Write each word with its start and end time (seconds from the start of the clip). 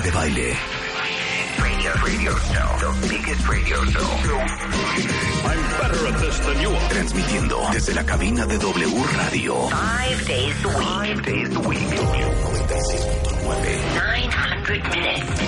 de 0.00 0.10
Baile. 0.16 0.56
Radio, 1.58 1.92
radio 2.02 2.32
show. 2.32 2.78
The 2.80 2.88
biggest 3.08 3.46
radio 3.48 3.84
show. 3.84 4.00
I'm 5.44 5.60
better 5.78 6.06
at 6.06 6.18
this 6.20 6.38
than 6.40 6.58
you 6.60 6.70
are. 6.70 6.88
Transmitiendo 6.88 7.68
desde 7.72 7.92
la 7.94 8.04
cabina 8.04 8.46
de 8.46 8.58
W 8.58 9.04
Radio. 9.18 9.68
Five 9.68 10.26
days 10.26 10.64
a 10.64 10.68
week. 10.68 10.88
Five 10.88 11.22
days 11.22 11.54
a 11.54 11.60
week. 11.60 11.80
W96.9. 11.80 13.94
900 13.94 14.88
minutes. 14.88 15.40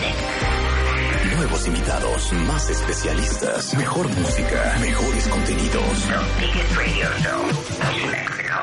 Nuevos 1.37 1.67
invitados, 1.67 2.33
más 2.47 2.69
especialistas, 2.69 3.73
mejor 3.75 4.07
música, 4.09 4.77
mejores 4.81 5.29
contenidos. 5.29 6.09
The 6.09 6.19
biggest 6.41 6.77
radio 6.77 7.09
show 7.23 7.41
in 7.97 8.11
Mexico. 8.11 8.61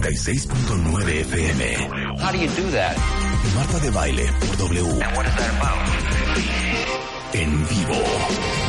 W96.9 0.00 1.24
FM. 1.24 2.18
How 2.20 2.30
do 2.30 2.38
you 2.38 2.48
do 2.48 2.70
that? 2.72 2.96
Marta 3.54 3.78
de 3.80 3.90
Baile 3.90 4.26
por 4.40 4.56
W. 4.68 4.84
And 4.84 5.16
what 5.16 5.26
is 5.26 5.34
that 5.36 5.56
about? 5.56 5.78
En 7.34 7.64
vivo. 7.66 8.65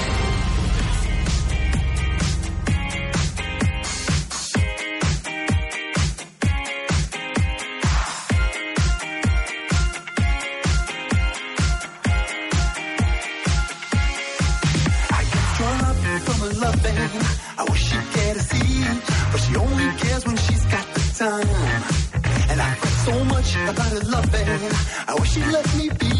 About 23.67 23.91
her 23.91 23.99
love 23.99 24.31
bang. 24.31 24.71
I 25.07 25.13
wish 25.19 25.31
she'd 25.33 25.45
let 25.47 25.67
me 25.77 25.89
be, 25.89 26.13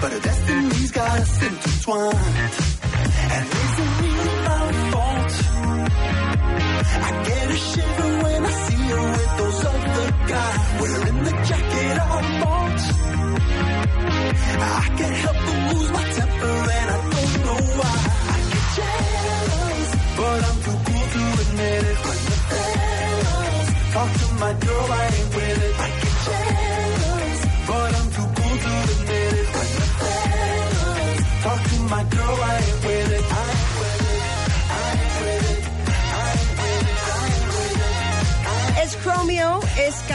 but 0.00 0.12
her 0.12 0.20
destiny's 0.20 0.90
got 0.92 1.18
us 1.18 1.42
intertwined. 1.42 2.54
And 3.34 3.46
is 3.62 3.74
it 3.82 3.90
really 4.02 4.36
my 4.48 4.72
fault? 4.92 5.32
I 7.08 7.24
get 7.28 7.50
a 7.50 7.56
shiver 7.56 8.10
when 8.24 8.40
I 8.46 8.52
see 8.66 8.82
her 8.92 9.04
with 9.16 9.32
those 9.38 9.64
other 9.64 10.10
guys, 10.32 10.65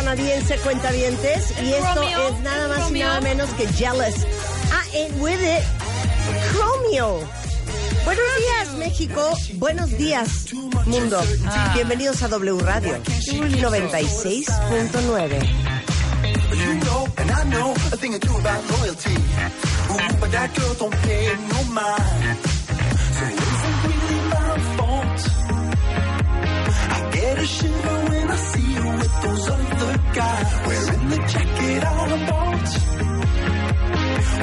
canadiense, 0.01 0.57
cuentavientes, 0.57 1.53
y 1.61 1.73
esto 1.73 1.93
Chromio, 1.93 2.29
es 2.29 2.39
nada 2.39 2.67
más 2.69 2.89
y 2.89 2.93
nada 2.99 3.21
menos 3.21 3.51
que 3.51 3.67
Jealous. 3.67 4.15
I 4.71 4.97
ain't 4.97 5.15
with 5.21 5.39
it. 5.39 5.63
Chromio. 6.51 7.19
Buenos 8.03 8.25
días, 8.39 8.73
México. 8.79 9.21
Buenos 9.57 9.91
días, 9.91 10.51
mundo. 10.87 11.21
Ah. 11.45 11.71
Bienvenidos 11.75 12.23
a 12.23 12.29
W 12.29 12.57
Radio 12.59 12.97
96.9. 12.97 15.39
You 16.51 16.73
know, 16.83 17.07
and 17.17 17.29
I 17.31 17.43
know 17.49 17.71
a 17.71 17.95
thing 17.97 18.15
or 18.15 18.19
two 18.19 18.35
about 18.37 18.63
loyalty. 18.79 19.13
Ooh, 19.13 19.97
but 20.19 20.31
that 20.31 20.51
girl 20.55 20.73
don't 20.79 20.95
pay 21.03 21.31
no 21.47 21.63
mind. 21.71 22.37
So 23.13 23.25
it 23.25 23.37
isn't 23.37 23.83
really 23.85 24.19
my 24.29 24.57
fault. 24.77 25.29
I 26.89 27.09
get 27.13 27.37
a 27.37 27.45
shiver 27.45 27.99
when 28.09 28.31
I 28.31 28.35
see 28.35 28.73
her 28.73 28.80
other 29.19 29.97
guys 30.13 30.49
wearing 30.67 31.09
the 31.09 31.17
jacket 31.31 31.83
I 31.83 32.27
bought. 32.29 32.69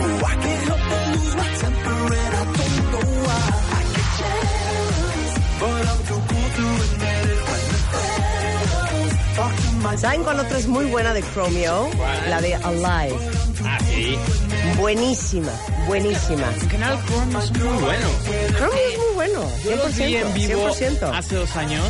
Oh, 0.01 0.23
I 0.27 0.35
can't 0.43 0.63
help 0.69 0.83
but 0.91 1.03
lose 1.13 1.35
my 1.37 1.49
temper 1.63 2.01
and 2.23 2.35
I 2.35 2.45
don't 2.57 2.77
know 2.93 3.09
why. 3.27 3.45
I 3.77 3.83
get 3.95 4.09
jealous, 4.19 5.33
but 5.61 5.83
I'm 5.91 6.01
too 6.09 6.21
cool 6.29 6.49
to 6.59 6.65
admit 6.85 7.25
it 7.33 7.41
when 7.49 7.63
the 7.73 7.81
fellas 7.93 9.15
talk 9.37 9.55
to 9.57 9.69
my 9.83 9.97
¿Saben 9.97 10.23
cuál 10.23 10.41
otra 10.41 10.59
es 10.59 10.67
muy 10.67 10.85
buena 10.87 11.13
de 11.15 11.23
Chromio? 11.23 11.89
La 12.29 12.41
de 12.41 12.55
Alive. 12.55 13.17
Ah, 13.65 13.79
sí. 13.81 14.19
Buenísima, 14.79 15.53
buenísima. 15.87 16.47
En 16.61 16.71
general, 16.71 16.99
Chrome 17.07 17.39
es 17.39 17.51
muy 17.53 17.79
bueno. 17.81 18.09
Chromio 18.57 18.89
es 18.93 18.99
muy 18.99 19.15
bueno. 19.15 19.41
Yo 19.65 19.77
los 19.77 19.97
vi 19.97 20.15
100%, 20.15 20.21
en 20.21 20.35
vivo 20.35 20.69
100%. 20.69 21.13
hace 21.15 21.35
dos 21.35 21.57
años 21.57 21.83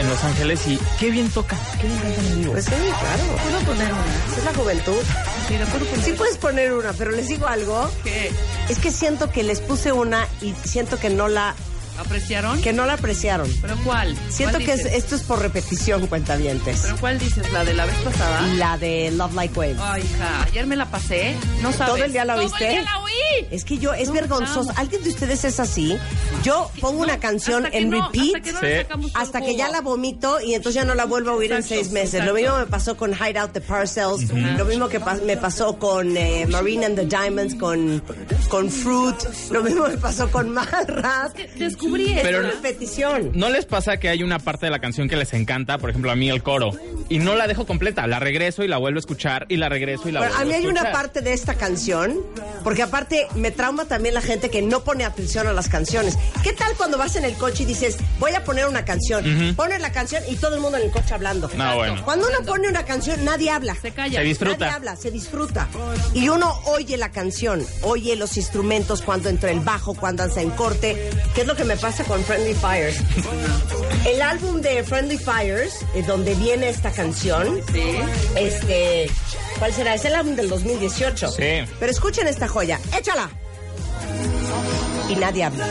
en 0.00 0.08
Los 0.08 0.24
Ángeles 0.24 0.66
y 0.66 0.78
qué 0.98 1.10
bien 1.10 1.28
tocan, 1.30 1.58
qué 1.80 1.86
bien 1.86 1.98
cantan 2.00 2.26
en 2.26 2.38
vivo. 2.40 2.52
Pues 2.52 2.64
sí, 2.64 2.70
claro. 2.70 3.24
¿Puedo 3.42 3.60
poner 3.60 3.92
una? 3.92 4.36
Es 4.36 4.44
la 4.44 4.54
juventud. 4.54 5.02
Mira, 5.50 5.66
¿puedo 5.66 5.84
poner 5.84 6.04
Sí 6.04 6.12
puedes 6.12 6.38
poner 6.38 6.72
una, 6.72 6.92
pero 6.94 7.10
les 7.10 7.28
digo 7.28 7.46
algo. 7.46 7.90
¿Qué? 8.02 8.32
Es 8.68 8.78
que 8.78 8.90
siento 8.90 9.30
que 9.30 9.42
les 9.42 9.60
puse 9.60 9.92
una 9.92 10.26
y 10.40 10.54
siento 10.64 10.98
que 10.98 11.10
no 11.10 11.28
la 11.28 11.54
¿Apreciaron? 12.00 12.60
que 12.62 12.72
no 12.72 12.86
la 12.86 12.94
apreciaron. 12.94 13.50
¿Pero 13.62 13.76
cuál? 13.84 14.16
Siento 14.28 14.56
¿Cuál 14.58 14.66
que 14.66 14.72
es- 14.72 14.84
esto 14.86 15.14
es 15.16 15.22
por 15.22 15.40
repetición, 15.40 16.06
cuentavientes. 16.06 16.80
¿Pero 16.82 16.96
cuál 16.98 17.18
dices? 17.18 17.50
¿La 17.52 17.64
de 17.64 17.74
la 17.74 17.86
vez 17.86 17.94
pasada? 18.04 18.42
La 18.54 18.78
de 18.78 19.10
Love 19.12 19.34
Like 19.34 19.58
Waves. 19.58 19.76
Ay, 19.80 20.02
hija, 20.02 20.42
ayer 20.44 20.66
me 20.66 20.76
la 20.76 20.86
pasé. 20.90 21.36
No 21.62 21.72
sabes. 21.72 21.94
¿Todo 21.94 22.04
el 22.04 22.12
día 22.12 22.24
la 22.24 22.34
Todo 22.34 22.44
oíste? 22.44 22.66
el 22.66 22.72
día 22.72 22.82
la 22.82 22.98
oí. 23.00 23.10
Es 23.50 23.64
que 23.64 23.78
yo, 23.78 23.92
es 23.94 24.08
No, 24.08 24.14
vergonzoso. 24.14 24.72
¿Alguien 24.76 25.02
de 25.02 25.10
ustedes 25.10 25.44
es 25.44 25.60
así? 25.60 25.96
Yo 26.42 26.70
pongo 26.80 27.00
una 27.02 27.18
canción 27.18 27.66
en 27.72 27.90
no, 27.90 28.10
repeat 28.10 28.36
Hasta 28.36 28.40
que, 28.60 28.86
Sí. 29.02 29.10
hasta 29.14 29.40
ya 29.50 29.68
la 29.68 29.80
vomito 29.80 30.40
y 30.40 30.54
entonces 30.54 30.74
ya 30.80 30.84
no 30.84 30.94
la 30.94 31.04
vuelvo 31.04 31.30
a 31.30 31.34
oír 31.34 31.50
en 31.52 31.58
Exacto, 31.58 31.74
seis 31.82 31.92
meses. 31.92 32.14
exacto. 32.14 32.32
Lo 32.32 32.38
mismo 32.40 32.58
me 32.58 32.66
pasó 32.66 32.96
con 32.96 33.12
Hideout 33.12 33.52
the 33.52 33.60
Parcels, 33.60 34.30
lo 34.32 34.64
mismo 34.64 34.88
que 34.88 34.98
me 35.24 35.36
pasó 35.36 35.78
con 35.78 36.16
eh, 36.16 36.46
Marine 36.48 36.86
and 36.86 36.96
the 36.96 37.04
Diamonds, 37.06 37.54
con, 37.54 38.02
con 38.48 38.70
Fruit, 38.70 39.16
lo 39.50 39.62
mismo 39.62 39.86
me 39.88 39.96
pasó 39.98 40.30
con 40.30 40.50
Marras. 40.50 41.32
Descubrí 41.98 42.10
Es 42.12 42.16
esto. 42.18 42.28
Pero- 42.28 42.42
repetición. 42.42 43.30
¿No 43.34 43.48
les 43.50 43.66
pasa 43.66 43.98
que 43.98 44.08
hay 44.08 44.22
una 44.22 44.38
parte 44.38 44.66
de 44.66 44.70
la 44.70 44.78
canción 44.78 45.08
que 45.08 45.16
les 45.16 45.32
encanta? 45.32 45.78
Por 45.78 45.90
ejemplo, 45.90 46.10
a 46.10 46.16
mí 46.16 46.28
el 46.30 46.42
coro. 46.42 46.72
Y 47.08 47.18
no 47.18 47.34
la 47.34 47.46
dejo 47.46 47.66
completa. 47.66 48.06
La 48.06 48.18
regreso 48.20 48.62
y 48.62 48.68
la 48.68 48.78
vuelvo 48.78 48.98
a 48.98 49.00
escuchar 49.00 49.46
y 49.48 49.56
la 49.56 49.68
regreso 49.68 50.08
y 50.08 50.12
la 50.12 50.20
Pero 50.20 50.32
vuelvo 50.32 50.42
a 50.42 50.46
mí 50.46 50.54
hay 50.54 50.62
escuchar. 50.66 50.82
una 50.84 50.92
parte 50.92 51.20
de 51.22 51.32
esta 51.32 51.54
canción, 51.54 52.16
porque 52.62 52.82
aparte 52.82 53.26
me 53.34 53.50
trauma 53.50 53.84
también 53.86 54.14
la 54.14 54.20
gente 54.22 54.48
que 54.50 54.62
no 54.62 54.84
pone 54.84 55.04
atención 55.04 55.46
a 55.46 55.52
las 55.52 55.68
canciones. 55.68 56.16
¿Qué 56.42 56.52
tal 56.52 56.72
cuando 56.76 56.98
vas 56.98 57.16
en 57.16 57.24
el 57.24 57.34
coche 57.34 57.64
y 57.64 57.66
dices, 57.66 57.96
voy 58.18 58.32
a 58.34 58.44
poner 58.44 58.66
una 58.66 58.84
canción? 58.84 59.24
Pones 59.56 59.80
la 59.80 59.92
canción 59.92 60.22
y 60.28 60.36
todo 60.36 60.54
el 60.54 60.60
mundo 60.60 60.78
en 60.78 60.84
el 60.84 60.90
coche 60.90 61.14
hablando. 61.14 61.50
No, 61.56 61.76
bueno. 61.76 62.04
Cuando 62.04 62.28
uno 62.28 62.38
pone 62.46 62.68
una 62.68 62.84
canción, 62.84 63.24
nadie 63.24 63.50
habla. 63.50 63.74
Se 63.74 63.90
calla. 63.92 64.18
Se 64.20 64.24
disfruta. 64.24 64.58
Nadie 64.66 64.76
habla, 64.76 64.96
se 64.96 65.10
disfruta. 65.10 65.68
Y 66.14 66.28
uno 66.28 66.52
oye 66.66 66.96
la 66.96 67.10
canción, 67.10 67.64
oye 67.82 68.14
los 68.16 68.36
instrumentos 68.36 69.02
cuando 69.02 69.28
entra 69.28 69.50
el 69.50 69.60
bajo, 69.60 69.94
cuando 69.94 70.22
anda 70.22 70.40
en 70.40 70.50
corte, 70.50 71.10
que 71.34 71.40
es 71.42 71.46
lo 71.46 71.56
que 71.56 71.64
me 71.64 71.76
pasa 71.80 72.04
con 72.04 72.22
Friendly 72.24 72.54
Fires. 72.54 72.96
El 74.06 74.22
álbum 74.22 74.60
de 74.60 74.82
Friendly 74.84 75.18
Fires, 75.18 75.74
eh, 75.94 76.02
donde 76.06 76.34
viene 76.34 76.68
esta 76.68 76.90
canción, 76.90 77.60
Sí. 77.72 77.82
este, 78.36 79.10
¿cuál 79.58 79.72
será? 79.72 79.94
Es 79.94 80.04
el 80.04 80.14
álbum 80.14 80.36
del 80.36 80.48
2018. 80.48 81.28
Sí. 81.30 81.64
Pero 81.78 81.90
escuchen 81.92 82.26
esta 82.26 82.48
joya, 82.48 82.78
échala. 82.96 83.30
Y 85.08 85.16
nadie 85.16 85.44
habla. 85.44 85.66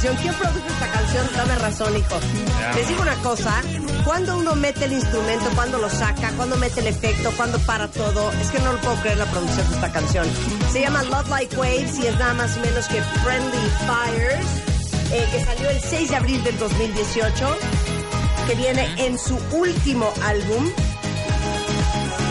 Canción. 0.00 0.16
¿Quién 0.16 0.34
produjo 0.34 0.66
esta 0.66 0.90
canción? 0.90 1.28
Dame 1.36 1.54
razón, 1.56 1.96
hijo. 1.96 2.20
Les 2.74 2.88
digo 2.88 3.02
una 3.02 3.14
cosa. 3.16 3.62
Cuando 4.04 4.38
uno 4.38 4.54
mete 4.54 4.86
el 4.86 4.94
instrumento, 4.94 5.44
cuando 5.54 5.78
lo 5.78 5.90
saca, 5.90 6.32
cuando 6.36 6.56
mete 6.56 6.80
el 6.80 6.86
efecto, 6.86 7.30
cuando 7.36 7.58
para 7.60 7.88
todo, 7.88 8.32
es 8.40 8.50
que 8.50 8.58
no 8.60 8.72
lo 8.72 8.80
puedo 8.80 8.96
creer 8.96 9.18
la 9.18 9.26
producción 9.26 9.68
de 9.68 9.74
esta 9.74 9.92
canción. 9.92 10.26
Se 10.72 10.80
llama 10.80 11.02
Love 11.02 11.28
Like 11.28 11.56
Waves 11.56 11.98
y 11.98 12.06
es 12.06 12.18
nada 12.18 12.34
más 12.34 12.56
y 12.56 12.60
menos 12.60 12.86
que 12.86 13.02
Friendly 13.02 13.70
Fires, 13.86 14.46
eh, 15.12 15.28
que 15.32 15.44
salió 15.44 15.68
el 15.68 15.80
6 15.80 16.10
de 16.10 16.16
abril 16.16 16.44
del 16.44 16.58
2018, 16.58 17.56
que 18.48 18.54
viene 18.54 18.88
en 19.04 19.18
su 19.18 19.38
último 19.52 20.10
álbum, 20.22 20.70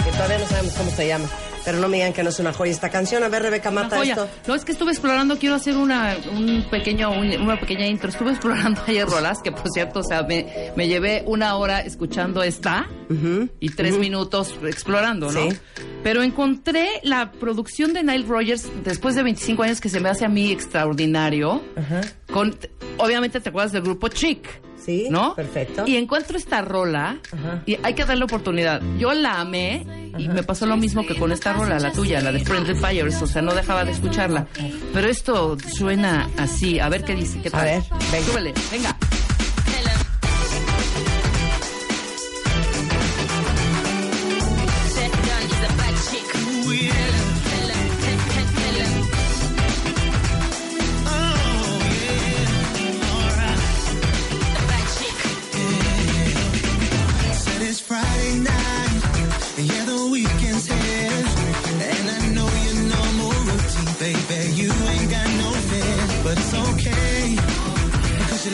que 0.04 0.12
todavía 0.12 0.40
no 0.40 0.48
sabemos 0.48 0.74
cómo 0.74 0.92
se 0.92 1.08
llama. 1.08 1.30
Pero 1.66 1.78
no 1.80 1.88
me 1.88 1.98
digan 1.98 2.14
que 2.14 2.24
no 2.24 2.30
es 2.30 2.40
una 2.40 2.54
joya 2.54 2.72
esta 2.72 2.90
canción. 2.90 3.24
A 3.24 3.30
ver, 3.30 3.44
Rebeca, 3.44 3.70
mata 3.72 3.98
esto. 4.12 4.28
No, 4.48 4.56
es 4.56 4.66
que 4.66 4.72
estuve 4.72 4.92
explorando, 4.92 5.38
quiero 5.38 5.56
hacer 5.56 5.76
una, 5.78 6.16
un 6.32 6.66
pequeño, 6.72 7.12
un- 7.12 7.42
una 7.42 7.60
pequeña 7.60 7.86
intro. 7.88 8.10
Estuve 8.10 8.32
explorando 8.32 8.82
ayer 8.88 9.06
rolas, 9.08 9.40
que 9.44 9.52
por 9.52 9.70
cierto, 9.70 10.00
o 10.00 10.04
sea, 10.04 10.24
me, 10.24 10.72
me 10.76 10.88
llevé 10.88 11.24
una 11.26 11.56
hora 11.58 11.82
escuchando 11.82 12.42
esta 12.44 12.88
y 13.60 13.70
tres 13.70 13.98
minutos 13.98 14.56
explorando, 14.64 15.32
¿no? 15.32 15.50
Sí. 15.52 15.58
Pero 16.04 16.24
encontré 16.24 16.88
la 17.04 17.32
producción 17.32 17.92
de 17.94 18.04
Nile 18.04 18.26
Rogers 18.28 18.70
después 18.84 19.16
de 19.16 19.24
25 19.24 19.64
años 19.64 19.82
que 19.82 19.90
se 19.90 20.00
me 20.00 20.10
hace 20.10 20.26
a 20.26 20.30
mí 20.30 20.52
extraordinario. 20.52 21.62
Con, 22.32 22.56
obviamente 22.98 23.40
te 23.40 23.50
acuerdas 23.50 23.72
del 23.72 23.82
grupo 23.84 24.08
Chic. 24.08 24.48
Sí, 24.84 25.08
¿no? 25.10 25.36
perfecto. 25.36 25.84
Y 25.86 25.98
encuentro 25.98 26.38
esta 26.38 26.62
rola 26.62 27.18
Ajá. 27.32 27.62
y 27.66 27.78
hay 27.84 27.94
que 27.94 28.06
darle 28.06 28.24
oportunidad. 28.24 28.82
Yo 28.98 29.14
la 29.14 29.42
amé 29.42 29.86
y 30.18 30.28
me 30.30 30.44
pasó 30.44 30.66
lo 30.66 30.78
mismo 30.78 31.06
que 31.06 31.16
con 31.16 31.32
esta 31.32 31.54
rola, 31.54 31.80
la 31.80 31.92
tuya, 31.92 32.22
la 32.22 32.32
de 32.32 32.40
Friendly 32.40 32.76
Fires, 32.76 33.22
o 33.22 33.28
sea, 33.28 33.42
no 33.42 33.54
dejaba 33.54 33.86
de 33.86 33.92
escucharla. 33.92 34.48
Pero 34.94 35.08
esto 35.08 35.58
suena 35.76 36.30
así, 36.38 36.80
a 36.80 36.90
ver 36.90 37.04
qué 37.04 37.16
dice, 37.16 37.40
qué 37.42 37.50
tal. 37.50 37.66
ver, 37.66 37.84
venga. 38.12 38.26
Súbele, 38.26 38.54
venga. 38.72 38.98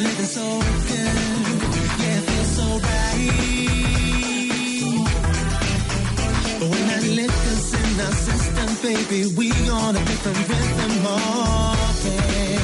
Living 0.05 0.31
so 0.39 0.47
good. 0.89 1.15
Yeah, 2.01 2.19
it 2.19 2.23
feels 2.29 2.51
so 2.57 2.67
right. 2.89 3.35
But 6.59 6.67
when 6.71 6.83
that 6.91 7.05
liquor's 7.19 7.69
in 7.81 7.89
our 8.05 8.15
system, 8.27 8.69
baby, 8.87 9.19
we 9.37 9.47
on 9.69 9.93
a 9.95 10.03
different 10.09 10.41
rhythm, 10.49 10.93
okay. 11.95 12.57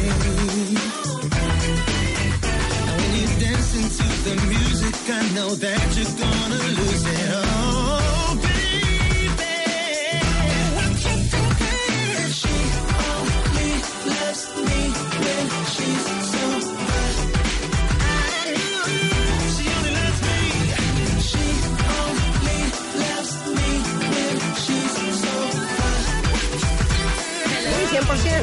And 2.88 2.96
when 3.02 3.12
you 3.20 3.28
dancing 3.46 3.90
to 4.00 4.08
the 4.28 4.36
music, 4.54 4.96
I 5.10 5.22
know 5.36 5.50
that 5.66 5.88
you're 5.96 6.16
gonna 6.26 6.62
lose 6.80 7.06
it. 7.06 7.30
Oh, 7.34 7.51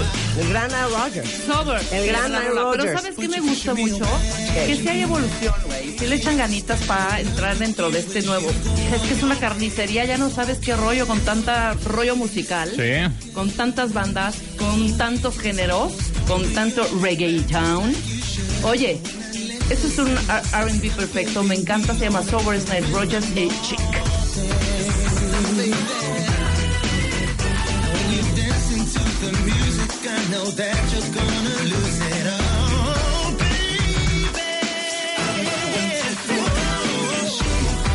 100%. 0.02 0.40
El 0.40 0.48
gran 0.48 0.68
Nile 0.68 0.82
Rogers. 0.88 1.30
Sober. 1.46 1.82
El 1.92 2.06
gran 2.06 2.32
Nile 2.32 2.48
rola. 2.48 2.60
Rodgers. 2.62 2.84
Pero 2.84 2.98
¿sabes 2.98 3.16
qué 3.16 3.28
me 3.28 3.40
gusta 3.40 3.74
mucho? 3.74 4.06
¿Qué? 4.54 4.66
Que 4.66 4.76
sí 4.76 4.88
hay 4.88 5.02
evolución, 5.02 5.54
güey. 5.66 5.98
Sí 5.98 6.06
le 6.06 6.16
echan 6.16 6.36
ganitas 6.36 6.80
para 6.82 7.20
entrar 7.20 7.58
dentro 7.58 7.90
de 7.90 8.00
este 8.00 8.22
nuevo. 8.22 8.48
Es 8.94 9.02
que 9.02 9.14
es 9.14 9.22
una 9.22 9.36
carnicería, 9.36 10.04
ya 10.04 10.18
no 10.18 10.30
sabes 10.30 10.58
qué 10.58 10.76
rollo 10.76 11.06
con 11.06 11.20
tanta 11.20 11.74
rollo 11.84 12.16
musical. 12.16 12.70
Sí. 12.74 13.30
Con 13.32 13.50
tantas 13.50 13.92
bandas, 13.92 14.36
con 14.58 14.96
tantos 14.96 15.38
géneros, 15.38 15.92
con 16.26 16.42
tanto 16.54 16.86
reggaeton. 17.00 17.94
Oye, 18.64 19.00
esto 19.70 19.86
es 19.86 19.98
un 19.98 20.08
R&B 20.08 20.90
perfecto, 20.90 21.42
me 21.42 21.54
encanta, 21.54 21.94
se 21.94 22.04
llama 22.04 22.22
Sober 22.22 22.58
Night 22.68 22.86
Rogers 22.90 23.26
y 23.36 23.48
Chic. 23.62 23.78
That 30.56 30.92
you're 30.92 31.10
gonna 31.14 31.64
lose 31.64 31.98
it. 32.00 32.26
Oh, 32.26 33.34
baby. 33.38 33.78
She 37.34 37.50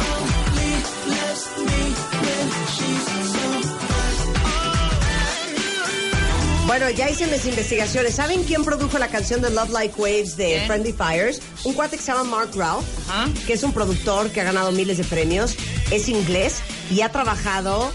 only 0.09 0.73
loves 1.09 1.45
me 1.57 1.81
when 2.23 2.47
she's 2.73 3.05
sober. 3.33 3.87
Bueno, 6.67 6.89
ya 6.89 7.09
hice 7.09 7.27
mis 7.27 7.45
investigaciones. 7.45 8.15
¿Saben 8.15 8.43
quién 8.43 8.63
produjo 8.63 8.97
la 8.97 9.07
canción 9.09 9.41
de 9.41 9.49
Love 9.49 9.69
Like 9.71 9.95
Waves 10.01 10.37
de 10.37 10.47
¿Quién? 10.55 10.67
Friendly 10.67 10.93
Fires? 10.93 11.41
Un 11.65 11.73
cuate 11.73 11.97
que 11.97 12.03
se 12.03 12.11
llama 12.11 12.23
Mark 12.23 12.51
Ralph, 12.55 12.85
Ajá. 13.09 13.29
que 13.45 13.53
es 13.53 13.63
un 13.63 13.73
productor 13.73 14.29
que 14.31 14.41
ha 14.41 14.43
ganado 14.43 14.71
miles 14.71 14.97
de 14.97 15.03
premios, 15.03 15.55
es 15.91 16.07
inglés 16.09 16.61
y 16.89 17.01
ha 17.01 17.09
trabajado 17.09 17.91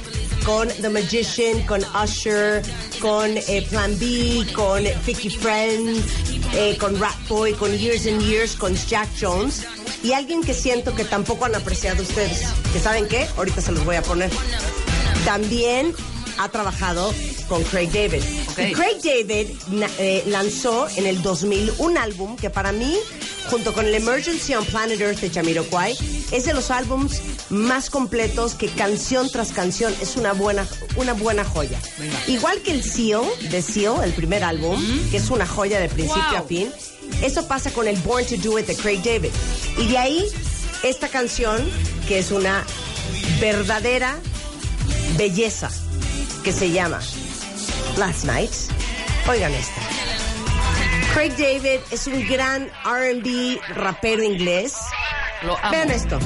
con 0.48 0.66
The 0.68 0.88
Magician, 0.88 1.60
con 1.66 1.84
Usher, 2.02 2.62
con 3.02 3.36
eh, 3.36 3.66
Plan 3.68 3.98
B, 3.98 4.46
con 4.54 4.82
Vicky 5.04 5.28
Friends, 5.28 6.02
eh, 6.54 6.74
con 6.80 6.98
Rat 6.98 7.18
Boy, 7.28 7.52
con 7.52 7.70
Years 7.76 8.06
and 8.06 8.22
Years, 8.22 8.54
con 8.54 8.74
Jack 8.74 9.10
Jones. 9.20 9.66
Y 10.02 10.12
alguien 10.12 10.42
que 10.42 10.54
siento 10.54 10.94
que 10.94 11.04
tampoco 11.04 11.44
han 11.44 11.54
apreciado 11.54 12.02
ustedes. 12.02 12.44
¿Que 12.72 12.80
saben 12.80 13.06
qué? 13.08 13.28
Ahorita 13.36 13.60
se 13.60 13.72
los 13.72 13.84
voy 13.84 13.96
a 13.96 14.02
poner. 14.02 14.30
También 15.26 15.94
ha 16.38 16.48
trabajado 16.48 17.12
con 17.46 17.62
Craig 17.64 17.90
David. 17.92 18.22
Craig 18.72 19.02
David 19.04 19.48
eh, 19.98 20.24
lanzó 20.28 20.88
en 20.96 21.06
el 21.06 21.20
2000 21.20 21.74
un 21.76 21.98
álbum 21.98 22.36
que 22.36 22.48
para 22.48 22.72
mí, 22.72 22.96
junto 23.50 23.72
con 23.72 23.86
el 23.86 23.94
Emergency 23.94 24.54
on 24.54 24.64
Planet 24.64 25.00
Earth 25.00 25.20
de 25.20 25.30
Jamiroquai, 25.30 25.96
es 26.32 26.44
de 26.44 26.52
los 26.54 26.70
álbums 26.70 27.20
más 27.50 27.90
completos 27.90 28.54
que 28.54 28.68
canción 28.68 29.30
tras 29.30 29.52
canción 29.52 29.94
es 30.00 30.16
una 30.16 30.32
buena, 30.32 30.66
una 30.96 31.14
buena 31.14 31.44
joya. 31.44 31.78
Igual 32.26 32.60
que 32.60 32.72
el 32.72 32.82
Seal, 32.82 33.22
de 33.50 33.62
Seal, 33.62 34.02
el 34.04 34.12
primer 34.12 34.44
álbum, 34.44 34.82
que 35.10 35.16
es 35.16 35.30
una 35.30 35.46
joya 35.46 35.80
de 35.80 35.88
principio 35.88 36.18
Wow. 36.30 36.38
a 36.38 36.42
fin, 36.42 36.70
eso 37.22 37.46
pasa 37.46 37.70
con 37.70 37.88
el 37.88 37.96
Born 37.98 38.26
to 38.26 38.36
Do 38.36 38.58
It 38.58 38.66
de 38.66 38.76
Craig 38.76 39.02
David. 39.02 39.30
Y 39.78 39.88
de 39.88 39.98
ahí, 39.98 40.24
esta 40.82 41.08
canción, 41.08 41.68
que 42.06 42.18
es 42.18 42.30
una 42.30 42.64
verdadera 43.40 44.18
belleza 45.16 45.70
que 46.44 46.52
se 46.52 46.70
llama 46.70 47.00
Last 47.96 48.24
Night. 48.24 48.50
Oigan 49.28 49.52
esta. 49.54 49.88
Craig 51.18 51.37
David 51.37 51.80
es 51.90 52.06
un 52.06 52.25
gran 52.28 52.70
RB 52.84 53.58
rapero 53.75 54.22
inglés. 54.22 54.76
Lo 55.42 55.58
amo. 55.58 55.70
Vean 55.72 55.90
esto. 55.90 56.16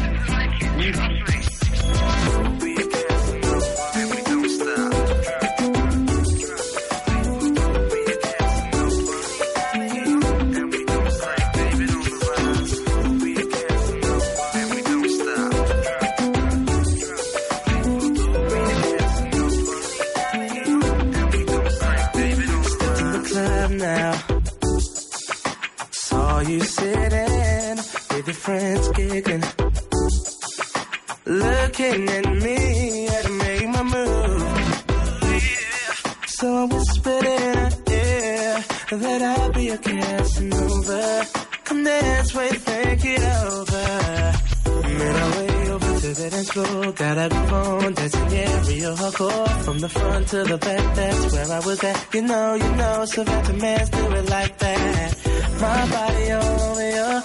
From 49.64 49.78
the 49.78 49.88
front 49.88 50.28
to 50.28 50.44
the 50.44 50.58
back, 50.58 50.96
that's 50.96 51.32
where 51.32 51.50
I 51.52 51.60
was 51.60 51.84
at. 51.84 52.14
You 52.14 52.22
know, 52.22 52.54
you 52.54 52.70
know, 52.76 53.04
Savannah 53.04 53.52
man's 53.54 53.90
do 53.90 54.12
it 54.12 54.28
like 54.28 54.58
that. 54.58 55.16
My 55.60 55.90
body 55.90 56.32
all 56.32 56.60
over 56.70 57.22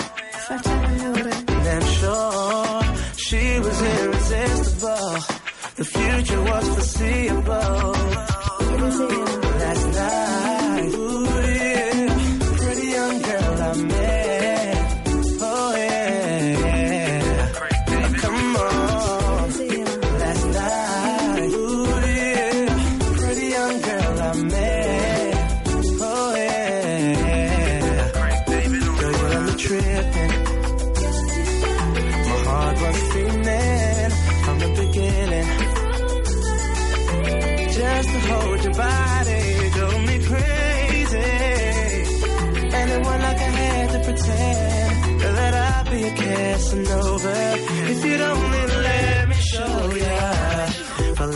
I 0.49 0.57
tell 0.61 0.97
you 0.97 1.81
sure. 1.99 2.83
She 3.17 3.59
was 3.59 3.81
irresistible. 3.81 5.17
The 5.75 5.85
future 5.85 6.41
was 6.43 6.67
foreseeable. 6.75 7.97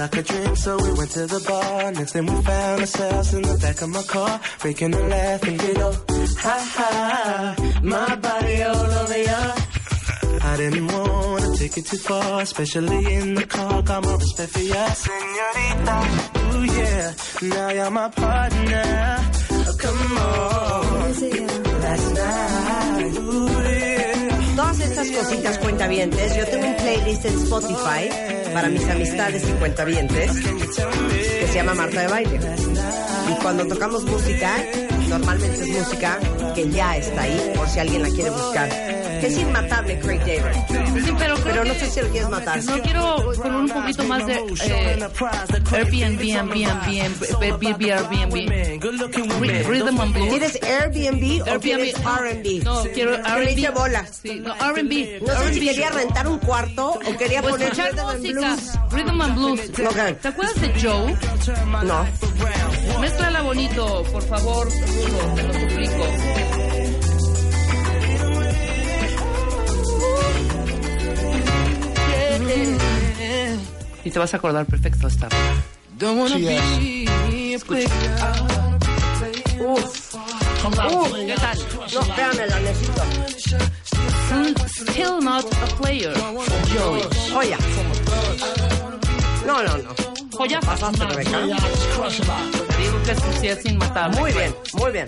Like 0.01 0.17
a 0.17 0.24
dream, 0.24 0.55
so 0.55 0.77
we 0.77 0.91
went 0.93 1.12
to 1.12 1.27
the 1.27 1.39
bar. 1.48 1.91
Next 1.91 2.13
thing 2.13 2.25
we 2.25 2.41
found 2.41 2.81
ourselves 2.81 3.34
in 3.36 3.43
the 3.43 3.58
back 3.60 3.81
of 3.84 3.89
my 3.89 4.01
car, 4.01 4.41
making 4.65 4.93
a 4.96 5.03
laugh 5.13 5.43
and 5.43 5.60
giggle. 5.60 5.96
Ha 6.46 6.58
ha, 6.75 7.55
my 7.84 8.15
body 8.15 8.63
all 8.63 8.91
over 9.01 9.22
ya. 9.29 9.41
I 10.50 10.58
didn't 10.58 10.88
want 10.88 11.43
to 11.46 11.51
take 11.62 11.77
it 11.77 11.86
too 11.86 11.98
far, 11.98 12.41
especially 12.41 13.13
in 13.13 13.36
the 13.36 13.46
car. 13.46 13.81
Got 13.84 14.03
more 14.03 14.17
respect 14.17 14.51
for 14.53 14.65
ya, 14.74 14.86
senorita. 15.03 15.98
Ooh 16.51 16.65
yeah, 16.77 17.13
now 17.53 17.70
you're 17.70 17.91
my 17.91 18.10
partner. 18.10 18.89
Oh, 19.51 19.75
come 19.84 20.17
on, 20.17 21.12
last 21.84 22.08
night. 22.15 23.17
Ooh 23.20 23.80
Todas 24.81 24.97
estas 24.97 25.11
cositas 25.11 25.57
cuentavientes, 25.59 26.35
yo 26.35 26.47
tengo 26.47 26.65
un 26.65 26.75
playlist 26.75 27.25
en 27.25 27.33
Spotify 27.35 28.09
para 28.51 28.67
mis 28.67 28.83
amistades 28.89 29.43
y 29.47 29.51
cuentavientes 29.53 30.31
que 30.41 31.47
se 31.47 31.53
llama 31.53 31.75
Marta 31.75 32.01
de 32.01 32.07
Baile. 32.07 32.39
Y 33.29 33.41
cuando 33.43 33.67
tocamos 33.67 34.03
música, 34.05 34.57
normalmente 35.07 35.61
es 35.61 35.67
música 35.67 36.17
que 36.55 36.67
ya 36.71 36.97
está 36.97 37.21
ahí, 37.21 37.53
por 37.55 37.69
si 37.69 37.79
alguien 37.79 38.01
la 38.01 38.09
quiere 38.09 38.31
buscar. 38.31 39.00
Es 39.21 39.37
inmatable 39.37 39.99
Craig 39.99 40.19
David. 40.19 41.05
Sí, 41.05 41.11
pero, 41.17 41.35
creo 41.35 41.43
Pero 41.43 41.63
no 41.65 41.73
que- 41.73 41.79
sé 41.79 41.91
si 41.91 42.01
lo 42.01 42.07
quieres 42.09 42.29
matar. 42.29 42.63
No 42.63 42.81
quiero 42.81 43.31
con 43.41 43.55
un 43.55 43.69
poquito 43.69 44.03
más 44.05 44.25
de 44.25 44.33
eh, 44.33 45.07
Airbnb, 45.71 46.21
Airbnb, 46.37 47.91
Airbnb. 47.91 49.67
Rhythm 49.67 50.01
and 50.01 50.13
blues. 50.13 50.29
¿Quieres 50.29 50.59
Airbnb 50.63 51.41
o 51.55 51.59
quieres 51.59 51.95
R&B? 51.95 52.61
No, 52.63 52.83
quiero 52.93 53.15
R&B. 53.15 53.69
bola. 53.71 54.05
Sí, 54.07 54.39
no, 54.39 54.53
R&B. 54.55 55.19
No 55.25 55.33
sé 55.43 55.53
si 55.53 55.59
quería 55.61 55.89
rentar 55.89 56.27
un 56.27 56.39
cuarto 56.39 56.91
o 56.91 57.17
quería 57.17 57.41
poner 57.41 57.61
escuchar 57.73 57.91
Rhythm 57.91 58.01
and 58.09 58.19
música. 58.21 58.39
Blues. 58.39 58.91
Rhythm 58.91 59.21
and 59.21 59.35
blues. 59.35 59.71
¿Te 60.21 60.27
acuerdas 60.27 60.61
de 60.61 60.81
Joe? 60.81 61.15
No. 61.85 62.05
Mézclala 62.99 63.41
bonito, 63.41 64.03
por 64.11 64.21
favor, 64.23 64.67
Rulo, 64.67 65.35
te 65.35 65.43
lo 65.43 65.53
suplico. 65.53 66.60
Y 74.03 74.10
te 74.10 74.20
vas 74.20 74.34
a 74.34 74.38
acordar 74.38 74.65
perfecto 74.65 75.08
esta. 75.08 75.29
Don't 75.98 76.20
wanna 76.20 76.38
be 76.38 76.58
a 76.58 77.60
player. 77.60 77.89
Uf. 79.60 80.15
¿Qué 81.25 81.36
tal? 81.36 81.58
No, 81.93 82.01
espérame, 82.01 82.48
la 82.50 82.60
necesito. 82.60 83.03
Still 84.67 85.20
not 85.22 85.46
a 85.46 85.67
player. 85.77 86.13
Joey. 86.74 87.01
Joya. 87.31 87.58
No, 89.46 89.62
no, 89.63 89.77
no. 89.77 89.89
Joya. 90.31 90.60
Pasaste, 90.62 91.05
Rebeca. 91.05 91.39
Te 91.41 92.77
digo 92.77 93.03
que 93.05 93.15
sí 93.39 93.48
es 93.48 93.65
inmatable. 93.65 94.20
Muy 94.20 94.31
bien, 94.31 94.55
muy 94.74 94.91
bien. 94.91 95.05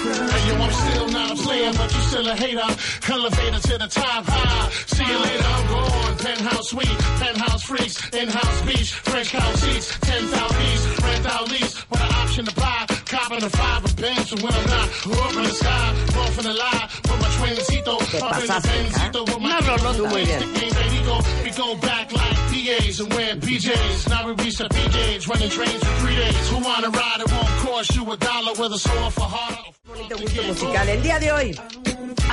Yo, 0.00 0.54
I'm 0.56 0.72
still 0.72 1.08
not 1.08 1.30
a 1.32 1.36
player, 1.42 1.72
but 1.72 1.92
you 1.94 2.00
still 2.00 2.28
a 2.28 2.34
hater. 2.34 2.70
Elevator 3.12 3.60
to 3.60 3.78
the 3.78 3.86
top 3.86 4.24
high. 4.26 4.70
See 4.86 5.04
you 5.04 5.18
later, 5.18 5.44
I'm 5.44 5.66
gone. 5.68 6.16
Penthouse 6.18 6.70
suite, 6.70 6.98
penthouse 7.20 7.62
freaks, 7.62 7.96
in-house 8.10 8.62
beach, 8.62 8.92
French 8.92 9.30
cow 9.30 9.52
seats, 9.54 9.98
10,000 10.00 10.62
east, 10.72 11.02
rent 11.02 11.26
out 11.26 11.50
lease, 11.50 11.90
with 11.90 12.00
an 12.00 12.12
option 12.14 12.44
to 12.46 12.54
buy. 12.54 12.86
Copping 13.06 13.42
a 13.42 13.50
five 13.50 13.84
of 13.84 13.96
bench, 13.96 14.32
and 14.32 14.42
when 14.42 14.52
I'm 14.52 14.66
not, 14.66 14.88
up 14.88 15.36
in 15.36 15.42
the 15.42 15.50
sky, 15.50 15.88
off 16.16 16.38
in 16.38 16.44
the 16.44 16.54
lie, 16.54 16.88
with 17.02 17.20
my 17.20 17.28
twincito, 17.36 17.94
up 18.22 18.40
in 18.40 18.46
the 18.46 18.60
Benzito, 18.68 19.20
with 19.26 19.40
my 19.40 19.50
Una 19.50 19.60
rolota. 19.62 20.08
Muy 20.08 20.24
bien. 20.24 20.40
Game 20.54 20.70
ready 20.70 21.00
we 21.44 21.50
go 21.50 21.74
back 21.76 22.12
like 22.12 22.36
PAs 22.50 23.00
and 23.00 23.12
wear 23.14 23.34
PJs. 23.36 24.08
Now 24.08 24.26
we 24.26 24.32
reach 24.44 24.58
the 24.58 24.68
PJs, 24.68 25.28
running 25.28 25.50
trains 25.50 25.82
for 25.82 25.94
three 26.00 26.14
days. 26.16 26.50
Who 26.50 26.58
wanna 26.58 26.90
ride? 26.90 27.20
It 27.20 27.30
won't 27.32 27.48
cost 27.64 27.96
you 27.96 28.10
a 28.12 28.16
dollar 28.16 28.52
with 28.52 28.72
a 28.72 28.78
sore 28.78 29.10
for 29.10 29.22
harder. 29.22 29.70
Bonito 29.90 30.16
gusto 30.18 30.42
musical. 30.44 30.88
El 30.88 31.02
día 31.02 31.18
de 31.18 31.32
hoy, 31.32 31.60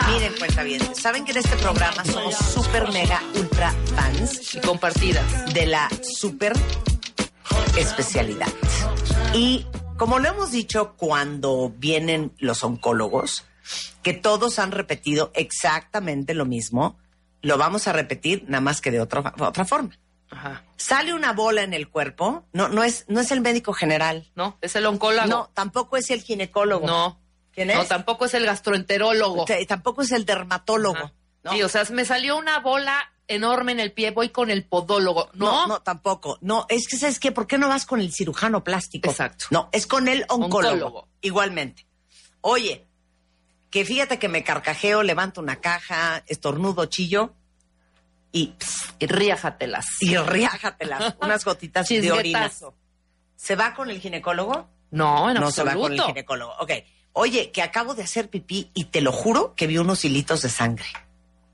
Miren, 0.08 0.34
cuenta 0.38 0.64
bien. 0.64 0.96
Saben 0.96 1.26
que 1.26 1.32
en 1.32 1.38
este 1.40 1.56
programa 1.58 2.04
somos 2.06 2.36
super 2.36 2.92
mega 2.92 3.22
ultra 3.36 3.72
fans 3.96 4.56
Y 4.56 4.60
compartidas. 4.62 5.54
de 5.54 5.66
la 5.66 5.90
super 6.02 6.54
especialidad. 7.78 8.48
Y 9.34 9.66
como 9.98 10.20
lo 10.20 10.30
hemos 10.30 10.52
dicho 10.52 10.94
cuando 10.98 11.74
vienen 11.78 12.32
los 12.38 12.64
oncólogos, 12.64 13.46
que 14.04 14.14
todos 14.14 14.60
han 14.60 14.72
repetido 14.72 15.32
exactamente 15.36 16.34
lo 16.34 16.46
mismo, 16.46 16.98
lo 17.42 17.58
vamos 17.58 17.88
a 17.88 17.94
repetir 17.94 18.46
nada 18.48 18.62
más 18.62 18.82
que 18.82 18.92
de 18.92 19.02
otra, 19.02 19.34
otra 19.40 19.66
forma. 19.66 19.98
Ajá. 20.30 20.64
Sale 20.76 21.14
una 21.14 21.34
bola 21.34 21.64
en 21.64 21.74
el 21.74 21.90
cuerpo, 21.90 22.46
no, 22.54 22.68
no, 22.70 22.84
es, 22.84 23.06
no 23.08 23.20
es 23.20 23.32
el 23.32 23.42
médico 23.42 23.74
general. 23.74 24.30
No, 24.36 24.58
es 24.62 24.76
el 24.76 24.86
oncólogo. 24.86 25.28
No, 25.28 25.50
tampoco 25.54 25.98
es 25.98 26.10
el 26.12 26.22
ginecólogo. 26.22 26.86
No. 26.86 27.20
¿Quién 27.58 27.72
es? 27.72 27.76
No, 27.78 27.86
tampoco 27.86 28.26
es 28.26 28.36
el 28.36 28.46
gastroenterólogo. 28.46 29.46
T- 29.46 29.66
tampoco 29.66 30.04
es 30.04 30.12
el 30.12 30.26
dermatólogo. 30.26 30.96
Ajá. 30.96 31.14
¿no? 31.44 31.52
Sí, 31.54 31.64
o 31.64 31.70
sea, 31.70 31.84
me 31.90 32.06
salió 32.06 32.38
una 32.38 32.60
bola 32.60 33.12
enorme 33.28 33.72
en 33.72 33.80
el 33.80 33.92
pie, 33.94 34.12
voy 34.12 34.30
con 34.30 34.52
el 34.52 34.64
podólogo. 34.64 35.32
No, 35.34 35.48
No, 35.48 35.68
no, 35.68 35.82
tampoco. 35.82 36.38
No, 36.42 36.68
es 36.70 36.88
que, 36.88 36.98
¿sabes 36.98 37.20
qué? 37.20 37.32
¿Por 37.32 37.48
qué 37.48 37.58
no 37.58 37.68
vas 37.68 37.88
con 37.88 38.00
el 38.00 38.14
cirujano 38.14 38.64
plástico? 38.64 39.10
Exacto. 39.10 39.46
No, 39.50 39.70
es 39.72 39.88
con 39.88 40.08
el 40.08 40.24
oncólogo. 40.30 40.68
Oncólogo. 40.76 41.08
Igualmente. 41.22 41.88
Oye, 42.42 42.86
que 43.72 43.86
fíjate 43.86 44.20
que 44.20 44.30
me 44.30 44.44
carcajeo, 44.44 45.02
levanto 45.02 45.42
una 45.42 45.56
caja, 45.60 46.24
estornudo, 46.28 46.86
chillo 46.86 47.34
y, 48.32 48.54
pss, 48.60 48.94
Y 49.00 49.08
riájatelas. 49.08 49.86
y 50.00 50.16
riájatelas, 50.16 51.16
unas 51.22 51.44
gotitas 51.44 51.88
de 51.90 52.12
orina. 52.12 52.52
¿Se 53.36 53.56
va 53.56 53.74
con 53.74 53.90
el 53.90 54.00
ginecólogo? 54.00 54.70
No, 54.92 55.30
en 55.32 55.40
no 55.40 55.50
se 55.50 55.64
va 55.64 55.74
con 55.74 55.92
el 55.92 56.02
ginecólogo. 56.02 56.54
Ok. 56.60 56.72
Oye, 57.20 57.50
que 57.50 57.64
acabo 57.64 57.96
de 57.96 58.04
hacer 58.04 58.30
pipí 58.30 58.70
y 58.76 58.84
te 58.86 59.02
lo 59.02 59.12
juro 59.12 59.56
que 59.56 59.66
vi 59.66 59.80
unos 59.80 60.06
hilitos 60.06 60.44
de 60.44 60.50
sangre. 60.50 60.86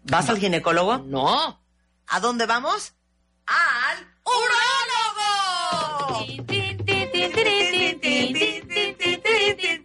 ¿Vas 0.04 0.28
al 0.28 0.38
ginecólogo? 0.38 0.98
No. 0.98 1.58
¿A 2.08 2.20
dónde 2.20 2.46
vamos? 2.46 2.92
¡Al 3.46 4.06
urólogo! 4.26 6.26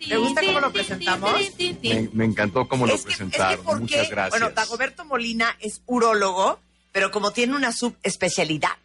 ¿Te 0.09 0.17
gusta 0.17 0.41
cómo 0.45 0.59
lo 0.59 0.73
presentamos? 0.73 1.33
Me, 1.81 2.09
me 2.13 2.25
encantó 2.25 2.67
cómo 2.67 2.85
lo 2.85 2.95
es 2.95 3.03
que 3.03 3.07
presentaron. 3.07 3.79
Muchas 3.79 4.11
gracias. 4.11 4.31
Bueno, 4.31 4.51
Dagoberto 4.53 5.05
Molina 5.05 5.57
es 5.61 5.83
urólogo, 5.87 6.59
pero 6.91 7.13
como 7.13 7.31
tiene 7.31 7.55
una 7.55 7.71
subespecialidad, 7.71 8.77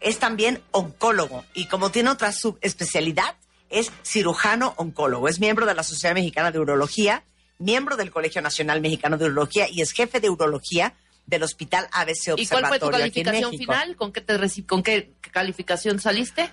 es 0.00 0.18
también 0.18 0.60
oncólogo. 0.72 1.44
Y 1.54 1.66
como 1.66 1.92
tiene 1.92 2.10
otra 2.10 2.32
subespecialidad, 2.32 3.36
es 3.72 3.90
cirujano 4.04 4.74
oncólogo. 4.76 5.28
Es 5.28 5.40
miembro 5.40 5.66
de 5.66 5.74
la 5.74 5.82
Sociedad 5.82 6.14
Mexicana 6.14 6.50
de 6.52 6.60
Urología, 6.60 7.24
miembro 7.58 7.96
del 7.96 8.10
Colegio 8.12 8.40
Nacional 8.42 8.80
Mexicano 8.80 9.18
de 9.18 9.24
Urología 9.24 9.68
y 9.68 9.80
es 9.82 9.92
jefe 9.92 10.20
de 10.20 10.30
urología 10.30 10.94
del 11.26 11.42
Hospital 11.44 11.88
ABC 11.92 12.34
¿Y 12.36 12.46
cuál 12.46 12.66
fue 12.66 12.78
tu 12.78 12.86
Observatorio 12.86 12.98
calificación 12.98 13.50
final? 13.52 13.96
¿Con 13.96 14.12
qué, 14.12 14.20
te 14.20 14.38
reci- 14.38 14.66
¿Con 14.66 14.82
qué 14.82 15.12
calificación 15.32 15.98
saliste? 16.00 16.50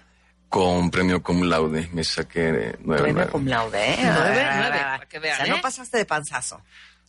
Con 0.47 0.89
premio 0.91 1.21
cum 1.21 1.43
laude 1.43 1.89
me 1.93 2.03
saqué 2.03 2.75
nueve. 2.79 3.03
Premio 3.03 3.13
nueve. 3.13 3.31
cum 3.31 3.45
laude, 3.47 3.93
¿eh? 3.93 3.97
Nueve, 4.01 4.47
nueve, 4.55 4.77
ah. 4.79 4.95
para 4.97 5.05
que 5.07 5.19
vean, 5.19 5.41
O 5.41 5.43
sea, 5.45 5.53
no 5.53 5.57
¿eh? 5.57 5.61
pasaste 5.61 5.97
de 5.97 6.05
panzazo. 6.05 6.61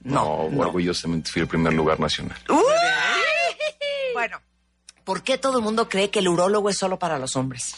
No, 0.02 0.48
No, 0.48 0.50
no. 0.50 0.60
orgullosamente 0.60 1.30
fui 1.30 1.42
el 1.42 1.48
primer 1.48 1.72
lugar 1.74 2.00
nacional. 2.00 2.36
¡Uy! 2.48 2.56
Bueno, 4.14 4.40
¿por 5.04 5.22
qué 5.22 5.38
todo 5.38 5.58
el 5.58 5.64
mundo 5.64 5.88
cree 5.88 6.10
que 6.10 6.18
el 6.20 6.28
urólogo 6.28 6.68
es 6.70 6.78
solo 6.78 6.98
para 6.98 7.18
los 7.18 7.36
hombres? 7.36 7.74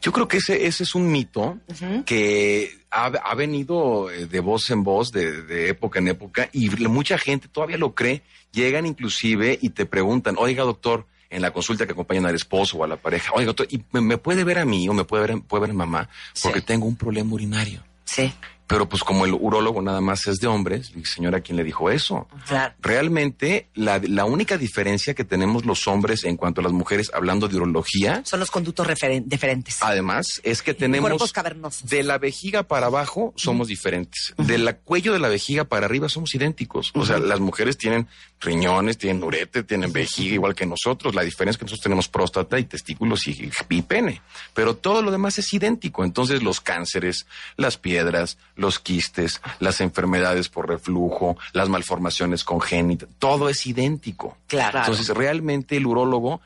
Yo 0.00 0.12
creo 0.12 0.26
que 0.28 0.38
ese, 0.38 0.66
ese 0.66 0.82
es 0.82 0.94
un 0.94 1.10
mito 1.10 1.58
que 2.06 2.76
ha, 2.90 3.06
ha 3.06 3.34
venido 3.34 4.10
eh, 4.10 4.26
de 4.26 4.40
voz 4.40 4.70
en 4.70 4.82
voz, 4.82 5.12
de, 5.12 5.42
de 5.42 5.68
época 5.68 5.98
en 6.00 6.08
época, 6.08 6.48
y 6.52 6.68
mucha 6.88 7.18
gente 7.18 7.48
todavía 7.48 7.76
lo 7.78 7.94
cree. 7.94 8.22
Llegan 8.52 8.86
inclusive 8.86 9.58
y 9.62 9.70
te 9.70 9.86
preguntan, 9.86 10.34
oiga 10.38 10.64
doctor, 10.64 11.06
en 11.30 11.40
la 11.40 11.50
consulta 11.52 11.86
que 11.86 11.92
acompañan 11.92 12.26
al 12.26 12.34
esposo 12.34 12.76
o 12.78 12.84
a 12.84 12.86
la 12.86 12.96
pareja, 12.96 13.32
oiga 13.34 13.46
doctor, 13.46 13.66
¿y 13.70 13.82
me, 13.92 14.00
me 14.02 14.18
puede 14.18 14.44
ver 14.44 14.58
a 14.58 14.64
mí 14.66 14.88
o 14.88 14.92
me 14.92 15.04
puede 15.04 15.26
ver, 15.26 15.42
puede 15.42 15.62
ver 15.62 15.70
a 15.70 15.74
mamá? 15.74 16.08
Porque 16.42 16.60
Sí. 16.60 16.66
tengo 16.66 16.86
un 16.86 16.96
problema 16.96 17.32
urinario. 17.32 17.82
Sí, 18.04 18.30
Pero 18.72 18.88
pues 18.88 19.04
como 19.04 19.26
el 19.26 19.34
urólogo 19.34 19.82
nada 19.82 20.00
más 20.00 20.26
es 20.26 20.40
de 20.40 20.46
hombres, 20.46 20.92
y 20.96 21.04
señora, 21.04 21.40
¿quién 21.42 21.56
le 21.56 21.64
dijo 21.64 21.90
eso? 21.90 22.26
claro. 22.46 22.74
Realmente 22.80 23.68
la, 23.74 23.98
la 23.98 24.24
única 24.24 24.56
diferencia 24.56 25.14
que 25.14 25.24
tenemos 25.24 25.64
los 25.66 25.86
hombres 25.86 26.24
en 26.24 26.36
cuanto 26.36 26.60
a 26.60 26.64
las 26.64 26.72
mujeres 26.72 27.10
hablando 27.12 27.48
de 27.48 27.56
urología, 27.56 28.22
Son 28.24 28.40
los 28.40 28.50
conductos 28.50 28.86
diferentes. 29.24 29.78
además, 29.82 30.40
es 30.42 30.62
que 30.62 30.72
tenemos 30.74 31.10
Cuerpos 31.10 31.32
cavernosos. 31.32 31.88
de 31.88 32.02
la 32.02 32.18
vejiga 32.18 32.62
para 32.62 32.86
abajo 32.86 33.32
somos 33.36 33.68
diferentes, 33.68 34.34
del 34.38 34.74
cuello 34.76 35.12
de 35.12 35.18
la 35.18 35.28
vejiga 35.28 35.64
para 35.64 35.86
arriba 35.86 36.08
somos 36.08 36.34
idénticos. 36.34 36.92
O 36.94 37.04
sea, 37.04 37.18
las 37.18 37.40
mujeres 37.40 37.76
tienen 37.76 38.08
riñones, 38.40 38.98
tienen 38.98 39.22
urete, 39.22 39.62
tienen 39.62 39.92
vejiga 39.92 40.34
igual 40.34 40.54
que 40.54 40.66
nosotros. 40.66 41.14
La 41.14 41.22
diferencia 41.22 41.52
es 41.52 41.58
que 41.58 41.64
nosotros 41.64 41.82
tenemos 41.84 42.08
próstata 42.08 42.58
y 42.58 42.64
testículos 42.64 43.26
y, 43.28 43.50
y 43.68 43.82
pene, 43.82 44.22
pero 44.54 44.76
todo 44.76 45.02
lo 45.02 45.10
demás 45.10 45.38
es 45.38 45.52
idéntico. 45.52 46.04
Entonces 46.04 46.42
los 46.42 46.60
cánceres, 46.60 47.26
las 47.56 47.76
piedras, 47.76 48.38
los 48.62 48.78
quistes, 48.78 49.42
las 49.60 49.82
enfermedades 49.82 50.48
por 50.48 50.68
reflujo, 50.68 51.36
las 51.52 51.68
malformaciones 51.68 52.44
congénitas, 52.44 53.10
todo 53.18 53.50
es 53.50 53.66
idéntico. 53.66 54.38
Claro. 54.46 54.78
Entonces 54.78 55.08
realmente 55.10 55.76
el 55.76 55.86
urólogo 55.86 56.40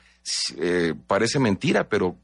eh, 0.58 0.94
parece 1.06 1.38
mentira, 1.38 1.88
pero 1.88 2.16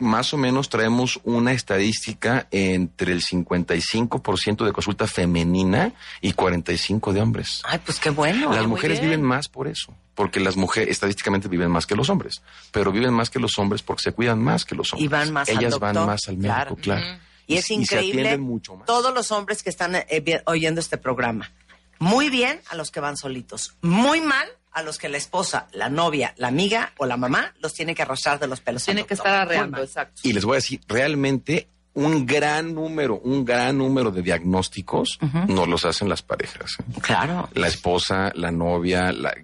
más 0.00 0.32
o 0.32 0.36
menos 0.36 0.68
traemos 0.68 1.20
una 1.24 1.52
estadística 1.52 2.48
entre 2.50 3.12
el 3.12 3.22
55% 3.22 4.64
de 4.64 4.72
consulta 4.72 5.06
femenina 5.06 5.92
y 6.20 6.32
45% 6.32 7.12
de 7.12 7.20
hombres. 7.20 7.62
Ay, 7.64 7.80
pues 7.84 8.00
qué 8.00 8.10
bueno. 8.10 8.52
Las 8.52 8.66
mujeres 8.66 9.00
viven 9.00 9.22
más 9.22 9.48
por 9.48 9.68
eso, 9.68 9.94
porque 10.14 10.40
las 10.40 10.56
mujeres 10.56 10.90
estadísticamente 10.90 11.48
viven 11.48 11.70
más 11.70 11.86
que 11.86 11.94
los 11.94 12.08
hombres, 12.08 12.42
pero 12.72 12.92
viven 12.92 13.12
más 13.12 13.30
que 13.30 13.38
los 13.38 13.58
hombres 13.58 13.82
porque 13.82 14.02
se 14.02 14.12
cuidan 14.12 14.42
más 14.42 14.64
que 14.64 14.74
los 14.74 14.92
hombres. 14.92 15.04
Y 15.04 15.08
van 15.08 15.32
más 15.32 15.48
al 15.48 15.58
Ellas 15.58 15.78
van 15.78 15.94
doctor, 15.94 16.10
más 16.10 16.20
al 16.28 16.36
médico, 16.36 16.76
claro. 16.76 16.76
claro. 16.76 17.20
Y 17.54 17.58
es 17.58 17.70
increíble 17.70 18.22
atienden 18.22 18.40
mucho 18.40 18.76
más. 18.76 18.86
todos 18.86 19.12
los 19.14 19.32
hombres 19.32 19.62
que 19.62 19.70
están 19.70 19.94
eh, 19.96 20.42
oyendo 20.46 20.80
este 20.80 20.98
programa. 20.98 21.50
Muy 21.98 22.30
bien 22.30 22.60
a 22.70 22.76
los 22.76 22.90
que 22.90 23.00
van 23.00 23.16
solitos. 23.16 23.76
Muy 23.82 24.20
mal 24.20 24.48
a 24.72 24.82
los 24.82 24.98
que 24.98 25.08
la 25.08 25.16
esposa, 25.16 25.68
la 25.72 25.88
novia, 25.88 26.34
la 26.36 26.48
amiga 26.48 26.92
o 26.96 27.06
la 27.06 27.16
mamá 27.16 27.52
los 27.60 27.74
tiene 27.74 27.94
que 27.94 28.02
arrastrar 28.02 28.38
de 28.38 28.46
los 28.46 28.60
pelos. 28.60 28.84
Tiene 28.84 29.04
que 29.04 29.14
estar 29.14 29.34
arreando, 29.34 29.82
exacto. 29.82 30.20
Y 30.24 30.32
les 30.32 30.44
voy 30.44 30.54
a 30.54 30.56
decir, 30.56 30.80
realmente 30.86 31.68
un 31.94 32.24
gran 32.24 32.74
número, 32.74 33.18
un 33.18 33.44
gran 33.44 33.78
número 33.78 34.10
de 34.10 34.22
diagnósticos 34.22 35.18
nos 35.48 35.68
los 35.68 35.84
hacen 35.84 36.08
las 36.08 36.22
parejas. 36.22 36.76
¿eh? 36.78 37.00
Claro. 37.00 37.48
La 37.54 37.66
esposa, 37.66 38.30
la 38.34 38.50
novia, 38.50 39.12
la, 39.12 39.34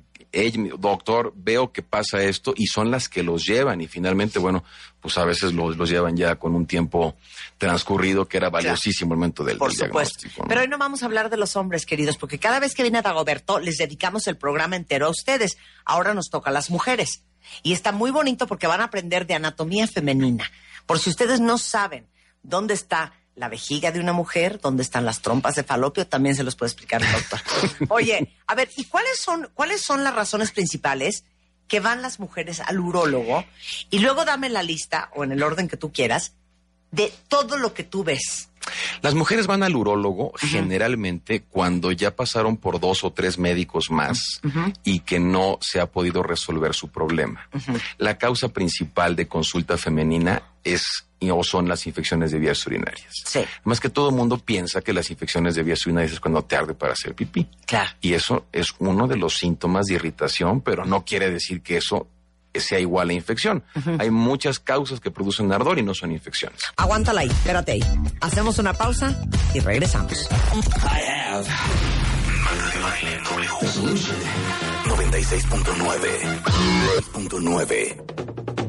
doctor, 0.79 1.33
veo 1.37 1.72
que 1.72 1.83
pasa 1.83 2.22
esto 2.22 2.53
y 2.57 2.66
son 2.66 2.90
las 2.90 3.09
que 3.09 3.22
los 3.22 3.44
llevan 3.44 3.81
y 3.81 3.87
finalmente, 3.87 4.38
bueno, 4.38 4.64
pues 5.01 5.16
a 5.18 5.25
veces 5.25 5.53
los, 5.53 5.77
los 5.77 5.88
llevan 5.88 6.16
ya 6.16 6.37
con 6.37 6.55
un 6.55 6.66
tiempo 6.66 7.16
transcurrido 7.59 8.29
que 8.29 8.37
era 8.37 8.51
valiosísimo 8.51 9.14
el 9.14 9.18
momento 9.18 9.44
del, 9.44 9.59
Por 9.59 9.70
del 9.75 9.87
supuesto. 9.88 10.18
diagnóstico. 10.20 10.42
¿no? 10.42 10.49
Pero 10.49 10.61
hoy 10.62 10.68
no 10.68 10.79
vamos 10.79 11.03
a 11.03 11.07
hablar 11.07 11.31
de 11.31 11.37
los 11.37 11.57
hombres, 11.57 11.87
queridos, 11.87 12.16
porque 12.18 12.38
cada 12.38 12.61
vez 12.61 12.75
que 12.75 12.83
viene 12.83 13.03
Dagoberto 13.03 13.59
les 13.61 13.79
dedicamos 13.79 14.27
el 14.27 14.37
programa 14.37 14.77
entero 14.77 15.07
a 15.07 15.11
ustedes. 15.11 15.57
Ahora 15.85 16.14
nos 16.14 16.29
toca 16.31 16.51
a 16.51 16.53
las 16.53 16.70
mujeres. 16.70 17.22
Y 17.62 17.72
está 17.72 17.92
muy 17.92 18.11
bonito 18.11 18.46
porque 18.46 18.66
van 18.66 18.81
a 18.81 18.85
aprender 18.85 19.27
de 19.27 19.35
anatomía 19.35 19.87
femenina. 19.87 20.51
Por 20.85 20.99
si 20.99 21.11
ustedes 21.11 21.40
no 21.40 21.59
saben 21.59 22.07
dónde 22.42 22.75
está 22.75 23.12
la 23.37 23.49
vejiga 23.49 23.92
de 23.92 24.01
una 24.01 24.12
mujer, 24.12 24.59
dónde 24.61 24.83
están 24.83 25.05
las 25.05 25.20
trompas 25.20 25.55
de 25.55 25.62
falopio, 25.62 26.07
también 26.07 26.35
se 26.35 26.42
los 26.42 26.57
puede 26.57 26.72
explicar 26.72 27.03
el 27.03 27.12
doctor. 27.12 27.40
Oye, 27.90 28.33
a 28.46 28.55
ver, 28.55 28.70
¿y 28.77 28.85
cuáles 28.85 29.20
son, 29.20 29.51
cuáles 29.55 29.83
son 29.83 30.03
las 30.03 30.14
razones 30.14 30.53
principales 30.53 31.25
que 31.68 31.81
van 31.81 32.03
las 32.03 32.18
mujeres 32.18 32.61
al 32.61 32.81
urólogo? 32.81 33.44
Y 33.90 33.99
luego 33.99 34.25
dame 34.25 34.49
la 34.49 34.62
lista, 34.62 35.11
o 35.14 35.22
en 35.22 35.33
el 35.33 35.42
orden 35.42 35.68
que 35.68 35.77
tú 35.77 35.92
quieras, 35.92 36.33
de 36.90 37.12
todo 37.29 37.59
lo 37.59 37.75
que 37.75 37.85
tú 37.85 38.05
ves. 38.05 38.49
Las 39.03 39.14
mujeres 39.14 39.46
van 39.46 39.62
al 39.62 39.77
urólogo 39.77 40.33
generalmente 40.38 41.42
cuando 41.42 41.92
ya 41.92 42.16
pasaron 42.16 42.57
por 42.57 42.81
dos 42.81 43.05
o 43.05 43.12
tres 43.12 43.38
médicos 43.38 43.90
más 43.90 44.40
y 44.83 45.01
que 45.01 45.20
no 45.20 45.59
se 45.61 45.79
ha 45.79 45.87
podido 45.87 46.22
resolver 46.22 46.75
su 46.75 46.88
problema. 46.88 47.49
La 47.99 48.18
causa 48.18 48.49
principal 48.49 49.14
de 49.14 49.29
consulta 49.29 49.79
femenina 49.79 50.42
es 50.64 51.06
y- 51.21 51.31
o 51.31 51.43
son 51.43 51.69
las 51.69 51.87
infecciones 51.87 52.31
de 52.31 52.39
vías 52.39 52.65
urinarias. 52.67 53.07
Sí. 53.25 53.41
Más 53.65 53.81
que 53.81 53.89
todo 53.89 54.11
el 54.11 54.15
mundo 54.15 54.39
piensa 54.39 54.81
que 54.83 54.93
las 54.93 55.11
infecciones 55.11 55.55
de 55.55 55.63
vías 55.63 55.85
urinarias 55.87 56.13
es 56.13 56.21
cuando 56.21 56.43
te 56.43 56.57
arde 56.57 56.75
para 56.75 56.93
hacer 56.93 57.15
pipí. 57.15 57.49
Claro. 57.67 57.91
Y 58.01 58.13
eso 58.15 58.47
es 58.53 58.69
uno 58.79 59.07
de 59.09 59.17
los 59.17 59.37
síntomas 59.37 59.87
de 59.87 59.95
irritación, 59.95 60.61
pero 60.61 60.85
no 60.85 61.05
quiere 61.05 61.31
decir 61.31 61.63
que 61.63 61.79
eso 61.79 62.09
sea 62.55 62.81
igual 62.81 63.11
a 63.11 63.13
infección. 63.13 63.63
Hay 63.99 64.11
muchas 64.11 64.59
causas 64.59 64.99
que 64.99 65.11
producen 65.11 65.53
ardor 65.53 65.79
y 65.79 65.83
no 65.83 65.93
son 65.93 66.11
infecciones. 66.13 66.59
Aguántala 66.79 67.21
ahí, 67.21 67.29
espérate 67.29 67.73
ahí. 67.73 67.83
Hacemos 68.23 68.59
una 68.59 68.73
pausa 68.73 69.15
y 69.53 69.61
regresamos. 69.61 70.27
96.9. 74.87 77.41
9. 77.41 77.97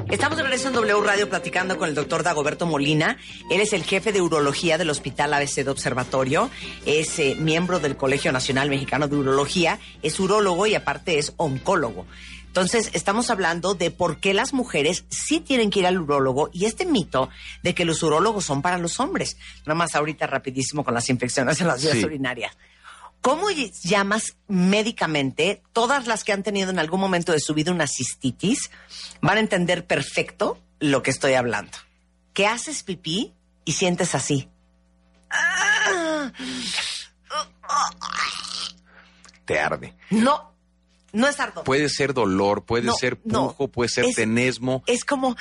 Estamos 0.09 0.37
de 0.37 0.43
regreso 0.43 0.69
en 0.69 0.73
W 0.73 1.01
Radio 1.01 1.29
platicando 1.29 1.77
con 1.77 1.89
el 1.89 1.95
doctor 1.95 2.23
Dagoberto 2.23 2.65
Molina. 2.65 3.17
Él 3.51 3.59
es 3.59 3.73
el 3.73 3.83
jefe 3.83 4.13
de 4.13 4.21
urología 4.21 4.77
del 4.77 4.89
Hospital 4.89 5.33
ABC 5.33 5.63
de 5.65 5.69
Observatorio. 5.69 6.49
Es 6.85 7.19
eh, 7.19 7.35
miembro 7.37 7.79
del 7.79 7.97
Colegio 7.97 8.31
Nacional 8.31 8.69
Mexicano 8.69 9.09
de 9.09 9.17
Urología. 9.17 9.79
Es 10.01 10.19
urólogo 10.19 10.65
y 10.65 10.75
aparte 10.75 11.17
es 11.17 11.33
oncólogo. 11.35 12.05
Entonces, 12.47 12.89
estamos 12.93 13.29
hablando 13.29 13.73
de 13.75 13.91
por 13.91 14.19
qué 14.19 14.33
las 14.33 14.53
mujeres 14.53 15.03
sí 15.09 15.41
tienen 15.41 15.69
que 15.69 15.79
ir 15.79 15.87
al 15.87 15.99
urólogo 15.99 16.49
y 16.53 16.65
este 16.65 16.85
mito 16.85 17.29
de 17.61 17.75
que 17.75 17.83
los 17.85 18.01
urólogos 18.01 18.45
son 18.45 18.61
para 18.61 18.77
los 18.77 18.99
hombres. 19.01 19.37
Nada 19.65 19.75
más 19.75 19.93
ahorita 19.93 20.25
rapidísimo 20.25 20.83
con 20.85 20.93
las 20.93 21.09
infecciones 21.09 21.59
en 21.61 21.67
las 21.67 21.81
vías 21.83 21.97
Sí. 21.97 22.05
urinarias. 22.05 22.57
¿Cómo 23.27 23.49
ll- 23.49 23.73
llamas 23.83 24.37
médicamente? 24.47 25.61
Todas 25.73 26.07
las 26.07 26.23
que 26.23 26.31
han 26.31 26.43
tenido 26.43 26.69
en 26.69 26.79
algún 26.79 27.01
momento 27.01 27.33
de 27.33 27.41
su 27.41 27.53
vida 27.53 27.73
una 27.73 27.85
cistitis 27.85 28.71
van 29.21 29.35
a 29.35 29.41
entender 29.41 29.85
perfecto 29.85 30.57
lo 30.79 31.03
que 31.03 31.11
estoy 31.11 31.33
hablando. 31.33 31.77
Que 32.33 32.47
haces 32.47 32.83
pipí 32.83 33.33
y 33.65 33.73
sientes 33.73 34.15
así. 34.15 34.47
Te 39.45 39.59
arde. 39.59 39.93
No, 40.09 40.53
no 41.13 41.27
es 41.27 41.39
ardor. 41.39 41.63
Puede 41.63 41.89
ser 41.89 42.13
dolor, 42.13 42.65
puede 42.65 42.83
No, 42.85 42.93
ser 42.95 43.19
no. 43.23 43.49
pujo, 43.49 43.67
puede 43.69 43.89
ser 43.89 44.05
Es- 44.05 44.15
tenesmo. 44.15 44.83
Es 44.87 45.05
como, 45.05 45.35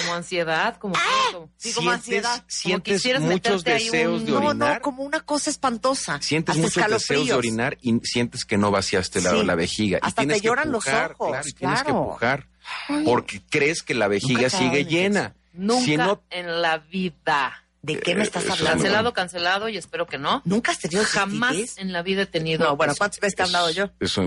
Como 0.00 0.14
ansiedad, 0.14 0.76
como... 0.78 0.94
como- 1.32 1.50
sí, 1.56 1.72
como 1.72 1.90
Sientes- 1.90 1.94
ansiedad. 1.98 2.36
como 2.36 2.44
Sientes 2.48 2.94
quisieras 2.94 3.22
muchos 3.22 3.36
meterte 3.36 3.72
ahí 3.72 3.84
deseos 3.84 4.20
un- 4.20 4.26
de 4.26 4.32
no, 4.32 4.38
orinar. 4.48 4.74
no, 4.76 4.80
como 4.82 5.02
una 5.04 5.20
cosa 5.20 5.50
espantosa. 5.50 6.20
Sientes 6.20 6.56
Hasta 6.56 6.62
muchos 6.82 6.92
deseos 7.08 7.26
de 7.26 7.34
orinar 7.34 7.78
y 7.82 7.98
sientes 8.04 8.44
que 8.44 8.56
no 8.58 8.70
vaciaste 8.70 9.20
la, 9.20 9.30
Sí. 9.32 9.44
la 9.44 9.54
vejiga. 9.54 9.98
y 10.02 10.06
Hasta 10.06 10.22
tienes 10.22 10.36
te 10.36 10.40
que 10.42 10.46
lloran 10.48 10.70
los 10.72 10.84
pujar, 10.84 11.12
ojos, 11.12 11.28
Claro, 11.30 11.48
y 11.48 11.52
tienes 11.52 11.78
que 11.80 11.84
claro. 11.84 12.04
pujar. 12.04 12.46
Porque 13.04 13.42
crees 13.48 13.82
que 13.82 13.94
la 13.94 14.06
vejiga 14.08 14.48
sigue 14.50 14.84
llena. 14.84 15.34
Nunca 15.52 15.84
Si 15.84 15.96
no, 15.96 16.22
en 16.30 16.62
la 16.62 16.78
vida. 16.78 17.64
¿De 17.82 17.98
qué 17.98 18.14
me 18.14 18.24
estás 18.24 18.42
Eh, 18.42 18.46
eso 18.46 18.52
hablando? 18.54 18.82
Cancelado, 18.82 19.12
cancelado 19.14 19.68
y 19.70 19.78
espero 19.78 20.06
que 20.06 20.18
no. 20.18 20.42
¿Nunca 20.44 20.72
has 20.72 20.78
tenido 20.80 21.02
Jamás 21.02 21.56
cistitis? 21.56 21.78
en 21.78 21.92
la 21.94 22.02
vida 22.02 22.22
he 22.22 22.26
tenido... 22.26 22.66
No, 22.66 22.76
bueno, 22.76 22.92
¿cuántas 22.96 23.20
veces 23.20 23.36
te 23.36 23.42
he 23.42 23.46
hablado 23.46 23.70
yo? 23.70 23.88
Eso, 23.98 24.20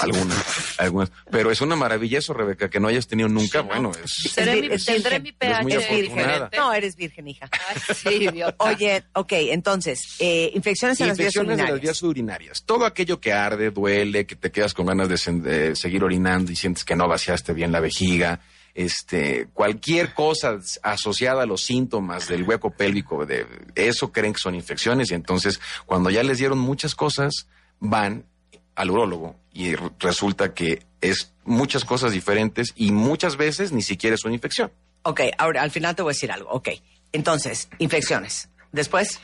algunas, 0.00 0.74
algunas. 0.78 1.12
Pero 1.30 1.52
es 1.52 1.60
una 1.60 1.76
maravilla 1.76 2.18
eso, 2.18 2.34
Rebeca, 2.34 2.68
que 2.68 2.80
no 2.80 2.88
hayas 2.88 3.06
tenido 3.06 3.28
nunca. 3.28 3.60
Bueno, 3.60 3.92
es, 4.04 4.32
Seré 4.32 4.60
mi- 4.60 4.66
Es 4.74 4.84
tendré 4.86 5.20
virgen. 5.20 5.22
mi 5.22 5.28
Eres 5.28 5.36
pH 5.38 5.76
afortunada. 5.76 6.00
diferente. 6.02 6.56
No, 6.56 6.72
eres 6.72 6.96
virgen, 6.96 7.28
hija. 7.28 7.48
Ay, 7.68 7.94
sí, 7.94 8.08
idiota. 8.24 8.56
Oye, 8.64 9.04
ok, 9.12 9.32
entonces, 9.32 10.16
eh, 10.18 10.50
infecciones 10.54 11.00
en 11.00 11.06
las 11.08 11.16
vías 11.16 11.26
infecciones 11.28 11.56
de 11.58 11.62
las 11.62 11.70
urinarias. 11.70 11.82
vías 11.82 12.02
urinarias. 12.02 12.62
Todo 12.64 12.86
aquello 12.86 13.20
que 13.20 13.32
arde, 13.32 13.70
duele, 13.70 14.26
que 14.26 14.34
te 14.34 14.50
quedas 14.50 14.74
con 14.74 14.84
ganas 14.86 15.08
de, 15.08 15.14
sen- 15.14 15.42
de 15.42 15.76
seguir 15.76 16.02
orinando 16.02 16.50
y 16.50 16.56
sientes 16.56 16.84
que 16.84 16.96
no 16.96 17.06
vaciaste 17.06 17.52
bien 17.52 17.70
la 17.70 17.78
vejiga. 17.78 18.40
Este, 18.76 19.48
cualquier 19.54 20.12
cosa 20.12 20.58
asociada 20.82 21.44
a 21.44 21.46
los 21.46 21.62
síntomas 21.62 22.28
del 22.28 22.42
hueco 22.42 22.70
pélvico, 22.70 23.24
de 23.24 23.46
eso 23.74 24.12
creen 24.12 24.34
que 24.34 24.38
son 24.38 24.54
infecciones 24.54 25.10
y 25.10 25.14
entonces 25.14 25.60
cuando 25.86 26.10
ya 26.10 26.22
les 26.22 26.36
dieron 26.36 26.58
muchas 26.58 26.94
cosas, 26.94 27.48
van 27.80 28.26
al 28.74 28.90
urólogo 28.90 29.34
y 29.50 29.74
resulta 29.74 30.52
que 30.52 30.84
es 31.00 31.32
muchas 31.44 31.86
cosas 31.86 32.12
diferentes 32.12 32.74
y 32.76 32.92
muchas 32.92 33.38
veces 33.38 33.72
ni 33.72 33.80
siquiera 33.80 34.14
es 34.14 34.26
una 34.26 34.34
infección. 34.34 34.70
Ok, 35.04 35.22
ahora 35.38 35.62
al 35.62 35.70
final 35.70 35.96
te 35.96 36.02
voy 36.02 36.10
a 36.10 36.12
decir 36.12 36.30
algo. 36.30 36.50
Ok, 36.50 36.68
entonces, 37.12 37.70
infecciones. 37.78 38.50
Después, 38.72 39.20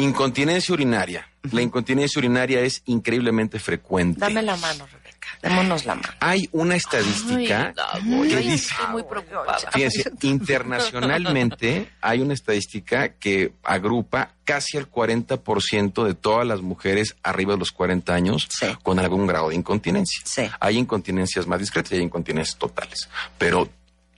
Incontinencia 0.00 0.72
urinaria. 0.72 1.28
La 1.52 1.60
incontinencia 1.60 2.18
urinaria 2.18 2.60
es 2.62 2.82
increíblemente 2.86 3.58
frecuente. 3.58 4.18
dame 4.18 4.42
la 4.42 4.56
mano, 4.56 4.86
Rebeca. 4.86 4.99
Démonos 5.42 5.86
la 5.86 5.94
mano. 5.94 6.08
Hay 6.20 6.48
una 6.52 6.76
estadística 6.76 7.72
Ay, 7.92 8.28
que 8.28 8.36
dice, 8.38 8.74
muy 8.90 9.02
fíjense, 9.72 10.10
internacionalmente 10.22 11.90
hay 12.00 12.20
una 12.20 12.34
estadística 12.34 13.14
que 13.14 13.52
agrupa 13.62 14.34
casi 14.44 14.76
el 14.76 14.90
40% 14.90 16.04
de 16.04 16.14
todas 16.14 16.46
las 16.46 16.60
mujeres 16.60 17.16
arriba 17.22 17.52
de 17.54 17.58
los 17.58 17.70
40 17.72 18.12
años 18.14 18.46
Sí. 18.50 18.66
con 18.82 18.98
algún 18.98 19.26
grado 19.26 19.48
de 19.50 19.54
incontinencia. 19.54 20.20
Sí. 20.24 20.42
Hay 20.60 20.76
incontinencias 20.78 21.46
más 21.46 21.58
discretas 21.60 21.92
y 21.92 21.96
hay 21.96 22.02
incontinencias 22.02 22.58
totales. 22.58 23.08
Pero 23.38 23.68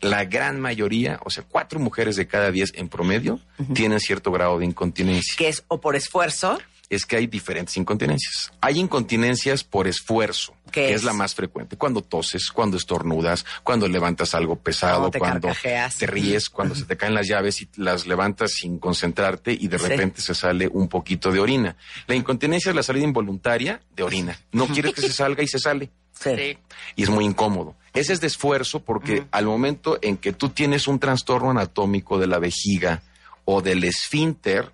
la 0.00 0.24
gran 0.24 0.60
mayoría, 0.60 1.20
o 1.24 1.30
sea, 1.30 1.44
cuatro 1.48 1.78
mujeres 1.78 2.16
de 2.16 2.26
cada 2.26 2.50
diez 2.50 2.72
en 2.74 2.88
promedio, 2.88 3.38
tienen 3.74 4.00
cierto 4.00 4.32
grado 4.32 4.58
de 4.58 4.64
incontinencia 4.64 5.34
Que 5.36 5.48
es 5.48 5.62
o 5.68 5.80
por 5.80 5.94
esfuerzo, 5.94 6.58
es 6.94 7.06
que 7.06 7.16
hay 7.16 7.26
diferentes 7.26 7.76
incontinencias. 7.76 8.52
Hay 8.60 8.78
incontinencias 8.78 9.64
por 9.64 9.86
esfuerzo, 9.88 10.54
¿Qué 10.70 10.86
que 10.86 10.90
es? 10.90 10.96
es? 10.96 11.04
la 11.04 11.12
más 11.12 11.34
frecuente. 11.34 11.76
Cuando 11.76 12.02
toses, 12.02 12.50
cuando 12.50 12.76
estornudas, 12.76 13.44
cuando 13.62 13.88
levantas 13.88 14.34
algo 14.34 14.56
pesado, 14.56 15.10
Cuando 15.10 15.10
te 15.10 15.18
cuando 15.18 15.48
carcajeas. 15.48 15.96
te 15.98 16.06
ríes, 16.06 16.48
cuando 16.50 16.74
se 16.74 16.84
te 16.84 16.96
caen 16.96 17.14
las 17.14 17.26
llaves 17.28 17.62
y 17.62 17.68
las 17.76 18.06
levantas 18.06 18.52
sin 18.52 18.78
concentrarte 18.78 19.52
y 19.52 19.68
de 19.68 19.78
Sí. 19.78 19.86
repente 19.86 20.20
se 20.20 20.34
sale 20.34 20.68
un 20.68 20.88
poquito 20.88 21.32
de 21.32 21.40
orina. 21.40 21.76
La 22.06 22.14
incontinencia 22.14 22.70
es 22.70 22.76
la 22.76 22.82
salida 22.82 23.04
involuntaria 23.04 23.80
de 23.96 24.02
orina. 24.02 24.38
No 24.52 24.66
quieres 24.66 24.94
que 24.94 25.00
se 25.02 25.12
salga 25.12 25.42
y 25.42 25.48
se 25.48 25.58
sale. 25.58 25.90
sí. 26.12 26.30
Sí. 26.36 26.58
Y 26.96 27.02
es 27.04 27.10
muy 27.10 27.24
incómodo. 27.24 27.74
Ese 27.94 28.12
es 28.12 28.20
de 28.20 28.26
esfuerzo 28.26 28.80
porque 28.80 29.26
al 29.32 29.44
momento 29.46 29.98
en 30.02 30.16
que 30.16 30.32
tú 30.32 30.48
tienes 30.50 30.88
un 30.88 30.98
trastorno 30.98 31.50
anatómico 31.50 32.18
de 32.18 32.26
la 32.26 32.38
vejiga 32.38 33.02
o 33.44 33.60
del 33.60 33.84
esfínter, 33.84 34.72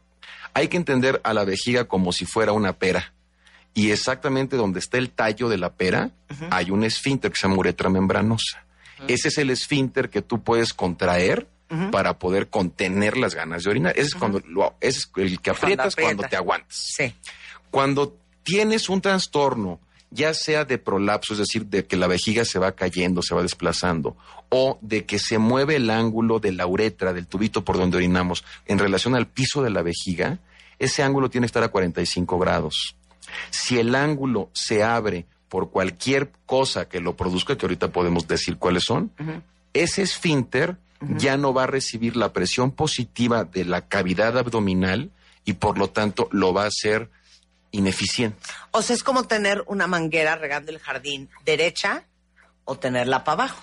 hay 0.59 0.69
que 0.69 0.77
entender 0.77 1.21
a 1.25 1.33
la 1.35 1.45
vejiga 1.45 1.85
como 1.85 2.13
si 2.13 2.25
fuera 2.27 2.53
una 2.53 2.73
pera. 2.75 3.13
Y 3.75 3.91
exactamente 3.93 4.57
donde 4.57 4.81
está 4.81 4.99
el 4.99 5.11
tallo 5.11 5.49
de 5.49 5.59
la 5.59 5.73
pera, 5.75 6.11
hay 6.51 6.71
un 6.71 6.85
esfínter 6.85 7.31
que 7.31 7.39
se 7.39 7.47
llama 7.47 7.59
uretra 7.61 7.89
membranosa. 7.89 8.65
Ese 9.07 9.29
es 9.29 9.39
el 9.39 9.51
esfínter 9.51 10.11
que 10.11 10.23
tú 10.23 10.43
puedes 10.43 10.73
contraer 10.75 11.47
para 11.93 12.19
poder 12.19 12.49
contener 12.49 13.17
las 13.17 13.35
ganas 13.35 13.63
de 13.63 13.71
orinar. 13.71 13.93
Ese 13.97 14.09
es, 14.09 14.15
cuando 14.15 14.41
lo- 14.49 14.75
ese 14.81 14.99
es 15.01 15.11
el 15.17 15.41
que 15.41 15.51
Cuando 15.53 15.65
aprietas 15.67 15.95
cuando 15.95 16.11
aprieta. 16.25 16.29
te 16.29 16.37
aguantas. 16.37 16.77
Sí. 16.97 17.15
Cuando 17.71 18.17
tienes 18.43 18.89
un 18.89 19.01
trastorno, 19.01 19.79
ya 20.11 20.33
sea 20.33 20.65
de 20.65 20.79
prolapso, 20.79 21.35
es 21.35 21.39
decir, 21.41 21.67
de 21.67 21.85
que 21.85 21.97
la 21.99 22.07
vejiga 22.07 22.47
se 22.47 22.59
va 22.59 22.73
cayendo, 22.73 23.21
se 23.23 23.35
va 23.35 23.43
desplazando, 23.43 24.17
o 24.49 24.79
de 24.81 25.05
que 25.05 25.19
se 25.19 25.37
mueve 25.37 25.77
el 25.77 25.91
ángulo 25.91 26.41
de 26.41 26.53
la 26.53 26.67
uretra, 26.67 27.13
del 27.13 27.27
tubito 27.27 27.63
por 27.65 27.77
donde 27.77 27.99
orinamos, 27.99 28.43
en 28.67 28.79
relación 28.79 29.15
al 29.15 29.27
piso 29.27 29.63
de 29.63 29.69
la 29.69 29.83
vejiga, 29.83 30.39
ese 30.79 31.03
ángulo 31.03 31.31
tiene 31.31 31.45
que 31.45 31.49
estar 31.49 31.63
a 31.63 31.69
45 31.69 32.39
grados. 32.39 32.97
Si 33.51 33.79
el 33.79 33.95
ángulo 33.95 34.51
se 34.53 34.83
abre 34.83 35.27
por 35.49 35.71
cualquier 35.71 36.31
cosa 36.47 36.89
que 36.89 37.01
lo 37.01 37.17
produzca, 37.17 37.57
que 37.57 37.67
ahorita 37.67 37.89
podemos 37.89 38.27
decir 38.29 38.59
cuáles 38.59 38.85
son, 38.85 39.13
ese 39.73 40.03
esfínter 40.03 40.77
ya 41.01 41.37
no 41.37 41.55
va 41.55 41.65
a 41.65 41.67
recibir 41.67 42.17
la 42.17 42.33
presión 42.33 42.73
positiva 42.73 43.45
de 43.45 43.65
la 43.65 43.87
cavidad 43.87 44.37
abdominal 44.37 45.11
y 45.45 45.55
por 45.55 45.79
lo 45.79 45.91
tanto 45.91 46.29
lo 46.33 46.53
va 46.53 46.65
a 46.65 46.69
hacer 46.69 47.11
ineficiente. 47.71 48.39
O 48.71 48.83
sea, 48.83 48.95
es 48.97 49.03
como 49.03 49.25
tener 49.25 49.63
una 49.67 49.87
manguera 49.87 50.37
regando 50.37 50.73
el 50.73 50.79
jardín 50.79 51.29
derecha 51.45 52.05
o 52.65 52.79
tenerla 52.79 53.25
para 53.25 53.45
abajo. 53.45 53.63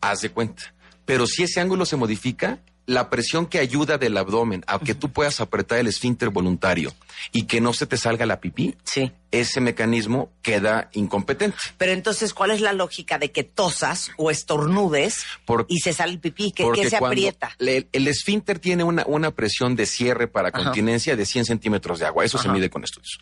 Haz 0.00 0.20
de 0.20 0.30
cuenta. 0.30 0.74
Pero 1.04 1.26
si 1.26 1.44
ese 1.44 1.60
ángulo 1.60 1.86
se 1.86 1.96
modifica, 1.96 2.58
la 2.86 3.10
presión 3.10 3.46
que 3.46 3.58
ayuda 3.58 3.98
del 3.98 4.16
abdomen 4.16 4.62
a 4.68 4.78
que 4.78 4.94
tú 4.94 5.10
puedas 5.12 5.40
apretar 5.40 5.78
el 5.78 5.88
esfínter 5.88 6.30
voluntario 6.30 6.94
y 7.32 7.44
que 7.46 7.60
no 7.60 7.72
se 7.72 7.86
te 7.86 7.96
salga 7.96 8.26
la 8.26 8.40
pipí, 8.40 8.76
Sí. 8.84 9.10
ese 9.32 9.60
mecanismo 9.60 10.30
queda 10.40 10.88
incompetente. 10.92 11.56
Pero 11.78 11.90
entonces, 11.92 12.32
¿cuál 12.32 12.52
es 12.52 12.60
la 12.60 12.72
lógica 12.72 13.18
de 13.18 13.32
que 13.32 13.42
tosas 13.42 14.10
o 14.18 14.30
estornudes 14.30 15.24
y 15.68 15.80
se 15.80 15.92
sale 15.92 16.12
el 16.12 16.20
pipí? 16.20 16.52
¿Qué, 16.52 16.62
Porque 16.62 16.82
qué 16.82 16.90
se 16.90 16.96
aprieta? 16.96 17.50
le- 17.58 17.88
el 17.92 18.06
esfínter 18.06 18.58
tiene 18.60 18.84
una, 18.84 19.04
una 19.06 19.32
presión 19.32 19.74
de 19.74 19.86
cierre 19.86 20.28
para 20.28 20.48
Ajá. 20.50 20.64
continencia 20.64 21.16
de 21.16 21.26
100 21.26 21.44
centímetros 21.44 21.98
de 21.98 22.06
agua. 22.06 22.24
Eso 22.24 22.38
se 22.38 22.48
mide 22.48 22.70
con 22.70 22.84
estudios. 22.84 23.18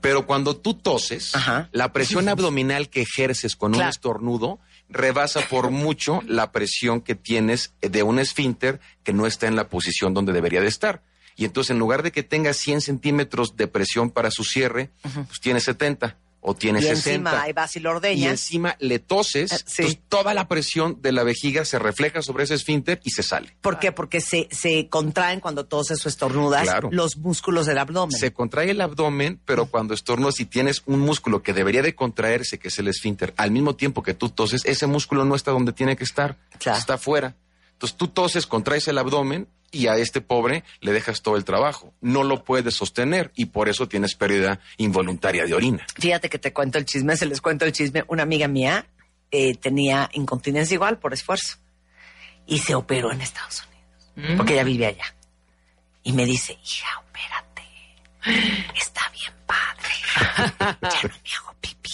Pero 0.00 0.26
cuando 0.26 0.56
tú 0.56 0.74
toses, 0.74 1.34
Ajá. 1.34 1.68
la 1.72 1.92
presión 1.92 2.28
abdominal 2.28 2.88
que 2.88 3.02
ejerces 3.02 3.56
con 3.56 3.72
Claro. 3.72 3.86
un 3.86 3.90
estornudo 3.90 4.58
rebasa 4.92 5.40
por 5.48 5.70
mucho 5.70 6.22
la 6.26 6.52
presión 6.52 7.00
que 7.00 7.14
tienes 7.14 7.74
de 7.80 8.02
un 8.02 8.18
esfínter 8.18 8.80
que 9.02 9.12
no 9.12 9.26
está 9.26 9.46
en 9.46 9.56
la 9.56 9.68
posición 9.68 10.14
donde 10.14 10.32
debería 10.32 10.60
de 10.60 10.68
estar. 10.68 11.02
Y 11.36 11.44
entonces, 11.44 11.70
en 11.70 11.78
lugar 11.78 12.02
de 12.02 12.12
que 12.12 12.22
tenga 12.22 12.52
100 12.52 12.82
centímetros 12.82 13.56
de 13.56 13.66
presión 13.66 14.10
para 14.10 14.30
su 14.30 14.44
cierre, 14.44 14.90
pues 15.02 15.40
tiene 15.40 15.60
70 15.60 16.18
o 16.44 16.54
tiene 16.54 16.80
Y 16.80 16.82
60. 16.82 17.10
encima 17.10 17.42
ahí 17.42 17.52
vas 17.52 17.76
y 17.76 17.80
lo 17.80 17.92
y 18.04 18.24
encima 18.24 18.76
le 18.80 18.98
toses, 18.98 19.52
Eh, 19.52 19.56
sí. 19.64 19.82
entonces 19.82 20.00
toda 20.08 20.34
la 20.34 20.48
presión 20.48 20.98
de 21.00 21.12
la 21.12 21.22
vejiga 21.22 21.64
se 21.64 21.78
refleja 21.78 22.20
sobre 22.20 22.44
ese 22.44 22.54
esfínter 22.54 23.00
y 23.04 23.10
se 23.10 23.22
sale. 23.22 23.54
¿Por 23.60 23.78
qué? 23.78 23.92
Porque 23.92 24.20
se, 24.20 24.48
se 24.50 24.88
contraen 24.88 25.38
cuando 25.38 25.66
toses 25.66 26.04
o 26.04 26.08
estornudas 26.08 26.64
Claro. 26.64 26.88
los 26.90 27.16
músculos 27.16 27.66
del 27.66 27.78
abdomen. 27.78 28.18
Se 28.18 28.32
contrae 28.32 28.70
el 28.72 28.80
abdomen, 28.80 29.40
pero 29.44 29.66
cuando 29.66 29.94
estornudas 29.94 30.40
y 30.40 30.44
tienes 30.46 30.82
un 30.86 30.98
músculo 30.98 31.42
que 31.44 31.52
debería 31.52 31.80
de 31.82 31.94
contraerse, 31.94 32.58
que 32.58 32.68
es 32.68 32.78
el 32.80 32.88
esfínter, 32.88 33.32
al 33.36 33.52
mismo 33.52 33.76
tiempo 33.76 34.02
que 34.02 34.14
tú 34.14 34.28
toses, 34.28 34.62
ese 34.64 34.88
músculo 34.88 35.24
no 35.24 35.36
está 35.36 35.52
donde 35.52 35.72
tiene 35.72 35.96
que 35.96 36.04
estar, 36.04 36.36
Claro. 36.58 36.78
está 36.78 36.94
afuera. 36.94 37.36
Entonces 37.74 37.96
tú 37.96 38.08
toses, 38.08 38.46
contraes 38.48 38.88
el 38.88 38.98
abdomen 38.98 39.46
y 39.72 39.88
a 39.88 39.96
este 39.96 40.20
pobre 40.20 40.62
le 40.80 40.92
dejas 40.92 41.22
todo 41.22 41.36
el 41.36 41.44
trabajo. 41.44 41.92
No 42.00 42.22
lo 42.22 42.44
puedes 42.44 42.74
sostener 42.74 43.32
y 43.34 43.46
por 43.46 43.68
eso 43.68 43.88
tienes 43.88 44.14
pérdida 44.14 44.60
involuntaria 44.76 45.44
de 45.44 45.54
orina. 45.54 45.86
Fíjate 45.96 46.28
que 46.28 46.38
te 46.38 46.52
cuento 46.52 46.78
el 46.78 46.84
chisme, 46.84 47.16
se 47.16 47.26
les 47.26 47.40
cuento 47.40 47.64
el 47.64 47.72
chisme. 47.72 48.04
Una 48.06 48.22
amiga 48.22 48.46
mía 48.46 48.86
eh, 49.30 49.56
tenía 49.56 50.10
incontinencia 50.12 50.74
igual 50.74 50.98
por 50.98 51.14
esfuerzo. 51.14 51.56
Y 52.46 52.58
se 52.58 52.74
operó 52.74 53.10
en 53.12 53.22
Estados 53.22 53.64
Unidos. 54.14 54.36
Porque 54.36 54.52
ella 54.52 54.64
vive 54.64 54.86
allá. 54.86 55.14
Y 56.02 56.12
me 56.12 56.26
dice, 56.26 56.58
hija, 56.64 56.88
opérate. 57.00 57.62
Está 58.78 59.00
bien 59.10 59.32
padre. 59.46 60.78
ya 60.82 61.08
no 61.08 61.14
me 61.14 61.30
hago 61.34 61.54
pipí. 61.60 61.90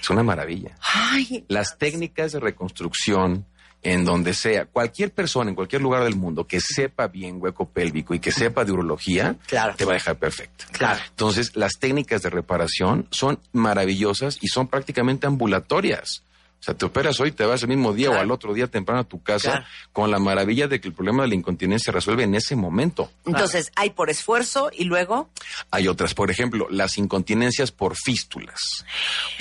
Es 0.00 0.10
una 0.10 0.22
maravilla. 0.22 0.76
Ay, 0.80 1.44
Las 1.48 1.76
técnicas 1.76 2.32
de 2.32 2.40
reconstrucción 2.40 3.46
en 3.82 4.04
donde 4.04 4.34
sea, 4.34 4.66
cualquier 4.66 5.10
persona 5.12 5.48
en 5.50 5.56
cualquier 5.56 5.80
lugar 5.82 6.04
del 6.04 6.14
mundo 6.16 6.46
que 6.46 6.60
sepa 6.60 7.08
bien 7.08 7.36
hueco 7.40 7.68
pélvico 7.68 8.12
y 8.14 8.18
que 8.18 8.30
sepa 8.32 8.64
de 8.64 8.72
urología, 8.72 9.36
Claro. 9.46 9.74
te 9.76 9.84
va 9.84 9.92
a 9.92 9.94
dejar 9.94 10.18
perfecto. 10.18 10.66
Claro. 10.72 11.00
Entonces, 11.08 11.52
las 11.56 11.78
técnicas 11.78 12.20
de 12.22 12.30
reparación 12.30 13.06
son 13.10 13.38
maravillosas 13.52 14.38
y 14.40 14.48
son 14.48 14.68
prácticamente 14.68 15.26
ambulatorias. 15.26 16.24
O 16.60 16.62
sea, 16.62 16.74
te 16.74 16.84
operas 16.84 17.18
hoy, 17.20 17.32
te 17.32 17.44
vas 17.46 17.62
el 17.62 17.68
mismo 17.68 17.94
día 17.94 18.08
Claro. 18.08 18.20
o 18.20 18.22
al 18.22 18.30
otro 18.32 18.52
día 18.52 18.66
temprano 18.66 19.00
a 19.00 19.04
tu 19.04 19.22
casa 19.22 19.50
Claro. 19.50 19.66
con 19.94 20.10
la 20.10 20.18
maravilla 20.18 20.68
de 20.68 20.78
que 20.78 20.88
el 20.88 20.94
problema 20.94 21.22
de 21.22 21.28
la 21.30 21.34
incontinencia 21.34 21.86
se 21.86 21.92
resuelve 21.92 22.24
en 22.24 22.34
ese 22.34 22.54
momento. 22.54 23.10
entonces 23.24 23.72
hay 23.76 23.90
por 23.90 24.10
esfuerzo 24.10 24.70
y 24.76 24.84
luego 24.84 25.30
Hay 25.70 25.88
otras, 25.88 26.12
por 26.14 26.30
ejemplo, 26.30 26.66
las 26.70 26.98
incontinencias 26.98 27.72
por 27.72 27.96
fístulas. 27.96 28.58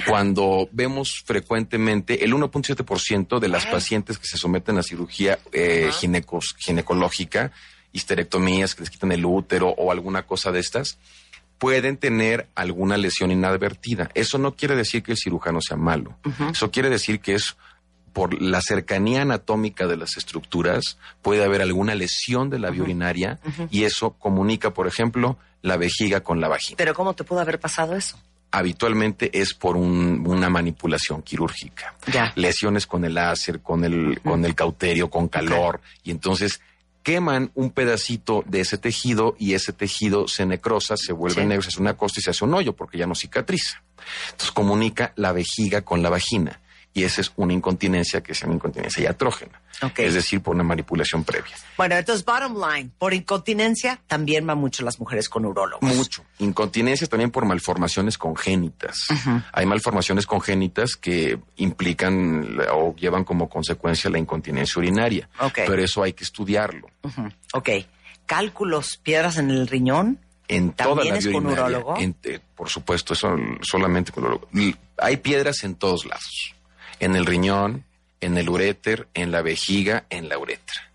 Cuando 0.08 0.69
vemos 0.71 1.21
frecuentemente 1.25 2.23
el 2.23 2.34
1.7% 2.34 3.39
de 3.39 3.47
las 3.49 3.65
pacientes 3.65 4.17
que 4.17 4.25
se 4.27 4.38
someten 4.38 4.77
a 4.77 4.84
cirugía 4.84 5.39
eh, 5.51 5.89
ginecos- 5.91 6.55
ginecológica, 6.58 7.51
histerectomías 7.91 8.75
que 8.75 8.82
les 8.84 8.89
quitan 8.89 9.12
el 9.12 9.25
útero 9.25 9.69
o 9.69 9.91
alguna 9.91 10.23
cosa 10.25 10.51
de 10.51 10.60
estas, 10.60 10.97
pueden 11.60 11.98
tener 11.98 12.48
alguna 12.56 12.98
lesión 12.98 13.30
inadvertida. 13.32 14.10
Eso 14.15 14.38
no 14.39 14.56
quiere 14.56 14.76
decir 14.76 15.04
que 15.04 15.12
el 15.12 15.17
cirujano 15.17 15.60
sea 15.62 15.78
malo. 15.78 16.17
Eso 16.52 16.72
quiere 16.72 16.89
decir 16.89 17.19
que 17.19 17.36
es 17.36 17.56
por 18.13 18.41
la 18.41 18.60
cercanía 18.62 19.22
anatómica 19.22 19.86
de 19.86 19.95
las 19.98 20.17
estructuras, 20.17 20.98
puede 21.22 21.43
haber 21.43 21.62
alguna 21.62 21.93
lesión 21.93 22.50
de 22.50 22.58
la 22.60 22.72
vía 22.72 22.82
urinaria 22.84 23.39
y 23.69 23.84
eso 23.84 24.12
comunica, 24.13 24.74
por 24.74 24.88
ejemplo, 24.88 25.38
la 25.62 25.78
vejiga 25.78 26.22
con 26.22 26.41
la 26.41 26.48
vagina. 26.48 26.76
pero 26.78 26.93
cómo 26.95 27.13
te 27.13 27.24
pudo 27.24 27.39
haber 27.41 27.60
pasado 27.60 27.95
eso 27.95 28.17
Habitualmente 28.52 29.30
es 29.39 29.54
por 29.54 29.78
un- 29.78 30.24
una 30.26 30.50
manipulación 30.50 31.22
quirúrgica. 31.22 31.93
Ya. 32.12 32.34
Lesiones 32.36 32.88
con 32.88 33.06
el 33.06 33.13
láser, 33.13 33.60
con 33.62 33.84
el, 33.86 34.19
con 34.22 34.43
el 34.43 34.56
cauterio, 34.56 35.08
con 35.10 35.28
calor, 35.28 35.80
y 36.04 36.10
entonces 36.12 36.60
queman 37.10 37.50
un 37.56 37.72
pedacito 37.72 38.43
de 38.45 38.60
ese 38.62 38.78
tejido 38.78 39.36
y 39.39 39.56
ese 39.56 39.74
tejido 39.74 40.28
se 40.28 40.45
necrosa, 40.45 40.95
se 40.95 41.12
vuelve 41.12 41.41
Sí. 41.41 41.48
negro, 41.48 41.63
se 41.63 41.69
hace 41.69 41.82
una 41.82 41.98
costa 41.98 42.19
y 42.19 42.24
se 42.24 42.30
hace 42.30 42.45
un 42.45 42.54
hoyo 42.54 42.76
porque 42.76 43.00
ya 43.00 43.08
no 43.08 43.15
cicatriza. 43.15 43.82
Entonces 44.26 44.52
comunica 44.52 45.12
la 45.15 45.32
vejiga 45.32 45.82
con 45.82 46.04
la 46.04 46.10
vagina. 46.12 46.62
Y 46.93 47.04
esa 47.04 47.21
es 47.21 47.32
una 47.36 47.54
incontinencia 47.54 48.21
que 48.21 48.32
es 48.32 48.41
una 48.43 48.56
incontinencia 48.56 49.04
iatrógena. 49.04 49.62
Ok. 49.84 49.99
Es 49.99 50.15
decir, 50.15 50.41
por 50.41 50.56
una 50.56 50.63
manipulación 50.63 51.23
previa. 51.23 51.56
bueno 51.78 51.95
entonces 51.95 52.25
bottom 52.25 52.56
line 52.60 52.89
por 52.97 53.13
incontinencia 53.13 54.02
también 54.08 54.45
van 54.45 54.58
mucho 54.58 54.84
las 54.84 54.99
mujeres 54.99 55.30
con 55.30 55.45
urólogos 55.45 55.95
Mucho. 55.95 56.25
Incontinencia 56.39 57.08
también 57.08 57.30
por 57.32 57.45
malformaciones 57.45 58.17
congénitas. 58.17 58.97
Hay 59.54 59.65
malformaciones 59.65 60.25
congénitas 60.25 60.95
que 60.95 61.39
implican 61.58 62.58
o 62.73 62.95
llevan 62.95 63.23
como 63.23 63.47
consecuencia 63.47 64.10
la 64.10 64.17
incontinencia 64.17 64.80
urinaria. 64.80 65.30
Ok. 65.39 65.60
Pero 65.67 65.82
eso 65.84 66.04
hay 66.04 66.13
que 66.13 66.23
estudiarlo. 66.23 66.88
Ujú. 67.04 67.30
ok 67.54 67.69
cálculos 68.25 68.97
piedras 68.97 69.38
en 69.38 69.49
el 69.49 69.67
riñón 69.67 70.19
En 70.47 70.71
toda 70.73 70.95
¿También 71.04 71.15
la 71.15 71.19
vía 71.21 71.38
urinaria. 71.38 71.84
En- 71.99 72.15
eh, 72.23 72.39
por 72.56 72.69
supuesto, 72.69 73.13
eso 73.13 73.36
solamente 73.62 74.12
con 74.12 74.23
urólogo. 74.25 74.47
Hay 74.97 75.17
piedras 75.17 75.63
en 75.63 75.75
todos 75.75 76.06
lados. 76.06 76.54
En 76.99 77.15
el 77.15 77.25
riñón, 77.25 77.85
en 78.21 78.38
el 78.38 78.49
uréter, 78.49 79.07
en 79.13 79.31
la 79.31 79.41
vejiga, 79.41 80.05
en 80.09 80.29
la 80.29 80.38
uretra. 80.38 80.91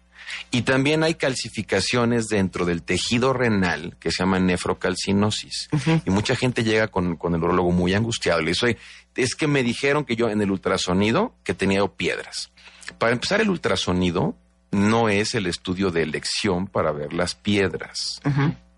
Y 0.50 0.62
también 0.62 1.02
hay 1.02 1.14
calcificaciones 1.14 2.28
dentro 2.28 2.64
del 2.64 2.82
tejido 2.82 3.32
renal 3.32 3.96
que 3.98 4.10
se 4.10 4.22
llama 4.22 4.38
nefrocalcinosis. 4.38 5.68
Y 6.04 6.10
mucha 6.10 6.36
gente 6.36 6.62
llega 6.62 6.88
con, 6.88 7.16
con 7.16 7.34
el 7.34 7.42
urólogo 7.42 7.72
muy 7.72 7.94
angustiado. 7.94 8.40
Y 8.40 8.44
le 8.44 8.50
dice, 8.52 8.66
"Oye, 8.66 8.78
es 9.16 9.34
que 9.34 9.46
me 9.46 9.62
dijeron 9.62 10.04
que 10.04 10.16
yo 10.16 10.28
en 10.28 10.40
el 10.40 10.50
ultrasonido 10.50 11.34
que 11.44 11.54
tenía 11.54 11.84
piedras. 11.86 12.50
Para 12.98 13.12
empezar, 13.12 13.40
el 13.40 13.50
ultrasonido 13.50 14.36
no 14.70 15.08
es 15.08 15.34
el 15.34 15.46
estudio 15.46 15.90
de 15.90 16.02
elección 16.02 16.66
para 16.66 16.92
ver 16.92 17.12
las 17.12 17.34
piedras. 17.34 18.20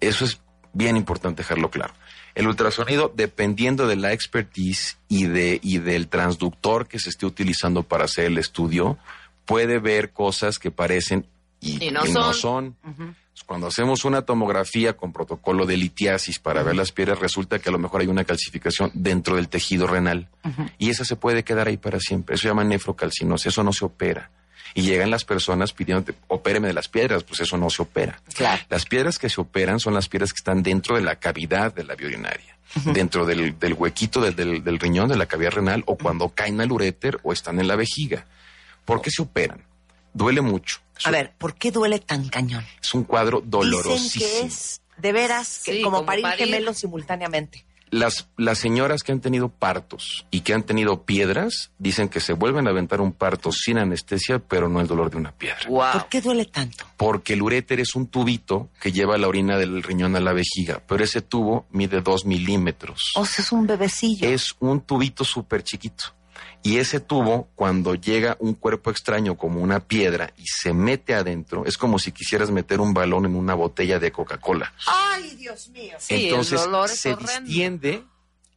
Eso 0.01 0.25
es 0.25 0.41
bien 0.73 0.97
importante 0.97 1.43
dejarlo 1.43 1.71
claro. 1.71 1.95
El 2.37 2.47
ultrasonido, 2.49 3.11
dependiendo 3.17 3.89
de 3.89 3.97
la 3.97 4.13
expertise 4.13 4.99
y, 5.09 5.25
de, 5.25 5.59
y 5.63 5.79
del 5.79 6.09
transductor 6.09 6.87
que 6.87 6.99
se 6.99 7.09
esté 7.09 7.25
utilizando 7.25 7.83
para 7.83 8.05
hacer 8.05 8.27
el 8.27 8.37
estudio, 8.37 8.99
puede 9.47 9.79
ver 9.79 10.11
cosas 10.11 10.59
que 10.59 10.71
parecen 10.71 11.25
y, 11.63 11.83
Y 11.83 11.91
no 11.91 12.03
que 12.03 12.13
son. 12.13 12.23
no 12.23 12.33
son. 12.35 12.77
Cuando 13.47 13.69
hacemos 13.69 14.05
una 14.05 14.23
tomografía 14.23 14.95
con 14.99 15.15
protocolo 15.15 15.65
de 15.65 15.79
litiasis 15.79 16.39
para 16.39 16.63
ver 16.63 16.77
las 16.77 16.93
piedras, 16.93 17.21
resulta 17.21 17.59
que 17.59 17.71
a 17.71 17.73
lo 17.73 17.79
mejor 17.79 18.03
hay 18.03 18.07
una 18.07 18.25
calcificación 18.25 18.91
dentro 18.93 19.37
del 19.37 19.49
tejido 19.49 19.87
renal. 19.87 20.29
Y 20.77 20.91
esa 20.91 21.07
se 21.07 21.17
puede 21.17 21.43
quedar 21.43 21.69
ahí 21.69 21.79
para 21.79 22.01
siempre. 22.01 22.35
Eso 22.35 22.43
se 22.43 22.49
llama 22.49 22.65
nefrocalcinosis. 22.65 23.47
Eso 23.47 23.63
no 23.63 23.73
se 23.73 23.87
opera. 23.87 24.31
Y 24.77 24.83
llegan 24.83 25.11
las 25.11 25.25
personas 25.25 25.73
pidiendo, 25.73 26.13
opéreme 26.29 26.69
de 26.69 26.75
las 26.75 26.87
piedras, 26.89 27.23
pues 27.25 27.41
eso 27.41 27.57
no 27.57 27.71
se 27.71 27.83
opera. 27.83 28.21
Claro. 28.35 28.63
Las 28.69 28.85
piedras 28.85 29.19
que 29.19 29.29
se 29.31 29.41
operan 29.41 29.81
son 29.81 29.95
las 29.95 30.09
piedras 30.09 30.33
que 30.33 30.39
están 30.39 30.63
dentro 30.63 30.97
de 30.97 31.03
la 31.03 31.17
cavidad 31.17 31.75
de 31.75 31.83
la 31.85 31.95
vía 31.95 32.09
urinaria, 32.09 32.57
dentro 32.85 33.25
del, 33.27 33.59
del 33.59 33.73
huequito 33.75 34.21
del, 34.21 34.37
del- 34.37 34.63
del 34.63 34.79
riñón, 34.79 35.09
de 35.09 35.17
la 35.17 35.27
cavidad 35.27 35.53
renal, 35.53 35.83
o 35.87 35.97
cuando 35.97 36.29
caen 36.29 36.61
al 36.61 36.71
uréter 36.71 37.19
o 37.23 37.33
están 37.33 37.59
en 37.59 37.69
la 37.69 37.77
vejiga. 37.77 38.27
¿Por 38.85 39.01
qué 39.03 39.11
se 39.11 39.23
operan? 39.23 39.65
Duele 40.13 40.41
mucho. 40.43 40.79
A 41.05 41.11
ver 41.11 41.33
por 41.37 41.55
qué 41.57 41.71
duele 41.71 41.99
tan 41.99 42.29
cañón 42.31 42.65
Es 42.83 42.95
un 42.95 43.05
cuadro 43.05 43.39
dicen 43.41 43.51
dolorosísimo. 43.51 44.25
que 44.25 44.41
es 44.47 44.81
de 44.97 45.13
veras 45.13 45.61
que 45.63 45.73
Sí, 45.75 45.83
como, 45.83 45.97
como 45.99 46.07
parir, 46.07 46.23
parir. 46.23 46.47
gemelos 46.47 46.79
simultáneamente 46.79 47.66
Las, 47.91 48.29
las 48.37 48.59
señoras 48.59 49.03
que 49.03 49.13
han 49.13 49.21
tenido 49.21 49.49
partos 49.49 50.27
y 50.31 50.41
que 50.41 50.55
han 50.55 50.65
tenido 50.65 51.05
piedras 51.05 51.71
dicen 51.79 52.09
que 52.09 52.21
se 52.21 52.33
vuelven 52.33 52.67
a 52.67 52.71
aventar 52.71 53.01
un 53.01 53.13
parto 53.13 53.53
sin 53.53 53.79
anestesia, 53.79 54.41
pero 54.41 54.69
no 54.69 54.81
el 54.81 54.87
dolor 54.87 55.11
de 55.11 55.17
una 55.19 55.33
piedra. 55.33 55.69
Wow. 55.69 55.93
¿por 55.93 56.09
qué 56.09 56.21
duele 56.21 56.47
tanto? 56.47 56.85
Porque 56.97 57.35
el 57.35 57.43
uréter 57.43 57.79
es 57.81 57.95
un 57.95 58.09
tubito 58.09 58.71
que 58.81 58.91
lleva 58.91 59.17
la 59.19 59.29
orina 59.29 59.57
del 59.57 59.83
riñón 59.83 60.17
a 60.17 60.21
la 60.21 60.33
vejiga, 60.33 60.83
pero 60.87 61.05
ese 61.05 61.21
tubo 61.23 61.67
mide 61.71 62.01
dos 62.01 62.25
milímetros. 62.25 63.13
o 63.15 63.25
sea 63.25 63.45
es 63.45 63.53
un 63.53 63.67
bebecillo 63.67 64.29
Es 64.29 64.55
un 64.59 64.81
tubito 64.81 65.25
súper 65.25 65.63
chiquito. 65.63 66.16
Y 66.67 66.79
ese 66.79 66.99
tubo, 67.01 67.49
cuando 67.55 67.95
llega 67.95 68.37
un 68.41 68.55
cuerpo 68.55 68.91
extraño 68.91 69.37
como 69.37 69.61
una 69.61 69.79
piedra 69.81 70.33
y 70.37 70.45
se 70.47 70.73
mete 70.73 71.15
adentro, 71.15 71.65
es 71.65 71.79
como 71.79 71.99
si 71.99 72.11
quisieras 72.13 72.51
meter 72.51 72.81
un 72.81 72.93
balón 72.93 73.25
en 73.25 73.37
una 73.37 73.55
botella 73.55 73.99
de 74.01 74.11
Coca-Cola. 74.11 74.73
ay 74.87 75.37
Dios 75.37 75.69
mío 75.69 75.95
Sí, 75.99 76.15
el 76.15 76.25
Entonces 76.25 76.61
dolor 76.63 76.91
es 76.91 76.99
se 76.99 77.13
horrendo. 77.13 77.41
distiende 77.43 78.03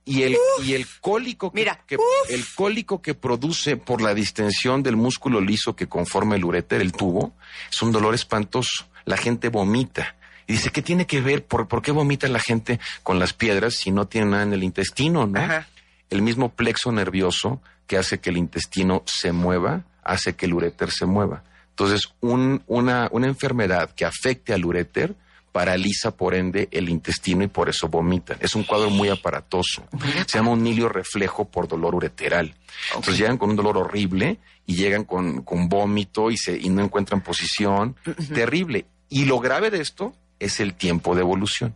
y 0.06 0.24
el, 0.24 0.38
y 0.64 0.74
el 0.74 0.88
cólico 1.02 1.52
que, 1.52 1.60
Mira, 1.60 1.84
que- 1.86 1.98
el 2.30 2.44
cólico 2.56 3.00
que 3.00 3.14
produce 3.14 3.78
por 3.78 4.02
la 4.02 4.16
distensión 4.16 4.82
del 4.82 4.96
músculo 4.96 5.40
liso 5.40 5.76
que 5.76 5.88
conforma 5.88 6.36
el 6.36 6.46
uréter, 6.46 6.82
el 6.82 6.94
tubo, 6.94 7.34
es 7.72 7.80
un 7.84 7.92
dolor 7.92 8.16
espantoso. 8.16 8.88
La 9.06 9.18
gente 9.18 9.50
vomita. 9.50 10.16
Y 10.48 10.54
dice, 10.54 10.72
¿qué 10.72 10.82
tiene 10.82 11.06
que 11.06 11.22
ver? 11.22 11.46
¿Por, 11.46 11.68
por 11.68 11.84
qué 11.84 11.92
vomita 11.92 12.28
la 12.28 12.40
gente 12.40 12.80
con 13.04 13.20
las 13.20 13.34
piedras 13.34 13.76
si 13.76 13.92
no 13.92 14.08
tiene 14.08 14.32
nada 14.32 14.44
en 14.44 14.54
el 14.54 14.64
intestino, 14.64 15.28
no? 15.28 15.40
Ajá. 15.40 15.68
El 16.10 16.24
mismo 16.24 16.50
plexo 16.50 16.92
nervioso 16.92 17.62
que 17.90 17.98
hace 17.98 18.20
que 18.20 18.30
el 18.30 18.38
intestino 18.38 19.02
se 19.08 19.32
mueva, 19.32 19.84
hace 20.04 20.36
que 20.36 20.46
el 20.46 20.54
uréter 20.54 20.92
se 20.92 21.08
mueva. 21.08 21.44
Entonces, 21.72 22.04
un- 22.22 22.62
una, 22.68 23.10
una 23.12 23.26
enfermedad 23.28 23.90
que 23.96 24.06
afecte 24.06 24.54
al 24.54 24.64
uréter 24.64 25.16
paraliza 25.52 26.12
por 26.12 26.36
ende 26.36 26.68
el 26.72 26.88
intestino 26.90 27.44
y 27.44 27.48
por 27.48 27.68
eso 27.68 27.88
vomitan. 27.88 28.38
Es 28.42 28.54
un 28.54 28.64
cuadro 28.64 28.92
muy 28.92 29.10
aparatoso. 29.10 29.84
Se 30.28 30.38
llama 30.38 30.52
un 30.52 30.62
nilio 30.62 30.88
reflejo 30.88 31.46
por 31.46 31.68
dolor 31.68 31.96
ureteral. 31.96 32.54
Entonces 32.90 33.18
llegan 33.18 33.40
con 33.40 33.50
un 33.50 33.56
dolor 33.56 33.76
horrible 33.78 34.38
y 34.68 34.76
llegan 34.76 35.04
con, 35.04 35.42
con 35.42 35.68
vómito 35.68 36.30
y, 36.30 36.38
se, 36.38 36.56
y 36.60 36.70
no 36.70 36.84
encuentran 36.84 37.22
posición. 37.22 37.96
Terrible. 38.36 38.86
Y 39.10 39.26
lo 39.26 39.40
grave 39.40 39.72
de 39.72 39.82
esto 39.82 40.14
es 40.38 40.60
el 40.60 40.76
tiempo 40.76 41.16
de 41.16 41.22
evolución. 41.22 41.74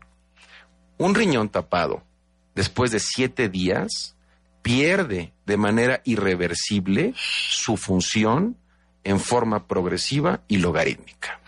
Un 1.00 1.16
riñón 1.16 1.50
tapado 1.50 2.04
después 2.54 2.92
de 2.92 3.00
siete 3.00 3.50
días 3.50 4.13
pierde 4.64 5.34
de 5.46 5.58
manera 5.58 6.02
irreversible 6.04 7.14
su 7.16 7.78
función 7.78 8.58
en 9.04 9.20
forma 9.20 9.68
progresiva 9.68 10.42
y 10.48 10.58
logarítmica. 10.58 11.40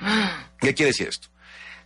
¿Qué 0.59 0.75
quiere 0.75 0.91
decir 0.91 1.07
esto? 1.07 1.29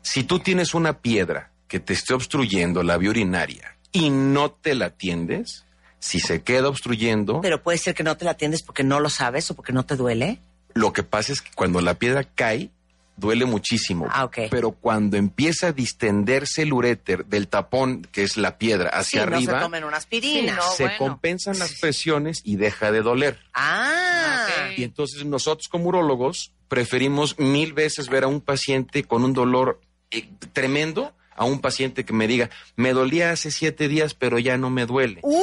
Si 0.02 0.24
tú 0.24 0.40
tienes 0.40 0.74
una 0.74 1.00
piedra 1.00 1.52
que 1.70 1.80
te 1.80 1.94
esté 1.94 2.14
obstruyendo 2.14 2.84
la 2.84 2.98
vía 2.98 3.12
urinaria 3.12 3.78
y 3.94 4.10
no 4.10 4.52
te 4.52 4.76
la 4.76 4.88
atiendes, 4.88 5.66
si 6.00 6.20
se 6.20 6.42
queda 6.42 6.68
obstruyendo, 6.68 7.40
pero 7.42 7.64
puede 7.64 7.78
ser 7.78 7.96
que 7.96 8.04
no 8.04 8.18
te 8.18 8.26
la 8.26 8.32
atiendes 8.32 8.64
porque 8.64 8.84
no 8.84 9.00
lo 9.00 9.10
sabes 9.10 9.50
o 9.52 9.56
porque 9.56 9.72
no 9.72 9.86
te 9.86 9.96
duele 9.96 10.42
lo 10.74 10.94
que 10.94 11.04
pasa 11.04 11.34
es 11.34 11.42
que 11.42 11.52
cuando 11.54 11.82
la 11.82 11.96
piedra 11.96 12.24
cae, 12.24 12.72
duele 13.20 13.46
muchísimo. 13.46 14.08
Ah. 14.10 14.30
Pero 14.50 14.72
cuando 14.72 15.18
empieza 15.18 15.68
a 15.68 15.72
distenderse 15.72 16.64
el 16.64 16.74
uréter 16.74 17.26
del 17.26 17.48
tapón, 17.48 18.08
que 18.12 18.24
es 18.24 18.38
la 18.38 18.58
piedra, 18.58 18.90
hacia 18.90 19.24
sí, 19.24 19.30
no 19.30 19.36
arriba, 19.36 19.54
se 19.54 19.66
tomen 19.66 19.84
una 19.84 19.98
aspirina. 19.98 20.54
Sí, 20.54 20.58
no. 20.58 20.72
se 20.76 20.84
bueno. 20.84 20.98
compensan 20.98 21.60
las 21.60 21.80
presiones 21.80 22.42
y 22.44 22.56
deja 22.56 22.92
de 22.92 23.02
doler. 23.02 23.40
Ah, 23.54 24.46
Ok. 24.46 24.80
Y 24.80 24.84
entonces 24.84 25.26
nosotros 25.26 25.68
como 25.68 25.90
urólogos 25.90 26.54
preferimos 26.68 27.38
mil 27.40 27.74
veces 27.74 28.08
ver 28.08 28.24
a 28.24 28.28
un 28.28 28.42
paciente 28.42 29.04
con 29.04 29.24
un 29.24 29.34
dolor 29.34 29.82
eh, 30.12 30.30
tremendo 30.54 31.14
a 31.40 31.46
un 31.46 31.60
paciente 31.62 32.04
que 32.06 32.12
me 32.14 32.28
diga, 32.28 32.50
me 32.76 32.92
dolía 32.94 33.32
hace 33.32 33.50
siete 33.50 33.88
días, 33.88 34.14
pero 34.14 34.38
ya 34.40 34.58
no 34.58 34.70
me 34.70 34.86
duele. 34.86 35.22
Uy, 35.24 35.36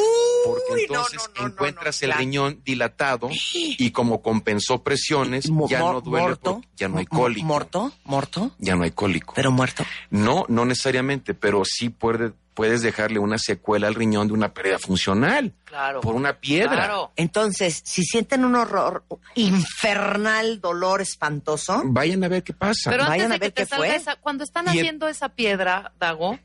Porque 0.44 0.82
entonces 0.82 1.22
no, 1.34 1.34
no, 1.34 1.40
no, 1.48 1.54
encuentras 1.54 2.00
no, 2.02 2.04
el 2.04 2.10
claro. 2.10 2.20
riñón 2.20 2.60
dilatado 2.64 3.30
y 3.32 3.90
como 3.92 4.20
compensó 4.20 4.82
presiones, 4.84 5.48
Mo- 5.50 5.68
ya 5.68 5.80
mor- 5.80 5.94
no 5.94 6.00
duele, 6.02 6.26
morto, 6.28 6.52
porque 6.56 6.68
ya 6.76 6.88
no 6.88 6.98
hay 6.98 7.06
cólico. 7.06 7.46
¿Morto? 7.46 7.92
¿Morto? 8.04 8.52
Ya 8.58 8.76
no 8.76 8.84
hay 8.84 8.90
cólico. 8.90 9.32
¿Pero 9.34 9.50
muerto? 9.50 9.84
No, 10.10 10.44
no 10.48 10.66
necesariamente, 10.66 11.32
pero 11.32 11.62
sí 11.64 11.88
puede, 11.88 12.32
puedes 12.56 12.80
dejarle 12.82 13.20
una 13.20 13.38
secuela 13.38 13.86
al 13.86 13.94
riñón 13.94 14.26
de 14.26 14.32
una 14.32 14.52
pérdida 14.54 14.78
funcional 14.80 15.52
Claro. 15.66 16.00
por 16.00 16.14
una 16.16 16.40
piedra. 16.40 16.72
Claro. 16.74 17.12
Entonces, 17.14 17.82
si 17.84 18.02
sienten 18.02 18.44
un 18.44 18.56
horror, 18.56 19.04
infernal 19.34 20.60
dolor 20.60 21.00
espantoso, 21.02 21.82
Vayan 21.84 22.24
a 22.24 22.28
ver 22.28 22.42
qué 22.42 22.52
pasa. 22.54 22.90
Pero 22.90 23.04
Vayan 23.04 23.26
antes 23.26 23.28
de 23.28 23.34
a 23.34 23.38
ver 23.38 23.52
que 23.52 23.56
te 23.56 23.62
qué 23.62 23.68
salga 23.68 23.86
fue. 23.86 23.94
esa, 23.96 24.16
cuando 24.16 24.42
están 24.42 24.66
Y 24.66 24.70
el- 24.70 24.78
haciendo 24.78 25.06
esa 25.08 25.28
piedra, 25.28 25.92
Dago, 26.00 26.38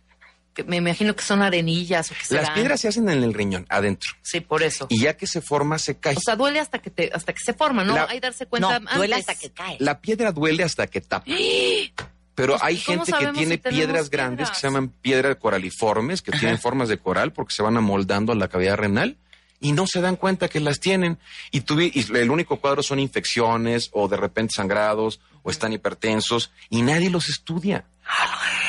que 0.53 0.65
me 0.65 0.75
imagino 0.75 1.15
que 1.15 1.23
son 1.23 1.41
arenillas 1.41 2.11
o 2.11 2.13
que 2.13 2.19
Las 2.19 2.27
serán. 2.27 2.53
piedras 2.55 2.81
se 2.81 2.89
hacen 2.89 3.07
en 3.07 3.23
el 3.23 3.33
riñón, 3.33 3.65
adentro. 3.69 4.11
Sí, 4.21 4.41
por 4.41 4.63
eso. 4.63 4.87
Y 4.89 5.01
ya 5.03 5.15
que 5.15 5.25
se 5.27 5.39
forma, 5.41 5.79
se 5.79 5.97
cae. 5.97 6.17
O 6.17 6.19
sea, 6.19 6.35
duele 6.35 6.59
hasta 6.59 6.79
que 6.79 6.89
te, 6.89 7.09
hasta 7.13 7.31
que 7.31 7.39
se 7.39 7.53
forma, 7.53 7.85
¿no? 7.85 7.95
La- 7.95 8.03
Hay 8.09 8.17
que 8.19 8.27
darse 8.27 8.43
no, 8.43 8.49
cuenta 8.49 8.79
duele 8.95 9.15
antes. 9.15 9.29
hasta 9.29 9.39
que 9.41 9.53
cae. 9.53 9.77
La 9.79 10.01
piedra 10.01 10.33
duele 10.33 10.63
hasta 10.63 10.87
que 10.87 10.99
tapa. 10.99 11.25
Pero 12.35 12.57
hay 12.61 12.75
¿Y 12.75 12.81
cómo 12.81 13.05
gente 13.05 13.25
que 13.25 13.31
tiene 13.33 13.55
si 13.55 13.69
piedras 13.69 14.09
grandes 14.09 14.49
que 14.49 14.55
se 14.55 14.67
llaman 14.67 14.89
piedras 14.89 15.35
coraliformes, 15.35 16.21
que 16.21 16.31
tienen 16.31 16.57
formas 16.57 16.87
de 16.89 16.97
coral 16.97 17.33
porque 17.33 17.53
se 17.53 17.61
van 17.61 17.77
amoldando 17.77 18.31
a 18.31 18.35
la 18.35 18.47
cavidad 18.47 18.77
renal 18.77 19.17
y 19.59 19.73
no 19.73 19.85
se 19.85 20.01
dan 20.01 20.15
cuenta 20.15 20.47
que 20.47 20.59
las 20.59 20.79
tienen. 20.79 21.17
Y, 21.51 21.59
y 21.77 22.17
el 22.17 22.31
único 22.31 22.57
cuadro 22.57 22.81
son 22.83 22.99
infecciones 22.99 23.89
o 23.91 24.07
de 24.07 24.17
repente 24.17 24.53
sangrados 24.55 25.19
o 25.43 25.51
están 25.51 25.73
hipertensos 25.73 26.51
y 26.69 26.81
nadie 26.81 27.09
los 27.09 27.29
estudia. 27.29 27.85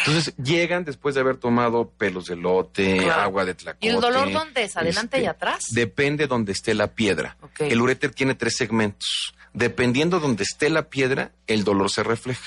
Entonces 0.04 0.34
llegan 0.36 0.84
después 0.84 1.14
de 1.14 1.20
haber 1.20 1.36
tomado 1.36 1.88
pelos 1.88 2.26
de 2.26 2.36
lote, 2.36 2.98
Claro. 2.98 3.22
agua 3.22 3.44
de 3.44 3.54
tlacote. 3.54 3.86
¿Y 3.86 3.90
el 3.90 4.00
dolor 4.00 4.32
dónde 4.32 4.64
es? 4.64 4.76
¿Adelante 4.76 5.16
este, 5.16 5.24
y 5.24 5.26
atrás? 5.26 5.66
Depende 5.70 6.26
donde 6.26 6.52
esté 6.52 6.74
la 6.74 6.88
piedra. 6.88 7.36
El 7.58 7.80
uréter 7.80 8.12
tiene 8.12 8.34
tres 8.34 8.56
segmentos. 8.56 9.34
Dependiendo 9.54 10.18
donde 10.18 10.42
esté 10.44 10.70
la 10.70 10.88
piedra, 10.88 11.30
el 11.46 11.62
dolor 11.64 11.90
se 11.90 12.02
refleja. 12.02 12.42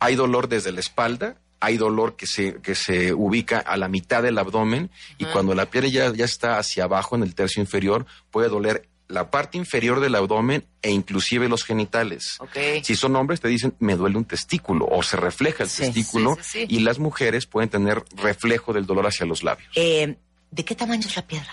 Hay 0.00 0.16
dolor 0.16 0.48
desde 0.48 0.72
la 0.72 0.80
espalda, 0.80 1.36
hay 1.60 1.76
dolor 1.76 2.16
que 2.16 2.26
se, 2.26 2.54
que 2.62 2.74
se 2.74 3.12
ubica 3.12 3.58
a 3.58 3.76
la 3.76 3.88
mitad 3.88 4.22
del 4.22 4.38
abdomen 4.38 4.90
y 5.18 5.26
cuando 5.26 5.54
la 5.54 5.66
piedra 5.66 5.88
ya, 5.88 6.12
ya 6.12 6.24
está 6.24 6.58
hacia 6.58 6.84
abajo 6.84 7.16
en 7.16 7.22
el 7.22 7.34
tercio 7.34 7.60
inferior, 7.62 8.06
puede 8.30 8.48
doler 8.48 8.88
la 9.08 9.28
parte 9.30 9.58
inferior 9.58 9.98
del 10.00 10.14
abdomen 10.14 10.64
e 10.82 10.90
inclusive 10.90 11.48
los 11.48 11.64
genitales. 11.64 12.36
Ok. 12.38 12.82
Si 12.84 12.94
son 12.96 13.14
hombres 13.16 13.40
te 13.40 13.48
dicen 13.48 13.74
me 13.80 13.96
duele 13.96 14.16
un 14.16 14.24
testículo 14.24 14.86
o 14.90 15.02
se 15.02 15.16
refleja 15.16 15.64
el 15.64 15.68
Sí, 15.68 15.82
testículo 15.82 16.36
sí, 16.36 16.42
sí, 16.42 16.58
sí. 16.60 16.76
y 16.76 16.78
las 16.80 16.98
mujeres 17.00 17.44
pueden 17.46 17.68
tener 17.68 18.04
reflejo 18.16 18.72
del 18.72 18.86
dolor 18.86 19.06
hacia 19.06 19.26
los 19.26 19.42
labios. 19.42 19.68
Eh, 19.74 20.16
¿De 20.52 20.64
qué 20.64 20.74
tamaño 20.74 21.06
es 21.06 21.14
la 21.16 21.26
piedra? 21.26 21.48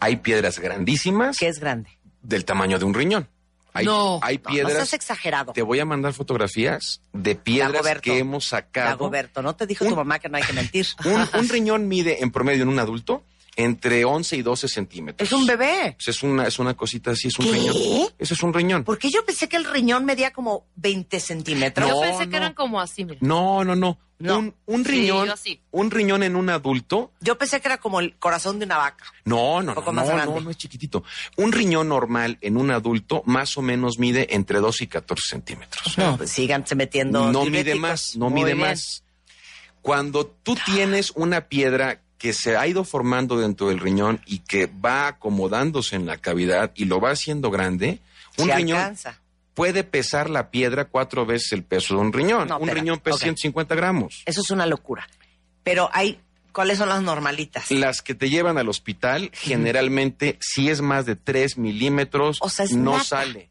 Hay 0.00 0.16
piedras 0.16 0.58
grandísimas 0.60 1.36
Que 1.38 1.48
es 1.48 1.58
grande. 1.58 1.90
del 2.22 2.44
tamaño 2.44 2.78
de 2.78 2.84
un 2.84 2.94
riñón. 2.94 3.28
Hay, 3.72 3.84
No. 3.86 4.18
hay 4.22 4.36
No, 4.36 4.42
no 4.44 4.50
piedras. 4.50 4.72
seas 4.74 4.92
exagerado. 4.94 5.52
te 5.52 5.62
voy 5.62 5.78
a 5.80 5.84
mandar 5.84 6.12
fotografías 6.12 7.00
de 7.12 7.34
piedras 7.36 7.72
Dagoberto. 7.72 8.02
que 8.02 8.18
hemos 8.18 8.46
sacado. 8.46 8.88
Dagoberto, 8.90 9.42
¿no 9.42 9.54
te 9.56 9.66
dijo 9.66 9.84
tu 9.86 9.94
mamá 9.96 10.18
que 10.18 10.28
no 10.28 10.36
hay 10.36 10.42
que 10.42 10.52
mentir? 10.52 10.86
Un, 11.04 11.28
un 11.40 11.48
riñón 11.48 11.88
mide 11.88 12.22
en 12.22 12.30
promedio 12.32 12.62
en 12.62 12.68
un 12.68 12.78
adulto 12.78 13.22
entre 13.56 14.04
11 14.04 14.36
y 14.36 14.42
12 14.42 14.68
centímetros. 14.68 15.28
Es 15.28 15.32
un 15.32 15.46
bebé. 15.46 15.96
Pues 15.96 16.08
es 16.08 16.22
una, 16.22 16.46
es 16.46 16.58
una 16.58 16.74
cosita 16.74 17.10
así, 17.10 17.28
es 17.28 17.38
un 17.38 17.46
¿Qué? 17.46 17.52
riñón. 17.52 17.76
Eso 18.18 18.34
es 18.34 18.42
un 18.42 18.54
riñón. 18.54 18.84
Porque 18.84 19.10
yo 19.10 19.24
pensé 19.24 19.48
que 19.48 19.56
el 19.56 19.64
riñón 19.64 20.04
medía 20.04 20.32
como 20.32 20.66
20 20.76 21.18
centímetros. 21.20 21.88
Yo 21.88 21.94
No, 21.96 22.00
pensé 22.00 22.24
no. 22.26 22.30
que 22.30 22.36
eran 22.36 22.54
como 22.54 22.80
así, 22.80 23.04
mira. 23.04 23.18
No, 23.20 23.64
no, 23.64 23.74
no. 23.76 23.98
No. 24.18 24.38
Un, 24.38 24.54
un 24.66 24.84
Sí, 24.84 24.90
riñón, 24.90 25.28
yo 25.28 25.36
sí. 25.38 25.62
un 25.70 25.90
riñón 25.90 26.22
en 26.22 26.36
un 26.36 26.50
adulto. 26.50 27.10
Yo 27.22 27.38
pensé 27.38 27.58
que 27.62 27.68
era 27.68 27.78
como 27.78 28.00
el 28.00 28.18
corazón 28.18 28.58
de 28.58 28.66
una 28.66 28.76
vaca. 28.76 29.06
No, 29.24 29.62
no, 29.62 29.70
Un 29.70 29.74
poco 29.74 29.92
no, 29.92 30.02
más 30.02 30.08
no, 30.10 30.14
grande. 30.14 30.34
no, 30.34 30.40
no 30.42 30.50
es 30.50 30.58
chiquitito. 30.58 31.02
Un 31.38 31.52
riñón 31.52 31.88
normal 31.88 32.36
en 32.42 32.58
un 32.58 32.70
adulto 32.70 33.22
más 33.24 33.56
o 33.56 33.62
menos 33.62 33.98
mide 33.98 34.34
entre 34.34 34.58
2 34.58 34.82
y 34.82 34.86
14 34.88 35.22
centímetros. 35.26 35.96
No, 35.96 36.18
pues 36.18 36.30
síganse 36.32 36.74
metiendo. 36.74 37.32
no 37.32 37.46
mide 37.46 37.74
más, 37.76 38.14
no 38.16 38.28
Muy 38.28 38.42
mide 38.42 38.54
bien. 38.54 38.68
más. 38.68 39.04
Cuando 39.80 40.26
tú 40.26 40.54
tienes 40.66 41.12
una 41.12 41.48
piedra 41.48 42.02
que 42.20 42.32
se 42.34 42.56
ha 42.56 42.66
ido 42.68 42.84
formando 42.84 43.38
dentro 43.38 43.68
del 43.68 43.80
riñón 43.80 44.20
y 44.26 44.40
que 44.40 44.66
va 44.66 45.08
acomodándose 45.08 45.96
en 45.96 46.04
la 46.06 46.18
cavidad 46.18 46.70
y 46.74 46.84
lo 46.84 47.00
va 47.00 47.10
haciendo 47.12 47.50
grande, 47.50 47.98
un 48.36 48.46
Se 48.46 48.54
riñón 48.54 48.76
alcanza. 48.78 49.18
puede 49.54 49.84
pesar 49.84 50.28
la 50.28 50.50
piedra 50.50 50.84
cuatro 50.84 51.24
veces 51.24 51.52
el 51.52 51.64
peso 51.64 51.94
de 51.94 52.00
un 52.02 52.12
riñón. 52.12 52.46
No, 52.48 52.56
un 52.58 52.64
espera, 52.68 52.80
riñón 52.82 52.98
pesa 53.00 53.16
ok. 53.16 53.22
150 53.22 53.74
gramos. 53.74 54.22
Eso 54.26 54.42
es 54.42 54.50
una 54.50 54.66
locura. 54.66 55.08
Pero 55.62 55.88
hay, 55.94 56.20
¿cuáles 56.52 56.76
son 56.76 56.90
las 56.90 57.02
normalitas? 57.02 57.70
Las 57.70 58.02
que 58.02 58.14
te 58.14 58.28
llevan 58.28 58.58
al 58.58 58.68
hospital, 58.68 59.30
generalmente, 59.32 60.36
si 60.40 60.68
es 60.68 60.82
más 60.82 61.06
de 61.06 61.16
3 61.16 61.56
milímetros, 61.56 62.36
O 62.42 62.50
sea, 62.50 62.66
es 62.66 62.72
no 62.72 62.92
nada. 62.92 63.04
sale. 63.04 63.50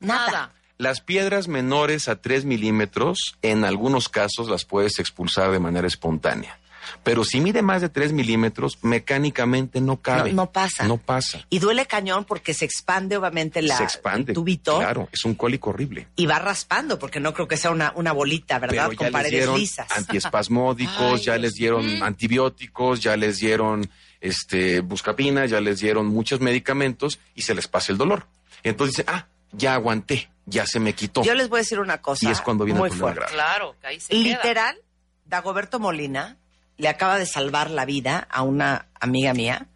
Nada. 0.00 0.52
Las 0.76 1.00
piedras 1.00 1.46
menores 1.48 2.08
a 2.08 2.20
3 2.20 2.44
milímetros, 2.44 3.36
en 3.42 3.64
algunos 3.64 4.08
casos 4.08 4.48
las 4.48 4.64
puedes 4.64 4.98
expulsar 4.98 5.50
de 5.52 5.58
manera 5.60 5.86
espontánea. 5.86 6.58
Pero 7.02 7.24
si 7.24 7.40
mide 7.40 7.62
más 7.62 7.80
de 7.82 7.88
3 7.88 8.12
milímetros, 8.12 8.78
mecánicamente 8.82 9.80
no 9.80 9.96
cabe. 10.00 10.30
No- 10.32 10.44
no 10.44 10.50
pasa. 10.52 10.84
No 10.86 10.96
pasa. 10.98 11.44
Y 11.50 11.58
duele 11.58 11.86
cañón 11.86 12.24
porque 12.24 12.54
se 12.54 12.64
expande 12.64 13.16
obviamente 13.16 13.62
la, 13.62 13.76
Se 13.76 13.84
expande. 13.84 14.32
el 14.32 14.34
tubito 14.34 14.78
Claro, 14.78 15.08
es 15.12 15.24
un 15.24 15.34
cólico 15.34 15.70
horrible. 15.70 16.08
y 16.16 16.26
va 16.26 16.38
raspando 16.38 16.98
porque 16.98 17.20
no 17.20 17.34
creo 17.34 17.48
que 17.48 17.56
sea 17.56 17.70
una, 17.70 17.92
una 17.96 18.12
bolita, 18.12 18.58
¿verdad? 18.58 18.86
Pero 18.88 18.92
ya 18.92 18.96
Con 18.96 19.04
les 19.06 19.12
paredes 19.12 19.32
dieron 19.32 19.58
lisas. 19.58 19.88
antiespasmódicos, 19.96 21.12
Ay, 21.20 21.24
ya 21.24 21.38
les 21.38 21.54
dieron 21.54 22.02
antibióticos, 22.02 23.00
ya 23.00 23.16
les 23.16 23.38
dieron 23.38 23.90
este 24.20 24.80
buscapina, 24.80 25.46
ya 25.46 25.60
les 25.60 25.78
dieron 25.80 26.06
muchos 26.06 26.40
medicamentos 26.40 27.18
y 27.34 27.42
se 27.42 27.54
les 27.54 27.68
pasa 27.68 27.92
el 27.92 27.98
dolor. 27.98 28.26
Entonces 28.62 28.96
dicen, 28.96 29.14
ah, 29.14 29.26
ya 29.52 29.74
aguanté, 29.74 30.28
ya 30.46 30.66
se 30.66 30.80
me 30.80 30.92
quitó. 30.94 31.22
Yo 31.22 31.34
les 31.34 31.48
voy 31.48 31.58
a 31.58 31.62
decir 31.62 31.78
una 31.80 32.00
cosa 32.00 32.28
y 32.28 32.32
es 32.32 32.40
cuando 32.40 32.64
viene 32.64 32.80
muy 32.80 32.90
el 32.90 32.96
problema 32.96 33.20
fuerte. 33.20 33.34
grave. 33.36 33.48
Claro, 33.50 33.76
que 33.80 33.86
ahí 33.86 34.00
se 34.00 34.08
queda. 34.08 34.22
Literal, 34.22 34.76
Dagoberto 35.24 35.78
Molina 35.78 36.36
le 36.78 36.88
acaba 36.88 37.18
de 37.18 37.26
salvar 37.26 37.70
la 37.70 37.84
vida 37.84 38.26
a 38.30 38.42
una 38.42 38.86
amiga 39.00 39.34
mía 39.34 39.66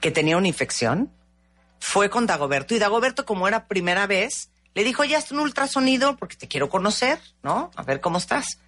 que 0.00 0.10
tenía 0.10 0.36
una 0.36 0.48
infección. 0.48 1.10
Fue 1.80 2.10
con 2.10 2.26
Dagoberto 2.26 2.74
y 2.74 2.78
Dagoberto, 2.78 3.24
como 3.24 3.48
era 3.48 3.66
primera 3.66 4.06
vez, 4.06 4.50
le 4.74 4.84
dijo, 4.84 5.04
ya 5.04 5.18
está 5.18 5.34
un 5.34 5.40
ultrasonido 5.40 6.16
porque 6.16 6.36
te 6.36 6.48
quiero 6.48 6.68
conocer, 6.68 7.18
¿no? 7.42 7.70
A 7.76 7.82
ver 7.82 8.00
cómo 8.00 8.18
estás. 8.18 8.58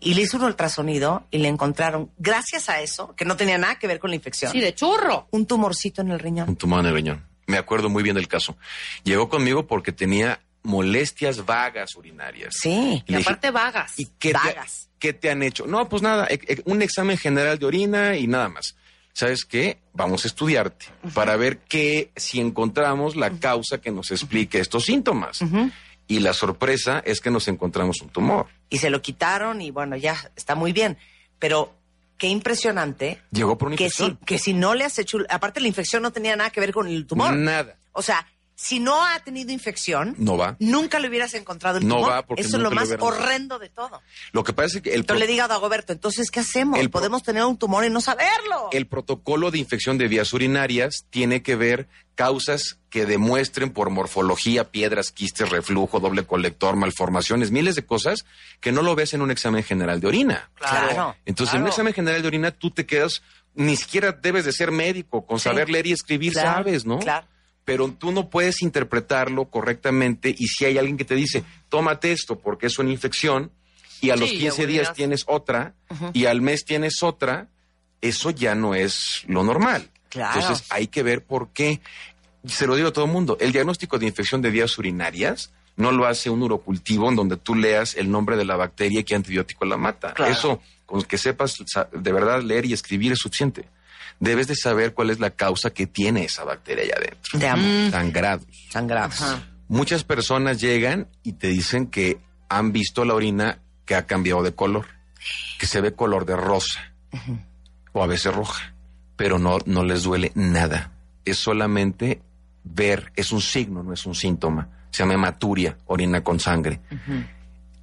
Y 0.00 0.14
le 0.14 0.22
hizo 0.22 0.36
un 0.36 0.44
ultrasonido 0.44 1.26
y 1.30 1.38
le 1.38 1.48
encontraron, 1.48 2.12
gracias 2.18 2.68
a 2.68 2.80
eso, 2.80 3.14
que 3.16 3.24
no 3.24 3.36
tenía 3.36 3.58
nada 3.58 3.78
que 3.78 3.86
ver 3.88 3.98
con 3.98 4.10
la 4.10 4.16
infección, 4.16 4.52
Sí, 4.52 4.60
de 4.60 4.74
churro. 4.74 5.26
un 5.32 5.46
tumorcito 5.46 6.02
en 6.02 6.10
el 6.10 6.18
riñón. 6.20 6.48
Un 6.48 6.56
tumor 6.56 6.80
en 6.80 6.86
el 6.86 6.94
riñón. 6.94 7.26
Me 7.46 7.56
acuerdo 7.58 7.88
muy 7.88 8.02
bien 8.02 8.14
del 8.14 8.28
caso. 8.28 8.56
Llegó 9.04 9.28
conmigo 9.28 9.66
porque 9.66 9.90
tenía 9.90 10.40
molestias 10.62 11.44
vagas 11.46 11.94
urinarias. 11.96 12.54
Sí. 12.60 12.70
Y 12.70 13.04
Y 13.06 13.12
le 13.12 13.18
dije, 13.18 13.28
aparte 13.30 13.50
vagas. 13.50 13.98
¿Y 13.98 14.06
qué 14.18 14.28
te, 14.32 14.34
Vagas. 14.34 14.88
qué 14.98 15.12
te 15.12 15.30
han 15.30 15.42
hecho? 15.42 15.66
No, 15.66 15.88
pues 15.88 16.02
nada, 16.02 16.26
e- 16.28 16.40
e- 16.46 16.62
un 16.66 16.82
examen 16.82 17.16
general 17.16 17.58
de 17.58 17.66
orina 17.66 18.16
y 18.16 18.26
nada 18.26 18.48
más. 18.48 18.76
¿Sabes 19.12 19.44
qué? 19.44 19.78
Vamos 19.94 20.24
a 20.24 20.28
estudiarte 20.28 20.86
para 21.12 21.36
ver 21.36 21.58
qué, 21.58 22.12
si 22.14 22.38
encontramos 22.40 23.16
la 23.16 23.30
causa 23.30 23.80
que 23.80 23.90
nos 23.90 24.12
explique 24.12 24.60
estos 24.60 24.84
síntomas. 24.84 25.40
Y 26.06 26.20
la 26.20 26.32
sorpresa 26.32 27.02
es 27.04 27.20
que 27.20 27.30
nos 27.30 27.48
encontramos 27.48 28.00
un 28.00 28.10
tumor. 28.10 28.46
Y 28.70 28.78
se 28.78 28.90
lo 28.90 29.02
quitaron 29.02 29.60
y 29.60 29.70
bueno, 29.72 29.96
ya 29.96 30.16
está 30.36 30.54
muy 30.54 30.72
bien. 30.72 30.96
Pero 31.40 31.74
qué 32.16 32.28
impresionante 32.28 33.20
Llegó 33.32 33.58
por 33.58 33.68
una 33.68 33.76
que 33.76 33.90
si, 33.90 34.04
infección. 34.04 34.18
que 34.24 34.38
si 34.38 34.52
no 34.52 34.74
le 34.74 34.84
has 34.84 34.98
hecho, 35.00 35.18
aparte 35.28 35.60
la 35.60 35.68
infección 35.68 36.02
no 36.02 36.12
tenía 36.12 36.36
nada 36.36 36.50
que 36.50 36.60
ver 36.60 36.72
con 36.72 36.86
el 36.86 37.04
tumor. 37.06 37.34
Nada. 37.34 37.76
O 37.92 38.02
sea, 38.02 38.24
si 38.60 38.80
no 38.80 39.04
ha 39.04 39.20
tenido 39.20 39.52
infección, 39.52 40.16
No 40.18 40.36
va. 40.36 40.56
nunca 40.58 40.98
le 40.98 41.08
hubieras 41.08 41.32
encontrado 41.34 41.78
el 41.78 41.86
No 41.86 42.00
va 42.00 42.26
porque 42.26 42.42
Eso 42.42 42.56
es 42.56 42.62
lo 42.64 42.72
más 42.72 42.90
horrendo 42.98 43.60
de 43.60 43.68
todo. 43.68 44.02
Lo 44.32 44.42
que 44.42 44.52
pasa 44.52 44.78
es 44.78 44.82
que 44.82 44.90
el, 44.90 44.96
Entonces 45.00 45.24
le 45.24 45.30
diga 45.30 45.44
a 45.44 45.48
Dagoberto, 45.48 45.92
entonces, 45.92 46.28
¿qué 46.32 46.40
hacemos? 46.40 46.76
El 46.80 46.90
Podemos 46.90 47.22
tener 47.22 47.44
un 47.44 47.56
tumor 47.56 47.84
y 47.84 47.90
no 47.90 48.00
saberlo. 48.00 48.68
el 48.72 48.88
protocolo 48.88 49.52
de 49.52 49.58
infección 49.58 49.96
de 49.96 50.08
vías 50.08 50.32
urinarias 50.32 51.04
tiene 51.10 51.40
que 51.40 51.54
ver 51.54 51.86
causas 52.16 52.78
que 52.90 53.06
demuestren 53.06 53.70
por 53.70 53.90
morfología, 53.90 54.64
piedras, 54.72 55.12
quistes, 55.12 55.50
reflujo, 55.50 56.00
doble 56.00 56.26
colector, 56.26 56.74
malformaciones, 56.74 57.52
miles 57.52 57.76
de 57.76 57.86
cosas 57.86 58.24
que 58.60 58.72
no 58.72 58.82
lo 58.82 58.96
ves 58.96 59.14
en 59.14 59.22
un 59.22 59.30
examen 59.30 59.62
general 59.62 60.00
de 60.00 60.08
orina. 60.08 60.50
Claro. 60.56 61.14
Entonces, 61.26 61.54
en 61.54 61.62
un 61.62 61.68
examen 61.68 61.94
general 61.94 62.22
de 62.22 62.26
orina 62.26 62.50
tú 62.50 62.72
te 62.72 62.86
quedas, 62.86 63.22
ni 63.54 63.76
siquiera 63.76 64.10
debes 64.10 64.44
de 64.44 64.52
ser 64.52 64.72
médico, 64.72 65.24
con 65.24 65.38
Sí. 65.38 65.44
saber 65.44 65.70
leer 65.70 65.86
y 65.86 65.92
escribir 65.92 66.32
Claro, 66.32 66.48
sabes, 66.64 66.84
¿no? 66.84 66.98
Claro. 66.98 67.24
Pero 67.68 67.92
tú 67.92 68.12
no 68.12 68.30
puedes 68.30 68.62
interpretarlo 68.62 69.50
correctamente 69.50 70.34
y 70.34 70.46
si 70.46 70.64
hay 70.64 70.78
alguien 70.78 70.96
que 70.96 71.04
te 71.04 71.14
dice, 71.14 71.44
tómate 71.68 72.12
esto 72.12 72.38
porque 72.38 72.66
es 72.66 72.78
una 72.78 72.90
infección 72.90 73.50
y 74.00 74.08
a 74.08 74.16
los 74.16 74.30
Sí, 74.30 74.38
15 74.38 74.66
días 74.66 74.94
tienes 74.94 75.24
otra 75.26 75.74
y 76.14 76.24
al 76.24 76.40
mes 76.40 76.64
tienes 76.64 77.02
otra, 77.02 77.48
eso 78.00 78.30
ya 78.30 78.54
no 78.54 78.74
es 78.74 79.22
lo 79.26 79.44
normal. 79.44 79.90
Claro. 80.08 80.40
Entonces 80.40 80.66
hay 80.70 80.86
que 80.86 81.02
ver 81.02 81.22
por 81.22 81.50
qué. 81.52 81.82
Se 82.46 82.66
lo 82.66 82.74
digo 82.74 82.88
a 82.88 82.92
todo 82.94 83.04
el 83.04 83.10
mundo, 83.10 83.36
el 83.38 83.52
diagnóstico 83.52 83.98
de 83.98 84.06
infección 84.06 84.40
de 84.40 84.48
vías 84.48 84.78
urinarias 84.78 85.52
no 85.76 85.92
lo 85.92 86.06
hace 86.06 86.30
un 86.30 86.42
urocultivo 86.42 87.10
en 87.10 87.16
donde 87.16 87.36
tú 87.36 87.54
leas 87.54 87.96
el 87.96 88.10
nombre 88.10 88.38
de 88.38 88.46
la 88.46 88.56
bacteria 88.56 89.00
y 89.00 89.04
qué 89.04 89.14
antibiótico 89.14 89.66
la 89.66 89.76
mata. 89.76 90.14
Claro. 90.14 90.32
Eso, 90.32 90.62
con 90.86 91.02
que 91.02 91.18
sepas 91.18 91.58
de 91.92 92.12
verdad 92.12 92.40
leer 92.40 92.64
y 92.64 92.72
escribir 92.72 93.12
es 93.12 93.18
suficiente. 93.18 93.68
Debes 94.20 94.48
de 94.48 94.56
saber 94.56 94.94
cuál 94.94 95.10
es 95.10 95.20
la 95.20 95.30
causa 95.30 95.70
que 95.70 95.86
tiene 95.86 96.24
esa 96.24 96.44
bacteria 96.44 96.84
allá 96.84 96.94
adentro. 96.96 97.38
Te 97.38 97.48
amo. 97.48 97.90
Sangrados. 97.90 98.46
Sangrados. 98.70 99.24
Muchas 99.68 100.02
personas 100.02 100.60
llegan 100.60 101.08
y 101.22 101.34
te 101.34 101.48
dicen 101.48 101.86
que 101.86 102.18
han 102.48 102.72
visto 102.72 103.04
la 103.04 103.14
orina 103.14 103.58
que 103.84 103.94
ha 103.94 104.06
cambiado 104.06 104.42
de 104.42 104.54
color, 104.54 104.86
que 105.58 105.66
se 105.66 105.80
ve 105.80 105.92
color 105.92 106.26
de 106.26 106.36
rosa 106.36 106.92
o 107.92 108.02
a 108.02 108.06
veces 108.06 108.34
roja, 108.34 108.74
pero 109.16 109.38
no, 109.38 109.58
no 109.66 109.84
les 109.84 110.02
duele 110.02 110.32
nada. 110.34 110.92
Es 111.24 111.38
solamente 111.38 112.22
ver, 112.64 113.12
es 113.16 113.32
un 113.32 113.40
signo, 113.40 113.82
no 113.82 113.92
es 113.92 114.06
un 114.06 114.14
síntoma. 114.14 114.68
Se 114.90 115.02
llama 115.02 115.14
hematuria, 115.14 115.76
orina 115.86 116.22
con 116.22 116.40
sangre. 116.40 116.80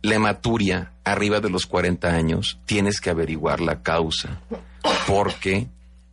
La 0.01 0.15
hematuria, 0.15 0.93
arriba 1.03 1.39
de 1.39 1.49
los 1.49 1.65
40 1.65 2.07
años, 2.07 2.59
tienes 2.65 2.99
que 2.99 3.09
averiguar 3.09 3.61
la 3.61 3.81
causa, 3.81 4.41
porque 5.07 5.67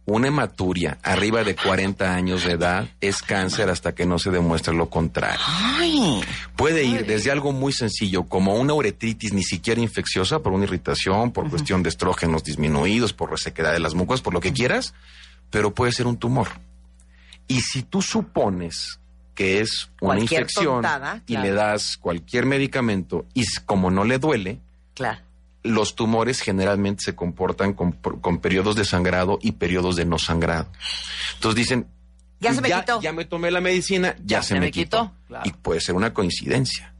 una 0.04 0.28
hematuria 0.28 0.98
arriba 1.02 1.44
de 1.44 1.54
40 1.54 2.14
años 2.14 2.44
de 2.44 2.52
edad 2.52 2.88
es 3.00 3.22
cáncer 3.22 3.70
hasta 3.70 3.94
que 3.94 4.04
no 4.04 4.18
se 4.18 4.30
demuestre 4.30 4.74
lo 4.74 4.90
contrario. 4.90 5.40
Ay, 5.46 6.20
Puede 6.56 6.84
ir 6.84 7.06
desde 7.06 7.30
algo 7.30 7.52
muy 7.52 7.72
sencillo 7.72 8.24
como 8.24 8.56
una 8.56 8.74
uretritis 8.74 9.32
ni 9.32 9.44
siquiera 9.44 9.80
infecciosa 9.80 10.40
por 10.40 10.52
una 10.52 10.64
irritación, 10.64 11.32
por 11.32 11.48
cuestión 11.48 11.82
de 11.82 11.90
estrógenos 11.90 12.42
disminuidos, 12.42 13.12
por 13.12 13.30
resequedad 13.30 13.72
de 13.72 13.80
las 13.80 13.94
mucosas, 13.94 14.22
por 14.22 14.34
lo 14.34 14.40
que 14.40 14.52
quieras, 14.52 14.94
pero 15.50 15.72
puede 15.72 15.92
ser 15.92 16.06
un 16.06 16.16
tumor. 16.16 16.48
Y 17.46 17.60
si 17.60 17.82
tú 17.82 18.02
supones 18.02 18.98
que 19.34 19.60
es 19.60 19.90
una 20.00 20.14
Cualquier 20.14 20.40
infección 20.40 20.74
tontada, 20.74 21.22
y 21.26 21.36
le 21.36 21.52
das 21.52 21.96
cualquier 21.96 22.44
medicamento 22.44 23.26
y 23.34 23.44
como 23.64 23.90
no 23.90 24.04
le 24.04 24.18
duele, 24.18 24.60
claro. 24.94 25.20
Los 25.62 25.94
tumores 25.94 26.40
generalmente 26.40 27.04
se 27.04 27.14
comportan 27.14 27.74
con, 27.74 27.92
con 27.92 28.38
periodos 28.38 28.76
de 28.76 28.84
sangrado 28.84 29.38
y 29.42 29.52
periodos 29.52 29.96
de 29.96 30.04
no 30.04 30.18
sangrado. 30.18 30.68
Entonces 31.34 31.56
dicen, 31.56 31.86
Ya 32.40 32.52
se 32.54 32.60
me 32.60 32.70
quitó. 32.70 33.00
Ya 33.00 33.12
me 33.12 33.24
tomé 33.24 33.50
la 33.50 33.60
medicina, 33.60 34.16
ya, 34.24 34.42
se, 34.42 34.58
me, 34.58 34.70
quitó. 34.70 35.12
claro. 35.28 35.44
Y 35.48 35.52
puede 35.52 35.80
ser 35.80 35.94
una 35.94 36.12
coincidencia. 36.12 36.92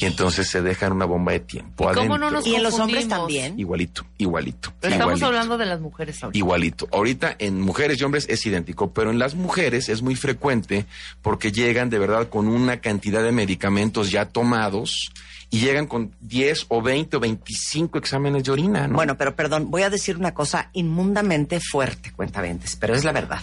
Y 0.00 0.06
entonces 0.06 0.48
se 0.48 0.62
dejan 0.62 0.92
una 0.92 1.04
bomba 1.04 1.32
de 1.32 1.40
tiempo 1.40 1.90
¿Y 1.90 1.94
cómo 1.94 2.16
no 2.16 2.30
nos 2.30 2.46
Y 2.46 2.54
en 2.54 2.62
los 2.62 2.78
hombres 2.78 3.06
también. 3.08 3.58
Igualito, 3.58 4.06
igualito. 4.16 4.72
Pero 4.80 4.94
estamos 4.94 5.18
igualito. 5.18 5.26
hablando 5.26 5.58
de 5.58 5.66
las 5.66 5.80
mujeres 5.80 6.22
ahorita. 6.24 6.38
Igualito. 6.38 6.88
Ahorita 6.90 7.36
en 7.38 7.60
mujeres 7.60 8.00
y 8.00 8.04
hombres 8.04 8.26
es 8.30 8.44
idéntico, 8.46 8.92
pero 8.92 9.10
en 9.10 9.18
las 9.18 9.34
mujeres 9.34 9.90
es 9.90 10.00
muy 10.00 10.16
frecuente 10.16 10.86
porque 11.20 11.52
llegan 11.52 11.90
de 11.90 11.98
verdad 11.98 12.30
con 12.30 12.48
una 12.48 12.80
cantidad 12.80 13.22
de 13.22 13.32
medicamentos 13.32 14.10
ya 14.10 14.26
tomados 14.26 15.12
y 15.54 15.60
llegan 15.60 15.86
con 15.86 16.16
10 16.20 16.66
o 16.68 16.82
20 16.82 17.16
o 17.16 17.20
25 17.20 17.96
exámenes 17.96 18.42
de 18.42 18.50
orina, 18.50 18.88
¿no? 18.88 18.96
Bueno, 18.96 19.16
pero 19.16 19.36
perdón, 19.36 19.70
voy 19.70 19.82
a 19.82 19.90
decir 19.90 20.16
una 20.16 20.34
cosa 20.34 20.68
inmundamente 20.72 21.60
fuerte, 21.60 22.10
cuentavientes, 22.10 22.74
pero 22.74 22.92
es 22.92 23.04
la 23.04 23.12
verdad. 23.12 23.40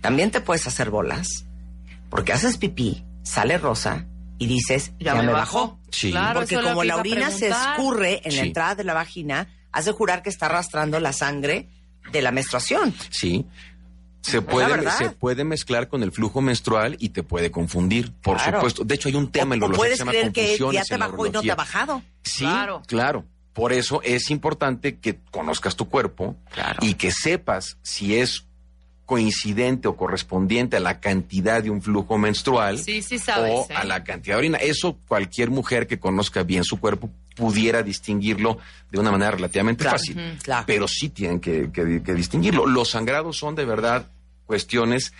También 0.00 0.32
te 0.32 0.40
puedes 0.40 0.66
hacer 0.66 0.90
bolas 0.90 1.44
porque 2.10 2.32
haces 2.32 2.56
pipí, 2.56 3.04
sale 3.22 3.58
rosa 3.58 4.06
y 4.38 4.48
dices, 4.48 4.90
ya, 4.98 5.14
me 5.14 5.30
bajó. 5.30 5.78
Sí. 5.88 6.10
Claro, 6.10 6.40
Porque 6.40 6.60
como 6.60 6.82
la 6.82 6.96
orina 6.96 7.30
se 7.30 7.50
escurre 7.50 8.20
en 8.24 8.34
la 8.34 8.42
entrada 8.42 8.74
de 8.74 8.82
la 8.82 8.94
vagina, 8.94 9.46
has 9.70 9.84
de 9.84 9.92
jurar 9.92 10.24
que 10.24 10.30
está 10.30 10.46
arrastrando 10.46 10.98
la 10.98 11.12
sangre 11.12 11.68
de 12.10 12.22
la 12.22 12.32
menstruación. 12.32 12.92
Sí. 13.10 13.46
Se 14.30 14.42
puede, 14.42 14.90
se 14.92 15.10
puede 15.10 15.44
mezclar 15.44 15.88
con 15.88 16.02
el 16.02 16.12
flujo 16.12 16.40
menstrual 16.40 16.96
y 16.98 17.08
te 17.10 17.22
puede 17.22 17.50
confundir, 17.50 18.12
por 18.22 18.36
Claro. 18.36 18.58
supuesto. 18.58 18.84
De 18.84 18.94
hecho, 18.94 19.08
hay 19.08 19.14
un 19.16 19.30
tema 19.30 19.54
en 19.54 19.62
o, 19.62 19.66
la 19.68 19.72
o 19.72 19.78
urología 19.78 19.90
que 19.90 19.96
se 19.96 19.98
llama 20.00 20.10
creer 20.12 20.32
que 20.32 20.42
ya 20.42 20.48
confusiones 20.58 20.86
te 20.88 20.94
en 20.94 21.00
bajó 21.00 21.26
y 21.26 21.30
no 21.30 21.40
te 21.42 21.50
ha 21.50 21.54
bajado. 21.54 22.02
Sí, 22.22 22.44
Claro. 22.44 22.82
claro. 22.86 23.24
Por 23.52 23.72
eso 23.72 24.00
es 24.04 24.30
importante 24.30 24.98
que 24.98 25.18
conozcas 25.30 25.74
tu 25.74 25.88
cuerpo 25.88 26.36
Claro. 26.52 26.78
y 26.80 26.94
que 26.94 27.10
sepas 27.10 27.76
si 27.82 28.14
es 28.16 28.44
coincidente 29.04 29.88
o 29.88 29.96
correspondiente 29.96 30.76
a 30.76 30.80
la 30.80 31.00
cantidad 31.00 31.62
de 31.62 31.70
un 31.70 31.80
flujo 31.80 32.18
menstrual 32.18 32.78
Sí, 32.78 33.00
sí 33.00 33.18
sabes, 33.18 33.52
o 33.54 33.66
¿eh? 33.70 33.74
a 33.74 33.84
la 33.84 34.04
cantidad 34.04 34.34
de 34.36 34.38
orina. 34.40 34.58
Eso 34.58 34.98
cualquier 35.08 35.50
mujer 35.50 35.86
que 35.86 35.98
conozca 35.98 36.42
bien 36.42 36.62
su 36.62 36.78
cuerpo 36.78 37.10
pudiera 37.34 37.82
distinguirlo 37.82 38.58
de 38.90 38.98
una 39.00 39.10
manera 39.10 39.30
relativamente 39.30 39.82
Claro, 39.84 39.96
fácil. 39.98 40.38
claro. 40.42 40.64
Pero 40.66 40.86
sí 40.86 41.08
tienen 41.08 41.40
que, 41.40 41.70
que- 41.72 42.02
que 42.02 42.14
distinguirlo. 42.14 42.66
Los 42.66 42.90
sangrados 42.90 43.38
son 43.38 43.54
de 43.54 43.64
verdad 43.64 44.06
cuestiones 44.48 45.12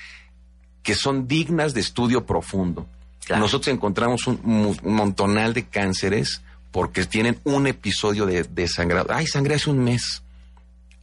que 0.83 0.95
son 0.97 1.29
dignas 1.29 1.75
de 1.75 1.81
estudio 1.83 2.27
profundo. 2.27 2.89
Claro. 3.27 3.43
Nosotros 3.43 3.69
encontramos 3.73 4.27
un, 4.27 4.41
un 4.83 4.93
montonal 4.95 5.53
de 5.55 5.67
cánceres 5.67 6.41
porque 6.73 7.05
tienen 7.05 7.39
un 7.45 7.67
episodio 7.67 8.25
de, 8.27 8.43
de 8.45 8.67
sangrado. 8.67 9.09
Ay, 9.13 9.27
sangré 9.27 9.55
hace 9.57 9.69
un 9.71 9.85
mes. 9.85 10.23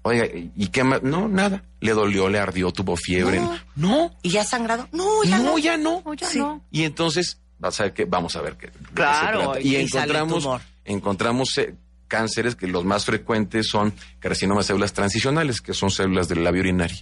Oiga, 0.01 0.25
¿y 0.33 0.67
qué 0.67 0.83
más? 0.83 1.01
No, 1.03 1.27
nada. 1.27 1.63
Le 1.81 1.91
dolió, 1.93 2.29
le 2.29 2.39
ardió, 2.39 2.71
tuvo 2.71 2.95
fiebre. 2.97 3.39
No. 3.39 3.57
No, 3.75 4.15
¿Y 4.23 4.29
ya 4.29 4.43
sangrado? 4.43 4.87
No, 4.91 5.23
ya 5.23 5.37
no, 5.37 5.43
no. 5.43 5.57
ya 5.59 5.77
no. 5.77 6.01
No, 6.05 6.13
ya 6.13 6.27
Sí. 6.27 6.39
no. 6.39 6.61
Y 6.71 6.83
entonces, 6.83 7.39
vas 7.59 7.79
a 7.79 7.83
ver 7.83 7.93
que, 7.93 8.05
vamos 8.05 8.35
a 8.35 8.41
ver 8.41 8.55
qué. 8.57 8.69
Claro, 8.93 9.59
y 9.59 9.75
Y, 9.77 9.87
sale 9.87 10.13
encontramos, 10.17 10.61
encontramos 10.83 11.57
eh, 11.57 11.75
cánceres 12.07 12.55
que 12.55 12.67
los 12.67 12.85
más 12.85 13.05
frecuentes 13.05 13.67
son 13.67 13.93
carcinomas 14.19 14.65
de 14.65 14.73
células 14.73 14.93
transicionales, 14.93 15.61
que 15.61 15.73
son 15.73 15.89
células 15.89 16.27
del 16.27 16.43
labio 16.43 16.61
urinario. 16.61 16.97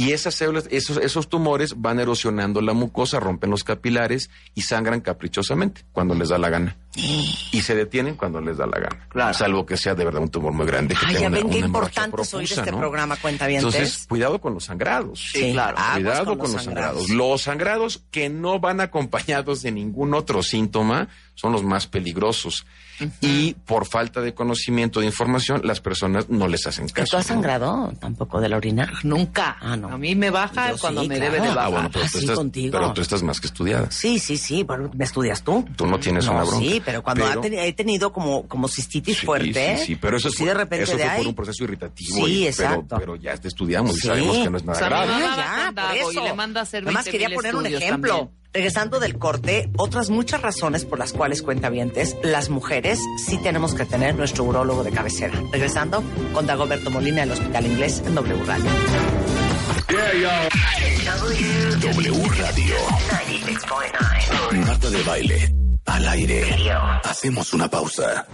Y 0.00 0.12
esas 0.12 0.36
células, 0.36 0.68
esos, 0.70 0.96
esos 0.98 1.28
tumores 1.28 1.74
van 1.80 1.98
erosionando 1.98 2.60
la 2.60 2.72
mucosa, 2.72 3.18
rompen 3.18 3.50
los 3.50 3.64
capilares 3.64 4.30
y 4.54 4.62
sangran 4.62 5.00
caprichosamente 5.00 5.84
cuando 5.90 6.14
les 6.14 6.28
da 6.28 6.38
la 6.38 6.48
gana. 6.50 6.76
Y 7.50 7.62
se 7.62 7.74
detienen 7.74 8.14
cuando 8.14 8.40
les 8.40 8.58
da 8.58 8.66
la 8.66 8.78
gana. 8.78 9.08
Claro. 9.08 9.34
Salvo 9.34 9.66
que 9.66 9.76
sea 9.76 9.94
de 9.96 10.04
verdad 10.04 10.22
un 10.22 10.28
tumor 10.28 10.52
muy 10.52 10.66
grande. 10.66 10.94
Que 10.94 11.00
Ay, 11.06 11.14
tenga 11.16 11.20
ya 11.22 11.26
una- 11.28 11.36
ven 11.38 11.50
qué 11.50 11.56
una 11.56 11.66
importante 11.66 12.22
es 12.22 12.34
oír 12.34 12.46
profusa, 12.46 12.60
este 12.60 12.70
¿no? 12.72 12.78
programa, 12.78 13.16
cuentavientes. 13.16 13.74
Entonces, 13.74 14.06
cuidado 14.06 14.40
con 14.40 14.54
los 14.54 14.64
sangrados. 14.66 15.30
Sí, 15.32 15.50
claro. 15.52 15.76
Cuidado 15.94 16.24
con 16.26 16.38
con, 16.38 16.38
los 16.46 16.52
los 16.52 16.62
sangrados. 16.64 17.06
sangrados. 17.06 17.10
Los 17.10 17.42
sangrados 17.42 18.02
que 18.12 18.28
no 18.28 18.60
van 18.60 18.80
acompañados 18.80 19.62
de 19.62 19.72
ningún 19.72 20.14
otro 20.14 20.42
síntoma 20.44 21.08
son 21.34 21.52
los 21.52 21.64
más 21.64 21.86
peligrosos. 21.88 22.66
Y 23.20 23.54
por 23.54 23.86
falta 23.86 24.20
de 24.20 24.34
conocimiento, 24.34 25.00
de 25.00 25.06
información, 25.06 25.60
las 25.64 25.80
personas 25.80 26.28
no 26.28 26.48
les 26.48 26.66
hacen 26.66 26.86
¿Tú 26.88 26.94
caso. 26.94 27.16
has 27.18 27.26
sangrado 27.26 27.92
tampoco 28.00 28.40
de 28.40 28.48
la 28.48 28.56
orina? 28.56 28.92
Nunca. 29.02 29.56
Ah, 29.60 29.76
no. 29.76 29.88
A 29.88 29.98
mí 29.98 30.14
me 30.14 30.30
baja 30.30 30.70
Yo 30.72 30.78
cuando 30.78 31.02
sí, 31.02 31.08
me 31.08 31.16
claro. 31.16 31.32
debe 31.32 31.44
de 31.46 31.52
Ah, 31.52 31.54
bajar. 31.54 31.66
Ah, 31.68 31.70
bueno, 31.70 31.90
pero, 31.92 32.00
tú 32.04 32.06
Así 32.08 32.18
estás, 32.24 32.36
contigo. 32.36 32.72
pero 32.72 32.92
tú 32.92 33.00
estás 33.00 33.22
más 33.22 33.40
que 33.40 33.46
estudiada. 33.46 33.90
Sí, 33.90 34.18
sí, 34.18 34.36
sí. 34.36 34.62
Bueno, 34.64 34.90
¿me 34.94 35.04
estudias 35.04 35.42
tú? 35.42 35.64
Tú 35.76 35.86
no 35.86 35.98
tienes 35.98 36.26
no, 36.26 36.32
una 36.32 36.42
bronca. 36.44 36.58
Sí, 36.58 36.82
pero 36.84 37.02
cuando 37.02 37.24
Pero- 37.24 37.42
he 37.44 37.72
tenido 37.72 38.12
como, 38.12 38.46
como 38.48 38.68
cistitis 38.68 39.18
Sí, 39.18 39.26
fuerte. 39.26 39.78
Sí, 39.78 39.84
sí, 39.86 39.96
pero 39.96 40.16
eso, 40.16 40.24
pues 40.28 40.34
es 40.34 40.38
sí, 40.38 40.44
por, 40.44 40.48
de 40.48 40.54
repente 40.54 40.82
eso 40.84 40.96
de 40.96 41.02
fue 41.04 41.10
ahí. 41.12 41.18
por 41.18 41.26
un 41.28 41.34
proceso 41.34 41.64
irritativo. 41.64 42.26
Sí, 42.26 42.32
y- 42.32 42.46
exacto. 42.46 42.84
Pero, 42.88 43.00
pero 43.00 43.16
ya 43.16 43.36
te 43.36 43.48
estudiamos 43.48 43.96
y 43.96 44.00
Sí. 44.00 44.06
sabemos 44.08 44.36
que 44.38 44.50
no 44.50 44.56
es 44.58 44.64
nada 44.64 44.76
O 44.76 44.78
sea, 44.78 44.88
mi 44.88 44.94
grave. 45.06 45.12
Ah, 45.24 45.36
ya, 45.36 45.66
por 45.66 45.74
Dago 45.74 45.94
y 46.12 46.16
eso. 46.16 46.24
le 46.24 46.34
manda 46.34 46.60
a 46.60 46.62
hacer 46.62 46.82
Nada 46.84 46.92
más 46.94 47.04
20,000 47.04 47.22
quería 47.22 47.36
poner 47.36 47.54
un 47.56 47.66
ejemplo. 47.66 48.12
también. 48.16 48.37
Regresando 48.58 48.98
del 48.98 49.20
corte, 49.20 49.70
otras 49.76 50.10
muchas 50.10 50.42
razones 50.42 50.84
por 50.84 50.98
las 50.98 51.12
cuales 51.12 51.42
cuentavientes, 51.42 52.16
las 52.24 52.50
mujeres 52.50 52.98
sí 53.24 53.38
tenemos 53.40 53.72
que 53.72 53.84
tener 53.84 54.16
nuestro 54.16 54.42
urólogo 54.42 54.82
de 54.82 54.90
cabecera. 54.90 55.40
Regresando 55.52 56.02
con 56.34 56.44
Dagoberto 56.44 56.90
Molina 56.90 57.20
del 57.20 57.30
Hospital 57.30 57.66
Inglés 57.66 58.02
en 58.04 58.16
W 58.16 58.44
Radio. 58.44 58.70
W 61.80 62.28
Radio. 62.36 62.74
96.9. 64.50 64.66
Marta 64.66 64.90
de 64.90 65.02
baile. 65.04 65.54
Al 65.86 66.08
aire. 66.08 66.56
Hacemos 67.04 67.52
una 67.52 67.70
pausa. 67.70 68.26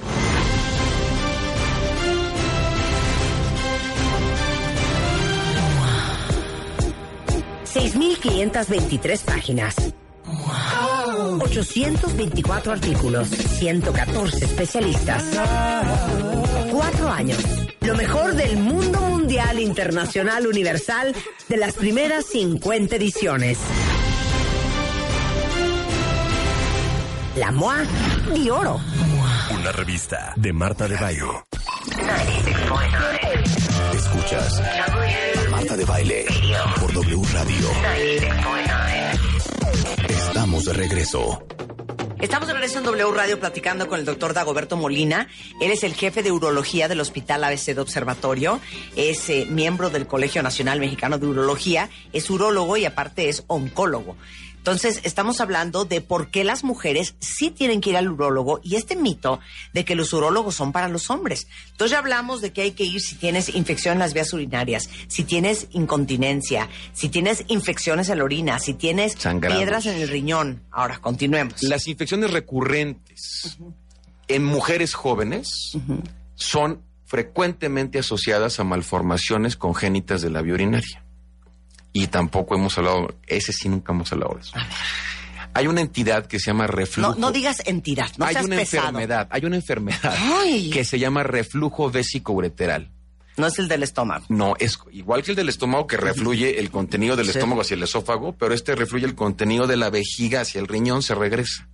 Seis 7.65 7.95
mil 7.95 8.17
6.523 8.19 9.25
páginas. 9.27 9.77
824 11.41 12.73
artículos. 12.73 13.29
114 13.29 14.45
especialistas. 14.45 15.25
Cuatro 16.71 17.09
años. 17.09 17.39
Lo 17.81 17.95
mejor 17.95 18.35
del 18.35 18.57
mundo 18.57 19.01
mundial, 19.01 19.61
internacional, 19.61 20.47
universal 20.47 21.15
de 21.49 21.57
las 21.57 21.75
primeras 21.75 22.27
50 22.27 22.97
ediciones. 22.97 23.59
La 27.37 27.51
MOA 27.51 27.83
de 28.33 28.51
oro. 28.51 28.81
Una 29.51 29.73
revista 29.73 30.33
de 30.37 30.53
Marta 30.53 30.87
de 30.87 30.97
baile. 30.97 31.45
96.9. 31.97 33.97
Escuchas 33.97 34.63
Marta 35.51 35.77
de 35.77 35.85
baile 35.85 36.25
por 36.81 36.93
W 36.93 37.23
Radio. 37.33 37.69
96.9. 40.55 40.55
Estamos 40.55 40.65
de 40.65 40.73
regreso. 40.73 41.47
Estamos 42.21 42.47
de 42.47 42.55
regreso 42.55 42.79
en 42.79 42.85
W 42.85 43.13
Radio 43.13 43.41
platicando 43.41 43.89
con 43.89 43.99
el 43.99 44.05
doctor 44.05 44.35
Dagoberto 44.35 44.77
Molina. 44.77 45.27
Él 45.61 45.73
es 45.73 45.83
el 45.83 45.95
jefe 45.95 46.23
de 46.23 46.31
urología 46.31 46.87
del 46.87 47.01
Hospital 47.01 47.43
ABC 47.43 47.75
de 47.75 47.81
Observatorio. 47.81 48.61
Es 48.95 49.29
eh, 49.31 49.47
miembro 49.51 49.91
del 49.91 50.07
Colegio 50.07 50.43
Nacional 50.43 50.79
Mexicano 50.79 51.19
de 51.19 51.27
Urología. 51.27 51.91
Es 52.13 52.31
urólogo 52.31 52.77
y 52.77 52.85
aparte 52.85 53.29
es 53.29 53.43
oncólogo. 53.49 54.17
Entonces, 54.65 55.01
estamos 55.05 55.43
hablando 55.43 55.85
de 55.85 56.01
por 56.01 56.31
qué 56.31 56.43
las 56.43 56.65
mujeres 56.65 57.17
sí 57.21 57.51
tienen 57.51 57.83
que 57.83 57.91
ir 57.91 57.99
al 57.99 58.11
urólogo 58.11 58.61
y 58.63 58.77
este 58.77 58.97
mito 58.97 59.39
de 59.75 59.85
que 59.85 59.95
los 59.95 60.15
urólogos 60.15 60.55
son 60.55 60.73
para 60.73 60.89
los 60.89 61.11
hombres. 61.11 61.49
Entonces, 61.73 61.91
ya 61.91 61.99
hablamos 61.99 62.41
de 62.41 62.55
que 62.55 62.63
hay 62.63 62.71
que 62.71 62.85
ir 62.85 62.99
si 63.03 63.17
tienes 63.17 63.55
infección 63.55 63.93
en 63.93 63.99
las 63.99 64.15
vías 64.15 64.33
urinarias, 64.33 64.89
si 65.07 65.25
tienes 65.25 65.67
incontinencia, 65.73 66.71
si 66.95 67.11
tienes 67.11 67.45
infecciones 67.49 68.09
en 68.09 68.17
la 68.17 68.25
orina, 68.25 68.59
si 68.59 68.73
tienes 68.73 69.13
Sangrados. 69.19 69.59
piedras 69.59 69.85
en 69.85 70.01
el 70.01 70.09
riñón. 70.09 70.63
Ahora, 70.71 70.97
continuemos. 70.97 71.63
Las 71.63 71.87
infecciones 71.87 72.31
recurrentes 72.31 73.59
en 74.29 74.45
mujeres 74.45 74.95
jóvenes 74.95 75.77
son 76.37 76.81
frecuentemente 77.05 77.99
asociadas 77.99 78.61
a 78.61 78.65
malformaciones 78.65 79.57
congénitas 79.57 80.23
de 80.23 80.31
la 80.31 80.41
vía 80.41 80.55
urinaria. 80.55 81.04
Y 81.95 82.09
tampoco 82.09 82.55
hemos 82.57 82.77
hablado, 82.77 83.15
ese 83.27 83.53
sí 83.53 83.69
nunca 83.71 83.93
hemos 83.93 84.13
hablado 84.13 84.35
de 84.35 84.41
eso. 84.43 84.53
Hay 85.55 85.69
una 85.69 85.81
entidad 85.81 86.27
que 86.27 86.41
se 86.41 86.47
llama 86.51 86.67
reflujo. 86.67 87.13
No, 87.15 87.19
no 87.19 87.31
digas 87.33 87.63
entidad, 87.65 88.11
no 88.19 88.25
hay 88.27 88.35
seas 88.35 88.45
una 88.47 88.57
pesado. 88.57 88.89
enfermedad, 88.89 89.29
hay 89.31 89.45
una 89.45 89.57
enfermedad 89.57 90.15
Ay. 90.43 90.71
que 90.71 90.85
se 90.85 90.99
llama 90.99 91.23
reflujo 91.23 91.91
vesicoureteral. 91.91 92.91
No 93.37 93.47
es 93.47 93.59
el 93.61 93.69
del 93.69 93.85
estómago. 93.85 94.25
No, 94.29 94.55
es 94.59 94.79
igual 94.93 95.23
que 95.23 95.31
el 95.33 95.37
del 95.37 95.49
estómago 95.49 95.87
que 95.87 95.97
refluye 95.97 96.59
el 96.59 96.71
contenido 96.71 97.15
del 97.17 97.27
Sí. 97.27 97.33
estómago 97.39 97.61
hacia 97.63 97.75
el 97.77 97.83
esófago, 97.85 98.37
pero 98.37 98.53
este 98.55 98.75
refluye 98.75 99.07
el 99.07 99.15
contenido 99.15 99.67
de 99.69 99.77
la 99.77 99.91
vejiga 99.91 100.41
hacia 100.41 100.61
el 100.61 100.67
riñón, 100.69 101.03
se 101.03 101.15
regresa. 101.15 101.69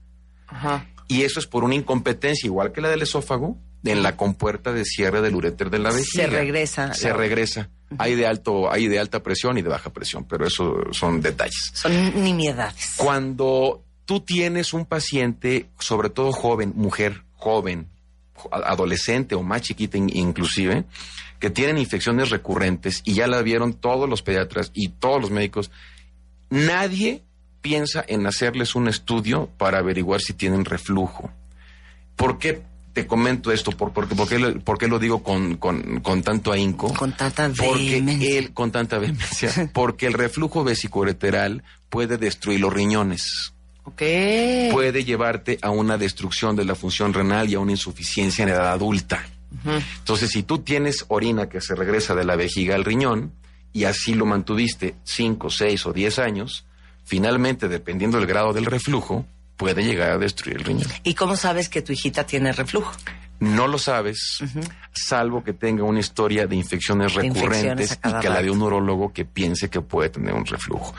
Y 1.08 1.22
eso 1.22 1.40
es 1.40 1.46
por 1.46 1.64
una 1.64 1.74
incompetencia, 1.74 2.46
igual 2.46 2.72
que 2.72 2.80
la 2.82 2.88
del 2.90 3.02
esófago, 3.02 3.56
en 3.84 4.02
la 4.02 4.16
compuerta 4.16 4.72
de 4.72 4.84
cierre 4.84 5.22
del 5.22 5.34
uréter 5.34 5.70
de 5.70 5.78
la 5.78 5.90
vejiga. 5.90 6.24
Se 6.24 6.26
regresa. 6.26 6.92
Se 6.94 7.12
regresa. 7.14 7.70
Hay 7.98 8.14
de 8.14 8.26
alto, 8.26 8.70
hay 8.70 8.86
de 8.88 8.98
alta 8.98 9.22
presión 9.22 9.58
y 9.58 9.62
de 9.62 9.68
baja 9.68 9.90
presión, 9.90 10.24
pero 10.24 10.46
eso 10.46 10.74
son 10.92 11.20
detalles. 11.20 11.72
Son 11.74 12.22
nimiedades. 12.22 12.94
Cuando 12.96 13.82
tú 14.04 14.20
tienes 14.20 14.72
un 14.72 14.86
paciente, 14.86 15.66
sobre 15.78 16.08
todo 16.10 16.32
joven, 16.32 16.72
mujer 16.76 17.24
joven, 17.34 17.88
jo- 18.34 18.50
adolescente 18.52 19.34
o 19.34 19.42
más 19.42 19.62
chiquita 19.62 19.96
in- 19.98 20.10
inclusive, 20.14 20.84
que 21.38 21.50
tienen 21.50 21.78
infecciones 21.78 22.30
recurrentes 22.30 23.00
y 23.04 23.14
ya 23.14 23.26
la 23.26 23.40
vieron 23.42 23.72
todos 23.74 24.08
los 24.08 24.22
pediatras 24.22 24.70
y 24.74 24.88
todos 24.90 25.20
los 25.20 25.30
médicos, 25.30 25.70
nadie 26.50 27.22
piensa 27.60 28.04
en 28.06 28.26
hacerles 28.26 28.74
un 28.74 28.88
estudio 28.88 29.48
para 29.58 29.78
averiguar 29.78 30.20
si 30.20 30.32
tienen 30.32 30.64
reflujo. 30.64 31.30
¿Por 32.16 32.38
qué 32.38 32.62
te 32.92 33.06
comento 33.06 33.52
esto? 33.52 33.70
¿Por, 33.72 33.92
por, 33.92 34.08
por 34.08 34.28
qué, 34.78 34.88
lo- 34.88 34.98
digo 34.98 35.22
con, 35.22 35.56
con- 35.56 36.00
con 36.00 36.22
tanto 36.22 36.52
ahínco? 36.52 36.92
Con 36.94 37.12
tanta 37.16 37.48
Porque 37.48 37.78
vehemencia. 37.90 38.38
el, 38.38 38.52
con 38.52 38.70
tanta 38.72 38.98
vehemencia, 38.98 39.70
porque 39.74 40.06
el 40.06 40.12
reflujo 40.14 40.64
vesicoureteral 40.64 41.62
puede 41.88 42.18
destruir 42.18 42.60
los 42.60 42.72
riñones, 42.72 43.52
puede 44.72 45.04
llevarte 45.04 45.58
a 45.62 45.70
una 45.70 45.98
destrucción 45.98 46.56
de 46.56 46.64
la 46.64 46.74
función 46.74 47.12
renal 47.12 47.48
y 47.48 47.54
a 47.54 47.60
una 47.60 47.72
insuficiencia 47.72 48.42
en 48.42 48.48
edad 48.50 48.70
adulta. 48.72 49.24
Entonces, 49.64 50.30
si 50.30 50.42
tú 50.44 50.58
tienes 50.58 51.04
orina 51.08 51.48
que 51.48 51.60
se 51.60 51.74
regresa 51.74 52.14
de 52.14 52.24
la 52.24 52.36
vejiga 52.36 52.76
al 52.76 52.84
riñón 52.84 53.32
y 53.72 53.84
así 53.84 54.14
lo 54.14 54.24
mantuviste 54.26 54.94
5, 55.04 55.50
6 55.50 55.86
o 55.86 55.92
10 55.92 56.18
años, 56.20 56.64
finalmente, 57.04 57.68
dependiendo 57.68 58.18
del 58.18 58.26
grado 58.28 58.52
del 58.52 58.66
reflujo, 58.66 59.26
puede 59.60 59.84
llegar 59.84 60.12
a 60.12 60.18
destruir 60.18 60.56
el 60.56 60.64
riñón. 60.64 60.88
¿Y 61.04 61.12
cómo 61.14 61.36
sabes 61.36 61.68
que 61.68 61.82
tu 61.82 61.92
hijita 61.92 62.24
tiene 62.24 62.50
reflujo? 62.52 62.92
No 63.40 63.66
lo 63.68 63.78
sabes, 63.78 64.38
salvo 64.92 65.42
que 65.42 65.54
tenga 65.54 65.82
una 65.84 66.00
historia 66.00 66.46
de 66.46 66.56
infecciones 66.56 67.14
De 67.14 67.24
infecciones 67.26 67.58
recurrentes 67.62 67.98
y 68.04 68.20
que 68.20 68.28
la 68.28 68.42
de 68.42 68.50
un 68.50 68.60
urólogo 68.60 69.14
que 69.14 69.24
piense 69.24 69.70
que 69.70 69.80
puede 69.80 70.10
tener 70.10 70.34
un 70.34 70.44
reflujo. 70.44 70.94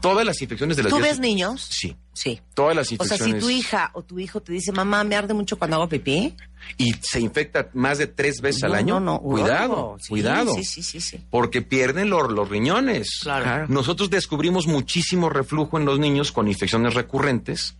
Todas 0.00 0.26
las 0.26 0.40
infecciones 0.42 0.76
de 0.76 0.82
las 0.84 0.90
¿Tú 0.90 0.96
vías- 0.96 1.10
ves 1.10 1.20
niños? 1.20 1.64
Sí. 1.70 1.96
Sí. 2.12 2.40
Todas 2.54 2.74
las 2.74 2.86
O 2.86 2.88
sea, 2.88 2.94
infecciones. 3.04 3.34
si 3.36 3.40
tu 3.40 3.48
hija 3.50 3.90
o 3.92 4.02
tu 4.02 4.18
hijo 4.18 4.40
te 4.40 4.52
dice, 4.52 4.72
mamá, 4.72 5.04
me 5.04 5.14
arde 5.14 5.34
mucho 5.34 5.56
cuando 5.56 5.76
hago 5.76 5.88
pipí. 5.88 6.34
Y 6.78 6.94
se 7.00 7.20
infecta 7.20 7.68
más 7.74 7.98
de 7.98 8.08
tres 8.08 8.40
veces 8.40 8.64
al 8.64 8.74
año. 8.74 8.98
no, 8.98 9.12
no, 9.14 9.20
Cuidado. 9.20 9.96
Sí, 10.00 10.08
cuidado. 10.08 10.52
Sí, 10.54 10.64
sí, 10.64 10.82
sí, 10.82 11.00
sí. 11.00 11.20
Porque 11.30 11.62
pierden 11.62 12.10
los, 12.10 12.28
los 12.32 12.48
riñones. 12.48 13.20
Claro. 13.22 13.66
Nosotros 13.68 14.10
descubrimos 14.10 14.66
muchísimo 14.66 15.28
reflujo 15.30 15.78
en 15.78 15.84
los 15.84 16.00
niños 16.00 16.32
con 16.32 16.48
infecciones 16.48 16.94
recurrentes 16.94 17.76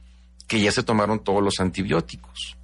que 0.47 0.61
ya 0.61 0.73
se 0.73 0.83
tomaron 0.83 1.23
todos 1.23 1.43
los 1.43 1.55
antibióticos. 1.61 2.57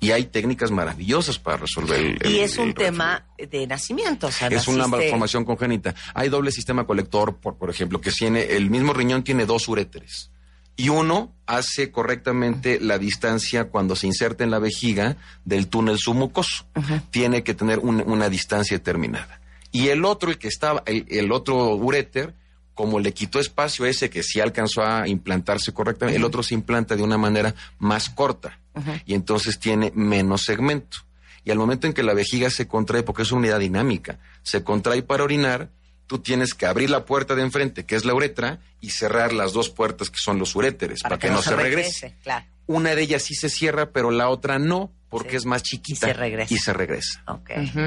Y 0.00 0.10
hay 0.10 0.24
técnicas 0.24 0.72
maravillosas 0.72 1.38
para 1.38 1.58
resolver 1.58 2.00
el, 2.00 2.18
Y 2.32 2.38
el- 2.38 2.40
es 2.44 2.58
un 2.58 2.68
el 2.68 2.74
tema 2.74 3.24
de 3.38 3.66
nacimiento. 3.68 4.26
O 4.26 4.32
sea, 4.32 4.48
Es 4.48 4.66
una 4.66 4.88
malformación 4.88 5.44
congénita. 5.44 5.94
Hay 6.14 6.28
doble 6.28 6.50
sistema 6.50 6.84
colector, 6.84 7.36
por, 7.36 7.56
por 7.56 7.70
ejemplo, 7.70 8.00
que 8.00 8.10
tiene 8.10 8.42
el 8.56 8.68
mismo 8.68 8.92
riñón 8.92 9.22
tiene 9.22 9.46
dos 9.46 9.68
uréteres. 9.68 10.30
Y 10.74 10.88
uno 10.88 11.32
hace 11.46 11.92
correctamente 11.92 12.80
la 12.80 12.98
distancia 12.98 13.66
cuando 13.66 13.94
se 13.94 14.08
inserta 14.08 14.42
en 14.42 14.50
la 14.50 14.58
vejiga 14.58 15.18
del 15.44 15.68
túnel 15.68 15.98
submucoso. 15.98 16.66
Tiene 17.10 17.44
que 17.44 17.54
tener 17.54 17.78
un- 17.78 18.02
una 18.04 18.28
distancia 18.28 18.76
determinada. 18.78 19.40
Y 19.70 19.88
el 19.88 20.04
otro, 20.04 20.30
el 20.30 20.38
que 20.38 20.48
estaba, 20.48 20.82
el, 20.86 21.06
el 21.10 21.30
otro 21.30 21.76
uréter, 21.76 22.34
como 22.74 23.00
le 23.00 23.12
quitó 23.12 23.38
espacio 23.38 23.84
a 23.84 23.88
ese 23.88 24.08
que 24.10 24.22
sí 24.22 24.40
alcanzó 24.40 24.82
a 24.82 25.06
implantarse 25.06 25.72
correctamente, 25.72 26.18
el 26.18 26.24
otro 26.24 26.42
se 26.42 26.54
implanta 26.54 26.96
de 26.96 27.02
una 27.02 27.18
manera 27.18 27.54
más 27.78 28.08
corta. 28.10 28.58
Y 29.04 29.14
entonces 29.14 29.58
tiene 29.58 29.92
menos 29.94 30.44
segmento. 30.44 30.98
Y 31.44 31.50
al 31.50 31.58
momento 31.58 31.86
en 31.86 31.92
que 31.92 32.02
la 32.02 32.14
vejiga 32.14 32.48
se 32.50 32.66
contrae, 32.68 33.02
porque 33.02 33.22
es 33.22 33.32
una 33.32 33.40
unidad 33.40 33.58
dinámica, 33.60 34.18
se 34.42 34.62
contrae 34.62 35.02
para 35.02 35.24
orinar, 35.24 35.70
tú 36.06 36.20
tienes 36.20 36.54
que 36.54 36.66
abrir 36.66 36.88
la 36.88 37.04
puerta 37.04 37.34
de 37.34 37.42
enfrente, 37.42 37.84
que 37.84 37.96
es 37.96 38.04
la 38.04 38.14
uretra, 38.14 38.60
y 38.80 38.90
cerrar 38.90 39.32
las 39.32 39.52
dos 39.52 39.68
puertas 39.68 40.08
que 40.08 40.18
son 40.18 40.38
los 40.38 40.54
uréteres, 40.54 41.02
para, 41.02 41.18
que, 41.18 41.30
no 41.30 41.42
se 41.42 41.56
regrese. 41.56 42.16
Claro. 42.22 42.46
Una 42.66 42.94
de 42.94 43.02
ellas 43.02 43.22
sí 43.22 43.34
se 43.34 43.48
cierra, 43.48 43.90
pero 43.90 44.10
la 44.10 44.28
otra 44.28 44.58
no, 44.58 44.92
porque 45.08 45.30
Sí. 45.30 45.36
es 45.36 45.44
más 45.46 45.62
chiquita. 45.62 46.06
Y 46.06 46.12
se 46.12 46.14
regresa. 46.14 46.54
Y 46.54 46.58
se 46.58 46.72
regresa. 46.72 47.24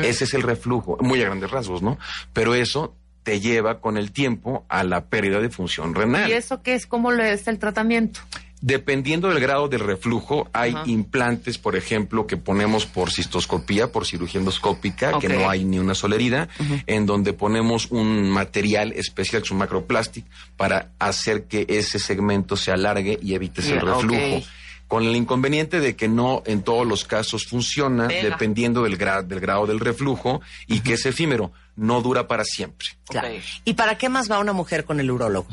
Ese 0.04 0.26
es 0.26 0.34
el 0.34 0.44
reflujo, 0.44 0.98
muy 1.02 1.22
a 1.22 1.26
grandes 1.26 1.50
rasgos, 1.50 1.82
¿no? 1.82 1.98
Pero 2.34 2.54
eso 2.54 2.94
te 3.26 3.40
lleva 3.40 3.82
con 3.82 3.98
el 3.98 4.12
tiempo 4.12 4.66
a 4.70 4.84
la 4.84 5.06
pérdida 5.06 5.42
de 5.42 5.50
función 5.50 5.96
renal. 5.96 6.30
¿Y 6.30 6.34
eso 6.34 6.62
qué 6.62 6.76
es? 6.76 6.86
¿Cómo 6.86 7.12
es 7.12 7.48
el 7.48 7.58
tratamiento? 7.58 8.20
Dependiendo 8.62 9.30
del 9.30 9.40
grado 9.40 9.68
del 9.68 9.80
reflujo, 9.80 10.48
hay 10.54 10.74
Ajá. 10.74 10.84
implantes, 10.86 11.58
por 11.58 11.76
ejemplo, 11.76 12.28
que 12.28 12.38
ponemos 12.38 12.86
por 12.86 13.12
cistoscopía, 13.12 13.92
por 13.92 14.06
cirugía 14.06 14.40
endoscópica, 14.40 15.18
que 15.20 15.28
no 15.28 15.50
hay 15.50 15.66
ni 15.66 15.80
una 15.80 15.96
sola 15.96 16.16
herida, 16.16 16.50
en 16.86 17.08
donde 17.08 17.34
ponemos 17.34 17.90
un 17.90 18.30
material 18.30 18.94
especial, 18.94 19.42
que 19.42 19.48
es 19.48 19.52
un 19.52 19.58
macroplastic, 19.58 20.26
para 20.56 20.92
hacer 21.00 21.46
que 21.46 21.66
ese 21.68 21.98
segmento 21.98 22.56
se 22.56 22.72
alargue 22.72 23.18
y 23.22 23.34
evites 23.34 23.66
el 23.70 23.82
Ya, 23.84 23.98
ok. 23.98 24.44
Con 24.88 25.04
el 25.04 25.16
inconveniente 25.16 25.80
de 25.80 25.96
que 25.96 26.08
no 26.08 26.44
en 26.46 26.62
todos 26.62 26.86
los 26.86 27.06
casos 27.06 27.46
funciona, 27.46 28.08
Pega. 28.08 28.30
dependiendo 28.30 28.84
del, 28.84 28.98
gra- 29.00 29.24
del 29.24 29.40
grado 29.40 29.66
del 29.66 29.80
reflujo, 29.80 30.42
y 30.68 30.82
que 30.82 30.94
es 30.94 31.06
efímero, 31.06 31.52
no 31.76 32.02
dura 32.02 32.28
para 32.28 32.44
siempre. 32.46 32.90
Claro. 33.10 33.30
¿Y 33.66 33.74
para 33.74 33.98
qué 33.98 34.10
más 34.10 34.30
va 34.32 34.40
una 34.40 34.54
mujer 34.54 34.86
con 34.86 35.00
el 35.00 35.10
urólogo? 35.10 35.48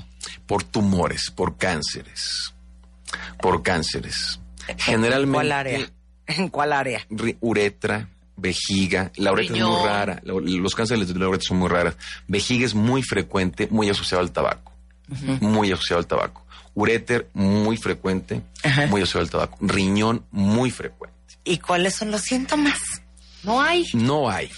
Por 0.46 0.62
tumores, 0.64 1.30
por 1.30 1.56
cánceres, 1.56 2.54
por 3.40 3.62
cánceres. 3.62 4.38
¿En 4.68 4.78
Generalmente 4.78 5.34
cuál 5.36 5.52
área? 5.52 5.90
¿En 6.26 6.48
cuál 6.48 6.72
área? 6.72 7.06
uretra, 7.40 8.08
vejiga. 8.36 9.10
La 9.16 9.32
uretra 9.32 9.56
es 9.56 9.62
muy 9.64 9.86
rara. 9.86 10.20
lo- 10.24 10.40
Los 10.40 10.74
cánceres 10.74 11.08
de 11.08 11.18
la 11.18 11.28
uretra 11.28 11.48
son 11.48 11.56
muy 11.58 11.68
raras. 11.68 11.96
Vejiga 12.28 12.64
es 12.66 12.74
muy 12.74 13.02
frecuente, 13.02 13.66
muy 13.70 13.88
asociado 13.90 14.22
al 14.22 14.30
tabaco. 14.30 14.72
Muy 15.40 15.72
asociado 15.72 15.98
al 16.00 16.06
tabaco. 16.06 16.41
Uréter, 16.74 17.28
muy 17.34 17.76
frecuente, 17.76 18.42
muy 18.88 19.02
asociado 19.02 19.20
al 19.24 19.30
tabaco. 19.30 19.58
Riñón, 19.60 20.24
muy 20.30 20.70
frecuente. 20.70 21.12
¿Y 21.44 21.58
cuáles 21.58 21.94
son 21.94 22.10
los 22.10 22.22
síntomas? 22.22 22.78
No 23.42 23.60
hay. 23.60 23.84
No 23.94 24.30
hay. 24.30 24.50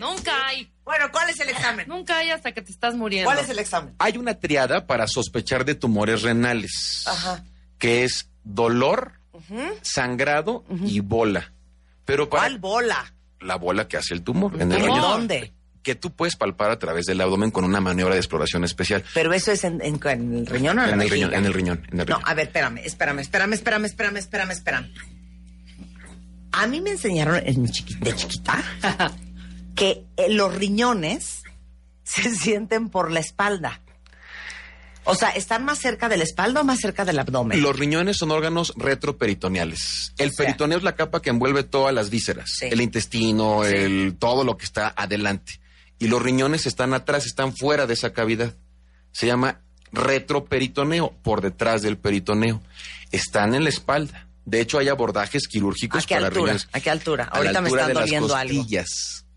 Nunca 0.00 0.32
hay. 0.46 0.70
Bueno, 0.84 1.06
¿cuál 1.12 1.30
es 1.30 1.38
el 1.40 1.48
examen? 1.48 1.86
Nunca 1.88 2.18
hay 2.18 2.30
hasta 2.30 2.52
que 2.52 2.62
te 2.62 2.72
estás 2.72 2.94
muriendo. 2.96 3.26
¿Cuál 3.30 3.38
es 3.38 3.48
el 3.48 3.58
examen? 3.58 3.94
Hay 3.98 4.18
una 4.18 4.34
triada 4.34 4.86
para 4.86 5.06
sospechar 5.06 5.64
de 5.64 5.74
tumores 5.74 6.22
renales, 6.22 7.04
Ajá. 7.06 7.44
que 7.78 8.02
es 8.04 8.28
dolor, 8.42 9.20
sangrado 9.82 10.64
y 10.84 11.00
bola. 11.00 11.52
Pero 12.04 12.28
para 12.28 12.42
¿Cuál 12.42 12.58
bola? 12.58 13.14
la 13.40 13.56
bola 13.56 13.86
que 13.88 13.96
hace 13.96 14.14
el 14.14 14.22
tumor 14.22 14.54
en 14.60 14.72
el 14.72 14.78
¿En 14.78 14.84
riñón. 14.86 15.00
dónde? 15.00 15.54
que 15.82 15.94
tú 15.94 16.12
puedes 16.12 16.36
palpar 16.36 16.70
a 16.70 16.78
través 16.78 17.06
del 17.06 17.20
abdomen 17.20 17.50
con 17.50 17.64
una 17.64 17.80
maniobra 17.80 18.14
de 18.14 18.20
exploración 18.20 18.64
especial. 18.64 19.04
Pero 19.14 19.32
eso 19.32 19.52
es 19.52 19.64
en, 19.64 19.80
el 19.80 20.46
riñón 20.46 20.78
o 20.78 20.84
en, 20.84 20.94
en 20.94 21.02
el 21.02 21.10
riñón, 21.10 21.34
en 21.34 21.44
el 21.46 21.54
riñón, 21.54 21.82
en 21.90 22.00
el 22.00 22.06
riñón. 22.06 22.20
No, 22.20 22.20
a 22.24 22.34
ver, 22.34 22.46
espérame, 22.46 22.78
espérame, 22.84 23.20
espérame, 23.20 23.54
espérame, 23.54 23.86
espérame, 24.16 24.50
espérame. 24.50 24.92
A 26.52 26.66
mí 26.66 26.80
me 26.80 26.90
enseñaron 26.90 27.40
en 27.44 27.68
chiquita, 27.68 28.04
de 28.04 28.16
chiquita 28.16 28.64
que 29.74 30.04
eh, 30.16 30.30
los 30.30 30.54
riñones 30.54 31.42
se 32.02 32.34
sienten 32.34 32.90
por 32.90 33.10
la 33.10 33.20
espalda. 33.20 33.80
O 35.04 35.14
sea, 35.14 35.30
¿están 35.30 35.64
más 35.64 35.78
cerca 35.78 36.08
de 36.08 36.18
la 36.18 36.24
espalda 36.24 36.60
o 36.60 36.64
más 36.64 36.78
cerca 36.78 37.04
del 37.04 37.18
abdomen? 37.18 37.62
Los 37.62 37.78
riñones 37.78 38.18
son 38.18 38.30
órganos 38.30 38.74
retroperitoneales. 38.76 40.12
El 40.18 40.30
peritoneo 40.32 40.76
es 40.76 40.84
la 40.84 40.94
capa 40.94 41.22
que 41.22 41.30
envuelve 41.30 41.62
todas 41.62 41.94
las 41.94 42.10
vísceras, 42.10 42.60
el 42.62 42.80
intestino, 42.80 43.64
el 43.64 44.16
todo 44.18 44.44
lo 44.44 44.58
que 44.58 44.66
está 44.66 44.92
adelante. 44.94 45.58
Y 46.00 46.08
los 46.08 46.20
riñones 46.20 46.66
están 46.66 46.92
atrás, 46.94 47.26
están 47.26 47.54
fuera 47.56 47.86
de 47.86 47.94
esa 47.94 48.12
cavidad. 48.12 48.56
Se 49.12 49.26
llama 49.28 49.60
retroperitoneo, 49.92 51.12
por 51.22 51.40
detrás 51.40 51.82
del 51.82 51.96
peritoneo. 51.96 52.60
Están 53.12 53.54
en 53.54 53.64
la 53.64 53.70
espalda. 53.70 54.26
De 54.44 54.60
hecho, 54.60 54.78
hay 54.78 54.88
abordajes 54.88 55.46
quirúrgicos 55.46 56.02
¿A 56.04 56.06
qué 56.06 56.14
para 56.14 56.26
altura? 56.28 56.44
riñones. 56.52 56.68
¿A 56.72 56.80
qué 56.80 56.90
altura? 56.90 57.24
A 57.24 57.30
la 57.30 57.36
Ahorita 57.36 57.60
me 57.60 57.68
está 57.68 57.92
doliendo 57.92 58.34
algo. 58.34 58.66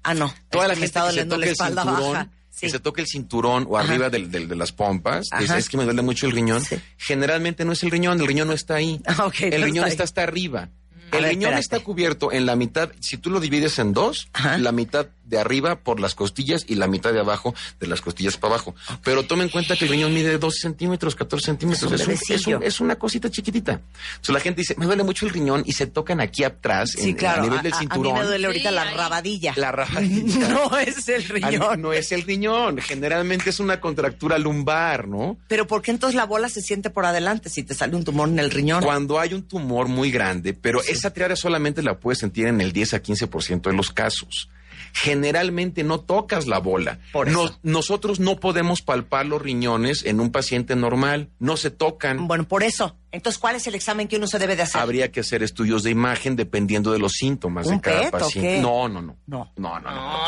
Ah, 0.03 0.13
no. 0.13 0.33
Toda 0.49 0.67
la 0.67 0.73
me 0.75 0.81
gente 0.81 0.85
está 0.85 1.01
que 1.01 1.05
se 1.05 1.11
doliendo 1.11 1.35
toca 1.35 1.39
la 1.39 1.45
el 1.45 1.51
espalda 1.51 1.83
cinturón, 1.83 2.13
baja. 2.13 2.29
Sí. 2.49 2.59
que 2.67 2.69
se 2.69 2.79
toca 2.79 3.01
el 3.01 3.07
cinturón 3.07 3.65
o 3.67 3.77
Ajá. 3.77 3.89
arriba 3.89 4.09
del- 4.09 4.29
del- 4.31 4.47
de 4.47 4.55
las 4.55 4.71
pompas, 4.71 5.27
es, 5.57 5.69
que 5.69 5.77
me 5.77 5.85
duele 5.85 6.01
mucho 6.03 6.27
el 6.27 6.31
riñón. 6.33 6.63
Sí. 6.63 6.75
Generalmente 6.97 7.65
no 7.65 7.71
es 7.71 7.81
el 7.83 7.89
riñón, 7.91 8.21
el 8.21 8.27
riñón 8.27 8.47
no 8.47 8.53
está 8.53 8.75
ahí. 8.75 9.01
Ah, 9.07 9.29
el 9.39 9.59
no 9.61 9.65
riñón 9.65 9.87
está 9.87 10.03
hasta 10.03 10.21
arriba. 10.23 10.69
A 11.11 11.17
El 11.17 11.23
ver, 11.23 11.31
riñón 11.31 11.53
espérate. 11.53 11.59
está 11.61 11.79
cubierto 11.79 12.31
en 12.31 12.45
la 12.45 12.55
mitad, 12.55 12.91
si 12.99 13.17
tú 13.17 13.29
lo 13.29 13.39
divides 13.39 13.77
en 13.79 13.93
dos, 13.93 14.27
Ajá. 14.33 14.57
la 14.57 14.71
mitad 14.71 15.07
de 15.25 15.39
arriba 15.39 15.75
por 15.79 15.99
las 15.99 16.15
costillas 16.15 16.65
y 16.67 16.75
la 16.75 16.87
mitad 16.87 17.13
de 17.13 17.19
abajo 17.19 17.53
de 17.79 17.87
las 17.87 18.01
costillas 18.01 18.37
para 18.37 18.55
abajo. 18.55 18.75
Pero 19.03 19.23
toma 19.23 19.43
en 19.43 19.49
cuenta 19.49 19.75
que 19.75 19.85
el 19.85 19.91
riñón 19.91 20.13
mide 20.13 20.37
12 20.37 20.59
centímetros, 20.59 21.15
14 21.15 21.45
centímetros. 21.45 21.91
Es 21.91 21.91
un 21.91 21.95
Es, 22.01 22.07
un- 22.07 22.13
es, 22.13 22.27
bebecillo. 22.29 22.57
un- 22.57 22.63
es 22.63 22.79
una 22.79 22.95
cosita 22.95 23.29
chiquitita. 23.31 23.81
Entonces 24.11 24.33
la 24.33 24.39
gente 24.39 24.61
dice, 24.61 24.75
me 24.77 24.85
duele 24.85 25.03
mucho 25.03 25.25
el 25.25 25.31
riñón 25.31 25.63
y 25.65 25.73
se 25.73 25.87
tocan 25.87 26.19
aquí 26.19 26.43
atrás, 26.43 26.91
Sí, 26.91 27.09
en- 27.09 27.15
claro. 27.15 27.41
a 27.41 27.43
nivel 27.45 27.59
a, 27.59 27.61
del 27.63 27.73
a- 27.73 27.75
a 27.75 27.79
cinturón. 27.79 28.13
mí 28.13 28.19
me 28.19 28.25
duele 28.25 28.47
ahorita 28.47 28.69
Sí, 28.69 28.75
la 28.75 28.91
rabadilla. 28.91 29.53
La 29.55 29.71
rajadilla. 29.71 30.47
no 30.49 30.77
es 30.77 31.07
el 31.09 31.23
Ah, 31.43 31.49
riñón. 31.49 31.81
No 31.81 31.93
es 31.93 32.11
el 32.11 32.21
riñón, 32.23 32.77
generalmente 32.79 33.49
es 33.49 33.59
una 33.59 33.79
contractura 33.79 34.37
lumbar, 34.37 35.07
¿no? 35.07 35.37
Pero 35.47 35.67
¿por 35.67 35.81
qué 35.81 35.91
entonces 35.91 36.15
la 36.15 36.25
bola 36.25 36.49
se 36.49 36.61
siente 36.61 36.89
por 36.89 37.05
adelante 37.05 37.49
si 37.49 37.63
te 37.63 37.73
sale 37.73 37.95
un 37.95 38.03
tumor 38.03 38.27
en 38.29 38.39
el 38.39 38.51
riñón? 38.51 38.83
Cuando 38.83 39.19
hay 39.19 39.33
un 39.33 39.43
tumor 39.43 39.87
muy 39.87 40.11
grande, 40.11 40.53
pero 40.53 40.81
esa 40.83 41.11
triada 41.13 41.35
solamente 41.35 41.81
la 41.81 41.97
puedes 41.99 42.19
sentir 42.19 42.47
en 42.47 42.61
el 42.61 42.71
10 42.71 42.93
a 42.93 43.01
15% 43.01 43.69
de 43.69 43.75
los 43.75 43.91
casos. 43.91 44.49
Generalmente 44.93 45.83
no 45.83 45.99
tocas 45.99 46.47
la 46.47 46.59
bola. 46.59 46.99
Por 47.11 47.27
eso. 47.27 47.43
Nos- 47.43 47.59
nosotros 47.63 48.19
no 48.19 48.37
podemos 48.39 48.81
palpar 48.81 49.25
los 49.25 49.41
riñones 49.41 50.05
en 50.05 50.19
un 50.19 50.31
paciente 50.31 50.75
normal, 50.75 51.29
no 51.39 51.57
se 51.57 51.71
tocan. 51.71 52.27
Bueno, 52.27 52.47
por 52.47 52.63
eso. 52.63 52.95
Entonces, 53.13 53.39
¿cuál 53.39 53.55
es 53.55 53.67
el 53.67 53.75
examen 53.75 54.07
que 54.07 54.17
uno 54.17 54.25
se 54.25 54.39
debe 54.39 54.55
de 54.55 54.63
hacer? 54.63 54.81
Habría 54.81 55.11
que 55.11 55.19
hacer 55.19 55.43
estudios 55.43 55.83
de 55.83 55.91
imagen 55.91 56.35
dependiendo 56.35 56.91
de 56.91 56.97
los 56.97 57.11
síntomas 57.13 57.67
¿Un 57.67 57.75
de 57.75 57.81
cada 57.81 57.99
PET 58.01 58.07
o 58.07 58.17
paciente. 58.17 58.55
qué? 58.55 58.59
No, 58.59 58.89
no, 58.89 59.03
no. 59.03 59.15
No. 59.27 59.51
No, 59.55 59.79
no, 59.79 59.91
no. 59.91 60.27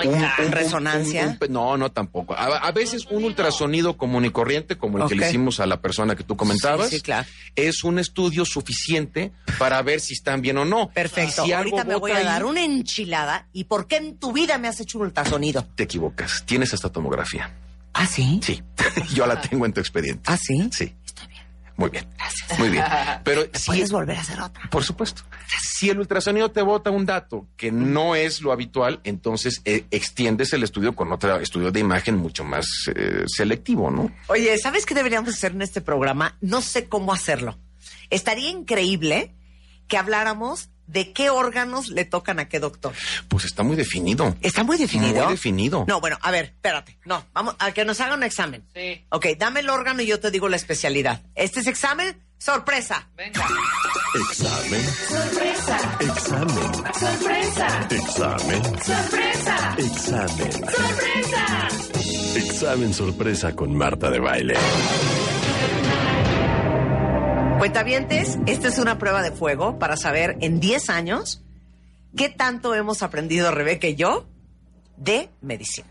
¿Resonancia? 0.51 1.37
un 1.41 1.51
no, 1.51 1.77
no, 1.77 1.91
tampoco. 1.91 2.35
A, 2.35 2.45
a 2.59 2.71
veces 2.71 3.07
un 3.09 3.23
ultrasonido 3.23 3.97
común 3.97 4.25
y 4.25 4.29
corriente, 4.29 4.77
como 4.77 4.99
el 5.03 5.09
que 5.09 5.15
le 5.15 5.27
hicimos 5.27 5.59
a 5.59 5.65
la 5.65 5.81
persona 5.81 6.15
que 6.15 6.23
tú 6.23 6.37
comentabas, 6.37 6.89
Sí, 6.91 6.97
sí, 6.97 7.01
claro. 7.01 7.27
es 7.55 7.83
un 7.83 7.97
estudio 7.97 8.45
suficiente 8.45 9.31
para 9.57 9.81
ver 9.81 9.99
si 9.99 10.13
están 10.13 10.41
bien 10.41 10.57
o 10.59 10.65
no. 10.65 10.89
Perfecto. 10.89 11.43
Si 11.43 11.53
Ahorita 11.53 11.85
me 11.85 11.95
voy 11.95 12.11
a 12.11 12.23
dar 12.23 12.43
ahí, 12.43 12.47
una 12.47 12.63
enchilada. 12.63 13.47
¿Y 13.51 13.63
por 13.63 13.87
qué 13.87 13.97
en 13.97 14.17
tu 14.17 14.31
vida 14.31 14.59
me 14.59 14.67
has 14.67 14.79
hecho 14.79 14.99
un 14.99 15.05
ultrasonido? 15.05 15.65
Te 15.75 15.83
equivocas. 15.83 16.43
Tienes 16.45 16.71
esta 16.71 16.89
tomografía. 16.91 17.51
¿Ah, 17.93 18.05
sí? 18.05 18.39
Sí. 18.43 18.61
Yo 19.15 19.25
la 19.25 19.39
tengo 19.41 19.65
en 19.65 19.73
tu 19.73 19.79
expediente. 19.79 20.21
¿Ah, 20.25 20.37
sí? 20.37 20.69
Sí. 20.71 20.93
Muy 21.77 21.89
bien. 21.89 22.07
Muy 22.57 22.69
bien. 22.69 22.85
Pero 23.23 23.43
si, 23.53 23.67
¿Puedes 23.67 23.91
volver 23.91 24.17
a 24.17 24.21
hacer 24.21 24.39
otra? 24.39 24.69
Por 24.69 24.83
supuesto. 24.83 25.23
Si 25.61 25.89
el 25.89 25.99
ultrasonido 25.99 26.49
te 26.49 26.61
bota 26.61 26.89
un 26.89 27.05
dato 27.05 27.47
que 27.57 27.71
no 27.71 28.15
es 28.15 28.41
lo 28.41 28.51
habitual, 28.51 29.01
entonces 29.03 29.61
eh, 29.65 29.85
extiendes 29.91 30.53
el 30.53 30.63
estudio 30.63 30.95
con 30.95 31.11
otro 31.11 31.37
estudio 31.39 31.71
de 31.71 31.81
imagen 31.81 32.15
mucho 32.15 32.43
más 32.43 32.65
eh, 32.95 33.23
selectivo, 33.27 33.91
¿no? 33.91 34.11
Oye, 34.27 34.57
¿sabes 34.57 34.85
qué 34.85 34.95
deberíamos 34.95 35.33
hacer 35.33 35.51
en 35.51 35.61
este 35.61 35.81
programa? 35.81 36.37
No 36.39 36.61
sé 36.61 36.87
cómo 36.87 37.13
hacerlo. 37.13 37.57
Estaría 38.09 38.49
increíble 38.49 39.35
que 39.87 39.97
habláramos 39.97 40.69
de 40.87 41.11
qué 41.13 41.29
órganos 41.29 41.89
le 41.89 42.05
tocan 42.05 42.39
a 42.39 42.47
qué 42.47 42.59
doctor. 42.59 42.93
Pues 43.27 43.45
está 43.45 43.63
muy 43.63 43.75
definido. 43.75 44.35
¿Está 44.41 44.63
muy 44.63 44.77
definido? 44.77 45.23
Muy 45.23 45.33
definido. 45.33 45.85
No, 45.87 45.99
bueno, 45.99 46.17
a 46.21 46.31
ver, 46.31 46.45
espérate. 46.45 46.97
No, 47.05 47.25
vamos 47.33 47.55
a 47.59 47.71
que 47.71 47.85
nos 47.85 47.99
haga 48.01 48.15
un 48.15 48.23
examen. 48.23 48.63
Sí. 48.73 49.05
Ok, 49.09 49.27
dame 49.37 49.61
el 49.61 49.69
órgano 49.69 50.01
y 50.01 50.07
yo 50.07 50.19
te 50.19 50.31
digo 50.31 50.49
la 50.49 50.55
especialidad. 50.55 51.21
Este 51.35 51.59
es 51.59 51.67
examen, 51.67 52.17
sorpresa. 52.37 53.07
Venga. 53.15 53.45
Examen. 54.29 54.81
Sorpresa. 55.07 55.97
Examen. 55.99 56.73
Sorpresa. 56.93 57.87
Examen. 57.89 58.63
Sorpresa. 58.83 59.75
Examen. 59.77 60.51
Sorpresa. 60.51 61.67
Examen 62.35 62.93
sorpresa 62.93 63.55
con 63.55 63.75
Marta 63.75 64.09
de 64.09 64.19
baile. 64.19 64.55
Cuentavientes, 67.57 68.37
esta 68.47 68.67
es 68.67 68.77
una 68.79 68.97
prueba 68.97 69.21
de 69.21 69.31
fuego 69.31 69.79
para 69.79 69.95
saber 69.97 70.37
en 70.41 70.59
10 70.59 70.89
años 70.89 71.41
qué 72.15 72.29
tanto 72.29 72.75
hemos 72.75 73.01
aprendido 73.01 73.51
Rebeca 73.51 73.87
y 73.87 73.95
yo 73.95 74.27
de 74.97 75.29
medicina. 75.41 75.87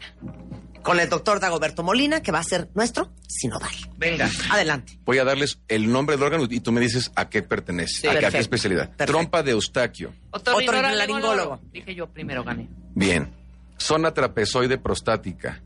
Con 0.83 1.01
el 1.01 1.09
doctor 1.09 1.41
Dagoberto 1.41 1.83
Molina, 1.83 2.21
que 2.23 2.31
va 2.33 2.41
a 2.41 2.45
ser 2.45 2.69
nuestro 2.75 3.11
sinodal. 3.27 3.73
Venga. 3.97 4.29
Adelante. 4.51 4.99
Voy 5.07 5.19
a 5.19 5.25
darles 5.25 5.59
el 5.69 5.91
nombre 5.91 6.17
del 6.17 6.25
órgano 6.25 6.47
y 6.51 6.61
tú 6.61 6.71
me 6.73 6.81
dices 6.83 7.11
a 7.17 7.31
qué 7.31 7.43
pertenece, 7.43 8.03
Sí. 8.03 8.07
a, 8.07 8.11
qué, 8.11 8.17
a 8.17 8.19
qué 8.19 8.23
Perfecto. 8.27 8.43
especialidad. 8.43 8.89
Perfecto. 8.91 9.13
Trompa 9.13 9.43
de 9.43 9.53
Eustaquio. 9.53 10.15
Otorrinolaringólogo. 10.33 11.61
Dije 11.73 11.95
yo 11.95 12.09
primero 12.11 12.45
gané. 12.45 12.69
Bien. 12.95 13.33
Zona 13.79 14.13
trapezoide 14.13 14.77
prostática. 14.77 15.63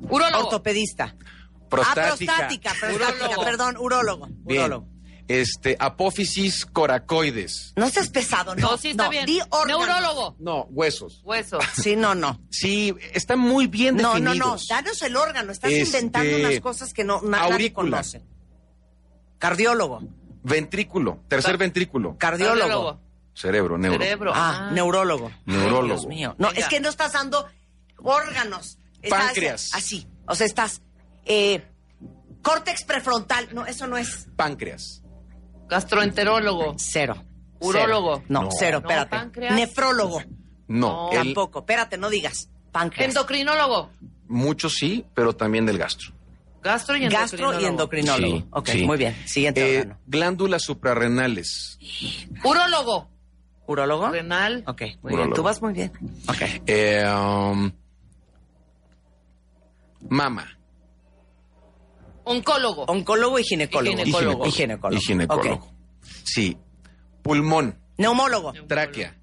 Urólogo. 0.00 0.44
Ortopedista. 0.44 1.14
Prostática. 1.68 2.32
Ah, 2.32 2.36
prostática, 2.38 2.72
prostática, 2.80 3.24
Urólogo. 3.24 3.44
perdón, 3.44 3.76
urólogo. 3.78 4.28
Bien. 4.44 4.60
Urólogo. 4.60 4.88
Este, 5.28 5.76
apófisis 5.78 6.66
coracoides. 6.66 7.72
No 7.76 7.88
seas 7.88 8.08
pesado, 8.08 8.54
no. 8.54 8.72
No, 8.72 8.76
sí 8.76 8.90
está 8.90 9.08
bien. 9.08 9.24
Di 9.24 9.40
órgano. 9.50 9.78
Neurólogo. 9.86 10.36
No, 10.40 10.64
huesos. 10.70 11.20
Hueso. 11.24 11.58
Sí, 11.80 11.96
no, 11.96 12.14
no. 12.14 12.40
Sí, 12.50 12.94
están 13.14 13.38
muy 13.38 13.66
bien 13.66 13.96
No, 13.96 14.18
no, 14.18 14.30
definidos. 14.32 14.66
no. 14.68 14.74
Danos 14.76 15.00
el 15.02 15.16
órgano. 15.16 15.52
Estás 15.52 15.70
Este, 15.72 15.98
inventando 15.98 16.36
unas 16.36 16.60
cosas 16.60 16.92
que 16.92 17.04
no 17.04 17.20
na- 17.22 17.38
nadie 17.38 17.52
aurícula. 17.52 17.90
conoce. 17.98 18.22
Cardiólogo. 19.38 20.02
Ventrículo, 20.44 21.20
tercer 21.28 21.52
Car- 21.52 21.58
ventrículo. 21.58 22.16
Cardiólogo. 22.18 23.00
Cerebro, 23.34 23.78
neuro. 23.78 23.98
Cerebro. 23.98 24.32
Ah, 24.34 24.70
neurólogo. 24.72 25.30
Neurólogo. 25.46 25.82
Ay, 25.82 25.88
Dios 25.88 26.06
mío. 26.06 26.34
No, 26.38 26.48
Venga. 26.48 26.60
es 26.60 26.68
que 26.68 26.80
no 26.80 26.88
estás 26.88 27.12
dando 27.12 27.46
órganos. 27.98 28.76
Estás 29.00 29.24
Páncreas. 29.26 29.70
Así. 29.72 30.06
O 30.26 30.34
sea, 30.34 30.46
estás. 30.46 30.82
Eh, 31.24 31.64
córtex 32.42 32.84
prefrontal. 32.84 33.48
No, 33.52 33.64
eso 33.66 33.86
no 33.86 33.96
es 33.96 34.26
Páncreas. 34.36 35.01
Gastroenterólogo. 35.68 36.74
cero. 36.78 37.16
Urólogo. 37.60 38.22
No, 38.28 38.42
No. 38.44 38.48
cero, 38.58 38.78
espérate. 38.78 39.10
páncreas. 39.10 39.54
Nefrólogo. 39.54 40.20
No, 40.68 41.10
No. 41.10 41.10
el- 41.12 41.18
Tampoco. 41.18 41.60
Espérate, 41.60 41.96
no 41.98 42.10
digas. 42.10 42.48
Páncreas. 42.72 43.08
Endocrinólogo. 43.10 43.90
muchos 44.28 44.74
sí, 44.74 45.04
pero 45.14 45.34
también 45.36 45.66
del 45.66 45.76
gastro. 45.78 46.12
Gastro 46.62 46.96
y 46.96 47.00
Gastro 47.08 47.52
endocrinólogo. 47.52 47.60
y 47.60 47.64
endocrinólogo. 47.66 48.36
Sí, 48.38 48.44
ok, 48.50 48.68
sí. 48.68 48.84
muy 48.86 48.96
bien. 48.96 49.16
Siguiente 49.26 49.74
Eh, 49.74 49.78
órgano. 49.80 49.98
glándulas 50.06 50.62
suprarrenales. 50.62 51.78
Urólogo. 52.44 53.08
¿Urólogo? 53.66 54.08
Renal. 54.10 54.64
Ok, 54.66 54.82
muy 55.02 55.14
bien. 55.16 55.32
Tú 55.32 55.42
vas 55.42 55.60
muy 55.60 55.72
bien. 55.74 55.92
Ok. 56.28 56.42
Eh, 56.66 57.04
um, 57.06 57.70
mama. 60.08 60.46
Oncólogo. 62.24 62.84
Oncólogo 62.84 63.38
y 63.38 63.44
ginecólogo. 63.44 63.92
Y 63.98 64.04
ginecólogo. 64.04 64.46
Y 64.46 64.50
ginecólogo. 64.50 64.96
Y 64.96 65.00
ginecólogo. 65.00 65.72
Sí. 66.24 66.56
Pulmón, 67.22 67.78
Neumólogo. 67.98 68.52
tráquea. 68.66 69.16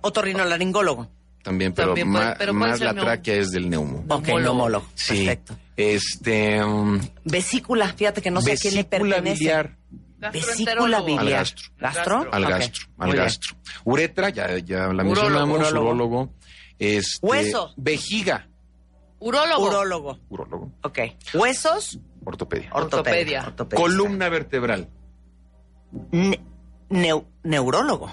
Otorrinolaringólogo. 0.00 1.10
También, 1.42 1.72
pero, 1.72 1.88
También 1.88 2.12
puede- 2.12 2.36
pero 2.36 2.54
más 2.54 2.80
la 2.80 2.94
tráquea 2.94 3.34
es 3.36 3.50
del 3.50 3.68
neumo. 3.68 4.04
Ok, 4.08 4.26
Neumólogo. 4.26 4.40
neumólogo. 4.40 4.86
Sí. 4.94 5.16
Perfecto. 5.26 5.56
Este. 5.76 6.62
um, 6.64 7.00
Vesícula, 7.24 7.92
fíjate 7.92 8.22
que 8.22 8.30
no 8.30 8.40
sé 8.40 8.52
a 8.52 8.56
quién 8.56 8.74
le 8.74 8.82
vesícula 8.84 9.16
pertenece. 9.16 9.38
biliar 9.40 9.76
Vesícula 10.32 11.00
biliar. 11.02 11.18
Al 11.20 11.30
gastro. 11.30 11.72
¿Gastro? 11.78 12.28
al 12.32 12.46
gastro. 12.46 12.86
Al 12.98 13.12
gastro. 13.12 13.56
Uretra, 13.84 14.30
ya, 14.30 14.56
ya 14.58 14.86
la 14.92 15.02
Urólogo, 15.02 15.04
mencionamos. 15.04 15.56
urólogo. 15.58 15.86
Urólogo. 15.88 16.34
Este, 16.78 17.26
Hueso. 17.26 17.72
Vejiga. 17.76 18.48
Urólogo. 19.22 19.68
Urólogo. 19.68 20.18
Urólogo. 20.28 20.72
Ok. 20.82 20.98
Huesos. 21.34 21.98
Ortopedia. 22.24 22.70
Ortopedia. 22.72 22.72
Ortopedia. 22.74 23.46
Ortopedista. 23.46 23.76
Columna 23.82 24.28
vertebral. 24.28 24.88
Ne- 26.10 26.40
neu- 26.90 27.24
neurólogo. 27.44 28.10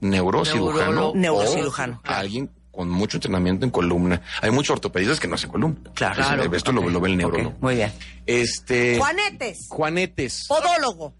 Neurocirujano. 0.00 1.12
Neurocirujano. 1.14 2.00
o 2.06 2.10
Alguien 2.10 2.50
con 2.70 2.88
mucho 2.88 3.16
entrenamiento 3.18 3.64
en 3.66 3.70
columna. 3.70 4.22
Hay 4.40 4.50
muchos 4.50 4.74
ortopedistas 4.74 5.18
que 5.20 5.28
no 5.28 5.34
hacen 5.34 5.50
columna. 5.50 5.90
Claro. 5.94 6.52
Esto 6.54 6.72
lo, 6.72 6.88
lo 6.88 7.00
ve 7.00 7.08
el 7.10 7.16
neurólogo. 7.16 7.56
Muy 7.60 7.74
bien. 7.76 7.92
Este. 8.26 8.98
Juanetes. 8.98 9.66
Juanetes. 9.68 10.46
Podólogo. 10.48 11.14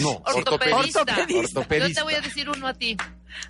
No, 0.00 0.10
Ortopedista. 0.36 1.00
Ortopedista. 1.00 1.78
Yo 1.88 1.94
te 1.94 2.02
voy 2.02 2.14
a 2.14 2.20
decir 2.20 2.48
uno 2.50 2.66
a 2.68 2.74
ti. 2.74 2.96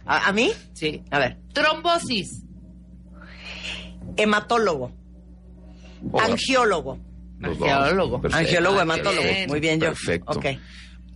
¿A, 0.06 0.28
a 0.28 0.32
mí? 0.32 0.52
Sí. 0.72 1.02
A 1.10 1.18
ver. 1.18 1.38
Trombosis. 1.52 2.42
Hematólogo. 4.16 4.92
Angiólogo. 6.20 6.98
Angiólogo. 7.42 8.20
Perfecto. 8.20 8.46
Angiólogo, 8.46 8.78
Ah, 8.78 8.82
hematólogo. 8.82 9.22
bien. 9.22 9.48
Muy 9.48 9.60
bien, 9.60 9.80
yo. 9.80 9.86
Perfecto. 9.88 10.32
Ok. 10.38 10.46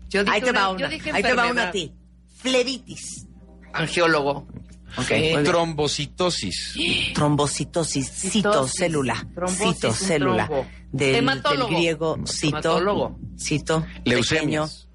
Yo 0.09 0.25
dije 0.25 0.35
Ahí 0.37 0.41
te 0.41 0.53
va 0.53 0.71
una- 0.71 0.89
Ahí 0.89 1.23
te 1.23 1.35
va 1.35 1.47
una 1.51 1.69
a 1.69 1.71
ti. 1.71 1.93
Flebitis. 2.37 3.27
Angiólogo. 3.73 4.47
Ok. 4.99 5.05
Sí. 5.09 5.35
Trombocitosis. 5.45 6.73
Trombocitosis, 7.15 8.11
citocélula. 8.11 9.27
Trombosis, 9.35 9.75
Citocélula. 9.77 10.49
Del, 10.93 11.25
del 11.27 11.65
griego 11.69 12.17
cito. 12.27 12.49
Hematólogo. 12.57 13.19
Cito. 13.39 13.85
Leucemias. 14.05 14.89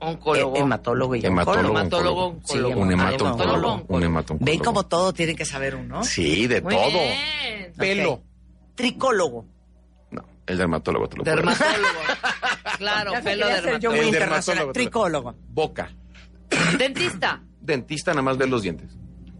Oncólogo. 0.00 0.56
Eh, 0.56 0.60
hematólogo 0.60 1.14
y 1.16 1.26
Hematólogo. 1.26 1.60
oncólogo. 1.60 1.78
Hematólogo, 1.80 2.24
oncólogo. 2.26 2.74
Sí. 2.74 2.80
Un 2.80 2.92
hematólogo. 2.92 3.42
hematólogo. 3.42 3.84
Un 3.88 4.02
hematólogo. 4.04 4.44
Ven 4.44 4.58
como 4.60 4.86
todo 4.86 5.12
tiene 5.12 5.34
que 5.34 5.44
saber 5.44 5.74
uno. 5.74 6.04
Sí, 6.04 6.46
de 6.46 6.60
Muy 6.62 6.74
todo. 6.74 6.88
bien. 6.88 7.72
Pelo. 7.76 8.12
Ok. 8.12 8.22
Tricólogo. 8.78 9.44
No, 10.12 10.24
el 10.46 10.56
dermatólogo 10.56 11.08
te 11.08 11.16
lo. 11.18 11.24
Dermatólogo. 11.24 11.88
claro, 12.78 13.12
Ya 13.12 13.20
pelo 13.22 13.46
ser 13.48 13.56
yo 13.56 13.62
dermatólogo. 13.62 13.90
muy 13.90 13.98
El 14.00 14.06
internacional. 14.06 14.58
dermatólogo. 14.58 14.72
Tricólogo. 14.72 15.34
Boca. 15.48 15.90
Dentista. 16.78 17.42
Dentista 17.60 18.12
nada 18.12 18.22
más 18.22 18.38
ver 18.38 18.48
los 18.48 18.62
dientes. 18.62 18.90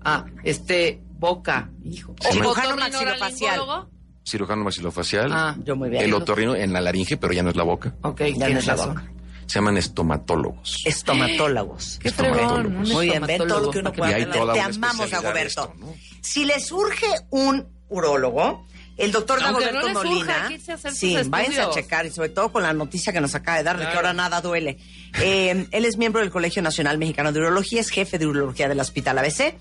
Ah, 0.04 0.24
este, 0.42 1.00
boca. 1.18 1.70
Hijo. 1.84 2.14
Cirujano 2.20 2.50
Otorrinolaringólogo. 2.50 3.18
maxilofacial. 3.20 3.88
Cirujano 4.26 4.64
maxilofacial. 4.64 5.32
Ah, 5.32 5.56
Yo 5.64 5.76
muy 5.76 5.88
bien. 5.88 6.02
El 6.02 6.12
otorrino 6.14 6.54
en 6.54 6.72
la 6.72 6.80
laringe, 6.80 7.16
pero 7.16 7.32
ya 7.32 7.42
no 7.42 7.50
es 7.50 7.56
la 7.56 7.62
boca. 7.64 7.94
Ok, 8.02 8.20
Ya 8.20 8.30
no 8.30 8.36
tienes 8.46 8.58
es 8.58 8.66
la 8.66 8.72
razón. 8.74 8.88
boca. 8.94 9.12
Se 9.46 9.54
llaman 9.54 9.76
estomatólogos. 9.78 10.82
Estomatólogos. 10.84 11.98
Qué 12.02 12.08
Estomatólogo. 12.08 12.54
fregón. 12.56 12.76
un 12.76 12.88
Muy 12.92 13.06
bien, 13.06 13.22
ven 13.24 13.38
todo 13.38 13.60
lo 13.60 13.70
que 13.70 13.78
uno 13.78 13.88
estomatólogo. 13.90 13.96
puede 13.96 14.10
Y 14.10 14.14
hay 14.14 14.24
toda 14.26 14.52
Te 14.52 14.58
una 14.58 14.66
amamos, 14.68 15.06
especialidad 15.06 15.22
Dagoberto. 15.22 15.60
de 15.62 15.68
esto, 15.72 15.74
¿no? 15.78 15.94
Si 16.20 16.44
le 16.44 16.60
surge 16.60 17.06
un 17.30 17.66
urólogo, 17.88 18.66
el 18.98 19.12
doctor 19.12 19.40
Dagoberto 19.40 19.88
no 19.88 19.94
Molina. 19.94 20.50
sí, 20.92 21.16
váyanse 21.26 21.60
a 21.60 21.70
checar 21.70 22.04
y 22.06 22.10
sobre 22.10 22.28
todo 22.30 22.50
con 22.50 22.62
la 22.62 22.72
noticia 22.72 23.12
que 23.12 23.20
nos 23.20 23.34
acaba 23.34 23.58
de 23.58 23.64
dar 23.64 23.78
de 23.78 23.88
que 23.88 23.96
ahora 23.96 24.12
nada 24.12 24.40
duele. 24.40 24.78
Eh, 25.20 25.66
él 25.70 25.84
es 25.84 25.96
miembro 25.96 26.20
del 26.20 26.30
Colegio 26.30 26.60
Nacional 26.62 26.98
Mexicano 26.98 27.32
de 27.32 27.40
Urología, 27.40 27.80
es 27.80 27.90
jefe 27.90 28.18
de 28.18 28.26
urología 28.26 28.68
del 28.68 28.80
Hospital 28.80 29.18
ABC. 29.18 29.54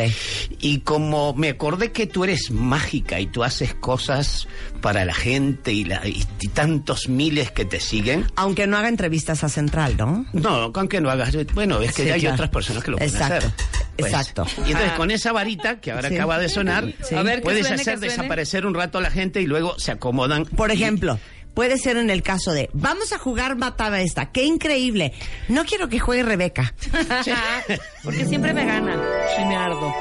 Y 0.60 0.80
como 0.80 1.34
me 1.34 1.48
acordé 1.48 1.92
que 1.92 2.06
tú 2.06 2.24
eres 2.24 2.50
mágica 2.50 3.18
y 3.20 3.26
tú 3.26 3.42
haces 3.42 3.74
cosas 3.74 4.46
para 4.80 5.04
la 5.06 5.14
gente 5.14 5.72
y, 5.72 5.84
la- 5.84 6.06
y- 6.06 6.24
y 6.40 6.48
tantos 6.48 7.08
miles 7.08 7.50
que 7.50 7.64
te 7.64 7.80
siguen, 7.80 8.26
Aunque 8.36 8.66
no 8.66 8.76
haga 8.76 8.88
entrevistas 8.88 9.42
a 9.44 9.48
Central, 9.48 9.96
¿no? 9.96 10.26
no, 10.34 10.70
aunque 10.74 11.00
no 11.00 11.10
hagas. 11.10 11.34
Bueno, 11.54 11.80
es 11.80 11.92
que 11.94 12.04
Sí, 12.04 12.10
hay 12.10 12.20
claro. 12.20 12.34
otras 12.34 12.50
personas 12.50 12.84
que 12.84 12.90
lo 12.90 12.98
pueden 12.98 13.12
Exacto, 13.12 13.46
hacer. 13.46 13.50
Pues, 13.96 14.12
exacto. 14.12 14.46
Y 14.66 14.72
entonces 14.72 14.92
con 14.92 15.10
esa 15.10 15.32
varita 15.32 15.80
que 15.80 15.90
ahora 15.92 16.08
Sí. 16.10 16.16
acaba 16.16 16.38
de 16.38 16.48
sonar, 16.50 16.84
Sí. 17.02 17.14
Puedes 17.42 17.66
suene, 17.66 17.80
hacer 17.80 17.98
desaparecer 17.98 18.66
un 18.66 18.74
rato 18.74 18.98
a 18.98 19.00
la 19.00 19.10
gente 19.10 19.40
y 19.40 19.46
luego 19.46 19.78
se 19.78 19.90
acomodan. 19.92 20.44
Por 20.44 20.70
ejemplo, 20.70 21.18
puede 21.54 21.78
ser 21.78 21.96
en 21.96 22.10
el 22.10 22.22
caso 22.22 22.52
de, 22.52 22.68
vamos 22.72 23.12
a 23.12 23.18
jugar 23.18 23.56
matada 23.56 24.00
esta, 24.00 24.32
qué 24.32 24.44
increíble. 24.44 25.12
No 25.48 25.64
quiero 25.64 25.88
que 25.88 25.98
juegue 25.98 26.22
Rebeca. 26.22 26.74
Porque 28.04 28.26
siempre 28.26 28.52
me 28.52 28.64
ganan 28.64 29.00
y 29.40 29.44
me 29.46 29.56
ardo. 29.56 29.94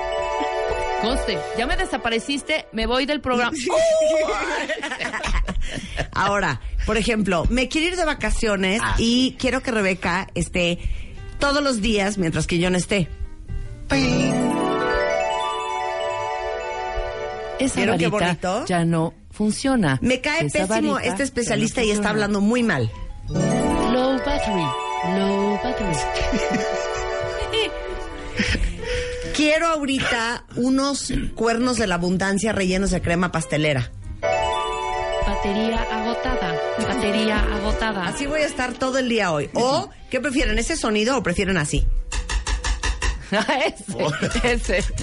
Conste, 1.01 1.37
ya 1.57 1.67
me 1.67 1.75
desapareciste, 1.75 2.65
me 2.71 2.85
voy 2.85 3.05
del 3.05 3.21
programa. 3.21 3.55
Ahora, 6.13 6.61
por 6.85 6.97
ejemplo, 6.97 7.45
me 7.49 7.67
quiero 7.67 7.87
ir 7.87 7.95
de 7.97 8.05
vacaciones 8.05 8.81
Ah, 8.83 8.95
y 8.97 9.35
quiero 9.37 9.61
que 9.61 9.71
Rebeca 9.71 10.27
esté 10.33 10.79
todos 11.39 11.61
los 11.61 11.81
días 11.81 12.17
mientras 12.17 12.47
que 12.47 12.57
yo 12.57 12.69
no 12.69 12.77
esté. 12.77 13.09
Esa 17.59 18.65
ya 18.65 18.85
no 18.85 19.13
funciona. 19.33 19.99
Me 20.01 20.21
cae 20.21 20.45
Esa 20.45 20.67
pésimo 20.67 20.99
este 20.99 21.23
especialista 21.23 21.81
no 21.81 21.87
y 21.87 21.91
está 21.91 22.09
hablando 22.09 22.39
muy 22.39 22.63
mal. 22.63 22.89
Low 23.27 24.17
battery, 24.25 24.65
low 25.17 25.59
battery. 25.61 25.97
Quiero 29.35 29.67
ahorita 29.67 30.45
unos 30.55 31.11
cuernos 31.35 31.77
de 31.77 31.87
la 31.87 31.95
abundancia 31.95 32.53
rellenos 32.53 32.91
de 32.91 33.01
crema 33.01 33.31
pastelera. 33.31 33.91
Batería 35.25 35.81
agotada. 35.91 36.55
Batería 36.87 37.39
agotada. 37.39 38.07
Así 38.07 38.27
voy 38.27 38.41
a 38.41 38.45
estar 38.45 38.73
todo 38.73 38.99
el 38.99 39.09
día 39.09 39.31
hoy. 39.31 39.49
O, 39.53 39.89
¿qué 40.11 40.21
prefieren? 40.21 40.59
¿Ese 40.59 40.77
sonido 40.77 41.17
o 41.17 41.23
prefieren 41.23 41.57
así? 41.57 41.85
ese, 44.43 44.77
ese. 44.77 44.93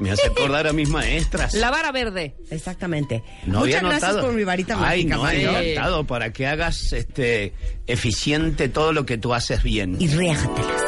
Me 0.00 0.10
hace 0.10 0.26
acordar 0.26 0.66
a 0.66 0.72
mis 0.72 0.88
maestras. 0.88 1.54
La 1.54 1.70
vara 1.70 1.92
verde. 1.92 2.34
Exactamente. 2.50 3.22
No 3.46 3.60
Muchas 3.60 3.76
había 3.76 3.88
gracias 3.90 4.10
notado. 4.12 4.26
por 4.26 4.34
mi 4.34 4.44
varita 4.44 4.74
Ay, 4.74 5.04
mágica, 5.04 5.16
no, 5.16 5.22
Mario. 5.22 5.50
encantado 5.58 6.06
para 6.06 6.32
que 6.32 6.46
hagas 6.46 6.92
este 6.92 7.52
eficiente 7.86 8.68
todo 8.68 8.92
lo 8.92 9.04
que 9.06 9.18
tú 9.18 9.34
haces 9.34 9.62
bien. 9.62 9.96
Y 10.00 10.08
riájatelas. 10.08 10.82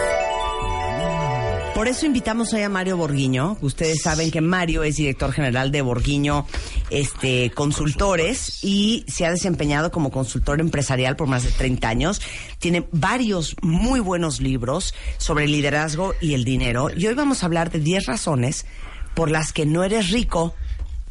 Por 1.75 1.89
eso 1.89 2.05
invitamos 2.05 2.53
hoy 2.53 2.63
a 2.63 2.69
Mario 2.69 2.97
Borguiño. 2.99 3.57
Ustedes 3.63 4.03
saben 4.03 4.31
que 4.31 4.41
Mario 4.43 4.83
es 4.85 4.97
director 4.97 5.33
general 5.33 5.73
de 5.73 5.81
Borguiño 5.81 6.47
este, 6.91 7.51
Consultores 7.51 8.63
y 8.63 9.05
se 9.09 9.25
ha 9.25 9.31
desempeñado 9.31 9.91
como 9.91 10.11
consultor 10.11 10.61
empresarial 10.61 11.17
por 11.17 11.29
más 11.29 11.45
de 11.45 11.51
30 11.51 11.89
años. 11.89 12.21
Tiene 12.59 12.87
varios 12.93 13.57
muy 13.63 14.01
buenos 14.01 14.41
libros 14.41 14.95
sobre 15.17 15.47
el 15.47 15.53
liderazgo 15.53 16.15
y 16.21 16.35
el 16.35 16.45
dinero. 16.45 16.89
Y 16.95 17.07
hoy 17.07 17.15
vamos 17.15 17.43
a 17.43 17.47
hablar 17.47 17.71
de 17.71 17.81
10 17.81 18.05
razones 18.07 18.67
por 19.15 19.31
las 19.31 19.53
que 19.53 19.67
no 19.67 19.85
eres 19.85 20.11
rico 20.11 20.55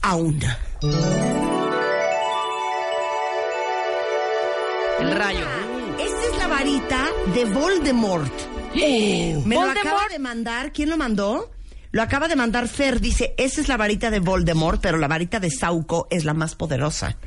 aún. 0.02 0.40
El 5.00 5.16
rayo. 5.16 5.46
Esta 6.00 6.26
es 6.32 6.38
la 6.38 6.48
varita 6.48 7.08
de 7.34 7.46
Voldemort. 7.46 8.32
Me 8.76 9.34
lo 9.34 9.40
Voldemort. 9.42 9.78
acaba 9.78 10.08
de 10.10 10.20
mandar. 10.20 10.72
¿Quién 10.72 10.90
lo 10.90 10.98
mandó? 10.98 11.52
Lo 11.94 12.02
acaba 12.02 12.30
de 12.30 12.38
mandar 12.38 12.70
Fer. 12.70 13.02
Dice, 13.02 13.34
esa 13.38 13.60
es 13.60 13.68
la 13.68 13.76
varita 13.76 14.10
de 14.12 14.20
Voldemort, 14.20 14.80
pero 14.82 14.98
la 14.98 15.10
varita 15.10 15.40
de 15.42 15.52
Sauco 15.52 16.08
es 16.10 16.24
la 16.24 16.34
más 16.34 16.56
poderosa. 16.56 17.18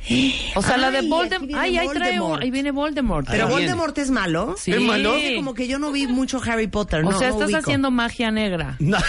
O 0.55 0.61
sea, 0.63 0.77
la 0.77 0.89
de 0.89 0.99
Ay, 0.99 1.07
viene 1.41 1.55
Ay, 1.59 1.77
ahí 1.77 1.85
Voldemort. 1.87 2.41
ahí 2.41 2.51
viene 2.51 2.71
Voldemort. 2.71 3.27
Pero 3.29 3.43
Ahí 3.43 3.49
viene. 3.49 3.61
Voldemort 3.73 3.97
es 3.99 4.09
malo. 4.09 4.55
Sí. 4.57 4.71
¿Es 4.71 4.81
malo? 4.81 5.15
Como 5.35 5.53
que 5.53 5.67
yo 5.67 5.77
no 5.77 5.91
vi 5.91 6.07
mucho 6.07 6.41
Harry 6.43 6.67
Potter. 6.67 7.01
O 7.05 7.11
no, 7.11 7.19
sea, 7.19 7.29
estás 7.29 7.53
haciendo 7.53 7.91
magia 7.91 8.31
negra. 8.31 8.75
No. 8.79 8.97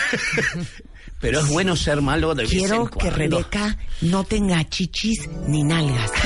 Pero 1.20 1.40
es 1.40 1.48
bueno 1.48 1.76
ser 1.76 2.02
malo 2.02 2.34
de 2.34 2.42
vez 2.44 2.52
en 2.52 2.58
Quiero 2.58 2.90
que. 2.90 3.10
Rebeca 3.10 3.76
no 4.02 4.24
tenga 4.24 4.68
chichis 4.68 5.28
ni 5.46 5.62
nalgas. 5.64 6.10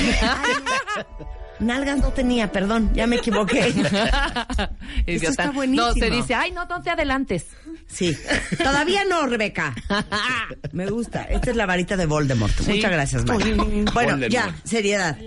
Nalgas 1.60 1.98
no 1.98 2.08
tenía, 2.08 2.50
perdón, 2.50 2.90
ya 2.94 3.06
me 3.06 3.16
equivoqué. 3.16 3.68
Idiota. 5.06 5.28
está 5.28 5.50
buenísimo. 5.50 5.88
No, 5.88 5.92
se 5.92 6.10
dice, 6.10 6.34
ay, 6.34 6.52
no, 6.52 6.64
no 6.64 6.82
te 6.82 6.88
adelantes. 6.88 7.48
Sí. 7.86 8.16
Todavía 8.56 9.04
no, 9.04 9.26
Rebeca. 9.26 9.74
Me 10.72 10.86
gusta. 10.86 11.24
Esta 11.24 11.50
es 11.50 11.56
la 11.56 11.66
varita 11.66 11.96
de 11.98 12.06
Voldemort. 12.06 12.52
Sí. 12.58 12.72
Muchas 12.72 12.90
gracias. 12.90 13.24
Bueno, 13.26 13.66
Voldemort. 13.92 14.30
ya, 14.30 14.54
seriedad. 14.64 15.18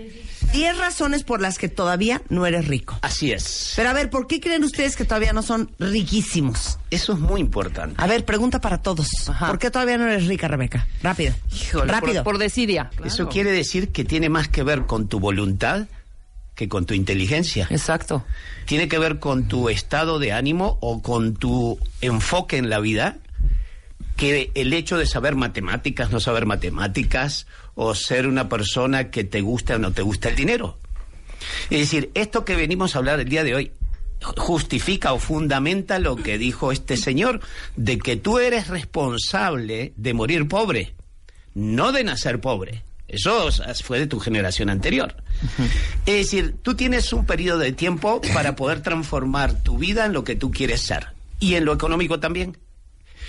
Diez 0.54 0.78
razones 0.78 1.24
por 1.24 1.40
las 1.40 1.58
que 1.58 1.68
todavía 1.68 2.22
no 2.28 2.46
eres 2.46 2.68
rico. 2.68 2.96
Así 3.02 3.32
es. 3.32 3.72
Pero 3.74 3.90
a 3.90 3.92
ver, 3.92 4.08
¿por 4.08 4.28
qué 4.28 4.40
creen 4.40 4.62
ustedes 4.62 4.94
que 4.94 5.04
todavía 5.04 5.32
no 5.32 5.42
son 5.42 5.68
riquísimos? 5.80 6.78
Eso 6.92 7.14
es 7.14 7.18
muy 7.18 7.40
importante. 7.40 7.96
A 7.98 8.06
ver, 8.06 8.24
pregunta 8.24 8.60
para 8.60 8.78
todos. 8.78 9.28
Ajá. 9.28 9.48
¿Por 9.48 9.58
qué 9.58 9.72
todavía 9.72 9.98
no 9.98 10.06
eres 10.06 10.26
rica, 10.28 10.46
Rebeca? 10.46 10.86
Rápido. 11.02 11.34
Híjole, 11.52 11.92
Rápido. 11.92 12.22
Por, 12.22 12.34
por 12.34 12.38
desidia. 12.38 12.90
Eso 13.04 13.28
quiere 13.28 13.50
decir 13.50 13.90
que 13.90 14.04
tiene 14.04 14.28
más 14.28 14.46
que 14.46 14.62
ver 14.62 14.86
con 14.86 15.08
tu 15.08 15.18
voluntad 15.18 15.88
que 16.54 16.68
con 16.68 16.86
tu 16.86 16.94
inteligencia. 16.94 17.66
Exacto. 17.70 18.24
Tiene 18.64 18.86
que 18.86 18.98
ver 18.98 19.18
con 19.18 19.48
tu 19.48 19.68
estado 19.68 20.20
de 20.20 20.32
ánimo 20.32 20.78
o 20.80 21.02
con 21.02 21.34
tu 21.34 21.80
enfoque 22.00 22.58
en 22.58 22.70
la 22.70 22.78
vida 22.78 23.18
que 24.16 24.52
el 24.54 24.72
hecho 24.72 24.96
de 24.96 25.06
saber 25.06 25.34
matemáticas, 25.34 26.10
no 26.10 26.20
saber 26.20 26.46
matemáticas, 26.46 27.46
o 27.74 27.94
ser 27.94 28.26
una 28.26 28.48
persona 28.48 29.10
que 29.10 29.24
te 29.24 29.40
gusta 29.40 29.76
o 29.76 29.78
no 29.78 29.92
te 29.92 30.02
gusta 30.02 30.28
el 30.28 30.36
dinero. 30.36 30.78
Es 31.70 31.80
decir, 31.80 32.10
esto 32.14 32.44
que 32.44 32.56
venimos 32.56 32.94
a 32.94 32.98
hablar 32.98 33.20
el 33.20 33.28
día 33.28 33.44
de 33.44 33.54
hoy 33.54 33.72
justifica 34.36 35.12
o 35.12 35.18
fundamenta 35.18 35.98
lo 35.98 36.16
que 36.16 36.38
dijo 36.38 36.72
este 36.72 36.96
señor, 36.96 37.40
de 37.76 37.98
que 37.98 38.16
tú 38.16 38.38
eres 38.38 38.68
responsable 38.68 39.92
de 39.96 40.14
morir 40.14 40.48
pobre, 40.48 40.94
no 41.54 41.92
de 41.92 42.04
nacer 42.04 42.40
pobre. 42.40 42.84
Eso 43.06 43.50
fue 43.82 43.98
de 44.00 44.06
tu 44.06 44.18
generación 44.18 44.70
anterior. 44.70 45.14
Es 46.06 46.14
decir, 46.14 46.56
tú 46.62 46.74
tienes 46.74 47.12
un 47.12 47.26
periodo 47.26 47.58
de 47.58 47.72
tiempo 47.72 48.20
para 48.32 48.56
poder 48.56 48.82
transformar 48.82 49.62
tu 49.62 49.78
vida 49.78 50.06
en 50.06 50.14
lo 50.14 50.24
que 50.24 50.36
tú 50.36 50.50
quieres 50.50 50.80
ser 50.80 51.08
y 51.38 51.54
en 51.54 51.66
lo 51.66 51.74
económico 51.74 52.18
también. 52.18 52.56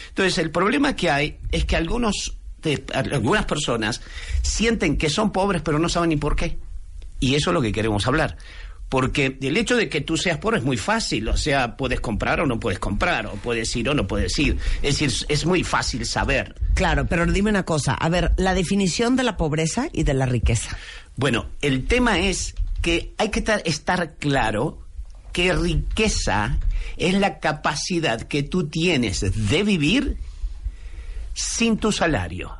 Entonces, 0.09 0.37
el 0.37 0.49
problema 0.49 0.95
que 0.95 1.09
hay 1.09 1.37
es 1.51 1.65
que 1.65 1.75
algunos 1.75 2.37
algunas 2.93 3.45
personas 3.45 4.01
sienten 4.41 4.97
que 4.97 5.09
son 5.09 5.31
pobres 5.31 5.61
pero 5.61 5.79
no 5.79 5.89
saben 5.89 6.09
ni 6.09 6.17
por 6.17 6.35
qué. 6.35 6.57
Y 7.19 7.35
eso 7.35 7.49
es 7.49 7.53
lo 7.53 7.61
que 7.61 7.71
queremos 7.71 8.05
hablar. 8.07 8.37
Porque 8.89 9.37
el 9.41 9.57
hecho 9.57 9.75
de 9.75 9.89
que 9.89 10.01
tú 10.01 10.15
seas 10.15 10.37
pobre 10.37 10.59
es 10.59 10.63
muy 10.63 10.77
fácil, 10.77 11.27
o 11.29 11.35
sea, 11.37 11.75
puedes 11.75 11.99
comprar 11.99 12.39
o 12.39 12.45
no 12.45 12.59
puedes 12.59 12.77
comprar, 12.77 13.25
o 13.25 13.31
puedes 13.33 13.75
ir 13.75 13.89
o 13.89 13.95
no 13.95 14.05
puedes 14.05 14.37
ir. 14.37 14.57
Es 14.83 14.99
decir, 14.99 15.25
es 15.27 15.45
muy 15.45 15.63
fácil 15.63 16.05
saber. 16.05 16.55
Claro, 16.75 17.07
pero 17.07 17.25
dime 17.25 17.49
una 17.49 17.63
cosa. 17.63 17.95
A 17.95 18.09
ver, 18.09 18.33
la 18.37 18.53
definición 18.53 19.15
de 19.15 19.23
la 19.23 19.37
pobreza 19.37 19.87
y 19.91 20.03
de 20.03 20.13
la 20.13 20.27
riqueza. 20.27 20.77
Bueno, 21.15 21.47
el 21.61 21.85
tema 21.87 22.19
es 22.19 22.53
que 22.83 23.13
hay 23.17 23.29
que 23.31 23.41
tar- 23.41 23.63
estar 23.65 24.13
claro 24.15 24.79
que 25.33 25.51
riqueza 25.53 26.59
es 26.97 27.15
la 27.15 27.39
capacidad 27.39 28.21
que 28.21 28.43
tú 28.43 28.67
tienes 28.69 29.21
de 29.49 29.63
vivir 29.63 30.17
sin 31.35 31.77
tu 31.77 31.91
salario. 31.91 32.57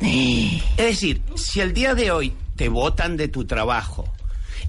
Es 0.00 0.62
decir, 0.76 1.20
si 1.34 1.60
el 1.60 1.74
día 1.74 1.94
de 1.94 2.10
hoy 2.10 2.32
te 2.56 2.70
botan 2.70 3.18
de 3.18 3.28
tu 3.28 3.44
trabajo 3.44 4.10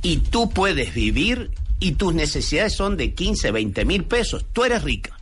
y 0.01 0.17
tú 0.17 0.49
puedes 0.49 0.93
vivir 0.93 1.51
y 1.79 1.93
tus 1.93 2.13
necesidades 2.13 2.73
son 2.73 2.97
de 2.97 3.13
15, 3.13 3.51
20 3.51 3.85
mil 3.85 4.03
pesos, 4.03 4.45
tú 4.51 4.65
eres 4.65 4.83
rica. 4.83 5.17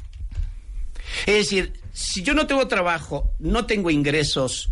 Es 1.27 1.35
decir, 1.35 1.73
si 1.93 2.23
yo 2.23 2.33
no 2.33 2.47
tengo 2.47 2.67
trabajo, 2.67 3.31
no 3.37 3.65
tengo 3.65 3.91
ingresos 3.91 4.71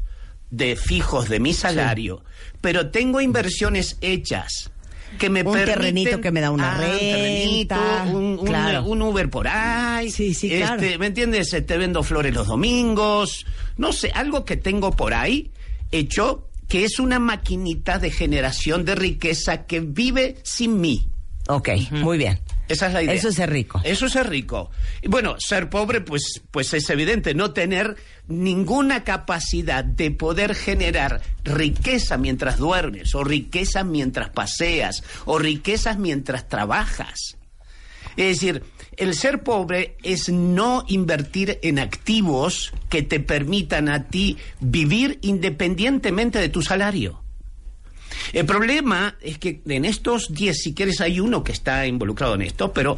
de 0.50 0.76
fijos 0.76 1.30
de 1.30 1.40
mi 1.40 1.54
salario, 1.54 2.24
pero 2.62 2.90
tengo 2.90 3.22
inversiones 3.22 3.98
hechas 4.02 4.72
que 5.18 5.30
me 5.30 5.44
Un 5.44 5.54
terrenito 5.54 6.22
que 6.22 6.32
me 6.32 6.42
da 6.42 6.52
una 6.52 6.76
Ah, 6.76 6.78
renta, 6.78 8.06
un, 8.08 8.38
un- 8.40 8.46
claro. 8.46 8.84
un 8.84 9.02
Uber 9.02 9.30
por 9.30 9.48
ahí. 9.48 10.12
Sí, 10.12 10.34
sí, 10.34 10.50
claro. 10.50 10.82
Este, 10.82 10.98
¿Me 10.98 11.08
entiendes? 11.08 11.50
Te 11.66 11.78
vendo 11.78 12.04
flores 12.04 12.34
los 12.34 12.48
domingos. 12.48 13.46
No 13.78 13.92
sé, 13.94 14.12
algo 14.14 14.46
que 14.46 14.58
tengo 14.58 14.92
por 14.92 15.14
ahí 15.14 15.52
hecho 15.92 16.44
que 16.68 16.84
es 16.84 17.00
una 17.00 17.18
maquinita 17.20 17.98
de 17.98 18.12
generación 18.12 18.84
de 18.84 18.96
riqueza 18.96 19.66
que 19.66 19.80
vive 19.80 20.36
sin 20.44 20.82
mí. 20.82 21.08
Ok, 21.48 21.70
muy 21.92 22.18
bien. 22.18 22.40
Esa 22.68 22.88
es 22.88 22.94
la 22.94 23.04
idea. 23.04 23.14
Eso 23.14 23.30
es 23.30 23.36
ser 23.36 23.50
rico. 23.50 23.82
Eso 23.84 24.06
es 24.08 24.14
ser 24.14 24.30
rico. 24.30 24.72
Y 25.02 25.08
bueno, 25.08 25.36
ser 25.40 25.70
pobre, 25.70 26.02
pues, 26.02 26.42
pues 26.52 26.74
es 26.74 26.90
evidente, 26.90 27.34
no 27.34 27.52
tener 27.52 27.96
ninguna 28.28 29.04
capacidad 29.04 29.84
de 29.84 30.12
poder 30.12 30.56
generar 30.56 31.22
riqueza 31.44 32.18
mientras 32.18 32.58
duermes, 32.58 33.16
o 33.16 33.24
riqueza 33.24 33.84
mientras 33.84 34.30
paseas, 34.30 35.04
o 35.26 35.40
riquezas 35.40 35.98
mientras 35.98 36.48
trabajas. 36.48 37.38
Es 38.18 38.40
decir, 38.40 38.64
el 38.98 39.14
ser 39.14 39.44
pobre 39.44 39.96
es 40.02 40.30
no 40.30 40.84
invertir 40.88 41.60
en 41.62 41.78
activos 41.78 42.74
que 42.90 43.04
te 43.04 43.20
permitan 43.20 43.90
a 43.90 44.08
ti 44.08 44.38
vivir 44.60 45.20
independientemente 45.22 46.40
de 46.40 46.50
tu 46.50 46.64
salario. 46.64 47.27
El 48.34 48.46
problema 48.46 49.16
es 49.22 49.38
que 49.38 49.62
en 49.68 49.86
estos 49.86 50.34
10, 50.34 50.58
si 50.58 50.74
quieres, 50.74 51.02
hay 51.02 51.20
uno 51.20 51.44
que 51.44 51.52
está 51.52 51.86
involucrado 51.86 52.36
en 52.36 52.42
esto, 52.42 52.74
pero, 52.74 52.98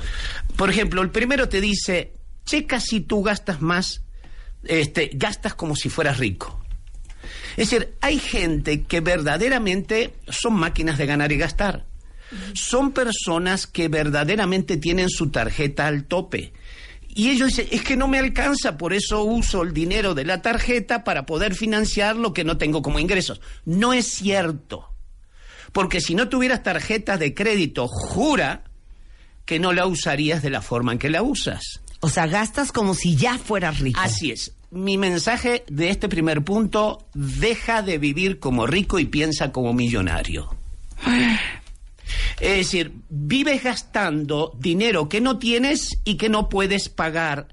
por 0.56 0.70
ejemplo, 0.70 1.02
el 1.02 1.12
primero 1.12 1.50
te 1.50 1.62
dice, 1.62 2.14
checa 2.46 2.80
si 2.80 3.02
tú 3.02 3.24
gastas 3.24 3.62
más, 3.62 4.02
este, 4.64 5.12
gastas 5.14 5.54
como 5.54 5.76
si 5.76 5.90
fueras 5.90 6.18
rico. 6.18 6.60
Es 7.58 7.70
decir, 7.70 7.96
hay 8.02 8.20
gente 8.20 8.84
que 8.84 9.02
verdaderamente 9.02 10.14
son 10.30 10.54
máquinas 10.54 10.98
de 10.98 11.06
ganar 11.06 11.32
y 11.32 11.38
gastar. 11.38 11.86
Son 12.54 12.92
personas 12.92 13.68
que 13.68 13.88
verdaderamente 13.88 14.78
tienen 14.78 15.10
su 15.10 15.30
tarjeta 15.30 15.88
al 15.88 16.06
tope. 16.06 16.54
Y 17.08 17.30
ellos 17.30 17.50
dicen, 17.50 17.68
es 17.72 17.82
que 17.82 17.98
no 17.98 18.08
me 18.08 18.20
alcanza, 18.20 18.78
por 18.78 18.94
eso 18.94 19.24
uso 19.24 19.64
el 19.64 19.74
dinero 19.74 20.14
de 20.14 20.26
la 20.26 20.42
tarjeta 20.42 21.04
para 21.04 21.26
poder 21.26 21.56
financiar 21.56 22.16
lo 22.16 22.34
que 22.34 22.44
no 22.44 22.58
tengo 22.58 22.82
como 22.82 23.00
ingresos. 23.00 23.42
No 23.66 23.94
es 23.94 24.06
cierto. 24.06 24.90
Porque 25.72 26.02
si 26.02 26.16
no 26.16 26.30
tuvieras 26.30 26.64
tarjeta 26.64 27.18
de 27.18 27.34
crédito, 27.34 27.88
jura 27.88 28.64
que 29.46 29.60
no 29.60 29.74
la 29.74 29.88
usarías 29.88 30.42
de 30.42 30.50
la 30.50 30.62
forma 30.62 30.94
en 30.94 31.00
que 31.00 31.10
la 31.10 31.22
usas. 31.22 31.82
O 32.02 32.10
sea, 32.10 32.28
gastas 32.28 32.72
como 32.72 32.94
si 32.94 33.16
ya 33.16 33.38
fueras 33.38 33.80
rico. 33.80 34.00
Así 34.02 34.32
es. 34.32 34.54
Mi 34.72 34.98
mensaje 34.98 35.64
de 35.68 35.90
este 35.90 36.08
primer 36.08 36.44
punto, 36.44 37.08
deja 37.14 37.82
de 37.82 37.98
vivir 37.98 38.40
como 38.40 38.68
rico 38.68 39.00
y 39.00 39.06
piensa 39.06 39.52
como 39.52 39.74
millonario. 39.74 40.56
Es 42.40 42.58
decir, 42.58 42.94
vives 43.10 43.64
gastando 43.64 44.56
dinero 44.60 45.10
que 45.10 45.22
no 45.22 45.40
tienes 45.40 45.98
y 46.04 46.16
que 46.16 46.30
no 46.30 46.50
puedes 46.50 46.90
pagar 46.90 47.48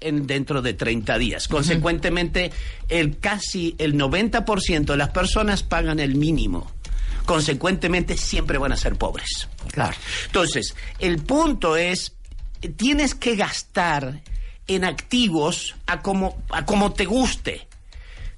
en, 0.00 0.26
dentro 0.26 0.62
de 0.62 0.74
30 0.74 1.18
días. 1.18 1.48
Consecuentemente, 1.48 2.50
el 2.88 3.18
casi 3.18 3.74
el 3.78 3.94
90% 3.94 4.84
de 4.84 4.96
las 4.96 5.10
personas 5.10 5.62
pagan 5.62 6.00
el 6.00 6.14
mínimo. 6.14 6.70
Consecuentemente, 7.24 8.16
siempre 8.16 8.58
van 8.58 8.72
a 8.72 8.76
ser 8.76 8.96
pobres. 8.96 9.48
Claro. 9.72 9.96
Entonces, 10.26 10.74
el 10.98 11.18
punto 11.22 11.76
es, 11.76 12.14
tienes 12.76 13.14
que 13.14 13.36
gastar 13.36 14.22
en 14.66 14.84
activos 14.84 15.76
a 15.86 16.00
como, 16.02 16.42
a 16.50 16.64
como 16.64 16.92
te 16.92 17.04
guste. 17.04 17.66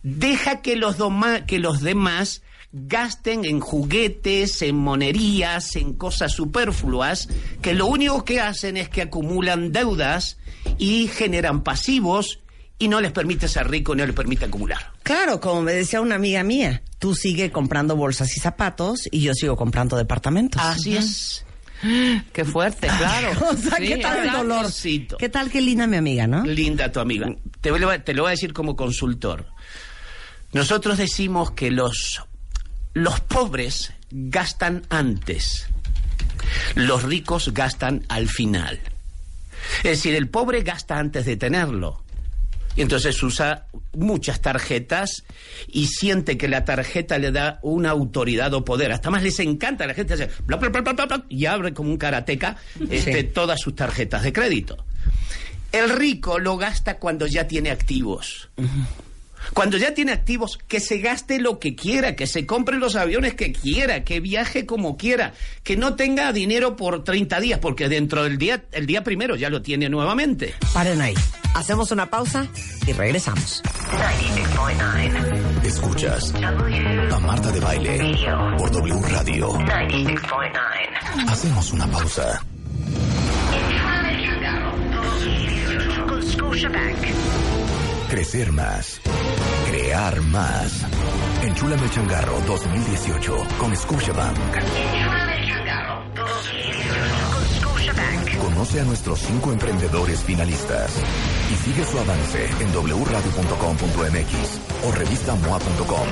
Deja 0.02 0.62
que 0.62 0.76
los, 0.76 0.98
doma- 0.98 1.46
que 1.46 1.58
los 1.58 1.80
demás 1.80 2.42
gasten 2.72 3.44
en 3.44 3.60
juguetes, 3.60 4.62
en 4.62 4.76
monerías, 4.76 5.76
en 5.76 5.92
cosas 5.92 6.32
superfluas, 6.32 7.28
que 7.60 7.74
lo 7.74 7.86
único 7.86 8.24
que 8.24 8.40
hacen 8.40 8.76
es 8.78 8.88
que 8.88 9.02
acumulan 9.02 9.72
deudas 9.72 10.38
y 10.78 11.08
generan 11.08 11.62
pasivos 11.62 12.38
y 12.82 12.88
no 12.88 13.00
les 13.00 13.12
permite 13.12 13.46
ser 13.46 13.70
rico, 13.70 13.94
no 13.94 14.04
les 14.04 14.14
permite 14.14 14.46
acumular. 14.46 14.90
Claro, 15.04 15.40
como 15.40 15.62
me 15.62 15.72
decía 15.72 16.00
una 16.00 16.16
amiga 16.16 16.42
mía, 16.42 16.82
tú 16.98 17.14
sigue 17.14 17.52
comprando 17.52 17.94
bolsas 17.94 18.36
y 18.36 18.40
zapatos 18.40 19.08
y 19.12 19.20
yo 19.20 19.34
sigo 19.34 19.54
comprando 19.54 19.96
departamentos. 19.96 20.60
Así 20.60 20.96
es. 20.96 21.44
Qué 22.32 22.44
fuerte, 22.44 22.88
claro. 22.88 23.30
o 23.52 23.56
sea, 23.56 23.76
Sí, 23.76 23.86
¿qué 23.86 23.96
tal 23.98 24.26
el 24.26 24.32
dolor? 24.32 24.56
Saborcito. 24.56 25.16
¿Qué 25.16 25.28
tal 25.28 25.48
qué 25.48 25.60
linda 25.60 25.86
mi 25.86 25.96
amiga, 25.96 26.26
no? 26.26 26.44
Linda 26.44 26.90
tu 26.90 26.98
amiga. 26.98 27.32
Te, 27.60 27.70
te 27.70 28.14
lo 28.14 28.22
voy 28.22 28.28
a 28.28 28.30
decir 28.30 28.52
como 28.52 28.74
consultor. 28.74 29.46
Nosotros 30.52 30.98
decimos 30.98 31.52
que 31.52 31.70
los, 31.70 32.24
los 32.94 33.20
pobres 33.20 33.92
gastan 34.10 34.82
antes, 34.88 35.68
los 36.74 37.04
ricos 37.04 37.54
gastan 37.54 38.04
al 38.08 38.28
final. 38.28 38.80
Es 39.78 39.98
decir, 39.98 40.16
el 40.16 40.28
pobre 40.28 40.62
gasta 40.62 40.98
antes 40.98 41.26
de 41.26 41.36
tenerlo. 41.36 42.01
Y 42.76 42.82
entonces 42.82 43.22
usa 43.22 43.66
muchas 43.94 44.40
tarjetas 44.40 45.24
y 45.68 45.86
siente 45.88 46.38
que 46.38 46.48
la 46.48 46.64
tarjeta 46.64 47.18
le 47.18 47.30
da 47.30 47.58
una 47.62 47.90
autoridad 47.90 48.52
o 48.54 48.64
poder. 48.64 48.92
Hasta 48.92 49.10
más 49.10 49.22
les 49.22 49.38
encanta. 49.40 49.86
La 49.86 49.94
gente 49.94 50.14
hace 50.14 50.30
bla, 50.46 50.56
bla, 50.56 50.70
bla, 50.70 50.80
bla, 50.92 51.06
bla, 51.06 51.24
y 51.28 51.44
abre 51.46 51.74
como 51.74 51.90
un 51.90 51.98
karateca 51.98 52.56
este, 52.90 53.20
Sí. 53.20 53.24
todas 53.28 53.60
sus 53.60 53.74
tarjetas 53.76 54.22
de 54.22 54.32
crédito. 54.32 54.84
El 55.70 55.90
rico 55.90 56.38
lo 56.38 56.56
gasta 56.56 56.98
cuando 56.98 57.26
ya 57.26 57.46
tiene 57.46 57.70
activos. 57.70 58.48
Cuando 59.52 59.76
ya 59.76 59.94
tiene 59.94 60.12
activos, 60.12 60.58
que 60.68 60.80
se 60.80 60.98
gaste 60.98 61.38
lo 61.38 61.58
que 61.58 61.74
quiera, 61.74 62.16
que 62.16 62.26
se 62.26 62.46
compre 62.46 62.78
los 62.78 62.96
aviones 62.96 63.34
que 63.34 63.52
quiera, 63.52 64.04
que 64.04 64.20
viaje 64.20 64.66
como 64.66 64.96
quiera, 64.96 65.34
que 65.62 65.76
no 65.76 65.94
tenga 65.94 66.32
dinero 66.32 66.76
por 66.76 67.04
30 67.04 67.40
días, 67.40 67.58
porque 67.58 67.88
dentro 67.88 68.24
del 68.24 68.38
día, 68.38 68.64
el 68.72 68.86
día 68.86 69.04
primero 69.04 69.36
ya 69.36 69.50
lo 69.50 69.62
tiene 69.62 69.88
nuevamente. 69.88 70.54
Paren 70.72 71.00
ahí. 71.00 71.14
Hacemos 71.54 71.90
una 71.92 72.08
pausa 72.08 72.46
y 72.86 72.92
regresamos. 72.92 73.62
96.9 73.62 75.66
Escuchas 75.66 76.34
a 76.34 77.18
Marta 77.20 77.52
de 77.52 77.60
Baile 77.60 78.16
por 78.56 78.70
W 78.70 79.00
Radio. 79.08 79.52
96.9 79.52 81.28
Hacemos 81.28 81.72
una 81.72 81.86
pausa. 81.88 82.42
Crecer 88.12 88.52
más. 88.52 89.00
Crear 89.70 90.20
más. 90.20 90.84
Enchúlame 91.40 91.84
el 91.84 91.90
changarro 91.90 92.38
2018 92.46 93.36
con 93.58 93.74
Scotiabank. 93.74 94.36
Con 94.36 94.62
Scotiabank. 97.64 98.36
Conoce 98.38 98.80
a 98.80 98.84
nuestros 98.84 99.18
cinco 99.18 99.50
emprendedores 99.50 100.22
finalistas 100.24 100.92
y 101.50 101.56
sigue 101.64 101.86
su 101.86 101.98
avance 101.98 102.50
en 102.60 102.70
wradio.com.mx 102.74 104.60
o 104.84 104.92
revistamoa.com. 104.92 106.08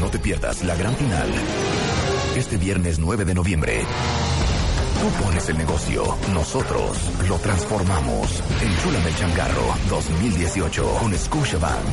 No 0.00 0.10
te 0.10 0.18
pierdas 0.18 0.64
la 0.64 0.74
gran 0.74 0.96
final. 0.96 1.28
Este 2.34 2.56
viernes 2.56 2.98
9 2.98 3.24
de 3.24 3.34
noviembre. 3.34 3.84
Tú 5.06 5.24
pones 5.24 5.48
el 5.48 5.58
negocio, 5.58 6.02
nosotros 6.34 6.98
lo 7.28 7.38
transformamos. 7.38 8.42
Enchúlame 8.60 9.08
el 9.08 9.16
changarro 9.16 9.62
2018 9.88 10.94
con 10.98 11.16
Scotiabank. 11.16 11.84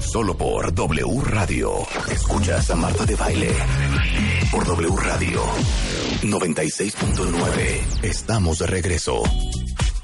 Solo 0.00 0.36
por 0.36 0.74
W 0.74 1.20
Radio. 1.22 1.86
Escuchas 2.10 2.68
a 2.70 2.74
Marta 2.74 3.06
de 3.06 3.14
Baile. 3.14 3.54
Por 4.50 4.66
W 4.66 4.96
Radio 4.96 5.40
96.9. 6.22 8.02
Estamos 8.02 8.58
de 8.58 8.66
regreso. 8.66 9.22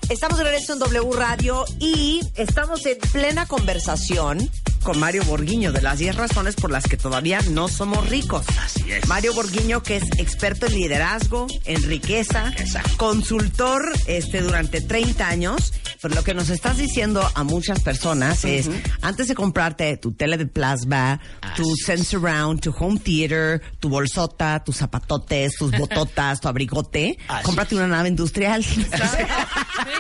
Estamos 0.09 0.39
de 0.39 0.45
regreso 0.45 0.75
en 0.75 0.79
W 0.79 1.11
Radio 1.17 1.65
y 1.81 2.21
estamos 2.37 2.87
en 2.87 2.99
plena 3.13 3.47
conversación 3.47 4.49
con 4.83 4.99
Mario 4.99 5.25
Borguiño 5.25 5.73
de 5.73 5.83
las 5.83 5.99
10 5.99 6.17
razones 6.17 6.55
por 6.57 6.71
las 6.71 6.85
que 6.85 6.97
todavía 6.97 7.41
no 7.51 7.69
somos 7.69 8.09
ricos. 8.09 8.47
Así 8.63 8.91
es. 8.91 9.07
Mario 9.09 9.35
Borguiño, 9.35 9.83
que 9.83 9.97
es 9.97 10.05
experto 10.19 10.67
en 10.67 10.75
liderazgo, 10.75 11.47
en 11.65 11.83
riqueza, 11.83 12.53
consultor 12.97 13.83
este, 14.07 14.41
durante 14.43 14.81
30 14.81 15.27
años. 15.29 15.73
Pero 16.01 16.15
lo 16.15 16.25
que 16.25 16.33
nos 16.33 16.49
estás 16.49 16.79
diciendo 16.79 17.29
a 17.35 17.45
muchas 17.45 17.81
personas 17.81 18.45
es, 18.45 18.71
antes 19.03 19.29
de 19.29 19.35
comprarte 19.35 19.97
tu 19.99 20.13
tele 20.13 20.39
de 20.39 20.47
plasma, 20.47 21.21
tu 21.57 21.75
sense 21.77 22.17
around, 22.17 22.61
tu 22.61 22.71
home 22.79 22.99
theater, 22.99 23.61
tu 23.81 23.91
bolsota, 23.91 24.63
tus 24.65 24.79
zapatotes, 24.79 25.57
tus 25.57 25.71
bototas, 25.73 26.41
tu 26.41 26.49
abrigote, 26.49 27.19
Así 27.29 27.45
cómprate 27.45 27.75
una 27.77 27.87
nave 27.87 28.09
industrial. 28.09 28.65
Sí, 28.65 28.83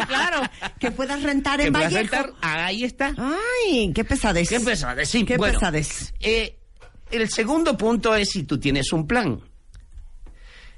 claro. 0.08 0.42
que 0.78 0.90
puedas 0.90 1.22
rentar 1.22 1.60
en 1.60 1.66
¿Que 1.66 1.72
puedas 1.72 1.92
Vallejo. 1.92 2.12
rentar? 2.16 2.32
Ahí 2.40 2.84
está. 2.84 3.14
Ay, 3.18 3.92
qué 3.94 4.04
pesadez. 4.04 4.48
Qué 4.48 4.60
pesadez, 4.70 5.08
sí. 5.08 5.24
Qué 5.24 5.36
Bueno, 5.36 5.58
eh, 6.20 6.56
el 7.10 7.28
segundo 7.28 7.76
punto 7.76 8.14
es 8.14 8.30
si 8.30 8.44
tú 8.44 8.58
tienes 8.58 8.92
un 8.92 9.06
plan. 9.06 9.40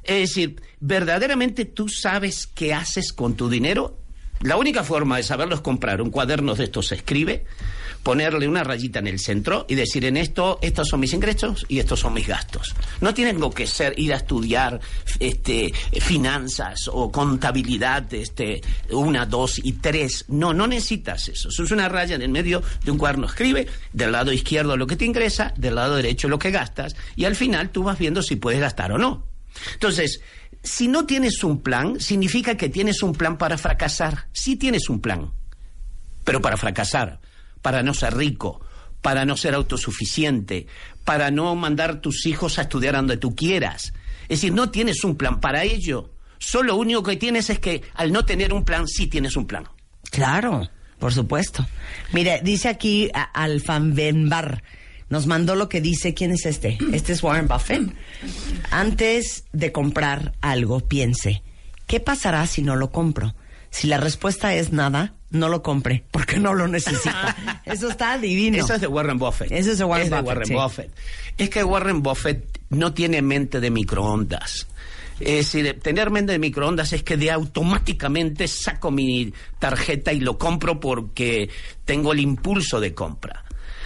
Es 0.03 0.31
decir, 0.31 0.61
verdaderamente 0.81 1.65
tú 1.65 1.89
sabes 1.89 2.47
qué 2.47 2.75
haces 2.75 3.13
con 3.13 3.35
tu 3.35 3.49
dinero. 3.49 3.99
La 4.41 4.57
única 4.57 4.83
forma 4.83 5.19
de 5.19 5.23
saberlo 5.23 5.55
es 5.55 5.61
comprar 5.61 6.03
un 6.03 6.11
cuaderno 6.11 6.55
de 6.55 6.65
estos 6.65 6.89
se 6.89 6.97
escribe, 6.97 7.45
ponerle 8.03 8.49
una 8.49 8.65
rayita 8.65 8.99
en 8.99 9.07
el 9.07 9.19
centro 9.19 9.65
y 9.69 9.75
decir 9.75 10.05
en 10.05 10.17
esto, 10.17 10.59
estos 10.63 10.89
son 10.89 11.01
mis 11.01 11.13
ingresos 11.13 11.65
y 11.69 11.79
estos 11.79 12.01
son 12.01 12.15
mis 12.15 12.27
gastos. 12.27 12.75
No 13.01 13.15
tengo 13.15 13.51
que 13.51 13.67
ser 13.67 13.99
ir 13.99 14.13
a 14.13 14.17
estudiar 14.17 14.81
este 15.21 15.73
finanzas 16.01 16.89
o 16.93 17.11
contabilidad 17.13 18.13
este 18.15 18.61
una, 18.91 19.27
dos 19.27 19.61
y 19.63 19.75
tres. 19.75 20.25
No, 20.29 20.53
no 20.53 20.67
necesitas 20.67 21.29
eso. 21.29 21.49
Eso 21.49 21.63
es 21.63 21.71
una 21.71 21.89
raya 21.89 22.17
en 22.17 22.23
el 22.23 22.31
medio 22.31 22.63
de 22.85 22.91
un 22.91 22.99
cuaderno. 22.99 23.27
Escribe 23.27 23.67
del 23.93 24.13
lado 24.13 24.33
izquierdo 24.33 24.77
lo 24.77 24.87
que 24.87 24.97
te 24.97 25.05
ingresa, 25.05 25.55
del 25.57 25.77
lado 25.77 25.97
derecho 25.97 26.29
lo 26.29 26.39
que 26.39 26.51
gastas 26.51 26.97
y 27.17 27.25
al 27.25 27.37
final 27.37 27.71
tú 27.71 27.83
vas 27.85 27.99
viendo 27.99 28.23
si 28.23 28.37
puedes 28.37 28.61
gastar 28.61 28.93
o 28.93 28.99
no. 28.99 29.27
Entonces, 29.75 30.21
si 30.63 30.89
no 30.89 31.07
tienes 31.07 31.43
un 31.45 31.61
plan, 31.61 32.01
significa 32.01 32.57
que 32.57 32.69
tienes 32.69 33.03
un 33.03 33.13
plan 33.13 33.37
para 33.39 33.59
fracasar. 33.59 34.27
Sí 34.33 34.57
tienes 34.57 34.89
un 34.89 35.01
plan, 35.01 35.33
pero 36.25 36.41
para 36.41 36.57
fracasar, 36.57 37.21
para 37.63 37.83
no 37.83 37.95
ser 37.95 38.17
rico, 38.17 38.61
para 39.01 39.25
no 39.25 39.37
ser 39.37 39.55
autosuficiente, 39.55 40.67
para 41.05 41.31
no 41.31 41.55
mandar 41.55 42.01
tus 42.01 42.27
hijos 42.27 42.59
a 42.59 42.63
estudiar 42.63 42.95
donde 42.95 43.17
tú 43.17 43.35
quieras. 43.35 43.93
Es 44.23 44.41
decir, 44.41 44.53
no 44.53 44.71
tienes 44.71 45.05
un 45.05 45.17
plan 45.17 45.41
para 45.41 45.65
ello. 45.65 46.13
Solo 46.39 46.69
lo 46.69 46.77
único 46.77 47.03
que 47.03 47.17
tienes 47.17 47.51
es 47.51 47.59
que 47.59 47.83
al 47.95 48.13
no 48.13 48.25
tener 48.25 48.53
un 48.53 48.65
plan, 48.65 48.87
sí 48.87 49.07
tienes 49.07 49.37
un 49.37 49.47
plan. 49.47 49.65
Claro, 50.11 50.69
por 50.99 51.13
supuesto. 51.13 51.67
Mire, 52.13 52.41
dice 52.43 52.69
aquí 52.69 53.11
Alfanbenbar, 53.33 54.63
nos 55.09 55.27
mandó 55.27 55.55
lo 55.55 55.69
que 55.69 55.81
dice, 55.81 56.15
¿quién 56.15 56.33
es 56.33 56.47
este? 56.47 56.79
Este 56.93 57.13
es 57.13 57.23
Warren 57.23 57.47
Buffett. 57.47 57.93
Antes 58.71 59.45
de 59.53 59.71
comprar 59.71 60.33
algo, 60.41 60.81
piense, 60.81 61.43
¿qué 61.87 62.01
pasará 62.01 62.47
si 62.47 62.63
no 62.63 62.77
lo 62.77 62.91
compro? 62.91 63.35
Si 63.71 63.87
la 63.89 63.99
respuesta 63.99 64.55
es 64.55 64.73
nada, 64.73 65.15
no 65.33 65.49
lo 65.49 65.63
compre, 65.63 66.05
porque 66.11 66.39
no 66.39 66.55
lo 66.55 66.69
necesita. 66.69 67.63
Eso 67.65 67.89
está 67.89 68.19
divino. 68.19 68.59
Eso 68.59 68.75
es 68.75 68.81
de 68.81 68.87
Warren 68.87 69.19
Buffett. 69.19 69.51
Eso 69.51 69.73
es 69.73 69.79
de 69.79 69.85
Warren 69.85 70.11
Buffett, 70.11 70.27
Warren 70.27 70.47
sí. 70.47 70.55
Buffett. 70.55 70.91
Es 71.39 71.51
que 71.51 71.65
Warren 71.65 72.03
Buffett 72.03 72.61
no 72.71 72.93
tiene 72.93 73.23
mente 73.23 73.61
de 73.61 73.71
microondas. 73.71 74.67
Es 75.21 75.53
decir, 75.53 75.79
tener 75.81 76.11
mente 76.11 76.33
de 76.33 76.39
microondas 76.39 76.93
es 76.93 77.03
que 77.03 77.17
de 77.17 77.31
automáticamente 77.31 78.49
saco 78.49 78.91
mi 78.91 79.33
tarjeta 79.59 80.13
y 80.13 80.21
lo 80.21 80.37
compro 80.37 80.81
porque 80.81 81.49
tengo 81.85 82.13
el 82.13 82.21
impulso 82.21 82.81
de 82.81 82.93
compra. 82.95 83.45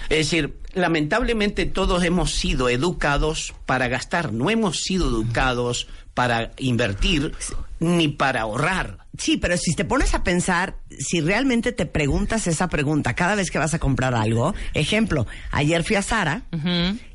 Es 0.08 0.30
decir, 0.30 0.56
lamentablemente 0.74 1.66
todos 1.66 2.04
hemos 2.04 2.32
sido 2.32 2.68
educados 2.68 3.54
para 3.66 3.88
gastar, 3.88 4.32
no 4.32 4.50
hemos 4.50 4.80
sido 4.80 5.08
educados 5.08 5.88
para 6.14 6.52
invertir 6.58 7.34
ni 7.80 8.08
para 8.08 8.42
ahorrar. 8.42 9.05
Sí, 9.18 9.36
pero 9.36 9.56
si 9.56 9.74
te 9.74 9.84
pones 9.84 10.14
a 10.14 10.22
pensar, 10.24 10.76
si 10.98 11.20
realmente 11.20 11.72
te 11.72 11.86
preguntas 11.86 12.46
esa 12.46 12.68
pregunta 12.68 13.14
cada 13.14 13.34
vez 13.34 13.50
que 13.50 13.58
vas 13.58 13.74
a 13.74 13.78
comprar 13.78 14.14
algo, 14.14 14.54
ejemplo, 14.74 15.26
ayer 15.50 15.84
fui 15.84 15.96
a 15.96 16.02
Sara 16.02 16.42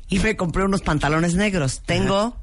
y 0.08 0.18
me 0.18 0.36
compré 0.36 0.64
unos 0.64 0.82
pantalones 0.82 1.34
negros. 1.34 1.82
Tengo 1.84 2.36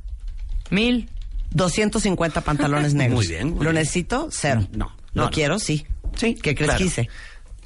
Mil. 0.70 1.10
250 1.52 2.42
pantalones 2.42 2.94
negros. 2.96 3.18
Muy 3.18 3.28
bien, 3.28 3.48
muy 3.50 3.56
¿Lo 3.66 3.72
bien. 3.72 3.76
necesito? 3.76 4.30
Cero. 4.32 4.68
No, 4.72 4.86
¿Lo 5.14 5.24
no, 5.24 5.24
no. 5.26 5.32
quiero? 5.32 5.60
Sí. 5.60 5.86
Sí, 6.16 6.36
¿Qué 6.36 6.54
crees 6.56 6.70
claro. 6.70 6.78
que 6.80 6.86
hice? 6.86 7.10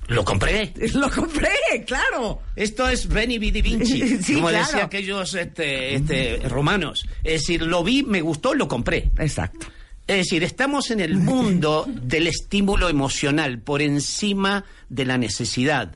Lo 0.08 0.26
compré. 0.26 0.74
Lo 0.94 1.10
compré, 1.10 1.50
claro. 1.88 2.42
Esto 2.56 2.90
es 2.90 3.08
Beni 3.08 3.38
Vidi 3.40 3.62
Vinci, 3.62 4.18
Sí, 4.24 4.34
como 4.36 4.50
claro. 4.50 4.66
decían 4.66 4.86
aquellos 4.86 5.34
este, 5.34 5.96
este, 5.96 6.42
romanos. 6.50 7.06
Es 7.24 7.42
decir, 7.42 7.62
lo 7.64 7.84
vi, 7.84 8.04
me 8.04 8.22
gustó, 8.22 8.54
lo 8.54 8.68
compré. 8.68 9.12
Exacto. 9.18 9.68
Es 10.06 10.18
decir, 10.18 10.44
estamos 10.44 10.92
en 10.92 11.00
el 11.00 11.16
mundo 11.16 11.86
del 11.88 12.28
estímulo 12.28 12.90
emocional 12.90 13.60
por 13.60 13.82
encima 13.82 14.66
de 14.90 15.06
la 15.06 15.18
necesidad. 15.18 15.96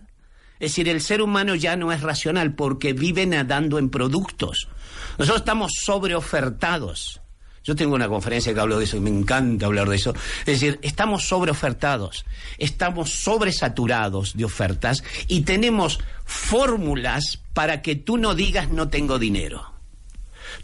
Es 0.60 0.72
decir, 0.72 0.88
el 0.88 1.02
ser 1.02 1.22
humano 1.22 1.56
ya 1.56 1.76
no 1.76 1.92
es 1.92 2.02
racional 2.02 2.56
porque 2.56 2.94
vive 2.94 3.26
nadando 3.26 3.78
en 3.78 3.90
productos. 3.90 4.70
Nosotros 5.18 5.42
estamos 5.42 5.72
sobreofertados. 5.84 7.22
Yo 7.66 7.76
tengo 7.76 7.96
una 7.96 8.08
conferencia 8.08 8.54
que 8.54 8.60
hablo 8.62 8.80
de 8.80 8.86
eso 8.86 8.96
y 8.96 9.02
me 9.02 9.10
encanta 9.10 9.66
hablar 9.66 9.90
de 9.90 9.98
eso. 9.98 10.14
Es 10.40 10.46
decir, 10.46 10.80
estamos 10.84 11.28
sobreofertados, 11.28 12.26
estamos 12.58 13.12
sobresaturados 13.12 14.38
de 14.38 14.46
ofertas 14.46 15.04
y 15.28 15.42
tenemos 15.42 16.00
fórmulas 16.24 17.42
para 17.54 17.82
que 17.82 17.98
tú 17.98 18.18
no 18.18 18.36
digas 18.36 18.72
no 18.72 18.88
tengo 18.88 19.20
dinero. 19.20 19.77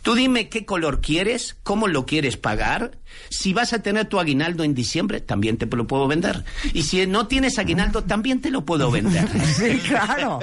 Tú 0.02 0.16
dime 0.16 0.50
qué 0.50 0.66
color 0.66 1.02
quieres, 1.02 1.56
cómo 1.64 1.88
lo 1.88 2.06
quieres 2.06 2.38
pagar. 2.38 2.98
Si 3.30 3.54
vas 3.54 3.74
a 3.74 3.82
tener 3.82 4.06
tu 4.06 4.20
aguinaldo 4.20 4.64
en 4.64 4.74
diciembre, 4.74 5.22
también 5.22 5.58
te 5.58 5.66
lo 5.66 5.88
puedo 5.88 6.08
vender. 6.08 6.44
Y 6.74 6.84
si 6.84 7.06
no 7.08 7.28
tienes 7.28 7.60
aguinaldo, 7.60 8.04
también 8.04 8.42
te 8.42 8.52
lo 8.52 8.66
puedo 8.66 8.92
vender. 8.92 9.28
Sí, 9.54 9.78
claro. 9.80 10.40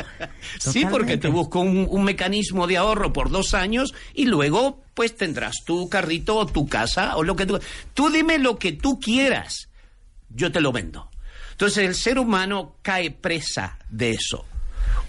Sí, 0.59 0.84
porque 0.88 1.16
te 1.16 1.28
busco 1.28 1.61
un, 1.61 1.86
un 1.91 2.05
mecanismo 2.05 2.66
de 2.66 2.76
ahorro 2.76 3.12
por 3.12 3.30
dos 3.30 3.55
años 3.55 3.93
y 4.14 4.26
luego 4.26 4.82
pues 4.95 5.16
tendrás 5.16 5.57
tu 5.64 5.88
carrito 5.88 6.36
o 6.36 6.47
tu 6.47 6.68
casa 6.68 7.16
o 7.16 7.22
lo 7.22 7.34
que 7.36 7.47
tú... 7.47 7.59
Tú 7.95 8.11
dime 8.11 8.38
lo 8.38 8.59
que 8.59 8.72
tú 8.72 9.01
quieras, 9.01 9.68
yo 10.28 10.53
te 10.53 10.61
lo 10.61 10.72
vendo. 10.72 11.11
Entonces 11.53 11.84
el 11.84 11.95
ser 11.95 12.18
humano 12.18 12.76
cae 12.82 13.11
presa 13.11 13.78
de 13.91 14.12
eso. 14.12 14.47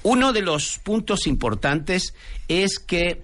Uno 0.04 0.34
de 0.34 0.42
los 0.42 0.80
puntos 0.80 1.28
importantes 1.28 2.14
es 2.48 2.80
que 2.80 3.22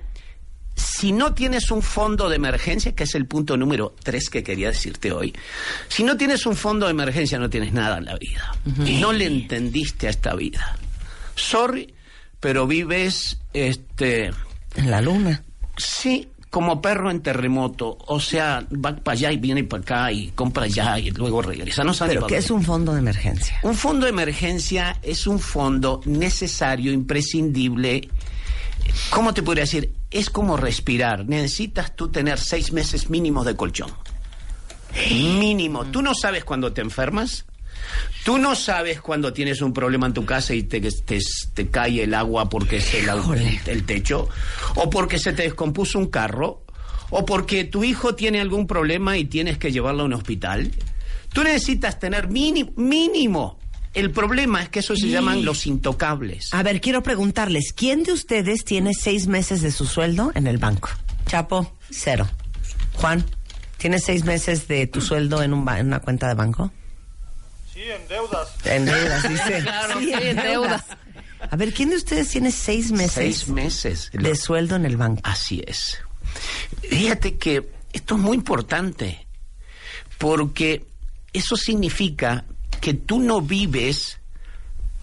si 0.78 1.12
no 1.12 1.34
tienes 1.34 1.72
un 1.72 1.82
fondo 1.82 2.30
de 2.30 2.36
emergencia, 2.36 2.94
que 2.94 3.04
es 3.04 3.16
el 3.16 3.26
punto 3.26 3.58
número 3.58 3.96
tres 4.04 4.30
que 4.30 4.44
quería 4.44 4.70
decirte 4.70 5.12
hoy, 5.12 5.34
si 5.88 6.04
no 6.04 6.16
tienes 6.16 6.46
un 6.46 6.56
fondo 6.56 6.86
de 6.86 6.92
emergencia 6.92 7.40
no 7.40 7.50
tienes 7.50 7.74
nada 7.74 7.98
en 7.98 8.06
la 8.06 8.16
vida. 8.16 8.56
No 9.00 9.12
le 9.12 9.26
entendiste 9.26 10.08
a 10.08 10.12
esta 10.12 10.36
vida. 10.36 10.78
Sorry, 11.36 11.94
pero 12.40 12.68
vives 12.68 13.40
este 13.54 14.32
En 14.76 14.92
la 14.92 15.02
luna. 15.02 15.44
sí 15.78 16.30
como 16.50 16.82
perro 16.82 17.12
en 17.12 17.22
terremoto, 17.22 17.98
o 18.08 18.20
sea, 18.20 18.66
va 18.72 18.96
para 18.96 19.14
allá 19.14 19.32
y 19.32 19.38
viene 19.38 19.64
para 19.64 19.82
acá 19.82 20.12
y 20.12 20.30
compra 20.30 20.64
allá 20.64 20.98
y 20.98 21.12
luego 21.12 21.42
regresa. 21.42 21.84
No 21.84 21.94
sabe 21.94 22.16
Pero 22.16 22.28
¿qué 22.28 22.38
es 22.38 22.50
un 22.50 22.64
fondo 22.64 22.94
de 22.94 23.00
emergencia? 23.00 23.60
Un 23.64 23.76
fondo 23.76 24.06
de 24.06 24.12
emergencia 24.12 24.98
es 25.02 25.28
un 25.28 25.40
fondo 25.40 26.02
necesario, 26.06 26.92
imprescindible. 26.94 28.10
¿Cómo 29.10 29.34
te 29.34 29.44
podría 29.44 29.64
decir? 29.64 29.94
Es 30.12 30.30
como 30.30 30.58
respirar. 30.58 31.26
Necesitas 31.26 31.96
tú 31.96 32.10
tener 32.10 32.40
seis 32.40 32.72
meses 32.72 33.10
mínimos 33.10 33.46
de 33.46 33.56
colchón. 33.56 33.92
Mínimo. 35.12 35.86
¿Tú 35.86 36.02
no 36.02 36.14
sabes 36.14 36.44
cuándo 36.44 36.74
te 36.74 36.82
enfermas? 36.82 37.46
¿Tú 38.24 38.38
no 38.38 38.56
sabes 38.56 39.02
cuando 39.02 39.32
tienes 39.32 39.62
un 39.62 39.74
problema 39.74 40.08
en 40.08 40.14
tu 40.14 40.26
casa 40.26 40.54
y 40.54 40.64
te, 40.64 40.82
te, 40.82 41.20
te 41.54 41.68
cae 41.70 42.04
el 42.04 42.14
agua 42.14 42.50
porque 42.50 42.78
es 42.78 42.94
el, 42.94 43.10
el, 43.10 43.60
el 43.66 43.86
techo? 43.86 44.28
¿O 44.76 44.90
porque 44.90 45.20
se 45.20 45.34
te 45.34 45.44
descompuso 45.44 46.00
un 46.00 46.08
carro? 46.08 46.64
o 47.10 47.26
porque 47.26 47.64
tu 47.64 47.84
hijo 47.84 48.16
tiene 48.16 48.42
algún 48.42 48.68
problema 48.68 49.18
y 49.18 49.26
tienes 49.26 49.58
que 49.58 49.72
llevarlo 49.72 50.04
a 50.04 50.06
un 50.06 50.14
hospital. 50.14 50.72
Tú 51.34 51.44
necesitas 51.44 52.00
tener 52.00 52.28
mínimo, 52.30 52.72
mínimo. 52.76 53.57
El 53.98 54.12
problema 54.12 54.62
es 54.62 54.70
que 54.70 54.80
eso 54.80 54.96
se 54.96 55.08
llaman 55.10 55.44
los 55.44 55.66
intocables. 55.66 56.54
A 56.54 56.62
ver, 56.64 56.82
quiero 56.82 57.02
preguntarles, 57.02 57.74
¿quién 57.74 58.04
de 58.04 58.14
ustedes 58.14 58.64
tiene 58.64 58.94
seis 58.94 59.28
meses 59.28 59.62
de 59.62 59.72
su 59.72 59.86
sueldo 59.86 60.32
en 60.36 60.46
el 60.48 60.58
banco? 60.60 60.90
Chapo, 61.26 61.76
cero. 61.90 62.28
Juan, 62.94 63.26
¿tienes 63.78 64.04
seis 64.04 64.24
meses 64.24 64.68
de 64.68 64.86
tu 64.88 65.02
sueldo 65.02 65.42
en, 65.42 65.52
un 65.54 65.66
ba- 65.66 65.80
en 65.80 65.88
una 65.88 66.00
cuenta 66.00 66.28
de 66.28 66.36
banco? 66.36 66.72
Sí, 67.74 67.82
en 67.82 68.08
deudas. 68.08 68.50
En 68.66 68.86
deudas, 68.86 69.30
dice. 69.30 69.60
Claro, 69.64 70.00
Sí, 70.00 70.12
en 70.14 70.36
deudas. 70.38 70.84
A 71.50 71.56
ver, 71.56 71.74
¿quién 71.74 71.90
de 71.90 71.96
ustedes 71.96 72.30
tiene 72.30 72.52
seis 72.52 72.92
meses 72.92 73.14
Seis 73.14 73.48
meses. 73.48 74.10
de 74.14 74.36
sueldo 74.36 74.76
en 74.76 74.86
el 74.86 74.98
banco? 74.98 75.22
Así 75.24 75.64
es. 75.66 75.98
Fíjate 76.88 77.38
que 77.38 77.68
esto 77.94 78.16
es 78.16 78.22
muy 78.22 78.36
importante 78.38 79.28
porque 80.18 80.86
eso 81.34 81.56
significa 81.56 82.46
que 82.80 82.94
tú 82.94 83.20
no 83.20 83.42
vives 83.42 84.20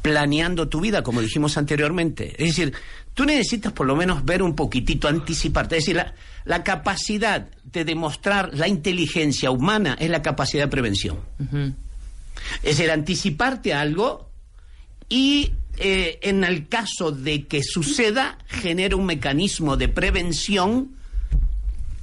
planeando 0.02 0.68
tu 0.68 0.80
vida, 0.80 1.02
como 1.02 1.22
dijimos 1.22 1.56
anteriormente. 1.56 2.34
Es 2.38 2.56
decir, 2.56 2.74
tú 3.14 3.24
necesitas 3.24 3.72
por 3.72 3.86
lo 3.86 3.96
menos 3.96 4.24
ver 4.24 4.42
un 4.42 4.54
poquitito, 4.54 5.08
anticiparte. 5.08 5.78
Es 5.78 5.84
decir, 5.84 5.96
la, 5.96 6.14
la 6.44 6.62
capacidad 6.62 7.48
de 7.64 7.84
demostrar 7.84 8.50
la 8.52 8.68
inteligencia 8.68 9.50
humana 9.50 9.96
es 9.98 10.10
la 10.10 10.22
capacidad 10.22 10.64
de 10.64 10.68
prevención. 10.68 11.20
Es 12.62 12.76
decir, 12.76 12.90
anticiparte 12.90 13.72
a 13.72 13.80
algo 13.80 14.28
y 15.08 15.52
eh, 15.78 16.18
en 16.22 16.44
el 16.44 16.68
caso 16.68 17.10
de 17.10 17.46
que 17.46 17.62
suceda, 17.62 18.38
genera 18.46 18.96
un 18.96 19.06
mecanismo 19.06 19.76
de 19.76 19.88
prevención 19.88 20.96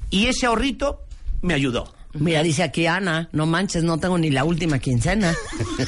y 0.10 0.26
ese 0.26 0.46
ahorrito 0.46 1.02
me 1.42 1.54
ayudó. 1.54 1.94
Mira, 2.14 2.43
dice 2.43 2.64
aquí 2.64 2.88
Ana, 2.88 3.30
no 3.32 3.45
manches, 3.45 3.84
no 3.84 3.97
tengo 3.99 4.18
ni 4.18 4.30
la 4.30 4.43
última 4.43 4.80
quincena. 4.80 5.34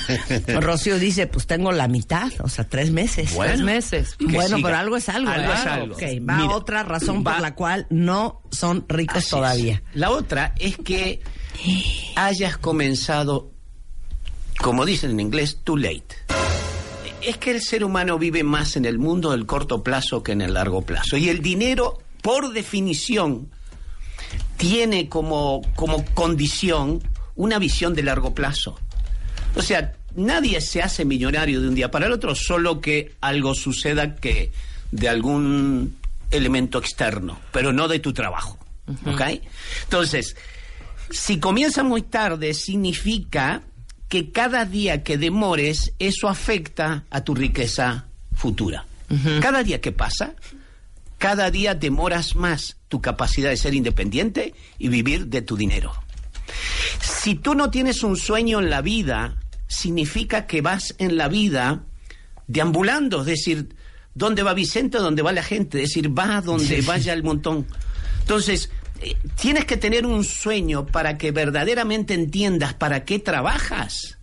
Rocío 0.61 0.97
dice, 0.99 1.28
pues 1.28 1.47
tengo 1.47 1.71
la 1.71 1.88
mitad, 1.88 2.32
o 2.39 2.47
sea, 2.49 2.67
tres 2.67 2.91
meses. 2.91 3.34
Bueno, 3.34 3.53
Tres 3.53 3.63
meses. 3.65 4.15
Bueno, 4.19 4.57
siga. 4.57 4.67
pero 4.67 4.78
algo 4.78 4.97
es 4.97 5.09
algo. 5.09 5.30
Algo 5.30 5.51
¿eh? 5.51 5.55
es 5.55 5.65
algo. 5.65 5.95
Ok, 5.95 6.01
va 6.28 6.38
Mira, 6.38 6.55
otra 6.55 6.84
razón 6.84 7.24
va- 7.26 7.34
por 7.34 7.41
la 7.41 7.55
cual 7.55 7.88
no 7.89 8.41
son 8.51 8.86
ricos 8.88 9.17
Así 9.17 9.30
todavía. 9.32 9.74
es. 9.91 9.95
La 9.99 10.11
otra 10.11 10.53
es 10.59 10.78
que 10.78 11.21
hayas 12.15 12.57
comenzado, 12.57 13.51
como 14.59 14.86
dicen 14.86 15.11
en 15.11 15.19
inglés, 15.19 15.59
too 15.63 15.78
late. 15.78 16.05
Es 17.21 17.38
que 17.38 17.51
el 17.51 17.61
ser 17.61 17.84
humano 17.86 18.17
vive 18.19 18.43
más 18.43 18.76
en 18.76 18.86
el 18.86 18.97
mundo 18.99 19.32
del 19.32 19.45
corto 19.45 19.82
plazo 19.84 20.24
que 20.24 20.34
en 20.34 20.41
el 20.41 20.53
largo 20.55 20.82
plazo. 20.82 21.15
Y 21.17 21.30
el 21.30 21.41
dinero, 21.41 21.99
por 22.21 22.51
definición, 22.51 23.49
tiene 24.58 25.10
como, 25.10 25.62
como 25.76 26.06
condición 26.14 27.01
una 27.36 27.60
visión 27.60 27.93
de 27.93 28.04
largo 28.04 28.34
plazo. 28.34 28.80
O 29.56 29.62
sea, 29.62 29.93
nadie 30.16 30.62
se 30.62 30.82
hace 30.82 31.06
millonario 31.06 31.62
de 31.62 31.68
un 31.68 31.76
día 31.76 31.91
para 31.91 32.08
el 32.08 32.12
otro, 32.12 32.36
solo 32.36 32.82
que 32.82 33.14
algo 33.22 33.56
suceda 33.56 34.16
que 34.16 34.51
de 34.91 35.10
algún 35.10 35.97
elemento 36.32 36.80
externo, 36.80 37.39
pero 37.51 37.74
no 37.74 37.88
de 37.88 37.99
tu 37.99 38.14
trabajo. 38.14 38.58
¿Ok? 39.06 39.22
Entonces, 39.84 40.36
si 41.10 41.39
comienza 41.39 41.84
muy 41.84 42.01
tarde, 42.01 42.54
significa 42.54 43.62
que 44.10 44.32
cada 44.32 44.66
día 44.66 45.04
que 45.04 45.18
demores, 45.18 45.93
eso 45.99 46.28
afecta 46.28 47.06
a 47.10 47.22
tu 47.22 47.34
riqueza 47.34 48.06
futura. 48.36 48.86
Cada 49.41 49.62
día 49.62 49.80
que 49.80 49.91
pasa, 49.91 50.34
cada 51.24 51.49
día 51.49 51.74
demoras 51.74 52.36
más 52.36 52.76
tu 52.89 52.99
capacidad 52.99 53.49
de 53.49 53.55
ser 53.55 53.74
independiente 53.74 54.53
y 54.78 54.89
vivir 54.89 55.28
de 55.28 55.41
tu 55.41 55.55
dinero. 55.55 55.93
Si 56.99 57.36
tú 57.36 57.55
no 57.55 57.71
tienes 57.71 58.03
un 58.03 58.17
sueño 58.17 58.59
en 58.59 58.69
la 58.69 58.82
vida, 58.82 59.38
significa 59.65 60.47
que 60.47 60.59
vas 60.59 60.95
en 60.97 61.15
la 61.15 61.30
vida 61.30 61.86
deambulando, 62.47 63.21
es 63.21 63.28
decir, 63.28 63.74
¿dónde 64.13 64.43
va 64.43 64.53
Vicente? 64.53 64.97
¿Dónde 64.97 65.21
va 65.21 65.32
la 65.32 65.43
gente? 65.43 65.82
Es 65.82 65.91
decir, 65.91 66.09
va 66.09 66.41
donde 66.41 66.82
vaya 66.82 67.13
el 67.13 67.24
montón. 67.24 67.67
Entonces, 68.19 68.69
eh, 68.99 69.15
tienes 69.39 69.63
que 69.63 69.78
tener 69.78 70.05
un 70.05 70.26
sueño 70.26 70.86
para 70.86 71.17
que 71.17 71.32
verdaderamente 71.32 72.15
entiendas 72.15 72.74
para 72.74 73.05
qué 73.05 73.19
trabajas. 73.19 74.17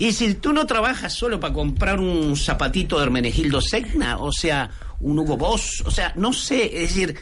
Y 0.00 0.06
decir, 0.06 0.40
tú 0.40 0.54
no 0.54 0.66
trabajas 0.66 1.12
solo 1.12 1.38
para 1.38 1.52
comprar 1.52 2.00
un 2.00 2.34
zapatito 2.34 2.96
de 2.96 3.04
Hermenegildo 3.04 3.60
Segna, 3.60 4.16
o 4.16 4.32
sea, 4.32 4.70
un 5.00 5.18
Hugo 5.18 5.36
Boss, 5.36 5.82
o 5.84 5.90
sea, 5.90 6.14
no 6.16 6.32
sé, 6.32 6.82
es 6.82 6.94
decir, 6.94 7.18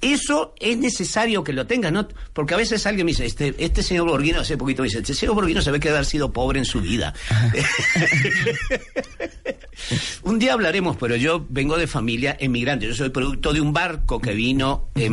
eso 0.00 0.54
es 0.58 0.78
necesario 0.78 1.44
que 1.44 1.52
lo 1.52 1.66
tengas, 1.66 1.92
¿no? 1.92 2.08
Porque 2.32 2.54
a 2.54 2.56
veces 2.56 2.86
alguien 2.86 3.04
me 3.04 3.12
dice, 3.12 3.26
este, 3.26 3.54
este 3.58 3.82
señor 3.82 4.08
Borghino, 4.08 4.40
hace 4.40 4.56
poquito 4.56 4.82
me 4.82 4.88
dice, 4.88 5.00
este 5.00 5.14
señor 5.14 5.34
Borghino 5.34 5.60
se 5.60 5.70
ve 5.70 5.80
que 5.80 5.90
haber 5.90 6.06
sido 6.06 6.32
pobre 6.32 6.58
en 6.58 6.64
su 6.64 6.80
vida. 6.80 7.12
un 10.22 10.38
día 10.38 10.54
hablaremos, 10.54 10.96
pero 10.96 11.16
yo 11.16 11.44
vengo 11.48 11.76
de 11.76 11.86
familia 11.86 12.36
emigrante, 12.40 12.86
yo 12.86 12.94
soy 12.94 13.10
producto 13.10 13.52
de 13.52 13.60
un 13.60 13.72
barco 13.72 14.20
que 14.20 14.32
vino, 14.32 14.88
eh, 14.94 15.10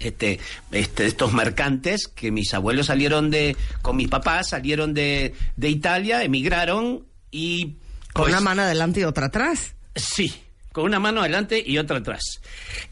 este, 0.00 0.40
este, 0.72 1.06
estos 1.06 1.32
mercantes, 1.34 2.08
que 2.08 2.30
mis 2.30 2.54
abuelos 2.54 2.86
salieron 2.86 3.30
de, 3.30 3.56
con 3.82 3.96
mis 3.96 4.08
papás, 4.08 4.48
salieron 4.48 4.94
de, 4.94 5.34
de 5.56 5.68
Italia, 5.68 6.22
emigraron 6.22 7.04
y... 7.30 7.76
Con 8.12 8.24
pues, 8.24 8.32
una 8.32 8.40
mano 8.40 8.62
adelante 8.62 9.00
y 9.00 9.04
otra 9.04 9.26
atrás. 9.26 9.74
Sí, 9.94 10.34
con 10.72 10.84
una 10.84 10.98
mano 10.98 11.20
adelante 11.20 11.62
y 11.64 11.78
otra 11.78 11.98
atrás. 11.98 12.40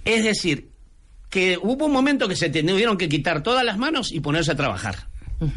Es 0.04 0.24
decir, 0.24 0.70
que 1.30 1.58
hubo 1.60 1.86
un 1.86 1.92
momento 1.92 2.28
que 2.28 2.36
se 2.36 2.50
tuvieron 2.50 2.96
que 2.96 3.08
quitar 3.08 3.42
todas 3.42 3.64
las 3.64 3.78
manos 3.78 4.12
y 4.12 4.20
ponerse 4.20 4.52
a 4.52 4.56
trabajar. 4.56 5.08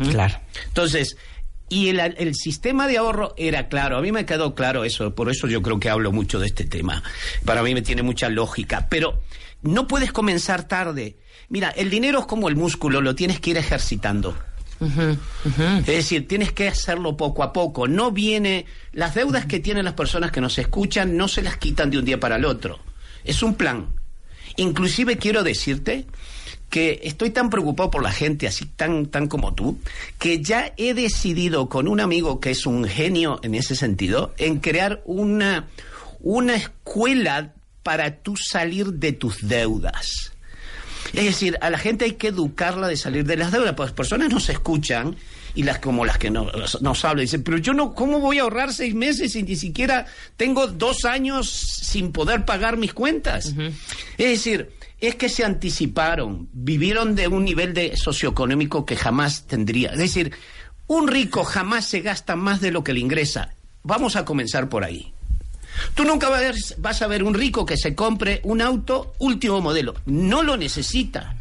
Claro. 0.10 0.40
Entonces, 0.68 1.18
y 1.70 1.88
el, 1.88 2.00
el 2.00 2.36
sistema 2.36 2.88
de 2.88 2.98
ahorro 2.98 3.34
era 3.38 3.68
claro, 3.70 3.98
a 3.98 4.02
mí 4.02 4.12
me 4.12 4.26
quedó 4.26 4.54
claro 4.54 4.84
eso, 4.84 5.16
por 5.16 5.32
eso 5.32 5.48
yo 5.48 5.62
creo 5.62 5.80
que 5.80 5.89
hablo 5.89 6.12
mucho 6.12 6.39
de 6.39 6.48
este 6.48 6.66
tema. 6.66 7.02
Para 7.46 7.64
mí 7.64 7.74
me 7.74 7.82
tiene 7.82 8.04
mucha 8.04 8.30
lógica, 8.30 8.88
pero 8.89 9.22
no 9.62 9.88
puedes 9.88 10.12
comenzar 10.12 10.68
tarde. 10.68 11.18
Mira, 11.50 11.70
el 11.70 11.89
dinero 11.89 12.20
es 12.20 12.26
como 12.26 12.50
el 12.50 12.56
músculo, 12.56 13.02
lo 13.02 13.16
tienes 13.16 13.39
que 13.39 13.52
ir 13.52 13.58
ejercitando. 13.58 14.38
Es 14.82 15.86
decir, 15.86 16.28
tienes 16.28 16.52
que 16.52 16.68
hacerlo 16.68 17.16
poco 17.16 17.43
a 17.43 17.54
poco. 17.54 17.88
No 17.88 18.12
viene. 18.12 18.66
Las 18.93 19.14
deudas 19.14 19.46
que 19.46 19.60
tienen 19.60 19.86
las 19.86 19.93
personas 19.93 20.32
que 20.32 20.42
nos 20.42 20.58
escuchan 20.58 21.16
no 21.16 21.28
se 21.28 21.43
las 21.43 21.58
quitan 21.58 21.92
de 21.92 22.00
un 22.00 22.06
día 22.06 22.20
para 22.20 22.38
el 22.38 22.46
otro. 22.46 22.80
Es 23.24 23.43
un 23.43 23.56
plan. 23.56 23.88
Inclusive 24.58 25.18
quiero 25.18 25.44
decirte 25.44 26.06
que 26.70 27.02
estoy 27.04 27.32
tan 27.32 27.50
preocupado 27.50 27.92
por 27.92 28.02
la 28.02 28.12
gente 28.12 28.48
así 28.48 28.66
tan 28.66 29.08
tan 29.08 29.28
como 29.28 29.54
tú 29.54 29.78
que 30.18 30.42
ya 30.42 30.74
he 30.78 30.94
decidido 30.94 31.68
con 31.68 31.88
un 31.88 32.00
amigo 32.00 32.40
que 32.40 32.52
es 32.52 32.66
un 32.66 32.86
genio 32.86 33.40
en 33.44 33.56
ese 33.56 33.76
sentido 33.76 34.34
en 34.38 34.60
crear 34.60 35.02
una 35.06 35.68
una 36.22 36.56
escuela 36.56 37.54
para 37.84 38.18
tú 38.18 38.36
salir 38.38 38.94
de 38.94 39.12
tus 39.12 39.48
deudas. 39.48 40.32
Es 41.14 41.26
decir, 41.26 41.58
a 41.62 41.70
la 41.70 41.78
gente 41.78 42.06
hay 42.06 42.14
que 42.14 42.28
educarla 42.28 42.88
de 42.88 42.96
salir 42.96 43.26
de 43.26 43.36
las 43.36 43.52
deudas, 43.52 43.74
pues 43.76 43.92
personas 43.92 44.30
nos 44.30 44.50
escuchan 44.50 45.18
y 45.56 45.64
las 45.64 45.80
como 45.80 46.06
las 46.06 46.18
que 46.18 46.30
nos, 46.30 46.82
nos 46.82 47.06
hablan 47.06 47.26
dicen, 47.26 47.44
pero 47.44 47.58
yo 47.58 47.74
no, 47.74 47.94
¿cómo 47.94 48.20
voy 48.20 48.40
a 48.40 48.44
ahorrar 48.44 48.74
seis 48.74 48.94
meses 48.96 49.34
si 49.34 49.44
ni 49.44 49.56
siquiera 49.56 50.06
tengo 50.38 50.68
dos 50.68 51.06
años 51.06 51.50
sin 51.50 52.12
poder 52.12 52.46
pagar 52.46 52.78
mis 52.78 52.94
cuentas? 52.94 53.54
Es 54.18 54.28
decir, 54.30 54.72
es 55.00 55.16
que 55.16 55.30
se 55.30 55.44
anticiparon, 55.44 56.48
vivieron 56.54 57.16
de 57.16 57.28
un 57.28 57.44
nivel 57.44 57.74
de 57.74 57.98
socioeconómico 57.98 58.86
que 58.86 58.96
jamás 58.96 59.48
tendría. 59.48 59.92
Es 59.92 59.98
decir, 59.98 60.32
un 60.88 61.08
rico 61.08 61.44
jamás 61.44 61.86
se 61.86 62.02
gasta 62.02 62.36
más 62.36 62.62
de 62.62 62.72
lo 62.72 62.84
que 62.84 62.94
le 62.94 63.00
ingresa. 63.00 63.54
Vamos 63.84 64.16
a 64.16 64.26
comenzar 64.26 64.70
por 64.70 64.84
ahí. 64.84 65.14
Tú 65.96 66.04
nunca 66.04 66.30
vas 66.30 66.40
a, 66.40 66.44
ver, 66.44 66.56
vas 66.78 67.02
a 67.02 67.08
ver 67.08 67.24
un 67.24 67.34
rico 67.34 67.66
que 67.66 67.78
se 67.78 67.96
compre 67.96 68.42
un 68.44 68.62
auto 68.62 69.14
último 69.20 69.62
modelo. 69.62 69.96
No 70.06 70.44
lo 70.44 70.58
necesita. 70.58 71.36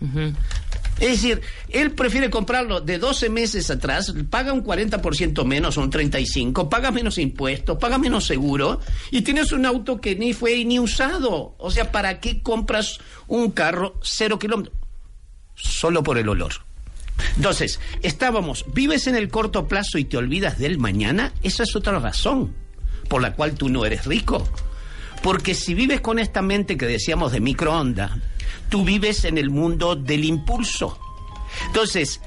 Es 1.01 1.23
decir, 1.23 1.41
él 1.71 1.93
prefiere 1.93 2.29
comprarlo 2.29 2.83
de 2.83 2.99
12 2.99 3.31
meses 3.31 3.71
atrás, 3.71 4.13
paga 4.29 4.53
un 4.53 4.63
40% 4.63 5.45
menos 5.45 5.79
un 5.79 5.91
35%, 5.91 6.69
paga 6.69 6.91
menos 6.91 7.17
impuestos, 7.17 7.79
paga 7.79 7.97
menos 7.97 8.27
seguro 8.27 8.81
y 9.11 9.23
tienes 9.23 9.53
un 9.53 9.65
auto 9.65 10.01
que 10.01 10.15
ni 10.15 10.35
fue 10.35 10.63
ni 10.67 10.79
usado. 10.79 11.55
O 11.59 11.71
sea, 11.71 11.91
¿para 11.91 12.21
qué 12.21 12.43
compras 12.43 12.99
un 13.27 13.51
carro 13.51 13.99
cero 14.03 14.39
kilómetros? 14.39 14.77
Solo 15.55 16.03
por 16.03 16.19
el 16.19 16.29
olor. 16.29 16.53
Entonces, 17.37 17.81
estábamos, 18.03 18.65
vives 18.75 19.07
en 19.07 19.17
el 19.17 19.29
corto 19.29 19.69
plazo 19.69 19.99
y 19.99 20.05
te 20.05 20.19
olvidas 20.19 20.59
del 20.59 20.79
mañana, 20.79 21.33
esa 21.43 21.63
es 21.63 21.75
otra 21.75 21.99
razón 21.99 22.55
por 23.09 23.23
la 23.23 23.33
cual 23.35 23.55
tú 23.55 23.69
no 23.69 23.85
eres 23.85 24.07
rico. 24.07 24.47
Porque 25.23 25.55
si 25.55 25.75
vives 25.75 26.01
con 26.01 26.19
esta 26.19 26.43
mente 26.43 26.77
que 26.77 26.87
decíamos 26.87 27.33
de 27.33 27.41
microonda, 27.41 28.17
tú 28.69 28.85
vives 28.85 29.25
en 29.25 29.37
el 29.39 29.51
mundo 29.51 29.97
del 29.97 30.25
impulso. 30.25 30.99
Entonces, 31.67 32.21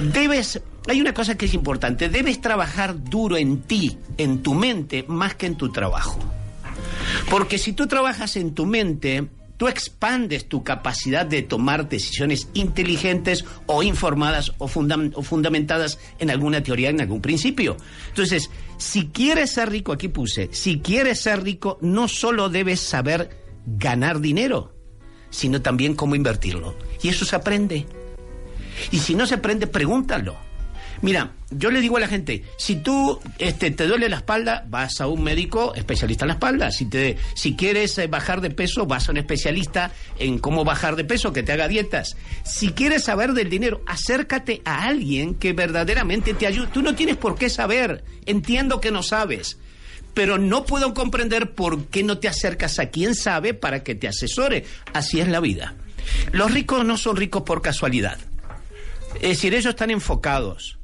debes, 0.00 0.60
hay 0.88 1.00
una 1.00 1.12
cosa 1.12 1.36
que 1.36 1.46
es 1.46 1.54
importante, 1.54 2.08
debes 2.08 2.40
trabajar 2.40 3.02
duro 3.04 3.36
en 3.36 3.62
ti, 3.62 3.98
en 4.16 4.42
tu 4.42 4.54
mente, 4.54 5.04
más 5.08 5.34
que 5.34 5.46
en 5.46 5.56
tu 5.56 5.70
trabajo. 5.70 6.18
Porque 7.28 7.58
si 7.58 7.72
tú 7.72 7.86
trabajas 7.86 8.36
en 8.36 8.54
tu 8.54 8.64
mente, 8.64 9.26
tú 9.58 9.68
expandes 9.68 10.48
tu 10.48 10.64
capacidad 10.64 11.26
de 11.26 11.42
tomar 11.42 11.88
decisiones 11.88 12.48
inteligentes 12.54 13.44
o 13.66 13.82
informadas 13.82 14.52
o, 14.58 14.68
fundam- 14.68 15.12
o 15.14 15.22
fundamentadas 15.22 15.98
en 16.18 16.30
alguna 16.30 16.62
teoría, 16.62 16.90
en 16.90 17.00
algún 17.00 17.20
principio. 17.20 17.76
Entonces, 18.08 18.50
si 18.82 19.06
quieres 19.06 19.52
ser 19.52 19.70
rico, 19.70 19.92
aquí 19.92 20.08
puse, 20.08 20.48
si 20.52 20.80
quieres 20.80 21.20
ser 21.20 21.42
rico, 21.42 21.78
no 21.80 22.08
solo 22.08 22.48
debes 22.48 22.80
saber 22.80 23.30
ganar 23.64 24.20
dinero, 24.20 24.74
sino 25.30 25.62
también 25.62 25.94
cómo 25.94 26.16
invertirlo. 26.16 26.74
Y 27.00 27.08
eso 27.08 27.24
se 27.24 27.36
aprende. 27.36 27.86
Y 28.90 28.98
si 28.98 29.14
no 29.14 29.26
se 29.26 29.36
aprende, 29.36 29.68
pregúntalo. 29.68 30.36
Mira, 31.02 31.32
yo 31.50 31.72
le 31.72 31.80
digo 31.80 31.96
a 31.96 32.00
la 32.00 32.06
gente, 32.06 32.44
si 32.56 32.76
tú 32.76 33.20
este, 33.38 33.72
te 33.72 33.88
duele 33.88 34.08
la 34.08 34.18
espalda, 34.18 34.64
vas 34.68 35.00
a 35.00 35.08
un 35.08 35.24
médico 35.24 35.74
especialista 35.74 36.24
en 36.24 36.28
la 36.28 36.34
espalda. 36.34 36.70
Si, 36.70 36.86
te, 36.86 37.18
si 37.34 37.56
quieres 37.56 37.98
eh, 37.98 38.06
bajar 38.06 38.40
de 38.40 38.50
peso, 38.50 38.86
vas 38.86 39.08
a 39.08 39.10
un 39.10 39.18
especialista 39.18 39.90
en 40.20 40.38
cómo 40.38 40.64
bajar 40.64 40.94
de 40.94 41.02
peso, 41.02 41.32
que 41.32 41.42
te 41.42 41.50
haga 41.50 41.66
dietas. 41.66 42.16
Si 42.44 42.70
quieres 42.70 43.02
saber 43.02 43.32
del 43.32 43.50
dinero, 43.50 43.82
acércate 43.86 44.62
a 44.64 44.84
alguien 44.84 45.34
que 45.34 45.52
verdaderamente 45.52 46.34
te 46.34 46.46
ayude. 46.46 46.68
Tú 46.68 46.82
no 46.82 46.94
tienes 46.94 47.16
por 47.16 47.36
qué 47.36 47.50
saber. 47.50 48.04
Entiendo 48.24 48.80
que 48.80 48.92
no 48.92 49.02
sabes. 49.02 49.58
Pero 50.14 50.38
no 50.38 50.64
puedo 50.64 50.94
comprender 50.94 51.52
por 51.52 51.86
qué 51.86 52.04
no 52.04 52.18
te 52.18 52.28
acercas 52.28 52.78
a 52.78 52.90
quien 52.90 53.16
sabe 53.16 53.54
para 53.54 53.82
que 53.82 53.96
te 53.96 54.06
asesore. 54.06 54.66
Así 54.92 55.20
es 55.20 55.26
la 55.26 55.40
vida. 55.40 55.74
Los 56.30 56.52
ricos 56.52 56.84
no 56.84 56.96
son 56.96 57.16
ricos 57.16 57.42
por 57.42 57.60
casualidad. 57.60 58.18
Es 59.16 59.30
decir, 59.30 59.52
ellos 59.54 59.70
están 59.70 59.90
enfocados. 59.90 60.78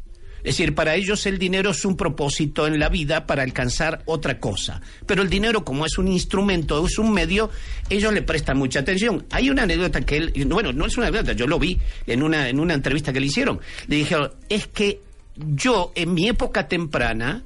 Es 0.48 0.56
decir, 0.56 0.74
para 0.74 0.94
ellos 0.94 1.26
el 1.26 1.38
dinero 1.38 1.72
es 1.72 1.84
un 1.84 1.94
propósito 1.94 2.66
en 2.66 2.78
la 2.78 2.88
vida 2.88 3.26
para 3.26 3.42
alcanzar 3.42 4.00
otra 4.06 4.40
cosa. 4.40 4.80
Pero 5.04 5.20
el 5.20 5.28
dinero, 5.28 5.62
como 5.62 5.84
es 5.84 5.98
un 5.98 6.08
instrumento, 6.08 6.86
es 6.86 6.98
un 6.98 7.12
medio, 7.12 7.50
ellos 7.90 8.14
le 8.14 8.22
prestan 8.22 8.56
mucha 8.56 8.80
atención. 8.80 9.26
Hay 9.30 9.50
una 9.50 9.64
anécdota 9.64 10.00
que 10.00 10.16
él, 10.16 10.46
bueno, 10.46 10.72
no 10.72 10.86
es 10.86 10.96
una 10.96 11.08
anécdota, 11.08 11.34
yo 11.34 11.46
lo 11.46 11.58
vi 11.58 11.78
en 12.06 12.22
una, 12.22 12.48
en 12.48 12.60
una 12.60 12.72
entrevista 12.72 13.12
que 13.12 13.20
le 13.20 13.26
hicieron. 13.26 13.60
Le 13.88 13.96
dijeron, 13.96 14.32
es 14.48 14.68
que 14.68 15.02
yo 15.36 15.92
en 15.94 16.14
mi 16.14 16.30
época 16.30 16.66
temprana, 16.66 17.44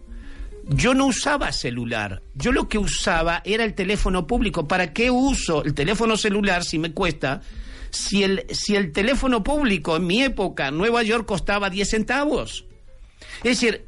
yo 0.68 0.94
no 0.94 1.06
usaba 1.06 1.50
celular. 1.50 2.22
Yo 2.36 2.52
lo 2.52 2.68
que 2.68 2.78
usaba 2.78 3.42
era 3.44 3.64
el 3.64 3.74
teléfono 3.74 4.28
público. 4.28 4.68
¿Para 4.68 4.92
qué 4.92 5.10
uso 5.10 5.64
el 5.64 5.74
teléfono 5.74 6.16
celular 6.16 6.62
si 6.62 6.78
me 6.78 6.92
cuesta? 6.92 7.42
Si 7.90 8.22
el, 8.22 8.46
si 8.50 8.76
el 8.76 8.92
teléfono 8.92 9.42
público 9.42 9.96
en 9.96 10.06
mi 10.06 10.22
época 10.22 10.70
Nueva 10.70 11.02
York 11.02 11.26
costaba 11.26 11.68
10 11.68 11.90
centavos. 11.90 12.66
Es 13.38 13.60
decir, 13.60 13.86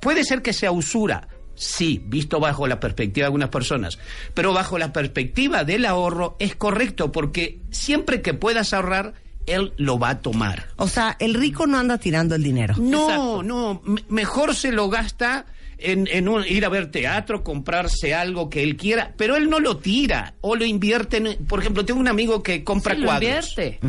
puede 0.00 0.24
ser 0.24 0.42
que 0.42 0.52
sea 0.52 0.70
usura, 0.72 1.28
sí, 1.54 2.02
visto 2.06 2.40
bajo 2.40 2.66
la 2.66 2.80
perspectiva 2.80 3.24
de 3.24 3.26
algunas 3.26 3.48
personas, 3.50 3.98
pero 4.34 4.52
bajo 4.52 4.78
la 4.78 4.92
perspectiva 4.92 5.64
del 5.64 5.86
ahorro 5.86 6.36
es 6.38 6.54
correcto 6.56 7.12
porque 7.12 7.60
siempre 7.70 8.20
que 8.22 8.34
puedas 8.34 8.72
ahorrar, 8.72 9.14
él 9.46 9.72
lo 9.76 9.98
va 9.98 10.08
a 10.10 10.18
tomar. 10.20 10.68
O 10.76 10.88
sea, 10.88 11.16
el 11.20 11.34
rico 11.34 11.66
no 11.66 11.78
anda 11.78 11.98
tirando 11.98 12.34
el 12.34 12.42
dinero. 12.42 12.74
No, 12.78 13.42
no, 13.42 13.82
me- 13.84 14.02
mejor 14.08 14.54
se 14.54 14.72
lo 14.72 14.88
gasta 14.88 15.44
en, 15.76 16.08
en 16.10 16.28
un- 16.28 16.46
ir 16.46 16.64
a 16.64 16.70
ver 16.70 16.90
teatro, 16.90 17.44
comprarse 17.44 18.14
algo 18.14 18.48
que 18.48 18.62
él 18.62 18.76
quiera, 18.76 19.12
pero 19.18 19.36
él 19.36 19.50
no 19.50 19.60
lo 19.60 19.76
tira 19.76 20.34
o 20.40 20.56
lo 20.56 20.64
invierte 20.64 21.18
en, 21.18 21.44
por 21.46 21.60
ejemplo, 21.60 21.84
tengo 21.84 22.00
un 22.00 22.08
amigo 22.08 22.42
que 22.42 22.64
compra 22.64 22.94
Sí, 22.94 23.00
lo 23.02 23.06
cuadros. 23.06 23.50
invierte. 23.50 23.80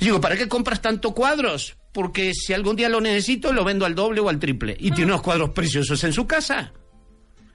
Digo, 0.00 0.20
¿para 0.20 0.36
qué 0.36 0.48
compras 0.48 0.80
tanto 0.80 1.12
cuadros? 1.14 1.76
Porque 1.94 2.34
si 2.34 2.52
algún 2.52 2.76
día 2.76 2.88
lo 2.90 3.00
necesito, 3.00 3.52
lo 3.52 3.64
vendo 3.64 3.86
al 3.86 3.94
doble 3.94 4.20
o 4.20 4.28
al 4.28 4.38
triple. 4.38 4.76
Y 4.78 4.90
tiene 4.90 5.12
unos 5.12 5.22
cuadros 5.22 5.50
preciosos 5.50 6.02
en 6.04 6.12
su 6.12 6.26
casa. 6.26 6.72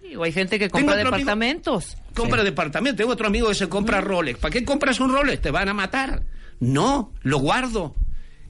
Sí, 0.01 0.15
o 0.15 0.23
hay 0.23 0.31
gente 0.31 0.57
que 0.57 0.69
compra 0.69 0.95
amigo- 0.95 1.11
departamentos. 1.11 1.97
Compra 2.15 2.43
departamento. 2.43 2.97
Tengo 2.97 3.11
otro 3.11 3.27
amigo 3.27 3.49
que 3.49 3.55
se 3.55 3.67
compra 3.69 3.99
Rolex. 4.01 4.39
¿Para 4.39 4.51
qué 4.53 4.63
compras 4.65 4.99
un 5.01 5.11
Rolex? 5.11 5.41
Te 5.41 5.51
van 5.51 5.67
a 5.69 5.73
matar. 5.73 6.23
No, 6.61 7.13
lo 7.21 7.37
guardo. 7.39 7.95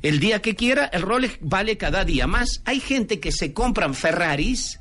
El 0.03 0.19
día 0.19 0.41
que 0.41 0.55
quiera, 0.55 0.85
el 0.85 1.01
Rolex 1.01 1.39
vale 1.41 1.75
cada 1.77 2.05
día 2.05 2.25
más. 2.27 2.61
Hay 2.65 2.79
gente 2.79 3.19
que 3.19 3.31
se 3.31 3.51
compran 3.51 3.95
Ferraris 3.95 4.79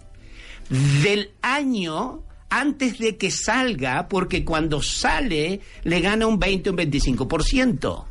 del 1.03 1.31
año 1.43 2.23
antes 2.51 2.99
de 2.99 3.17
que 3.17 3.31
salga, 3.31 4.09
porque 4.09 4.45
cuando 4.45 4.83
sale 4.83 5.61
le 5.85 6.01
gana 6.01 6.27
un 6.27 6.39
20 6.39 6.71
o 6.71 6.73
un 6.73 6.79
25%. 6.79 8.05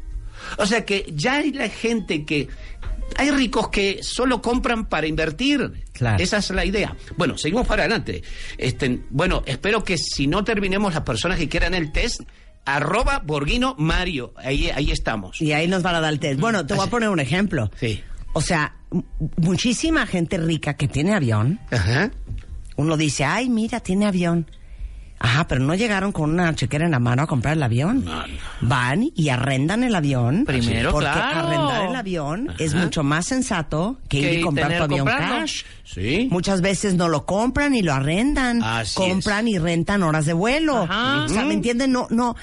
O 0.58 0.66
sea 0.66 0.86
que 0.86 1.06
ya 1.16 1.36
hay 1.38 1.52
la 1.52 1.70
gente 1.70 2.26
que... 2.26 2.48
Hay 3.16 3.32
ricos 3.32 3.70
que 3.70 4.04
solo 4.04 4.42
compran 4.42 4.86
para 4.86 5.08
invertir. 5.08 5.86
Esa 6.20 6.38
es 6.38 6.50
la 6.52 6.66
idea. 6.66 6.96
Bueno, 7.16 7.38
seguimos 7.38 7.66
para 7.66 7.84
adelante. 7.84 8.22
Este, 8.58 9.02
bueno, 9.10 9.44
espero 9.46 9.84
que 9.84 9.98
si 9.98 10.28
no 10.28 10.44
terminemos 10.44 10.94
las 10.94 11.04
personas 11.04 11.40
que 11.40 11.50
quieran 11.50 11.74
el 11.74 11.92
test, 11.92 12.22
arroba 12.66 13.22
Borguino 13.26 13.76
Mario. 13.78 14.34
Ahí, 14.36 14.70
ahí 14.70 14.92
estamos. 14.92 15.42
Y 15.42 15.54
ahí 15.54 15.68
nos 15.68 15.82
van 15.82 15.96
a 15.96 16.02
dar 16.02 16.14
el 16.14 16.20
test. 16.20 16.40
Bueno, 16.40 16.66
te 16.66 16.74
voy 16.74 16.86
a 16.86 16.90
poner 16.90 17.10
un 17.10 17.20
ejemplo. 17.20 17.72
Sí. 17.80 18.04
O 18.34 18.42
sea, 18.42 18.76
muchísima 19.38 20.06
gente 20.06 20.38
rica 20.38 20.76
que 20.76 20.88
tiene 20.88 21.16
avión. 21.16 21.60
Uno 22.76 22.98
dice, 22.98 23.24
ay, 23.26 23.50
mira, 23.50 23.80
tiene 23.80 24.06
avión. 24.06 24.46
Ajá, 25.20 25.48
pero 25.48 25.62
no 25.62 25.74
llegaron 25.74 26.12
con 26.12 26.32
una 26.32 26.54
chequera 26.54 26.86
en 26.86 26.92
la 26.92 27.00
mano 27.00 27.24
a 27.24 27.28
comprar 27.28 27.56
el 27.56 27.64
avión. 27.64 28.06
Van 28.62 29.10
y 29.16 29.30
arrendan 29.30 29.84
el 29.84 29.96
avión. 29.96 30.46
Primero, 30.46 30.92
porque 30.92 31.10
claro. 31.10 31.48
arrendar 31.48 31.90
el 31.90 31.96
avión 31.96 32.54
es 32.60 32.76
mucho 32.76 33.04
más 33.04 33.26
sensato 33.26 33.98
que 34.10 34.20
ir 34.20 34.40
y 34.40 34.42
comprar 34.42 34.78
tu 34.78 34.84
avión 34.84 35.08
comprarlo. 35.08 35.40
cash. 35.40 35.64
Sí. 35.84 36.28
Muchas 36.30 36.62
veces 36.62 36.96
no 36.96 37.08
lo 37.08 37.26
compran 37.26 37.74
y 37.74 37.82
lo 37.82 37.94
arrendan. 37.94 38.62
Así 38.62 38.96
compran 38.96 39.48
y 39.48 39.58
rentan 39.58 40.04
horas 40.04 40.26
de 40.26 40.34
vuelo. 40.34 40.84
Ajá. 40.84 41.24
O 41.26 41.30
sea, 41.30 41.46
¿me 41.46 41.56
entienden? 41.56 41.92
No, 41.92 42.08
no. 42.12 42.36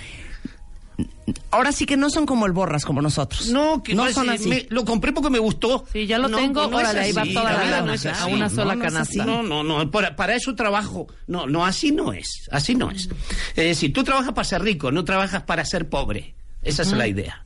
Ahora 1.50 1.72
sí 1.72 1.86
que 1.86 1.96
no 1.96 2.10
son 2.10 2.26
como 2.26 2.44
el 2.46 2.52
borras, 2.52 2.84
como 2.84 3.00
nosotros. 3.00 3.48
No, 3.48 3.82
que 3.82 3.94
no 3.94 4.10
son 4.12 4.28
así. 4.28 4.48
me- 4.48 4.66
lo 4.70 4.84
compré 4.84 5.12
porque 5.12 5.30
me 5.30 5.38
gustó. 5.38 5.84
Sí, 5.92 6.06
ya 6.06 6.18
lo 6.18 6.28
No, 6.28 6.36
tengo. 6.36 6.66
no 6.68 6.76
Órale, 6.76 7.00
ahí 7.00 7.12
va 7.12 7.24
toda 7.24 7.52
la 7.52 7.58
vida 7.62 7.70
lana. 7.70 7.86
no 7.86 7.94
es 7.94 8.06
a 8.06 8.26
una 8.26 8.50
sola 8.50 8.74
no, 8.74 8.80
no 8.82 8.86
es 8.86 8.92
canasta. 8.92 9.24
No, 9.24 9.42
no, 9.42 9.62
no, 9.62 9.90
para, 9.90 10.16
para 10.16 10.34
eso 10.34 10.54
trabajo. 10.54 11.06
No, 11.26 11.46
no, 11.46 11.64
así 11.64 11.92
no 11.92 12.12
es. 12.12 12.48
Así 12.50 12.74
no 12.74 12.90
es. 12.90 13.08
Es 13.50 13.64
decir, 13.64 13.92
tú 13.92 14.04
trabajas 14.04 14.32
para 14.34 14.44
ser 14.44 14.62
rico, 14.62 14.90
no 14.92 15.04
trabajas 15.04 15.42
para 15.44 15.64
ser 15.64 15.88
pobre. 15.88 16.34
Esa 16.62 16.82
es 16.82 16.92
la 16.92 17.06
idea. 17.06 17.44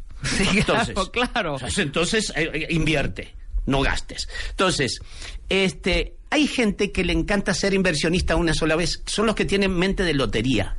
Entonces, 0.54 0.94
claro, 1.12 1.56
claro. 1.58 1.58
entonces 1.76 2.32
eh, 2.34 2.50
eh, 2.52 2.66
invierte, 2.70 3.36
no 3.66 3.82
gastes. 3.82 4.28
Entonces, 4.50 5.00
este, 5.48 6.16
hay 6.30 6.46
gente 6.46 6.90
que 6.92 7.04
le 7.04 7.12
encanta 7.12 7.54
ser 7.54 7.74
inversionista 7.74 8.34
una 8.36 8.54
sola 8.54 8.74
vez. 8.76 9.02
Son 9.06 9.26
los 9.26 9.34
que 9.34 9.44
tienen 9.44 9.72
mente 9.72 10.02
de 10.02 10.14
lotería. 10.14 10.76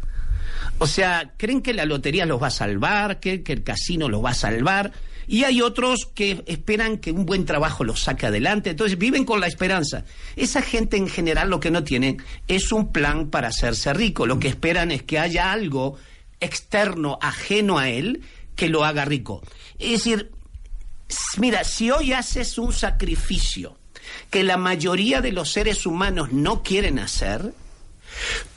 O 0.80 0.88
sea, 0.88 1.34
creen 1.38 1.61
que 1.61 1.73
la 1.73 1.85
lotería 1.85 2.26
los 2.26 2.41
va 2.41 2.47
a 2.47 2.51
salvar, 2.51 3.19
que, 3.19 3.43
que 3.43 3.53
el 3.53 3.64
casino 3.64 4.10
los 4.10 4.23
va 4.23 4.31
a 4.31 4.34
salvar. 4.35 4.91
Y 5.27 5.43
hay 5.43 5.61
otros 5.61 6.07
que 6.15 6.43
esperan 6.47 6.97
que 6.97 7.11
un 7.11 7.26
buen 7.26 7.45
trabajo 7.45 7.84
los 7.84 8.01
saque 8.01 8.26
adelante. 8.26 8.72
Entonces 8.72 8.97
viven 8.97 9.26
con 9.26 9.39
la 9.39 9.47
esperanza. 9.47 10.03
Esa 10.35 10.61
gente 10.61 10.97
en 10.97 11.07
general 11.07 11.49
lo 11.49 11.60
que 11.60 11.69
no 11.69 11.84
tiene 11.84 12.18
es 12.47 12.72
un 12.72 12.91
plan 12.91 13.30
para 13.30 13.49
hacerse 13.49 13.93
rico. 13.93 14.26
Lo 14.26 14.39
que 14.39 14.47
esperan 14.47 14.89
es 14.91 15.03
que 15.03 15.19
haya 15.19 15.51
algo 15.51 15.97
externo, 16.39 17.19
ajeno 17.22 17.77
a 17.77 17.89
él, 17.89 18.23
que 18.56 18.69
lo 18.69 18.84
haga 18.84 19.06
rico. 19.06 19.43
Es 19.77 19.91
decir, 19.91 20.31
mira, 21.38 21.64
si 21.64 21.91
hoy 21.91 22.14
haces 22.14 22.57
un 22.57 22.73
sacrificio 22.73 23.77
que 24.30 24.43
la 24.43 24.57
mayoría 24.57 25.22
de 25.22 25.31
los 25.31 25.51
seres 25.51 25.85
humanos 25.85 26.31
no 26.31 26.64
quieren 26.64 26.99
hacer, 26.99 27.53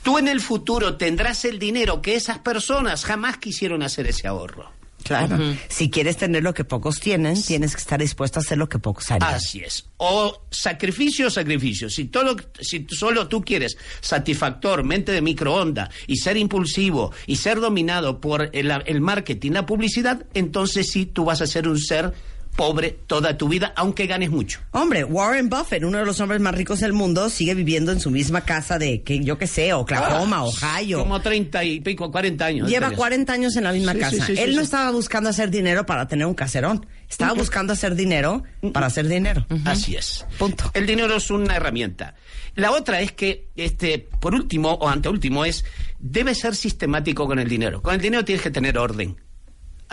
tú 0.02 0.18
en 0.18 0.28
el 0.28 0.40
futuro 0.40 0.96
tendrás 0.96 1.44
el 1.44 1.58
dinero 1.58 2.02
que 2.02 2.14
esas 2.14 2.38
personas 2.38 3.04
jamás 3.04 3.38
quisieron 3.38 3.82
hacer 3.82 4.06
ese 4.06 4.26
ahorro. 4.28 4.70
Claro. 5.02 5.38
Si 5.68 5.90
quieres 5.90 6.16
tener 6.16 6.42
lo 6.42 6.54
que 6.54 6.64
pocos 6.64 7.00
tienen, 7.00 7.40
tienes 7.42 7.74
que 7.74 7.80
estar 7.80 8.00
dispuesto 8.00 8.38
a 8.38 8.42
hacer 8.42 8.58
lo 8.58 8.68
que 8.68 8.78
pocos 8.78 9.10
harían. 9.10 9.34
Así 9.34 9.60
es. 9.60 9.86
O 9.96 10.42
sacrificio 10.50 11.26
o 11.26 11.30
sacrificio. 11.30 11.90
Si, 11.90 12.04
todo, 12.04 12.36
si 12.60 12.86
solo 12.88 13.28
tú 13.28 13.42
quieres 13.42 13.76
satisfactor, 14.00 14.84
mente 14.84 15.12
de 15.12 15.20
microondas 15.20 15.90
y 16.06 16.16
ser 16.16 16.36
impulsivo 16.36 17.12
y 17.26 17.36
ser 17.36 17.60
dominado 17.60 18.20
por 18.20 18.50
el, 18.52 18.70
el 18.86 19.00
marketing, 19.00 19.52
la 19.52 19.66
publicidad, 19.66 20.24
entonces 20.34 20.90
sí 20.90 21.06
tú 21.06 21.24
vas 21.24 21.40
a 21.42 21.46
ser 21.46 21.68
un 21.68 21.78
ser 21.78 22.14
pobre 22.56 22.90
toda 23.06 23.36
tu 23.38 23.48
vida, 23.48 23.72
aunque 23.76 24.06
ganes 24.06 24.30
mucho. 24.30 24.60
Hombre, 24.72 25.04
Warren 25.04 25.48
Buffett, 25.48 25.82
uno 25.84 25.98
de 25.98 26.04
los 26.04 26.20
hombres 26.20 26.40
más 26.40 26.54
ricos 26.54 26.80
del 26.80 26.92
mundo, 26.92 27.30
sigue 27.30 27.54
viviendo 27.54 27.92
en 27.92 28.00
su 28.00 28.10
misma 28.10 28.42
casa 28.42 28.78
de, 28.78 29.02
que 29.02 29.24
yo 29.24 29.38
qué 29.38 29.46
sé, 29.46 29.72
Oklahoma, 29.72 30.36
Ah, 30.62 30.76
Ohio. 30.78 30.98
Como 30.98 31.20
30 31.20 31.64
y 31.64 31.80
pico, 31.80 32.10
40 32.10 32.44
años. 32.44 32.68
Lleva 32.68 32.86
Tenés. 32.88 32.98
40 32.98 33.32
años 33.32 33.56
en 33.56 33.64
la 33.64 33.72
misma 33.72 33.92
Sí, 33.92 33.98
casa. 33.98 34.16
sí, 34.16 34.22
sí, 34.26 34.36
sí, 34.36 34.42
Él 34.42 34.54
no 34.54 34.62
estaba 34.62 34.90
buscando 34.90 35.30
hacer 35.30 35.50
dinero 35.50 35.86
para 35.86 36.06
tener 36.06 36.26
un 36.26 36.34
caserón. 36.34 36.86
Estaba 37.08 37.32
buscando 37.34 37.72
hacer 37.74 37.94
dinero 37.94 38.42
para 38.72 38.86
hacer 38.86 39.06
dinero. 39.08 39.46
Así 39.66 39.96
es. 39.96 40.24
Punto. 40.38 40.70
El 40.74 40.86
dinero 40.86 41.14
es 41.16 41.30
una 41.30 41.56
herramienta. 41.56 42.14
La 42.54 42.70
otra 42.72 43.00
es 43.00 43.12
que, 43.12 43.48
este, 43.56 43.98
por 44.20 44.34
último 44.34 44.72
o 44.72 44.88
anteúltimo, 44.88 45.44
es 45.44 45.64
debe 45.98 46.34
ser 46.34 46.54
sistemático 46.54 47.26
con 47.26 47.38
el 47.38 47.48
dinero. 47.48 47.82
Con 47.82 47.94
el 47.94 48.00
dinero 48.00 48.24
tienes 48.24 48.42
que 48.42 48.50
tener 48.50 48.76
orden. 48.78 49.16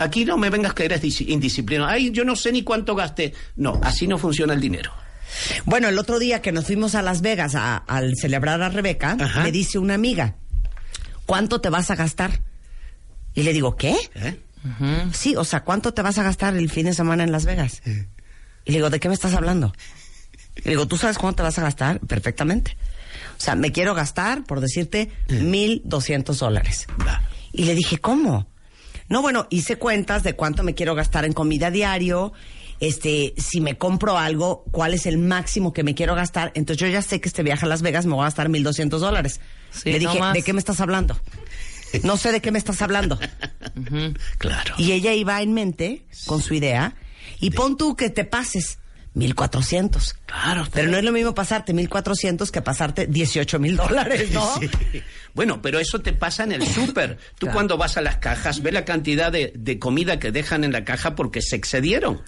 Aquí 0.00 0.24
no 0.24 0.36
me 0.38 0.48
vengas 0.50 0.72
que 0.74 0.86
eres 0.86 1.20
indisciplinado. 1.20 1.90
Ay, 1.90 2.10
yo 2.10 2.24
no 2.24 2.34
sé 2.34 2.52
ni 2.52 2.62
cuánto 2.62 2.94
gasté. 2.94 3.34
No, 3.56 3.78
así 3.84 4.06
no 4.06 4.16
funciona 4.18 4.54
el 4.54 4.60
dinero. 4.60 4.90
Bueno, 5.66 5.88
el 5.88 5.98
otro 5.98 6.18
día 6.18 6.40
que 6.42 6.52
nos 6.52 6.64
fuimos 6.66 6.94
a 6.94 7.02
Las 7.02 7.20
Vegas 7.20 7.54
a- 7.54 7.76
al 7.76 8.16
celebrar 8.16 8.62
a 8.62 8.68
Rebeca, 8.70 9.16
Ajá. 9.20 9.42
me 9.42 9.52
dice 9.52 9.78
una 9.78 9.94
amiga, 9.94 10.36
¿cuánto 11.26 11.60
te 11.60 11.68
vas 11.68 11.90
a 11.90 11.96
gastar? 11.96 12.40
Y 13.34 13.42
le 13.42 13.52
digo, 13.52 13.76
¿qué? 13.76 13.94
¿Eh? 14.14 14.40
Sí, 15.12 15.36
o 15.36 15.44
sea, 15.44 15.60
¿cuánto 15.64 15.94
te 15.94 16.02
vas 16.02 16.18
a 16.18 16.22
gastar 16.22 16.56
el 16.56 16.70
fin 16.70 16.86
de 16.86 16.94
semana 16.94 17.22
en 17.22 17.30
Las 17.32 17.44
Vegas? 17.44 17.80
Y 17.86 18.72
le 18.72 18.78
digo, 18.78 18.90
¿de 18.90 19.00
qué 19.00 19.08
me 19.08 19.14
estás 19.14 19.34
hablando? 19.34 19.72
Y 20.56 20.62
le 20.64 20.70
digo, 20.70 20.88
¿tú 20.88 20.96
sabes 20.96 21.16
cuánto 21.18 21.36
te 21.36 21.42
vas 21.44 21.58
a 21.58 21.62
gastar? 21.62 22.00
Perfectamente. 22.00 22.76
O 23.38 23.40
sea, 23.42 23.54
me 23.54 23.70
quiero 23.72 23.94
gastar, 23.94 24.44
por 24.44 24.60
decirte, 24.60 25.10
mil 25.28 25.80
doscientos 25.84 26.40
dólares. 26.40 26.86
Y 27.52 27.64
le 27.64 27.74
dije, 27.74 27.98
¿cómo? 27.98 28.46
No, 29.10 29.22
bueno, 29.22 29.48
hice 29.50 29.76
cuentas 29.76 30.22
de 30.22 30.34
cuánto 30.34 30.62
me 30.62 30.74
quiero 30.74 30.94
gastar 30.94 31.24
en 31.24 31.32
comida 31.32 31.70
diario, 31.72 32.32
este, 32.78 33.34
si 33.36 33.60
me 33.60 33.76
compro 33.76 34.16
algo, 34.16 34.64
cuál 34.70 34.94
es 34.94 35.04
el 35.04 35.18
máximo 35.18 35.72
que 35.72 35.82
me 35.82 35.96
quiero 35.96 36.14
gastar. 36.14 36.52
Entonces 36.54 36.80
yo 36.80 36.86
ya 36.86 37.02
sé 37.02 37.20
que 37.20 37.28
este 37.28 37.42
viaje 37.42 37.66
a 37.66 37.68
Las 37.68 37.82
Vegas 37.82 38.06
me 38.06 38.14
voy 38.14 38.22
a 38.22 38.26
gastar 38.26 38.48
mil 38.48 38.62
doscientos 38.62 39.00
dólares. 39.00 39.40
Sí, 39.72 39.90
le 39.92 39.98
dije. 39.98 40.18
¿de 40.32 40.42
qué 40.42 40.52
me 40.52 40.60
estás 40.60 40.80
hablando? 40.80 41.20
No 42.04 42.16
sé 42.16 42.30
de 42.30 42.40
qué 42.40 42.52
me 42.52 42.58
estás 42.58 42.80
hablando. 42.82 43.18
Claro. 44.38 44.74
Y 44.78 44.92
ella 44.92 45.12
iba 45.12 45.40
en 45.42 45.52
mente 45.52 46.06
con 46.26 46.40
su 46.42 46.54
idea. 46.54 46.94
Y 47.40 47.50
pon 47.50 47.76
tú 47.76 47.96
que 47.96 48.10
te 48.10 48.24
pases 48.24 48.78
1400. 49.14 50.14
Claro. 50.26 50.66
Pero 50.72 50.90
no 50.90 50.96
es 50.96 51.04
lo 51.04 51.12
mismo 51.12 51.34
pasarte 51.34 51.72
1400 51.72 52.50
que 52.52 52.62
pasarte 52.62 53.06
18 53.06 53.58
mil 53.58 53.76
dólares, 53.76 54.30
¿no? 54.32 54.48
Sí. 54.60 55.02
Bueno, 55.32 55.62
pero 55.62 55.78
eso 55.78 56.00
te 56.00 56.12
pasa 56.12 56.42
en 56.44 56.52
el 56.52 56.66
súper. 56.66 57.16
Tú 57.38 57.46
Claro. 57.46 57.54
cuando 57.54 57.76
vas 57.78 57.96
a 57.96 58.00
las 58.00 58.16
cajas, 58.16 58.62
ves 58.62 58.72
la 58.72 58.84
cantidad 58.84 59.30
de, 59.30 59.52
de 59.54 59.78
comida 59.78 60.18
que 60.18 60.32
dejan 60.32 60.64
en 60.64 60.72
la 60.72 60.84
caja 60.84 61.14
porque 61.14 61.40
se 61.40 61.54
excedieron. 61.56 62.20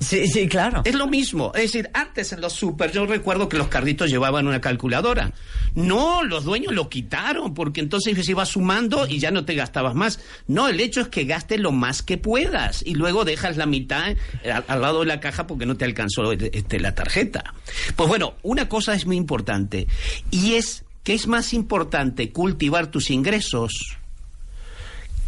Sí, 0.00 0.28
sí, 0.28 0.48
claro. 0.48 0.82
Es 0.84 0.94
lo 0.94 1.06
mismo. 1.08 1.52
Es 1.54 1.62
decir, 1.62 1.90
antes 1.94 2.32
en 2.32 2.40
los 2.40 2.52
súper 2.52 2.92
yo 2.92 3.06
recuerdo 3.06 3.48
que 3.48 3.56
los 3.56 3.68
carritos 3.68 4.08
llevaban 4.10 4.46
una 4.46 4.60
calculadora. 4.60 5.32
No, 5.74 6.22
los 6.22 6.44
dueños 6.44 6.72
lo 6.72 6.88
quitaron 6.88 7.54
porque 7.54 7.80
entonces 7.80 8.14
se 8.24 8.30
iba 8.30 8.44
sumando 8.46 9.06
y 9.08 9.18
ya 9.18 9.30
no 9.32 9.44
te 9.44 9.54
gastabas 9.54 9.94
más. 9.94 10.20
No, 10.46 10.68
el 10.68 10.78
hecho 10.80 11.00
es 11.00 11.08
que 11.08 11.24
gastes 11.24 11.58
lo 11.58 11.72
más 11.72 12.02
que 12.02 12.18
puedas 12.18 12.82
y 12.86 12.94
luego 12.94 13.24
dejas 13.24 13.56
la 13.56 13.66
mitad 13.66 14.10
eh, 14.12 14.52
al, 14.52 14.64
al 14.68 14.80
lado 14.80 15.00
de 15.00 15.06
la 15.06 15.18
caja 15.20 15.46
porque 15.48 15.66
no 15.66 15.76
te 15.76 15.84
alcanzó 15.84 16.22
este, 16.32 16.80
la 16.80 16.94
tarjeta. 16.94 17.54
Pues 17.96 18.08
bueno, 18.08 18.34
una 18.42 18.68
cosa 18.68 18.94
es 18.94 19.06
muy 19.06 19.16
importante 19.16 19.86
y 20.30 20.54
es 20.54 20.84
que 21.02 21.14
es 21.14 21.26
más 21.26 21.52
importante 21.52 22.30
cultivar 22.32 22.86
tus 22.90 23.10
ingresos 23.10 23.98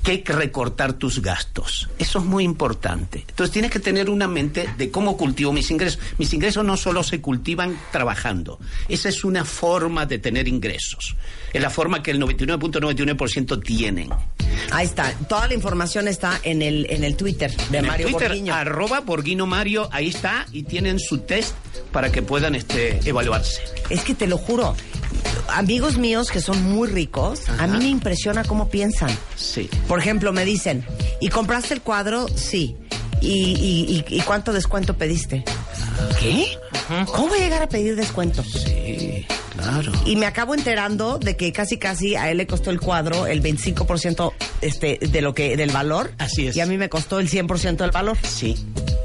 que 0.07 0.33
recortar 0.33 0.93
tus 0.95 1.21
gastos. 1.21 1.89
Eso 1.99 2.19
es 2.21 2.25
muy 2.25 2.45
importante. 2.45 3.25
Entonces 3.29 3.53
tienes 3.53 3.71
que 3.71 3.81
tener 3.81 4.09
una 4.09 4.29
mente 4.29 4.69
de 4.79 4.91
cómo 4.91 5.17
cultivo 5.17 5.53
mis 5.53 5.71
ingresos. 5.71 5.99
Mis 6.19 6.33
ingresos 6.33 6.65
no 6.65 6.77
solo 6.77 7.03
se 7.03 7.21
cultivan 7.21 7.79
trabajando. 7.91 8.59
Esa 8.89 9.09
es 9.09 9.25
una 9.25 9.45
forma 9.45 10.07
de 10.07 10.19
tener 10.19 10.49
ingresos. 10.49 11.17
Es 11.53 11.61
la 11.61 11.71
forma 11.71 12.03
que 12.03 12.13
el 12.13 12.21
99.99% 12.21 13.63
tienen. 13.63 14.11
Ahí 14.71 14.87
está. 14.87 15.13
Toda 15.29 15.49
la 15.49 15.55
información 15.55 16.09
está 16.09 16.41
en 16.43 16.63
el, 16.63 16.87
en 16.91 17.05
el 17.05 17.17
Twitter 17.17 17.55
de 17.71 17.79
En 17.79 17.85
el 17.85 17.91
Mario 17.91 18.07
Twitter, 18.09 18.29
Borghiño. 18.29 18.55
arroba 18.55 19.01
Borghino 19.01 19.47
Mario, 19.47 19.89
ahí 19.93 20.09
está, 20.09 20.47
y 20.53 20.63
tienen 20.63 20.99
su 20.99 21.19
test 21.19 21.55
para 21.93 22.11
que 22.13 22.23
puedan 22.23 22.55
este, 22.55 23.01
evaluarse. 23.09 23.63
Es 23.91 24.03
que 24.03 24.15
te 24.15 24.27
lo 24.27 24.39
juro, 24.39 24.77
amigos 25.49 25.97
míos 25.99 26.31
que 26.31 26.41
son 26.41 26.63
muy 26.63 26.89
ricos, 26.89 27.43
a 27.59 27.67
mí 27.67 27.79
me 27.79 27.89
impresiona 27.89 28.45
cómo 28.45 28.69
piensan. 28.69 29.11
Sí. 29.37 29.69
Por 29.89 29.99
ejemplo, 29.99 30.33
me 30.33 30.45
dicen, 30.45 30.85
¿y 31.21 31.29
compraste 31.29 31.75
el 31.75 31.81
cuadro? 31.83 32.27
Sí. 32.35 32.77
¿Y, 33.21 33.29
y, 33.33 34.05
y- 34.09 34.17
y 34.17 34.21
cuánto 34.23 34.53
descuento 34.53 34.95
pediste? 34.97 35.43
¿Qué? 36.21 36.47
¿Cómo 37.07 37.29
voy 37.29 37.39
a 37.39 37.43
llegar 37.43 37.63
a 37.63 37.69
pedir 37.69 37.97
descuento? 37.97 38.43
Sí, 38.45 39.25
claro. 39.57 39.91
Y 40.05 40.17
me 40.17 40.27
acabo 40.27 40.55
enterando 40.55 41.19
de 41.19 41.35
que 41.37 41.51
casi 41.53 41.79
casi 41.79 42.15
a 42.15 42.31
él 42.31 42.37
le 42.37 42.47
costó 42.47 42.71
el 42.71 42.79
cuadro 42.79 43.27
el 43.27 43.43
25% 43.43 44.33
este, 44.61 44.99
de 45.01 45.21
lo 45.23 45.35
que, 45.35 45.57
del 45.57 45.71
valor. 45.71 46.13
Así 46.19 46.47
es. 46.49 46.57
Y 46.57 46.61
a 46.61 46.67
mí 46.67 46.77
me 46.77 46.89
costó 46.91 47.19
el 47.19 47.31
100% 47.31 47.77
del 47.79 47.91
valor. 47.91 48.19
Sí, 48.23 48.55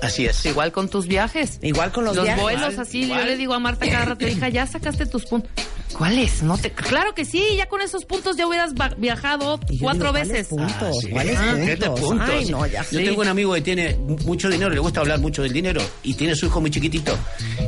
así 0.02 0.26
es. 0.26 0.46
Igual 0.46 0.72
con 0.72 0.90
tus 0.90 1.08
viajes. 1.08 1.60
Igual 1.62 1.92
con 1.92 2.06
los, 2.06 2.16
Los 2.16 2.26
viajes. 2.26 2.42
vuelos 2.42 2.72
Igual, 2.74 2.80
así, 2.88 3.02
igual. 3.04 3.20
yo 3.22 3.26
le 3.26 3.38
digo 3.38 3.54
a 3.54 3.60
Marta 3.60 3.90
cada 3.90 4.06
rato, 4.06 4.28
hija, 4.28 4.50
ya 4.50 4.66
sacaste 4.68 5.06
tus 5.06 5.26
puntos. 5.26 5.52
¿Cuáles? 5.98 6.42
No 6.42 6.58
te... 6.58 6.72
Claro 6.72 7.14
que 7.14 7.26
sí, 7.26 7.44
ya 7.58 7.68
con 7.68 7.82
esos 7.82 8.06
puntos 8.06 8.38
ya 8.38 8.48
hubieras 8.48 8.72
viajado 8.98 9.60
cuatro 9.82 10.06
digo, 10.06 10.12
¿cuáles 10.14 10.30
veces. 10.30 10.48
puntos? 10.48 10.74
Ah, 10.82 10.92
sí. 11.02 11.10
¿Cuáles 11.10 11.38
Ah, 11.38 11.42
puntos? 11.52 11.66
¿qué 11.68 11.78
te 11.78 11.90
puntos? 11.90 12.30
Ay, 12.30 12.46
no, 12.50 12.66
ya 12.66 12.86
Yo 12.90 13.00
tengo 13.04 13.22
un 13.22 13.28
amigo 13.28 13.54
que 13.54 13.62
tiene 13.62 13.96
mucho 14.26 14.50
dinero, 14.50 14.70
le 14.72 14.80
gusta 14.80 15.02
hablar 15.02 15.20
mucho 15.20 15.44
del 15.44 15.52
dinero 15.52 15.82
y 16.02 16.14
tiene 16.14 16.34
su 16.36 16.46
hijo 16.46 16.62
muy 16.62 16.72
chiquitito. 16.72 17.18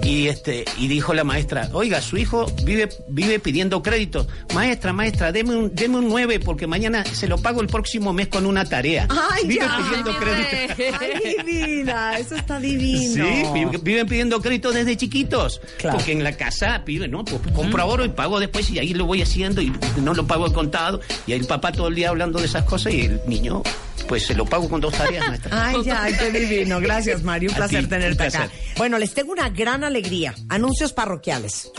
Y 0.04 0.28
este 0.28 0.64
y 0.78 0.88
dijo 0.88 1.14
la 1.14 1.26
maestra, 1.26 1.70
"Oiga, 1.74 2.00
su 2.02 2.16
hijo 2.18 2.46
vive 2.64 2.88
vive 3.10 3.40
pidiendo 3.40 3.84
crédito. 3.84 4.26
Maestra, 4.54 4.94
maestra, 4.94 5.32
deme 5.34 5.56
un 5.58 5.76
deme 5.76 5.98
un 5.98 6.08
9 6.08 6.40
porque 6.40 6.66
mañana 6.66 7.04
se 7.06 7.28
lo 7.28 7.38
pago 7.38 7.62
el 7.62 7.68
próximo 7.68 8.14
mes 8.14 8.30
con 8.30 8.46
una 8.46 8.64
tarea." 8.64 9.06
Ay, 9.32 9.48
vive 9.48 9.66
ya. 9.66 9.78
pidiendo 9.78 10.18
crédito. 10.18 10.98
Ay, 11.02 11.36
mi 11.46 11.52
vida, 11.52 12.18
eso 12.26 12.36
está 12.36 12.60
divino. 12.60 13.26
Sí, 13.26 13.44
vi- 13.54 13.78
viven 13.82 14.08
pidiendo 14.08 14.42
crédito 14.42 14.72
desde 14.72 14.98
chiquitos. 14.98 15.62
Claro. 15.78 15.98
Porque 15.98 16.12
en 16.12 16.24
la 16.24 16.36
casa 16.36 16.84
piden, 16.86 17.12
¿no? 17.12 17.24
Pues 17.24 17.40
compro 17.54 17.82
ahora 17.84 18.06
y 18.06 18.10
pago 18.10 18.40
después 18.40 18.70
y 18.70 18.80
ahí 18.80 18.94
lo 18.94 19.06
voy 19.06 19.22
haciendo 19.22 19.62
y 19.62 19.72
no 20.02 20.14
lo 20.14 20.26
pago 20.26 20.46
al 20.46 20.54
contado. 20.54 21.00
Y 21.28 21.34
ahí 21.34 21.40
el 21.40 21.46
papá 21.48 21.72
todo 21.72 21.88
el 21.88 21.96
día 21.96 22.10
hablando 22.10 22.40
de 22.40 22.46
esas 22.46 22.64
cosas 22.64 22.94
y 22.94 23.02
el 23.02 23.22
niño, 23.28 23.62
pues 24.08 24.26
se 24.26 24.36
lo 24.36 24.46
pago 24.46 24.70
con 24.70 24.82
dos 24.82 24.94
tareas, 24.94 25.28
maestra. 25.28 25.52
Ay, 25.68 25.84
ya, 25.84 26.06
qué 26.18 26.32
divino. 26.32 26.80
Gracias, 26.80 27.24
Mario. 27.24 27.50
Un 27.50 27.56
placer 27.56 27.84
ti, 27.84 27.90
tenerte 27.90 28.24
un 28.24 28.30
acá. 28.30 28.50
Bueno, 28.78 28.98
les 28.98 29.14
tengo 29.14 29.32
una 29.32 29.50
gran 29.50 29.84
alegría. 29.84 30.34
Anuncios 30.50 30.94
parroquiales. 30.94 31.72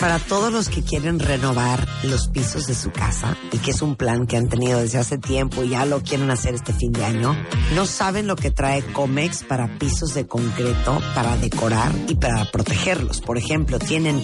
Para 0.00 0.18
todos 0.20 0.52
los 0.52 0.68
que 0.68 0.82
quieren 0.82 1.18
renovar 1.18 1.86
los 2.04 2.28
pisos 2.28 2.66
de 2.66 2.74
su 2.74 2.92
casa 2.92 3.36
y 3.50 3.58
que 3.58 3.72
es 3.72 3.82
un 3.82 3.96
plan 3.96 4.26
que 4.26 4.36
han 4.36 4.48
tenido 4.48 4.80
desde 4.80 4.98
hace 4.98 5.18
tiempo 5.18 5.64
y 5.64 5.70
ya 5.70 5.84
lo 5.86 6.02
quieren 6.02 6.30
hacer 6.30 6.54
este 6.54 6.72
fin 6.72 6.92
de 6.92 7.04
año, 7.04 7.36
no 7.74 7.84
saben 7.84 8.28
lo 8.28 8.36
que 8.36 8.52
trae 8.52 8.82
Comex 8.92 9.42
para 9.42 9.78
pisos 9.78 10.14
de 10.14 10.26
concreto, 10.26 11.02
para 11.16 11.36
decorar 11.36 11.92
y 12.06 12.14
para 12.14 12.44
protegerlos. 12.50 13.20
Por 13.20 13.38
ejemplo, 13.38 13.80
tienen 13.80 14.22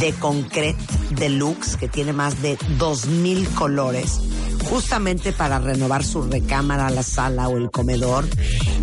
de 0.00 0.12
concreto 0.14 0.76
deluxe 1.10 1.76
que 1.76 1.88
tiene 1.88 2.12
más 2.12 2.42
de 2.42 2.58
2000 2.78 3.48
colores 3.50 4.20
justamente 4.70 5.32
para 5.32 5.58
renovar 5.58 6.04
su 6.04 6.22
recámara, 6.22 6.90
la 6.90 7.02
sala 7.02 7.48
o 7.48 7.56
el 7.56 7.70
comedor. 7.70 8.26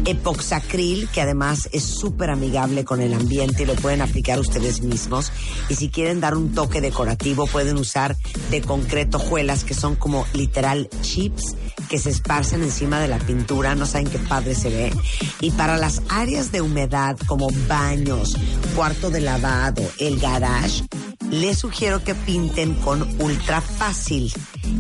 Epoxacril, 0.05 1.07
que 1.09 1.21
además 1.21 1.69
es 1.71 1.83
súper 1.83 2.29
amigable 2.29 2.83
con 2.83 3.01
el 3.01 3.13
ambiente 3.13 3.63
y 3.63 3.65
lo 3.65 3.75
pueden 3.75 4.01
aplicar 4.01 4.39
ustedes 4.39 4.81
mismos. 4.81 5.31
Y 5.69 5.75
si 5.75 5.89
quieren 5.89 6.19
dar 6.19 6.35
un 6.35 6.53
toque 6.53 6.81
decorativo, 6.81 7.47
pueden 7.47 7.77
usar 7.77 8.15
de 8.49 8.61
concreto 8.61 9.19
juelas 9.19 9.63
que 9.63 9.73
son 9.73 9.95
como 9.95 10.25
literal 10.33 10.89
chips 11.01 11.55
que 11.89 11.99
se 11.99 12.09
esparcen 12.09 12.63
encima 12.63 12.99
de 12.99 13.07
la 13.07 13.19
pintura. 13.19 13.75
No 13.75 13.85
saben 13.85 14.07
qué 14.07 14.19
padre 14.19 14.55
se 14.55 14.69
ve. 14.69 14.93
Y 15.41 15.51
para 15.51 15.77
las 15.77 16.01
áreas 16.09 16.51
de 16.51 16.61
humedad 16.61 17.17
como 17.27 17.49
baños, 17.67 18.35
cuarto 18.75 19.09
de 19.09 19.21
lavado, 19.21 19.83
el 19.99 20.19
garage, 20.19 20.83
les 21.29 21.59
sugiero 21.59 22.03
que 22.03 22.15
pinten 22.15 22.73
con 22.75 23.01
Ultra 23.21 23.61
Fácil, 23.61 24.31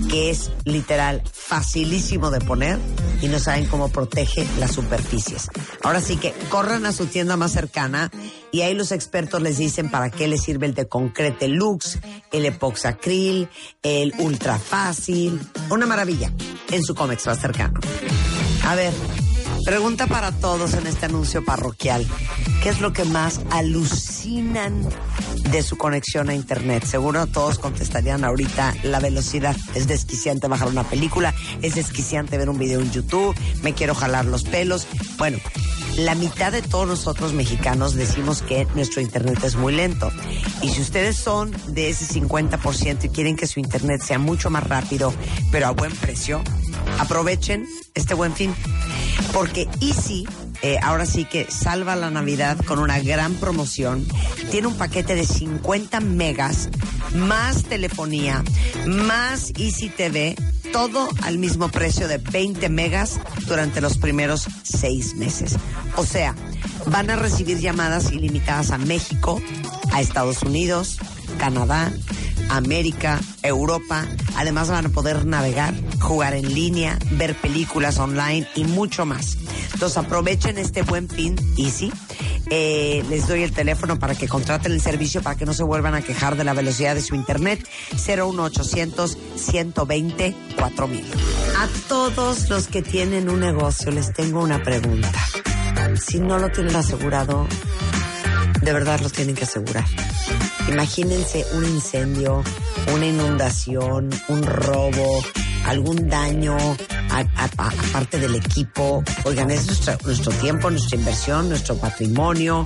que 0.09 0.29
es 0.29 0.51
literal 0.65 0.92
facilísimo 1.31 2.31
de 2.31 2.39
poner 2.39 2.79
y 3.21 3.27
no 3.27 3.39
saben 3.39 3.65
cómo 3.65 3.89
protege 3.89 4.47
las 4.59 4.71
superficies. 4.71 5.49
Ahora 5.83 6.01
sí 6.01 6.17
que 6.17 6.33
corran 6.49 6.85
a 6.85 6.91
su 6.91 7.05
tienda 7.05 7.37
más 7.37 7.51
cercana 7.51 8.11
y 8.51 8.61
ahí 8.61 8.73
los 8.73 8.91
expertos 8.91 9.41
les 9.41 9.57
dicen 9.57 9.89
para 9.89 10.09
qué 10.09 10.27
les 10.27 10.43
sirve 10.43 10.65
el 10.65 10.73
de 10.73 10.87
Concrete 10.87 11.47
Lux, 11.47 11.99
el 12.31 12.45
Epoxacril, 12.45 13.49
el 13.81 14.13
Ultra 14.19 14.59
Fácil. 14.59 15.39
Una 15.69 15.85
maravilla 15.85 16.31
en 16.71 16.83
su 16.83 16.95
Comex 16.95 17.25
más 17.27 17.39
cercano. 17.39 17.79
A 18.65 18.75
ver, 18.75 18.93
pregunta 19.63 20.07
para 20.07 20.31
todos 20.31 20.73
en 20.73 20.87
este 20.87 21.05
anuncio 21.05 21.43
parroquial. 21.43 22.05
¿Qué 22.61 22.69
es 22.69 22.81
lo 22.81 22.93
que 22.93 23.05
más 23.05 23.41
alucinan 23.51 24.87
de 25.51 25.63
su 25.63 25.77
conexión 25.77 26.29
a 26.29 26.35
Internet? 26.35 26.85
Seguro 26.85 27.27
todos 27.27 27.59
contestarían 27.59 28.23
ahorita 28.23 28.73
la 28.83 28.99
velocidad. 28.99 29.55
Es 29.73 29.87
desquiciante 29.87 30.47
bajar 30.47 30.67
una 30.67 30.83
película, 30.83 31.33
es 31.61 31.75
desquiciante 31.75 32.37
ver 32.37 32.49
un 32.49 32.57
video 32.57 32.81
en 32.81 32.91
YouTube, 32.91 33.35
me 33.61 33.73
quiero 33.73 33.95
jalar 33.95 34.25
los 34.25 34.43
pelos. 34.43 34.87
Bueno, 35.17 35.39
la 35.97 36.15
mitad 36.15 36.51
de 36.51 36.61
todos 36.61 36.87
nosotros 36.87 37.33
mexicanos 37.33 37.93
decimos 37.93 38.41
que 38.41 38.67
nuestro 38.75 39.01
Internet 39.01 39.43
es 39.43 39.55
muy 39.55 39.73
lento. 39.73 40.11
Y 40.61 40.69
si 40.69 40.81
ustedes 40.81 41.15
son 41.15 41.51
de 41.67 41.89
ese 41.89 42.05
50% 42.19 43.05
y 43.05 43.09
quieren 43.09 43.35
que 43.35 43.47
su 43.47 43.59
Internet 43.59 44.01
sea 44.01 44.19
mucho 44.19 44.49
más 44.49 44.63
rápido, 44.63 45.13
pero 45.51 45.67
a 45.67 45.71
buen 45.71 45.91
precio, 45.91 46.41
aprovechen 46.99 47.67
este 47.93 48.13
buen 48.13 48.33
fin. 48.33 48.53
Porque 49.33 49.67
Easy, 49.81 50.27
eh, 50.61 50.77
ahora 50.81 51.05
sí 51.05 51.25
que 51.25 51.49
salva 51.49 51.95
la 51.95 52.09
Navidad 52.09 52.57
con 52.65 52.79
una 52.79 52.99
gran 52.99 53.35
promoción. 53.35 54.05
Tiene 54.51 54.67
un 54.67 54.77
paquete 54.77 55.15
de 55.15 55.25
50 55.25 55.99
megas, 56.01 56.69
más 57.15 57.63
telefonía, 57.63 58.43
más 58.85 59.51
Easy 59.57 59.89
TV, 59.89 60.35
todo 60.71 61.09
al 61.21 61.37
mismo 61.37 61.69
precio 61.69 62.07
de 62.07 62.17
20 62.17 62.69
megas 62.69 63.19
durante 63.47 63.81
los 63.81 63.97
primeros 63.97 64.47
seis 64.63 65.15
meses. 65.15 65.55
O 65.95 66.05
sea, 66.05 66.35
van 66.87 67.09
a 67.09 67.15
recibir 67.15 67.59
llamadas 67.59 68.11
ilimitadas 68.11 68.71
a 68.71 68.77
México, 68.77 69.41
a 69.91 70.01
Estados 70.01 70.41
Unidos, 70.43 70.97
Canadá, 71.37 71.91
América, 72.55 73.19
Europa. 73.41 74.05
Además 74.35 74.69
van 74.69 74.85
a 74.85 74.89
poder 74.89 75.25
navegar, 75.25 75.73
jugar 75.99 76.33
en 76.33 76.53
línea, 76.53 76.97
ver 77.11 77.35
películas 77.35 77.97
online 77.99 78.47
y 78.55 78.63
mucho 78.63 79.05
más. 79.05 79.37
Entonces 79.73 79.97
aprovechen 79.97 80.57
este 80.57 80.83
buen 80.83 81.07
pin 81.07 81.35
Easy. 81.57 81.91
Eh, 82.49 83.03
les 83.09 83.27
doy 83.27 83.43
el 83.43 83.51
teléfono 83.51 83.97
para 83.97 84.15
que 84.15 84.27
contraten 84.27 84.73
el 84.73 84.81
servicio 84.81 85.21
para 85.21 85.35
que 85.35 85.45
no 85.45 85.53
se 85.53 85.63
vuelvan 85.63 85.95
a 85.95 86.01
quejar 86.01 86.35
de 86.35 86.43
la 86.43 86.53
velocidad 86.53 86.93
de 86.93 87.01
su 87.01 87.15
internet. 87.15 87.67
01800 87.93 89.17
120 89.35 90.35
4000. 90.57 91.05
A 91.57 91.67
todos 91.87 92.49
los 92.49 92.67
que 92.67 92.81
tienen 92.81 93.29
un 93.29 93.39
negocio 93.39 93.91
les 93.91 94.13
tengo 94.13 94.43
una 94.43 94.61
pregunta. 94.61 95.11
Si 95.99 96.19
no 96.19 96.37
lo 96.37 96.49
tienen 96.49 96.75
asegurado, 96.75 97.47
de 98.63 98.73
verdad 98.73 98.99
los 99.01 99.11
tienen 99.11 99.35
que 99.35 99.43
asegurar. 99.43 99.85
Imagínense 100.69 101.45
un 101.53 101.65
incendio, 101.65 102.43
una 102.93 103.05
inundación, 103.05 104.09
un 104.29 104.43
robo, 104.43 105.23
algún 105.65 106.09
daño 106.09 106.57
aparte 107.09 108.19
del 108.19 108.35
equipo. 108.35 109.03
Oigan, 109.25 109.51
es 109.51 109.65
nuestra- 109.67 109.97
nuestro 110.03 110.31
tiempo, 110.33 110.69
nuestra 110.71 110.97
inversión, 110.97 111.49
nuestro 111.49 111.75
patrimonio. 111.77 112.65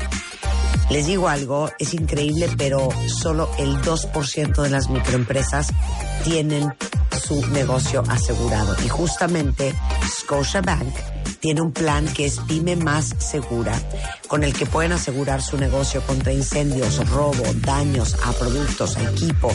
Les 0.90 1.06
digo 1.06 1.28
algo, 1.28 1.70
es 1.80 1.94
increíble, 1.94 2.50
pero 2.58 2.88
solo 3.22 3.50
el 3.58 3.82
2% 3.82 4.62
de 4.62 4.70
las 4.70 4.90
microempresas 4.90 5.68
tienen 6.24 6.74
su 7.18 7.46
negocio 7.48 8.04
asegurado. 8.08 8.76
Y 8.86 8.90
justamente 8.90 9.74
Scotiabank 10.22 10.94
tiene 11.40 11.62
un 11.62 11.72
plan 11.72 12.06
que 12.08 12.26
es 12.26 12.40
Pyme 12.48 12.76
Más 12.76 13.14
Segura, 13.20 13.80
con 14.28 14.44
el 14.44 14.54
que 14.54 14.66
pueden 14.66 14.92
asegurar 14.92 15.42
su 15.42 15.58
negocio 15.58 16.02
contra 16.02 16.34
incendios, 16.34 17.08
robo, 17.10 17.44
daños 17.62 18.16
a 18.26 18.32
productos, 18.34 18.98
a 18.98 19.04
equipo. 19.12 19.54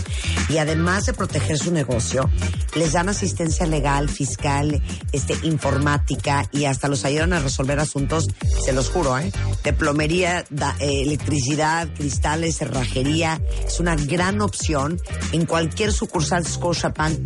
Y 0.48 0.58
además 0.58 1.06
de 1.06 1.12
proteger 1.12 1.58
su 1.58 1.72
negocio, 1.72 2.30
les 2.76 2.92
dan 2.92 3.08
asistencia 3.08 3.66
legal, 3.66 4.08
fiscal, 4.08 4.80
este, 5.12 5.36
informática 5.42 6.46
y 6.52 6.66
hasta 6.66 6.88
los 6.88 7.04
ayudan 7.04 7.32
a 7.32 7.40
resolver 7.40 7.80
asuntos, 7.80 8.28
se 8.64 8.72
los 8.72 8.88
juro, 8.88 9.18
¿eh? 9.18 9.32
De 9.64 9.72
plomería, 9.72 10.44
da- 10.50 10.76
eh, 10.78 11.02
electricidad, 11.02 11.88
cristales, 11.94 12.58
cerrajería. 12.58 13.40
Es 13.66 13.80
una 13.80 13.96
gran 13.96 14.40
opción. 14.40 15.00
En 15.32 15.46
cualquier 15.46 15.92
sucursal 15.92 16.46
Scotiabank 16.46 17.18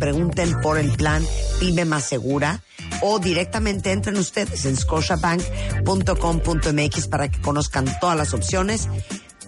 por 0.61 0.77
el 0.77 0.91
plan 0.91 1.25
Pyme 1.59 1.85
Más 1.85 2.03
Segura 2.03 2.61
o 3.01 3.17
directamente 3.19 3.91
entren 3.91 4.17
ustedes 4.17 4.65
en 4.65 4.75
scotiabank.com.mx 4.75 7.07
para 7.07 7.29
que 7.29 7.39
conozcan 7.41 7.85
todas 7.99 8.17
las 8.17 8.33
opciones. 8.33 8.89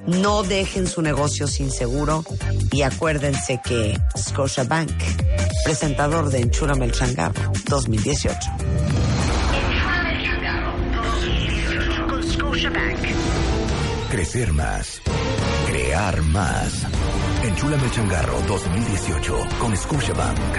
No 0.08 0.44
dejen 0.44 0.88
su 0.88 1.02
negocio 1.02 1.46
sin 1.48 1.72
seguro 1.72 2.24
y 2.72 2.84
acuérdense 2.84 3.60
que 3.64 4.00
Scotiabank, 4.18 4.92
presentador 5.66 6.30
de 6.30 6.40
Enchúrame 6.40 6.86
el 6.86 6.94
Changarro 6.94 7.52
2018. 7.68 8.38
Con 12.10 12.24
Scotiabank. 12.24 13.00
Crecer 14.10 14.54
más. 14.54 15.02
Crear 15.68 16.22
más. 16.24 16.86
Enchúlame 17.50 17.84
el 17.84 17.92
changarro 17.92 18.40
2018 18.48 19.38
con 19.60 19.76
Scotiabank. 19.76 20.38
Con 20.38 20.54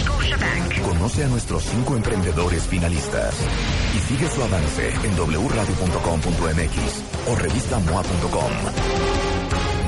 Scotiabank. 0.00 0.80
Conoce 0.82 1.24
a 1.24 1.28
nuestros 1.28 1.62
cinco 1.64 1.94
emprendedores 1.96 2.62
finalistas 2.68 3.34
y 3.94 3.98
sigue 3.98 4.26
su 4.30 4.42
avance 4.42 4.88
en 4.88 5.14
wradio.com.mx 5.14 7.04
o 7.28 7.36
revistamoa.com. 7.36 8.52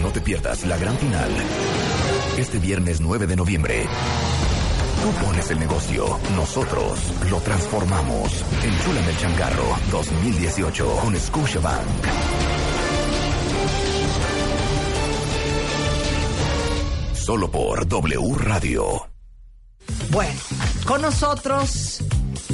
No 0.02 0.10
te 0.10 0.20
pierdas 0.20 0.66
la 0.66 0.76
gran 0.76 0.98
final. 0.98 1.30
Este 2.36 2.58
viernes 2.58 3.00
9 3.00 3.26
de 3.26 3.36
noviembre. 3.36 3.86
Tú 5.02 5.24
pones 5.24 5.50
el 5.50 5.58
negocio, 5.58 6.20
nosotros 6.36 7.00
lo 7.30 7.40
transformamos. 7.40 8.44
Enchúlame 8.62 9.08
el 9.08 9.16
changarro 9.16 9.78
2018 9.90 10.96
con 10.96 11.16
Scotiabank. 11.16 12.73
Solo 17.24 17.50
por 17.50 17.88
W 17.88 18.34
Radio. 18.36 19.08
Bueno, 20.10 20.38
con 20.84 21.00
nosotros 21.00 22.02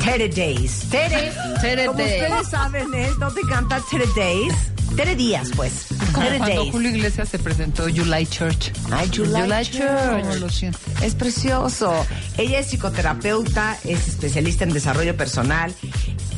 Tere 0.05 0.29
Days. 0.29 0.85
Tere, 0.89 1.33
Tere 1.61 1.87
como 1.87 1.99
Days. 1.99 2.23
ustedes 2.23 2.49
saben, 2.51 2.95
¿eh? 2.95 3.11
¿no 3.19 3.33
te 3.33 3.41
encanta 3.41 3.83
Tere 3.91 4.05
Days? 4.15 4.55
Tere 4.95 5.17
Díaz, 5.17 5.51
pues. 5.57 5.87
Como 6.13 6.25
Tere 6.25 6.39
cuando 6.39 6.57
Days. 6.57 6.71
Julio 6.73 6.91
Iglesias 6.91 7.29
se 7.31 7.41
presentó 7.41 7.83
July 7.93 8.25
Church. 8.27 8.71
Ay, 8.93 9.11
July 9.13 9.41
July 9.41 9.65
Church. 9.65 10.23
¿Cómo 10.23 10.35
lo 10.37 10.49
siento? 10.49 10.79
Es 11.03 11.17
precioso. 11.17 12.07
Ella 12.39 12.61
es 12.61 12.69
psicoterapeuta, 12.69 13.77
es 13.83 14.07
especialista 14.07 14.63
en 14.63 14.73
desarrollo 14.73 15.17
personal. 15.17 15.75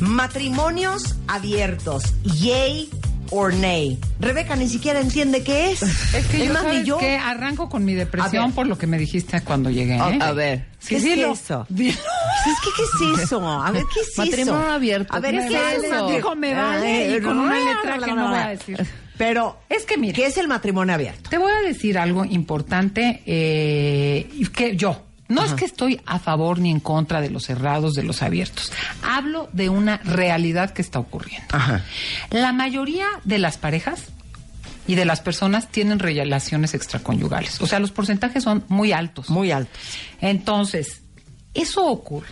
Matrimonios 0.01 1.17
abiertos. 1.29 2.15
Yay 2.25 2.89
or 3.33 3.53
nay. 3.55 3.99
Rebeca 4.21 4.55
ni 4.57 4.69
siquiera 4.69 5.01
entiende 5.01 5.43
qué 5.43 5.73
es. 5.73 5.83
Es 6.15 6.27
que 6.27 6.47
yo, 6.47 6.53
más, 6.53 6.63
¿sabes 6.63 6.85
yo. 6.87 6.99
qué? 6.99 7.17
Arranco 7.17 7.69
con 7.69 7.85
mi 7.85 7.95
depresión 7.95 8.53
por 8.53 8.67
lo 8.67 8.79
que 8.79 8.87
me 8.87 8.99
dijiste 8.99 9.41
cuando 9.43 9.71
llegué. 9.71 9.95
A- 9.99 10.11
¿eh? 10.11 10.19
a 10.21 10.33
ver, 10.33 10.67
Sí, 10.79 10.97
¿qué 11.01 11.13
es 11.15 11.41
eso? 11.41 11.67
Dilo. 11.71 11.99
Pues 12.45 12.57
es 12.57 12.61
que, 12.63 12.71
¿qué 12.77 13.13
es 13.15 13.19
eso? 13.25 13.49
A 13.49 13.71
ver, 13.71 13.83
¿qué 13.93 14.01
es 14.01 14.09
eso? 14.09 14.23
Matrimonio 14.25 14.71
abierto, 14.71 15.15
A 15.15 15.21
ver, 15.21 15.35
¿qué 15.35 15.49
¿qué 15.49 15.55
es 15.55 15.79
es 15.79 15.85
eso? 15.93 16.09
Dijo, 16.09 16.35
me 16.37 16.55
vale, 16.55 17.17
y 17.17 17.21
con 17.21 17.39
una 17.39 17.57
letra 17.59 17.99
que 18.05 18.13
no 18.13 18.29
voy 18.29 18.39
a 18.39 18.49
decir. 18.49 18.87
Pero, 19.19 19.59
Es 19.69 19.85
que 19.85 19.97
mira, 19.99 20.15
¿qué 20.15 20.27
es 20.27 20.37
el 20.39 20.49
matrimonio 20.49 20.95
abierto? 20.95 21.31
te 21.31 21.39
voy 21.39 21.53
a 21.53 21.61
decir 21.67 21.99
algo 21.99 22.25
importante 22.25 23.23
eh, 23.27 24.29
que 24.55 24.75
yo 24.77 25.01
no 25.29 25.45
es 25.45 25.55
que 25.55 25.65
estoy 25.65 26.01
a 26.05 26.19
favor 26.19 26.59
ni 26.59 26.71
en 26.71 26.81
contra 26.81 27.21
de 27.21 27.31
los 27.31 27.45
cerrados, 27.45 27.95
de 27.95 28.03
los 28.03 28.23
abiertos. 28.23 28.71
Hablo 29.03 29.49
de 29.53 29.69
una 29.71 29.97
realidad 29.99 30.71
que 30.71 30.83
está 30.83 30.99
ocurriendo. 30.99 31.47
Ajá. 31.53 31.85
La 32.31 32.53
mayoría 32.53 33.07
de 33.25 33.39
las 33.39 33.57
parejas 33.57 34.05
y 34.87 34.95
de 34.95 35.05
las 35.05 35.21
personas 35.21 35.69
tienen 35.71 36.01
relaciones 36.01 36.75
extraconyugales. 36.75 37.61
O 37.63 37.67
sea, 37.67 37.79
los 37.79 37.93
porcentajes 37.93 38.43
son 38.45 38.65
muy 38.69 38.93
altos. 38.93 39.31
Muy 39.31 39.53
alto. 39.53 39.71
Entonces, 40.21 41.03
eso 41.55 41.87
ocurre. 41.87 42.29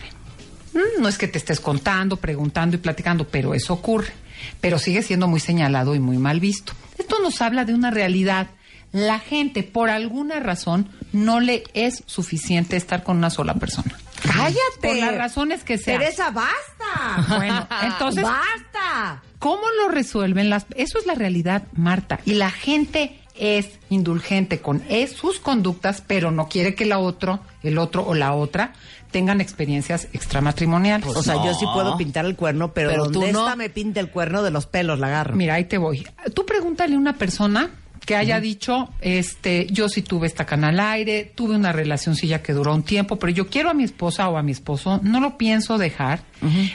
Mm, 0.73 1.01
No 1.01 1.07
es 1.07 1.17
que 1.17 1.27
te 1.27 1.37
estés 1.37 1.59
contando, 1.59 2.17
preguntando 2.17 2.75
y 2.75 2.79
platicando, 2.79 3.27
pero 3.27 3.53
eso 3.53 3.73
ocurre. 3.73 4.13
Pero 4.59 4.79
sigue 4.79 5.01
siendo 5.01 5.27
muy 5.27 5.39
señalado 5.39 5.95
y 5.95 5.99
muy 5.99 6.17
mal 6.17 6.39
visto. 6.39 6.73
Esto 6.97 7.17
nos 7.21 7.41
habla 7.41 7.65
de 7.65 7.73
una 7.73 7.91
realidad. 7.91 8.47
La 8.91 9.19
gente, 9.19 9.63
por 9.63 9.89
alguna 9.89 10.39
razón, 10.39 10.89
no 11.11 11.39
le 11.39 11.63
es 11.73 12.03
suficiente 12.05 12.77
estar 12.77 13.03
con 13.03 13.17
una 13.17 13.29
sola 13.29 13.55
persona. 13.55 13.97
¡Cállate! 14.23 14.59
Por 14.81 14.95
las 14.95 15.15
razones 15.17 15.63
que 15.63 15.77
sean. 15.77 15.99
Teresa, 15.99 16.29
basta. 16.31 17.35
Bueno, 17.37 17.67
entonces, 17.83 18.23
¡Basta! 18.23 19.23
¿Cómo 19.39 19.63
lo 19.81 19.89
resuelven 19.89 20.49
las? 20.49 20.65
Eso 20.75 20.99
es 20.99 21.05
la 21.07 21.15
realidad, 21.15 21.63
Marta. 21.73 22.19
Y 22.25 22.35
la 22.35 22.51
gente 22.51 23.19
es 23.35 23.79
indulgente 23.89 24.59
con 24.59 24.83
es 24.89 25.13
sus 25.13 25.39
conductas, 25.39 26.03
pero 26.05 26.29
no 26.31 26.47
quiere 26.47 26.75
que 26.75 26.85
la 26.85 26.99
otro, 26.99 27.39
el 27.63 27.77
otro 27.77 28.05
o 28.05 28.13
la 28.13 28.33
otra 28.33 28.73
tengan 29.09 29.41
experiencias 29.41 30.07
extramatrimoniales. 30.13 31.07
O 31.15 31.23
sea, 31.23 31.43
yo 31.43 31.53
sí 31.53 31.65
puedo 31.73 31.97
pintar 31.97 32.25
el 32.25 32.35
cuerno, 32.35 32.73
pero, 32.73 32.89
Pero 32.89 33.03
donde 33.05 33.27
tú 33.27 33.33
no. 33.33 33.39
esta 33.45 33.55
me 33.55 33.69
pinta 33.69 33.99
el 33.99 34.09
cuerno 34.09 34.43
de 34.43 34.51
los 34.51 34.67
pelos, 34.67 34.99
la 34.99 35.07
agarro. 35.07 35.35
Mira, 35.35 35.55
ahí 35.55 35.65
te 35.65 35.77
voy. 35.77 36.07
Tú 36.33 36.45
pregúntale 36.45 36.95
a 36.95 36.97
una 36.97 37.13
persona 37.13 37.71
que 38.11 38.17
haya 38.17 38.41
dicho, 38.41 38.89
este, 38.99 39.67
yo 39.71 39.87
sí 39.87 40.01
tuve 40.01 40.27
esta 40.27 40.45
cana 40.45 40.67
al 40.67 40.81
aire, 40.81 41.31
tuve 41.33 41.55
una 41.55 41.71
relacioncilla 41.71 42.43
que 42.43 42.51
duró 42.51 42.75
un 42.75 42.83
tiempo, 42.83 43.15
pero 43.15 43.31
yo 43.31 43.47
quiero 43.47 43.69
a 43.69 43.73
mi 43.73 43.85
esposa 43.85 44.27
o 44.27 44.37
a 44.37 44.43
mi 44.43 44.51
esposo, 44.51 44.99
no 45.01 45.21
lo 45.21 45.37
pienso 45.37 45.77
dejar, 45.77 46.19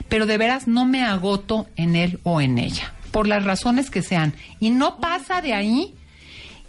pero 0.09 0.25
de 0.25 0.39
veras 0.39 0.67
no 0.67 0.87
me 0.87 1.05
agoto 1.05 1.67
en 1.77 1.95
él 1.95 2.21
o 2.23 2.41
en 2.41 2.57
ella, 2.57 2.95
por 3.11 3.29
las 3.29 3.45
razones 3.45 3.91
que 3.91 4.01
sean. 4.01 4.33
Y 4.61 4.71
no 4.71 4.97
pasa 4.99 5.43
de 5.43 5.53
ahí 5.53 5.93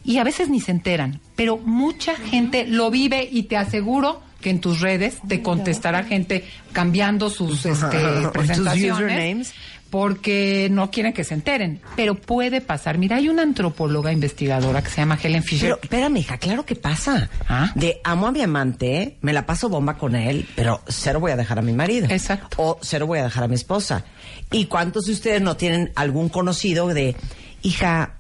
y 0.04 0.18
a 0.18 0.26
veces 0.26 0.50
ni 0.50 0.60
se 0.60 0.72
enteran, 0.72 1.22
pero 1.38 1.56
mucha 1.56 2.18
gente 2.18 2.68
lo 2.68 2.92
vive 2.92 3.26
y 3.32 3.44
te 3.44 3.56
aseguro 3.56 4.22
que 4.42 4.50
en 4.50 4.60
tus 4.60 4.82
redes 4.82 5.20
te 5.30 5.42
contestará 5.42 6.04
gente 6.04 6.44
cambiando 6.74 7.30
sus 7.30 7.66
este, 7.66 7.98
presentaciones. 8.34 8.92
usernames. 8.92 9.54
Porque 9.90 10.68
no 10.72 10.92
quieren 10.92 11.14
que 11.14 11.24
se 11.24 11.34
enteren, 11.34 11.82
pero 11.96 12.16
puede 12.16 12.62
pasar. 12.62 12.98
Mira, 12.98 13.18
hay 13.18 13.30
una 13.30 13.42
antropóloga 13.44 14.12
investigadora 14.12 14.82
que 14.84 14.90
se 14.90 14.98
llama 14.98 15.18
Helen 15.22 15.44
Fisher. 15.44 15.70
Pero, 15.70 15.80
espérame, 15.82 16.18
hija, 16.18 16.38
claro 16.38 16.66
que 16.66 16.76
pasa. 16.76 17.30
Ah. 17.48 17.72
De 17.76 18.02
amo 18.04 18.28
a 18.28 18.32
mi 18.32 18.42
amante, 18.42 19.18
me 19.22 19.34
la 19.34 19.46
paso 19.46 19.70
bomba 19.70 19.98
con 19.98 20.16
él, 20.16 20.48
pero 20.56 20.82
cero 20.88 21.20
voy 21.20 21.32
a 21.32 21.36
dejar 21.38 21.60
a 21.60 21.62
mi 21.62 21.74
marido. 21.74 22.08
Exacto. 22.10 22.56
O 22.58 22.80
cero 22.82 23.08
voy 23.08 23.20
a 23.20 23.24
dejar 23.24 23.44
a 23.44 23.48
mi 23.48 23.56
esposa. 23.56 24.04
¿Y 24.52 24.66
cuántos 24.66 25.06
de 25.06 25.14
ustedes 25.14 25.42
no 25.42 25.58
tienen 25.58 25.92
algún 25.96 26.30
conocido 26.30 26.88
de, 26.88 27.16
hija, 27.62 28.14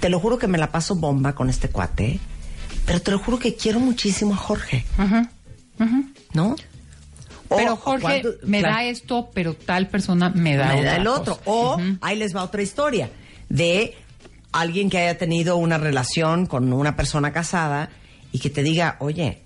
te 0.00 0.08
lo 0.08 0.20
juro 0.20 0.38
que 0.38 0.46
me 0.46 0.58
la 0.58 0.70
paso 0.72 0.94
bomba 0.94 1.34
con 1.34 1.50
este 1.50 1.68
cuate, 1.68 2.20
pero 2.86 3.00
te 3.02 3.10
lo 3.10 3.18
juro 3.18 3.38
que 3.38 3.54
quiero 3.54 3.80
muchísimo 3.80 4.34
a 4.34 4.36
Jorge, 4.36 4.84
Ujú, 4.98 5.26
ujú. 5.84 6.04
¿no? 6.32 6.56
Pero 7.56 7.76
Jorge 7.76 8.02
cuánto- 8.02 8.28
me 8.44 8.60
claro. 8.60 8.74
da 8.76 8.84
esto, 8.84 9.30
pero 9.34 9.54
tal 9.54 9.88
persona 9.88 10.30
me 10.30 10.56
da, 10.56 10.68
me 10.74 10.82
da 10.84 10.96
el 10.96 11.06
otro. 11.06 11.36
cosa. 11.36 11.50
O 11.50 11.78
ahí 12.00 12.16
les 12.16 12.34
va 12.34 12.42
otra 12.44 12.62
historia 12.62 13.10
de 13.48 13.94
alguien 14.52 14.88
que 14.90 14.98
haya 14.98 15.18
tenido 15.18 15.56
una 15.56 15.78
relación 15.78 16.46
con 16.46 16.72
una 16.72 16.96
persona 16.96 17.32
casada 17.32 17.90
y 18.32 18.38
que 18.38 18.50
te 18.50 18.62
diga, 18.62 18.96
oye, 19.00 19.42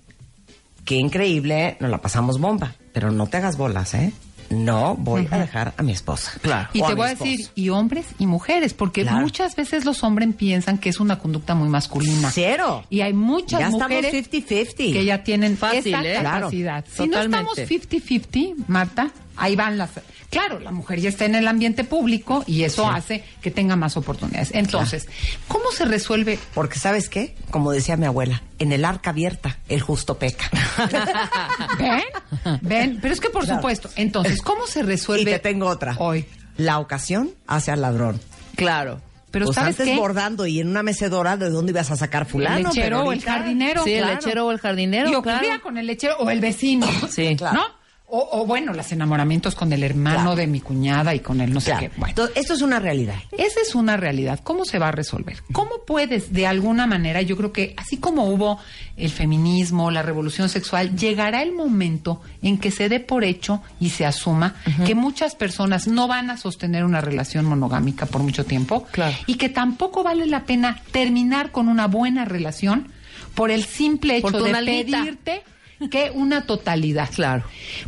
qué 0.85 0.97
increíble, 0.97 1.77
nos 1.81 1.91
la 1.91 1.99
pasamos 1.99 2.39
bomba, 2.39 2.75
pero 2.93 3.11
no 3.11 3.27
te 3.27 3.39
hagas 3.39 3.57
bolas, 3.57 3.95
¿eh? 3.95 4.13
No 4.55 4.95
voy 4.97 5.27
a 5.31 5.39
dejar 5.39 5.75
a 5.77 5.83
mi 5.83 5.93
esposa. 5.93 6.33
Claro. 6.41 6.69
Y 6.73 6.83
te 6.83 6.95
voy 6.95 7.07
a 7.07 7.15
decir, 7.15 7.49
y 7.55 7.69
hombres 7.71 8.07
y 8.19 8.27
mujeres, 8.27 8.75
porque 8.75 9.03
Claro. 9.03 9.21
muchas 9.21 9.57
veces 9.57 9.85
los 9.85 10.03
hombres 10.05 10.29
piensan 10.37 10.79
que 10.79 10.89
es 10.89 11.01
una 11.01 11.19
conducta 11.19 11.55
muy 11.55 11.69
masculina. 11.69 12.31
Cero. 12.33 12.85
Y 12.91 13.01
hay 13.01 13.13
muchas 13.13 13.61
Ya 13.61 13.71
mujeres 13.71 14.13
50-50. 14.13 14.93
que 14.93 15.05
ya 15.05 15.23
tienen 15.25 15.57
Fácil, 15.57 15.95
esa 15.95 16.03
¿eh? 16.05 16.17
Claro. 16.21 16.41
capacidad. 16.47 16.85
Si 16.89 16.97
Totalmente. 17.09 17.19
no 17.45 17.53
estamos 17.55 17.59
50-50, 17.71 18.55
Marta, 18.69 19.11
ahí 19.37 19.57
van 19.57 19.77
las... 19.79 19.91
Claro, 20.35 20.61
la 20.61 20.71
mujer 20.71 21.01
ya 21.01 21.09
está 21.09 21.25
en 21.25 21.35
el 21.35 21.49
ambiente 21.49 21.85
público 21.85 22.45
y 22.47 22.65
eso 22.65 22.83
Sí. 22.85 22.89
hace 22.93 23.25
que 23.41 23.51
tenga 23.51 23.77
más 23.77 23.97
oportunidades. 23.97 24.51
Entonces, 24.53 25.09
¿cómo 25.49 25.71
se 25.73 25.85
resuelve? 25.87 26.39
Porque, 26.55 26.79
¿sabes 26.79 27.09
qué? 27.09 27.35
Como 27.51 27.73
decía 27.73 27.97
mi 27.97 28.07
abuela, 28.07 28.43
en 28.59 28.73
el 28.73 28.85
arca 28.85 29.11
abierta, 29.11 29.59
el 29.69 29.81
justo 29.81 30.19
peca. 30.19 30.51
¿Ven? 31.79 32.59
¿Ven? 32.63 32.99
Pero 33.01 33.15
es 33.15 33.21
que 33.21 33.31
por 33.31 33.45
Claro. 33.45 33.59
supuesto. 33.61 33.91
Entonces, 33.97 34.43
¿cómo 34.43 34.67
se 34.67 34.83
resuelve? 34.83 35.23
Y 35.31 35.35
te 35.35 35.39
tengo 35.39 35.67
otra. 35.67 35.97
Hoy. 35.99 36.27
La 36.57 36.79
ocasión 36.79 37.31
hace 37.47 37.71
al 37.71 37.81
ladrón. 37.83 38.21
Claro. 38.57 39.01
Pero 39.31 39.47
pues 39.47 39.57
¿sabes 39.57 39.81
antes 39.81 39.93
qué? 39.95 39.99
bordando 40.01 40.47
y 40.47 40.61
en 40.61 40.69
una 40.69 40.85
mecedora, 40.85 41.37
¿de 41.37 41.51
dónde 41.51 41.73
ibas 41.73 41.91
a 41.91 41.97
sacar 41.97 42.25
fulano? 42.25 42.57
el 42.59 42.63
lechero 42.65 42.99
Pero 42.99 43.09
o 43.09 43.13
el 43.13 43.21
jardinero. 43.23 43.83
Sí, 43.83 43.93
el 43.95 44.07
lechero 44.07 44.47
o 44.47 44.53
el 44.53 44.59
jardinero, 44.61 45.11
Y 45.11 45.15
ocurría 45.17 45.59
con 45.61 45.77
el 45.77 45.89
lechero 45.89 46.17
o 46.19 46.31
el 46.31 46.39
vecino. 46.41 46.87
Sí. 47.11 47.35
Claro. 47.37 47.57
¿No? 47.59 47.84
O, 48.07 48.29
o, 48.33 48.47
bueno, 48.47 48.75
los 48.75 48.93
enamoramientos 48.93 49.55
con 49.55 49.73
el 49.73 49.83
hermano 49.83 50.17
Claro. 50.21 50.37
de 50.37 50.47
mi 50.47 50.61
cuñada 50.61 51.15
y 51.15 51.21
con 51.21 51.41
el 51.41 51.53
no 51.53 51.61
sé 51.61 51.71
Claro. 51.71 51.81
qué. 51.81 51.89
Bueno, 51.97 52.11
Entonces, 52.11 52.37
esto 52.37 52.53
es 52.55 52.61
una 52.63 52.79
realidad. 52.79 53.17
esa 53.37 53.61
es 53.61 53.75
una 53.75 53.97
realidad. 53.97 54.41
¿Cómo 54.45 54.65
se 54.67 54.79
va 54.79 54.89
a 54.89 54.93
resolver? 54.93 55.39
¿Cómo 55.53 55.71
puedes, 55.87 56.33
de 56.33 56.47
alguna 56.47 56.87
manera, 56.87 57.23
yo 57.23 57.37
creo 57.37 57.51
que 57.53 57.75
así 57.79 57.97
como 57.97 58.25
hubo 58.29 58.61
el 58.97 59.11
feminismo, 59.11 59.91
la 59.91 60.03
revolución 60.03 60.49
sexual, 60.51 60.95
llegará 60.97 61.43
el 61.43 61.53
momento 61.53 62.21
en 62.43 62.59
que 62.59 62.71
se 62.71 62.89
dé 62.91 63.01
por 63.01 63.25
hecho 63.25 63.63
y 63.81 63.89
se 63.91 64.05
asuma 64.07 64.55
que 64.87 64.95
muchas 64.95 65.35
personas 65.35 65.89
no 65.89 66.07
van 66.07 66.31
a 66.31 66.37
sostener 66.37 66.85
una 66.85 67.01
relación 67.01 67.47
monogámica 67.47 68.07
por 68.07 68.23
mucho 68.23 68.45
tiempo 68.45 68.87
Claro. 68.93 69.17
y 69.27 69.37
que 69.37 69.49
tampoco 69.49 70.03
vale 70.05 70.27
la 70.27 70.45
pena 70.45 70.83
terminar 70.93 71.51
con 71.51 71.69
una 71.69 71.87
buena 71.89 72.25
relación 72.27 72.89
por 73.35 73.51
el 73.51 73.65
simple 73.65 74.19
hecho 74.19 74.31
Por 74.31 74.43
de 74.45 74.53
pedirte 74.53 75.43
que 75.89 76.11
una 76.15 76.47
totalidad. 76.47 77.11
Claro. 77.15 77.45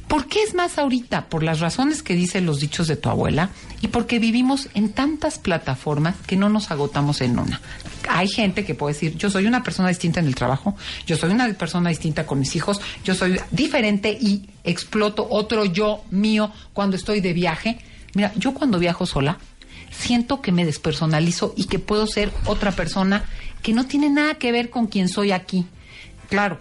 ¿Por 0.08 0.26
qué 0.26 0.42
es 0.42 0.54
más 0.54 0.78
ahorita? 0.78 1.26
Por 1.26 1.42
las 1.42 1.60
razones 1.60 2.02
que 2.02 2.14
dicen 2.14 2.46
los 2.46 2.60
dichos 2.60 2.88
de 2.88 2.96
tu 2.96 3.08
abuela 3.08 3.50
y 3.80 3.88
porque 3.88 4.18
vivimos 4.18 4.68
en 4.74 4.90
tantas 4.90 5.38
plataformas 5.38 6.16
que 6.26 6.36
no 6.36 6.48
nos 6.48 6.70
agotamos 6.70 7.20
en 7.20 7.38
una. 7.38 7.60
Hay 8.08 8.28
gente 8.28 8.64
que 8.64 8.74
puede 8.74 8.94
decir, 8.94 9.16
yo 9.16 9.30
soy 9.30 9.46
una 9.46 9.62
persona 9.62 9.88
distinta 9.88 10.20
en 10.20 10.26
el 10.26 10.34
trabajo, 10.34 10.76
yo 11.06 11.16
soy 11.16 11.30
una 11.30 11.52
persona 11.54 11.90
distinta 11.90 12.26
con 12.26 12.38
mis 12.38 12.54
hijos, 12.56 12.80
yo 13.04 13.14
soy 13.14 13.40
diferente 13.50 14.16
y 14.18 14.48
exploto 14.64 15.26
otro 15.28 15.64
yo 15.64 16.02
mío 16.10 16.52
cuando 16.72 16.96
estoy 16.96 17.20
de 17.20 17.32
viaje. 17.32 17.78
Mira, 18.14 18.32
yo 18.36 18.54
cuando 18.54 18.78
viajo 18.78 19.06
sola, 19.06 19.38
siento 19.90 20.40
que 20.40 20.52
me 20.52 20.64
despersonalizo 20.64 21.52
y 21.56 21.64
que 21.64 21.78
puedo 21.78 22.06
ser 22.06 22.32
otra 22.46 22.72
persona 22.72 23.24
que 23.62 23.72
no 23.72 23.86
tiene 23.86 24.10
nada 24.10 24.34
que 24.34 24.52
ver 24.52 24.70
con 24.70 24.86
quien 24.86 25.08
soy 25.08 25.32
aquí. 25.32 25.66
Claro, 26.28 26.60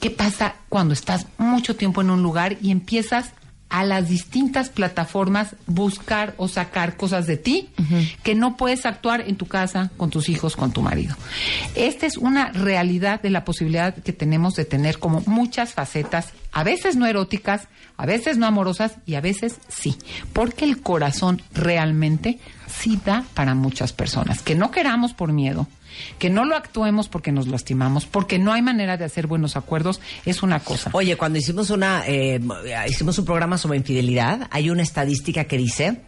¿qué 0.00 0.10
pasa 0.10 0.54
cuando 0.68 0.94
estás 0.94 1.26
mucho 1.38 1.76
tiempo 1.76 2.00
en 2.00 2.10
un 2.10 2.22
lugar 2.22 2.56
y 2.60 2.70
empiezas 2.70 3.32
a 3.68 3.84
las 3.84 4.08
distintas 4.08 4.68
plataformas 4.68 5.56
buscar 5.66 6.34
o 6.36 6.46
sacar 6.46 6.96
cosas 6.96 7.26
de 7.26 7.36
ti 7.36 7.68
que 8.22 8.34
no 8.34 8.56
puedes 8.56 8.86
actuar 8.86 9.22
en 9.22 9.36
tu 9.36 9.46
casa, 9.46 9.90
con 9.96 10.10
tus 10.10 10.28
hijos, 10.28 10.54
con 10.54 10.72
tu 10.72 10.82
marido? 10.82 11.16
Esta 11.74 12.06
es 12.06 12.16
una 12.16 12.52
realidad 12.52 13.20
de 13.20 13.30
la 13.30 13.44
posibilidad 13.44 13.94
que 13.94 14.12
tenemos 14.12 14.54
de 14.54 14.64
tener 14.64 14.98
como 14.98 15.22
muchas 15.26 15.74
facetas, 15.74 16.28
a 16.52 16.62
veces 16.62 16.96
no 16.96 17.06
eróticas, 17.06 17.66
a 17.96 18.06
veces 18.06 18.38
no 18.38 18.46
amorosas 18.46 18.96
y 19.04 19.14
a 19.14 19.20
veces 19.20 19.58
sí, 19.68 19.96
porque 20.32 20.64
el 20.64 20.80
corazón 20.80 21.42
realmente 21.52 22.38
sí 22.68 23.00
da 23.04 23.24
para 23.34 23.54
muchas 23.54 23.92
personas, 23.92 24.42
que 24.42 24.54
no 24.54 24.70
queramos 24.70 25.12
por 25.12 25.32
miedo, 25.32 25.66
que 26.18 26.30
no 26.30 26.44
lo 26.44 26.56
actuemos 26.56 27.08
porque 27.08 27.32
nos 27.32 27.46
lastimamos, 27.48 28.06
porque 28.06 28.38
no 28.38 28.52
hay 28.52 28.62
manera 28.62 28.96
de 28.96 29.04
hacer 29.04 29.26
buenos 29.26 29.56
acuerdos, 29.56 30.00
es 30.24 30.42
una 30.42 30.60
cosa. 30.60 30.90
Oye, 30.92 31.16
cuando 31.16 31.38
hicimos 31.38 31.70
una, 31.70 32.04
eh, 32.06 32.40
hicimos 32.88 33.18
un 33.18 33.24
programa 33.24 33.58
sobre 33.58 33.78
infidelidad, 33.78 34.48
hay 34.50 34.70
una 34.70 34.82
estadística 34.82 35.44
que 35.44 35.58
dice 35.58 36.00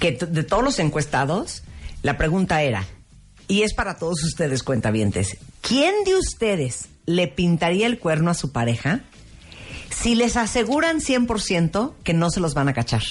que 0.00 0.12
de 0.12 0.42
todos 0.42 0.64
los 0.64 0.78
encuestados, 0.78 1.62
la 2.02 2.16
pregunta 2.16 2.62
era, 2.62 2.84
y 3.46 3.62
es 3.62 3.74
para 3.74 3.96
todos 3.96 4.22
ustedes 4.24 4.62
cuentavientes, 4.62 5.38
¿quién 5.60 5.94
de 6.04 6.16
ustedes 6.16 6.88
le 7.06 7.28
pintaría 7.28 7.86
el 7.86 7.98
cuerno 7.98 8.30
a 8.30 8.34
su 8.34 8.52
pareja 8.52 9.00
si 9.90 10.14
les 10.14 10.36
aseguran 10.36 11.00
100% 11.00 11.94
que 12.04 12.12
no 12.12 12.30
se 12.30 12.40
los 12.40 12.54
van 12.54 12.68
a 12.68 12.74
cachar? 12.74 13.02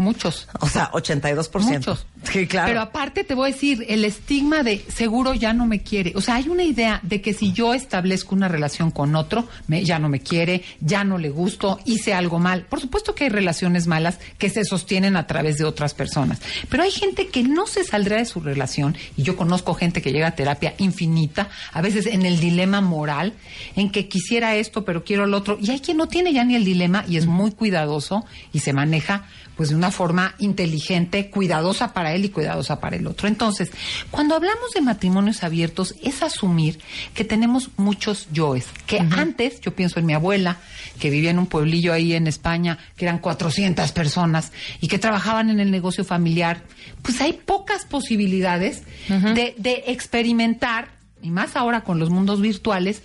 Muchos. 0.00 0.48
O 0.60 0.66
sea, 0.68 0.90
82%. 0.92 1.60
Muchos. 1.78 2.06
Sí, 2.24 2.46
claro. 2.46 2.68
Pero 2.68 2.80
aparte 2.80 3.22
te 3.24 3.34
voy 3.34 3.50
a 3.50 3.52
decir, 3.52 3.84
el 3.88 4.04
estigma 4.04 4.62
de 4.62 4.84
seguro 4.94 5.34
ya 5.34 5.52
no 5.52 5.66
me 5.66 5.82
quiere. 5.82 6.12
O 6.16 6.20
sea, 6.20 6.36
hay 6.36 6.48
una 6.48 6.62
idea 6.64 7.00
de 7.02 7.20
que 7.20 7.32
si 7.34 7.52
yo 7.52 7.74
establezco 7.74 8.34
una 8.34 8.48
relación 8.48 8.90
con 8.90 9.14
otro, 9.14 9.46
me- 9.68 9.84
ya 9.84 9.98
no 9.98 10.08
me 10.08 10.20
quiere, 10.20 10.62
ya 10.80 11.04
no 11.04 11.18
le 11.18 11.30
gusto, 11.30 11.78
hice 11.84 12.14
algo 12.14 12.38
mal. 12.38 12.66
Por 12.68 12.80
supuesto 12.80 13.14
que 13.14 13.24
hay 13.24 13.30
relaciones 13.30 13.86
malas 13.86 14.18
que 14.38 14.48
se 14.50 14.64
sostienen 14.64 15.16
a 15.16 15.26
través 15.26 15.58
de 15.58 15.64
otras 15.64 15.92
personas. 15.94 16.40
Pero 16.68 16.82
hay 16.82 16.90
gente 16.90 17.28
que 17.28 17.42
no 17.42 17.66
se 17.66 17.84
saldrá 17.84 18.16
de 18.16 18.24
su 18.24 18.40
relación, 18.40 18.96
y 19.16 19.22
yo 19.22 19.36
conozco 19.36 19.74
gente 19.74 20.00
que 20.02 20.12
llega 20.12 20.28
a 20.28 20.34
terapia 20.34 20.74
infinita, 20.78 21.48
a 21.72 21.80
veces 21.82 22.06
en 22.06 22.24
el 22.24 22.40
dilema 22.40 22.80
moral, 22.80 23.34
en 23.76 23.90
que 23.90 24.08
quisiera 24.08 24.56
esto, 24.56 24.84
pero 24.84 25.04
quiero 25.04 25.26
lo 25.26 25.36
otro. 25.36 25.58
Y 25.60 25.70
hay 25.70 25.80
quien 25.80 25.96
no 25.98 26.06
tiene 26.08 26.32
ya 26.32 26.44
ni 26.44 26.54
el 26.56 26.64
dilema 26.64 27.04
y 27.08 27.16
es 27.18 27.26
muy 27.26 27.50
cuidadoso 27.52 28.24
y 28.52 28.60
se 28.60 28.72
maneja 28.72 29.24
pues 29.60 29.68
de 29.68 29.76
una 29.76 29.90
forma 29.90 30.34
inteligente, 30.38 31.28
cuidadosa 31.28 31.92
para 31.92 32.14
él 32.14 32.24
y 32.24 32.30
cuidadosa 32.30 32.80
para 32.80 32.96
el 32.96 33.06
otro. 33.06 33.28
Entonces, 33.28 33.70
cuando 34.10 34.34
hablamos 34.34 34.72
de 34.74 34.80
matrimonios 34.80 35.42
abiertos, 35.42 35.96
es 36.02 36.22
asumir 36.22 36.78
que 37.12 37.24
tenemos 37.24 37.68
muchos 37.76 38.26
yoes, 38.32 38.68
que 38.86 39.00
antes, 39.00 39.60
yo 39.60 39.76
pienso 39.76 40.00
en 40.00 40.06
mi 40.06 40.14
abuela, 40.14 40.56
que 40.98 41.10
vivía 41.10 41.30
en 41.30 41.38
un 41.38 41.46
pueblillo 41.46 41.92
ahí 41.92 42.14
en 42.14 42.26
España, 42.26 42.78
que 42.96 43.04
eran 43.04 43.18
400 43.18 43.92
personas 43.92 44.50
y 44.80 44.88
que 44.88 44.98
trabajaban 44.98 45.50
en 45.50 45.60
el 45.60 45.70
negocio 45.70 46.06
familiar, 46.06 46.62
pues 47.02 47.20
hay 47.20 47.34
pocas 47.34 47.84
posibilidades 47.84 48.84
de, 49.08 49.54
de 49.58 49.84
experimentar, 49.88 50.88
y 51.20 51.28
más 51.28 51.54
ahora 51.54 51.82
con 51.82 51.98
los 51.98 52.08
mundos 52.08 52.40
virtuales, 52.40 53.02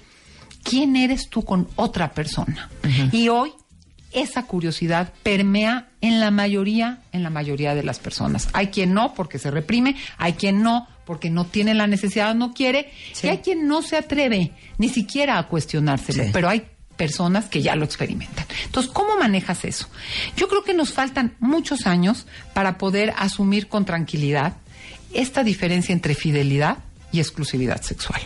quién 0.63 0.95
eres 0.95 1.27
tú 1.27 1.43
con 1.43 1.67
otra 1.75 2.13
persona. 2.13 2.69
Y 3.11 3.27
hoy 3.27 3.51
esa 4.15 4.43
curiosidad 4.43 5.13
permea 5.23 5.89
en 6.01 6.19
la 6.19 6.31
mayoría, 6.31 6.99
en 7.11 7.21
la 7.23 7.29
mayoría 7.29 7.75
de 7.75 7.83
las 7.83 7.99
personas. 7.99 8.47
Hay 8.53 8.67
quien 8.67 8.93
no 8.93 9.13
porque 9.13 9.37
se 9.39 9.51
reprime, 9.51 9.95
hay 10.17 10.33
quien 10.33 10.63
no 10.63 10.87
porque 11.05 11.29
no 11.29 11.45
tiene 11.45 11.73
la 11.75 11.85
necesidad, 11.85 12.33
no 12.33 12.53
quiere, 12.53 12.91
y 13.21 13.27
hay 13.27 13.37
quien 13.39 13.67
no 13.67 13.81
se 13.83 13.97
atreve 13.97 14.51
ni 14.79 14.89
siquiera 14.89 15.37
a 15.37 15.47
cuestionárselo, 15.47 16.23
Sí. 16.23 16.29
pero 16.33 16.49
hay 16.49 16.63
personas 16.97 17.45
que 17.45 17.61
ya 17.61 17.75
lo 17.75 17.85
experimentan. 17.85 18.45
Entonces, 18.65 18.91
¿cómo 18.91 19.15
manejas 19.17 19.65
eso? 19.65 19.87
Yo 20.37 20.47
creo 20.47 20.63
que 20.63 20.73
nos 20.73 20.93
faltan 20.93 21.35
muchos 21.39 21.85
años 21.85 22.25
para 22.53 22.77
poder 22.77 23.13
asumir 23.17 23.67
con 23.67 23.85
tranquilidad 23.85 24.53
esta 25.13 25.43
diferencia 25.43 25.93
entre 25.93 26.15
fidelidad 26.15 26.77
y 27.11 27.19
exclusividad 27.19 27.81
sexual. 27.81 28.21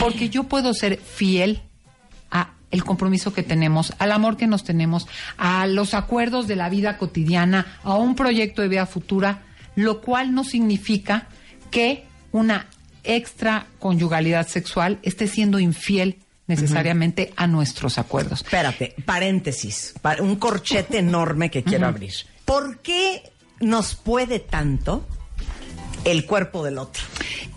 Porque 0.00 0.28
yo 0.28 0.44
puedo 0.44 0.74
ser 0.74 0.98
fiel 0.98 1.62
a 1.62 1.69
el 2.70 2.84
compromiso 2.84 3.32
que 3.32 3.42
tenemos, 3.42 3.92
al 3.98 4.12
amor 4.12 4.36
que 4.36 4.46
nos 4.46 4.64
tenemos, 4.64 5.08
a 5.36 5.66
los 5.66 5.94
acuerdos 5.94 6.46
de 6.46 6.56
la 6.56 6.68
vida 6.68 6.98
cotidiana, 6.98 7.78
a 7.82 7.96
un 7.96 8.14
proyecto 8.14 8.62
de 8.62 8.68
vida 8.68 8.86
futura, 8.86 9.42
lo 9.76 10.00
cual 10.00 10.34
no 10.34 10.44
significa 10.44 11.28
que 11.70 12.04
una 12.32 12.66
extra 13.02 13.66
conyugalidad 13.78 14.46
sexual 14.46 14.98
esté 15.02 15.26
siendo 15.26 15.58
infiel 15.58 16.18
necesariamente 16.46 17.32
a 17.36 17.46
nuestros 17.46 17.98
acuerdos. 17.98 18.42
Espérate, 18.42 18.94
paréntesis, 19.04 19.94
pa- 20.02 20.16
un 20.20 20.36
corchete 20.36 20.98
enorme 21.06 21.50
que 21.50 21.62
quiero 21.62 21.86
abrir. 21.86 22.12
¿Por 22.44 22.78
qué 22.80 23.22
nos 23.60 23.94
puede 23.94 24.38
tanto 24.40 25.06
el 26.04 26.26
cuerpo 26.26 26.64
del 26.64 26.78
otro? 26.78 27.02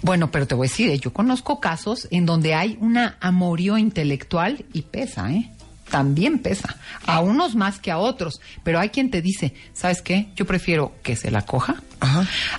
Bueno, 0.02 0.32
pero 0.32 0.48
te 0.48 0.56
voy 0.56 0.68
a 0.68 0.70
decir, 0.70 0.90
eh, 0.90 1.00
yo 1.00 1.14
conozco 1.14 1.60
casos 1.60 2.08
en 2.12 2.26
donde 2.26 2.54
hay 2.54 2.78
una 2.82 3.18
amorío 3.22 3.78
intelectual 3.78 4.66
y 4.74 4.84
pesa, 4.84 5.32
¿eh? 5.32 5.50
También 5.90 6.40
pesa. 6.40 6.78
A 7.06 7.22
unos 7.22 7.56
más 7.56 7.80
que 7.80 7.92
a 7.92 8.00
otros. 8.00 8.42
Pero 8.64 8.80
hay 8.80 8.90
quien 8.90 9.12
te 9.12 9.22
dice, 9.22 9.54
¿sabes 9.74 10.02
qué? 10.02 10.28
Yo 10.36 10.46
prefiero 10.46 10.94
que 11.04 11.16
se 11.16 11.30
la 11.30 11.44
coja 11.44 11.84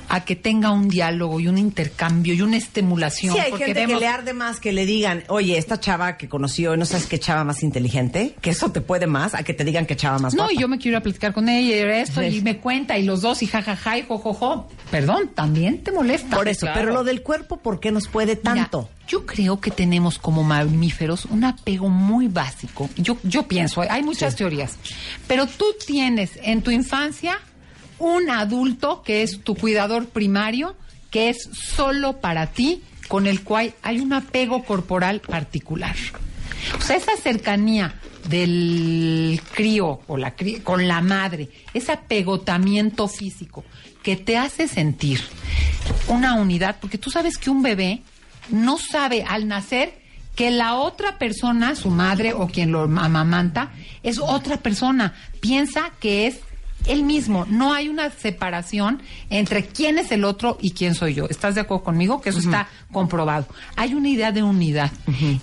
a 0.09 0.25
que 0.25 0.37
tenga 0.37 0.71
un 0.71 0.89
diálogo 0.89 1.41
y 1.41 1.49
un 1.49 1.59
intercambio 1.59 2.35
y 2.35 2.43
una 2.43 2.57
estimulación. 2.57 3.35
Sí, 3.35 3.41
hay 3.41 3.51
porque 3.51 3.67
gente 3.67 3.81
vemos- 3.81 3.95
que 3.95 4.01
le 4.01 4.07
arde 4.07 4.33
más 4.35 4.61
que 4.61 4.73
le 4.73 4.87
digan, 4.87 5.25
oye, 5.29 5.59
esta 5.59 5.79
chava 5.81 6.17
que 6.17 6.29
conoció, 6.29 6.77
¿no 6.77 6.85
sabes 6.87 7.07
qué 7.07 7.19
chava 7.19 7.45
más 7.45 7.63
inteligente? 7.63 8.35
Que 8.41 8.51
eso 8.51 8.71
te 8.73 8.81
puede 8.81 9.07
más 9.07 9.35
a 9.35 9.43
que 9.43 9.55
te 9.55 9.65
digan 9.65 9.87
que 9.87 9.97
chava 9.97 10.19
más 10.19 10.35
No, 10.35 10.45
guapa. 10.45 10.53
y 10.55 10.59
yo 10.59 10.69
me 10.69 10.79
quiero 10.79 10.97
ir 10.97 11.01
a 11.01 11.03
platicar 11.03 11.33
con 11.33 11.49
ella 11.49 11.77
y 11.77 12.01
esto, 12.01 12.21
Sí. 12.21 12.39
y 12.39 12.41
me 12.43 12.59
cuenta, 12.59 12.99
y 12.99 13.03
los 13.05 13.23
dos, 13.23 13.43
y 13.43 13.47
jajaja, 13.47 13.99
y 13.99 14.03
jojojo. 14.07 14.69
Perdón, 14.91 15.31
también 15.35 15.83
te 15.83 15.93
molesta. 15.93 16.37
Por 16.37 16.49
eso, 16.49 16.67
pero 16.75 16.93
lo 16.93 17.05
del 17.05 17.23
cuerpo, 17.23 17.59
¿por 17.59 17.81
qué 17.81 17.91
nos 17.93 18.09
puede 18.09 18.37
tanto? 18.37 18.89
Mira, 18.91 19.05
yo 19.09 19.27
creo 19.27 19.61
que 19.61 19.71
tenemos 19.71 20.19
como 20.19 20.43
mamíferos 20.43 21.27
un 21.27 21.45
apego 21.45 21.89
muy 21.91 22.29
básico. 22.29 22.89
Yo, 22.97 23.19
yo 23.23 23.43
pienso, 23.47 23.83
hay 23.89 24.03
muchas 24.03 24.35
teorías, 24.37 24.77
pero 25.27 25.47
tú 25.47 25.67
tienes 25.87 26.33
en 26.43 26.63
tu 26.63 26.71
infancia 26.71 27.39
un 27.99 28.31
adulto 28.31 29.03
que 29.03 29.23
es 29.23 29.43
tu 29.43 29.55
cuidador 29.55 30.07
primario, 30.07 30.77
que 31.11 31.29
es 31.29 31.49
solo 31.53 32.21
para 32.21 32.49
ti, 32.49 32.83
con 33.09 33.27
el 33.27 33.43
cual 33.43 33.75
hay 33.83 34.01
un 34.01 34.13
apego 34.13 34.65
corporal 34.65 35.21
particular. 35.21 35.97
O 36.79 36.83
sea, 36.83 36.97
esa 36.97 37.17
cercanía 37.17 37.95
del 38.29 39.41
crío 39.53 40.01
o 40.07 40.17
la 40.17 40.35
con 40.63 40.89
la 40.89 41.01
madre, 41.03 41.51
ese 41.75 41.93
apegotamiento 41.93 43.07
físico 43.07 43.65
que 44.03 44.17
te 44.17 44.37
hace 44.37 44.69
sentir 44.69 45.21
una 46.09 46.35
unidad, 46.35 46.77
porque 46.81 46.99
tú 46.99 47.11
sabes 47.11 47.39
que 47.39 47.51
un 47.51 47.63
bebé 47.63 48.03
no 48.51 48.79
sabe 48.79 49.25
al 49.25 49.49
nacer 49.49 50.03
que 50.35 50.51
la 50.51 50.75
otra 50.75 51.19
persona, 51.19 51.75
su 51.77 51.91
madre 51.91 52.33
o 52.33 52.49
quien 52.49 52.73
lo 52.73 52.83
amamanta, 52.83 53.73
es 54.03 54.19
otra 54.19 54.59
persona. 54.59 55.15
Piensa 55.41 55.93
que 56.01 56.27
es 56.27 56.41
él 56.87 57.05
mismo. 57.05 57.47
No 57.49 57.73
hay 57.73 57.89
una 57.89 58.11
separación 58.11 59.03
entre 59.31 59.67
quién 59.67 59.99
es 59.99 60.13
el 60.13 60.25
otro 60.25 60.59
y 60.61 60.73
quién 60.73 60.95
soy 60.95 61.15
yo. 61.15 61.27
¿Estás 61.29 61.55
de 61.55 61.63
acuerdo 61.63 61.85
conmigo? 61.85 62.21
Que 62.21 62.31
eso 62.31 62.39
está 62.39 62.69
comprobado. 62.93 63.47
Hay 63.77 63.95
una 63.95 64.09
idea 64.09 64.33
de 64.33 64.43
unidad 64.43 64.91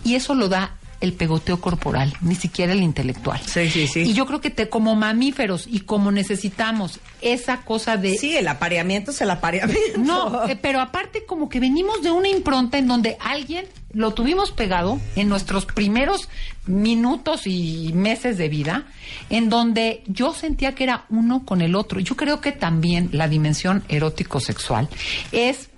y 0.03 0.15
eso 0.15 0.35
lo 0.35 0.49
da 0.49 0.77
el 1.01 1.13
pegoteo 1.13 1.59
corporal, 1.59 2.13
ni 2.21 2.35
siquiera 2.35 2.73
el 2.73 2.81
intelectual. 2.81 3.41
Sí, 3.45 3.69
sí, 3.69 3.87
sí. 3.87 4.01
Y 4.01 4.13
yo 4.13 4.25
creo 4.25 4.39
que 4.39 4.51
te, 4.51 4.69
como 4.69 4.95
mamíferos 4.95 5.67
y 5.67 5.81
como 5.81 6.11
necesitamos 6.11 6.99
esa 7.21 7.61
cosa 7.63 7.97
de... 7.97 8.17
Sí, 8.17 8.37
el 8.37 8.47
apareamiento 8.47 9.11
es 9.11 9.19
el 9.21 9.31
apareamiento. 9.31 9.81
No, 9.97 10.47
eh, 10.47 10.57
pero 10.61 10.79
aparte 10.79 11.25
como 11.25 11.49
que 11.49 11.59
venimos 11.59 12.01
de 12.01 12.11
una 12.11 12.29
impronta 12.29 12.77
en 12.77 12.87
donde 12.87 13.17
alguien 13.19 13.65
lo 13.93 14.13
tuvimos 14.13 14.51
pegado 14.51 14.99
en 15.15 15.27
nuestros 15.27 15.65
primeros 15.65 16.29
minutos 16.65 17.47
y 17.47 17.91
meses 17.93 18.37
de 18.37 18.47
vida, 18.47 18.85
en 19.29 19.49
donde 19.49 20.03
yo 20.07 20.33
sentía 20.33 20.75
que 20.75 20.83
era 20.83 21.05
uno 21.09 21.45
con 21.45 21.61
el 21.61 21.75
otro. 21.75 21.99
Yo 21.99 22.15
creo 22.15 22.39
que 22.41 22.51
también 22.51 23.09
la 23.11 23.27
dimensión 23.27 23.83
erótico-sexual 23.89 24.87
es 25.31 25.70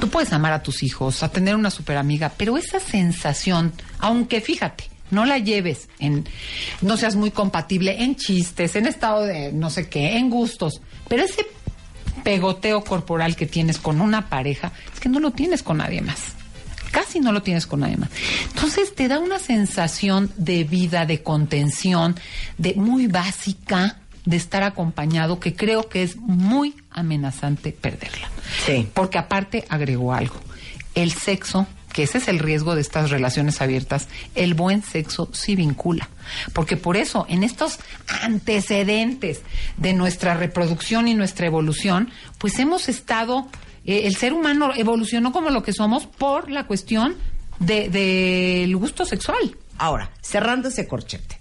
Tú 0.00 0.08
puedes 0.08 0.32
amar 0.32 0.52
a 0.52 0.62
tus 0.62 0.82
hijos, 0.82 1.22
a 1.22 1.28
tener 1.28 1.54
una 1.54 1.70
super 1.70 1.96
amiga, 1.96 2.32
pero 2.36 2.56
esa 2.56 2.80
sensación, 2.80 3.72
aunque 3.98 4.40
fíjate, 4.40 4.84
no 5.10 5.24
la 5.24 5.38
lleves 5.38 5.88
en, 5.98 6.28
no 6.80 6.96
seas 6.96 7.16
muy 7.16 7.30
compatible 7.30 8.02
en 8.02 8.16
chistes, 8.16 8.76
en 8.76 8.86
estado 8.86 9.24
de 9.24 9.52
no 9.52 9.70
sé 9.70 9.88
qué, 9.88 10.16
en 10.16 10.30
gustos, 10.30 10.80
pero 11.08 11.22
ese 11.22 11.46
pegoteo 12.22 12.82
corporal 12.84 13.36
que 13.36 13.46
tienes 13.46 13.78
con 13.78 14.00
una 14.00 14.28
pareja, 14.28 14.72
es 14.92 15.00
que 15.00 15.08
no 15.08 15.20
lo 15.20 15.30
tienes 15.32 15.62
con 15.62 15.78
nadie 15.78 16.00
más. 16.00 16.20
Casi 16.90 17.18
no 17.18 17.32
lo 17.32 17.42
tienes 17.42 17.66
con 17.66 17.80
nadie 17.80 17.96
más. 17.96 18.10
Entonces 18.48 18.94
te 18.94 19.08
da 19.08 19.18
una 19.18 19.40
sensación 19.40 20.30
de 20.36 20.62
vida, 20.62 21.06
de 21.06 21.22
contención, 21.22 22.14
de 22.56 22.74
muy 22.74 23.08
básica, 23.08 23.98
de 24.24 24.36
estar 24.36 24.62
acompañado, 24.62 25.40
que 25.40 25.54
creo 25.54 25.88
que 25.88 26.02
es 26.02 26.16
muy 26.16 26.76
amenazante 26.90 27.72
perderla. 27.72 28.28
Sí. 28.66 28.88
Porque 28.94 29.18
aparte 29.18 29.64
agregó 29.68 30.12
algo. 30.12 30.36
El 30.94 31.12
sexo, 31.12 31.66
que 31.92 32.04
ese 32.04 32.18
es 32.18 32.28
el 32.28 32.38
riesgo 32.38 32.74
de 32.74 32.80
estas 32.80 33.10
relaciones 33.10 33.60
abiertas, 33.60 34.08
el 34.34 34.54
buen 34.54 34.82
sexo 34.82 35.28
sí 35.32 35.56
vincula. 35.56 36.08
Porque 36.52 36.76
por 36.76 36.96
eso, 36.96 37.26
en 37.28 37.42
estos 37.44 37.78
antecedentes 38.22 39.42
de 39.76 39.92
nuestra 39.92 40.34
reproducción 40.34 41.08
y 41.08 41.14
nuestra 41.14 41.46
evolución, 41.46 42.10
pues 42.38 42.58
hemos 42.58 42.88
estado, 42.88 43.48
eh, 43.84 44.02
el 44.04 44.16
ser 44.16 44.32
humano 44.32 44.72
evolucionó 44.76 45.32
como 45.32 45.50
lo 45.50 45.62
que 45.62 45.72
somos 45.72 46.06
por 46.06 46.50
la 46.50 46.66
cuestión 46.66 47.16
de- 47.58 47.88
del 47.88 48.76
gusto 48.76 49.04
sexual. 49.04 49.56
Ahora, 49.78 50.10
cerrando 50.20 50.68
ese 50.68 50.86
corchete. 50.86 51.38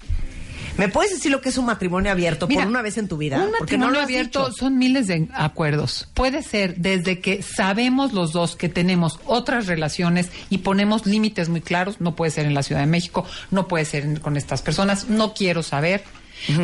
¿Me 0.78 0.88
puedes 0.90 1.12
decir 1.14 1.32
lo 1.32 1.40
que 1.40 1.50
es 1.50 1.58
un 1.58 1.66
matrimonio 1.66 2.12
abierto 2.12 2.48
Mira, 2.48 2.62
por 2.64 2.70
una 2.72 2.82
vez 2.82 2.98
en 2.98 3.08
tu 3.08 3.18
vida? 3.18 3.38
Un 3.38 3.52
Porque 3.58 3.78
no 3.78 3.86
matrimonio 3.86 3.94
lo 3.94 4.02
abierto 4.02 4.46
dicho. 4.48 4.58
son 4.58 4.78
miles 4.80 5.08
de 5.08 5.28
acuerdos. 5.34 6.10
Puede 6.16 6.42
ser 6.42 6.76
desde 6.78 7.20
que 7.20 7.44
sabemos 7.44 8.14
los 8.14 8.34
dos 8.34 8.56
que 8.56 8.70
tenemos 8.70 9.20
otras 9.26 9.68
relaciones 9.68 10.30
y 10.50 10.60
ponemos 10.60 11.06
límites 11.06 11.50
muy 11.50 11.62
claros. 11.62 12.02
No 12.02 12.16
puede 12.16 12.32
ser 12.32 12.46
en 12.46 12.54
la 12.56 12.64
Ciudad 12.64 12.82
de 12.82 12.88
México, 12.88 13.26
no 13.52 13.68
puede 13.68 13.86
ser 13.86 14.04
en- 14.04 14.20
con 14.20 14.36
estas 14.36 14.62
personas. 14.64 15.10
No 15.10 15.34
quiero 15.34 15.62
saber. 15.64 16.04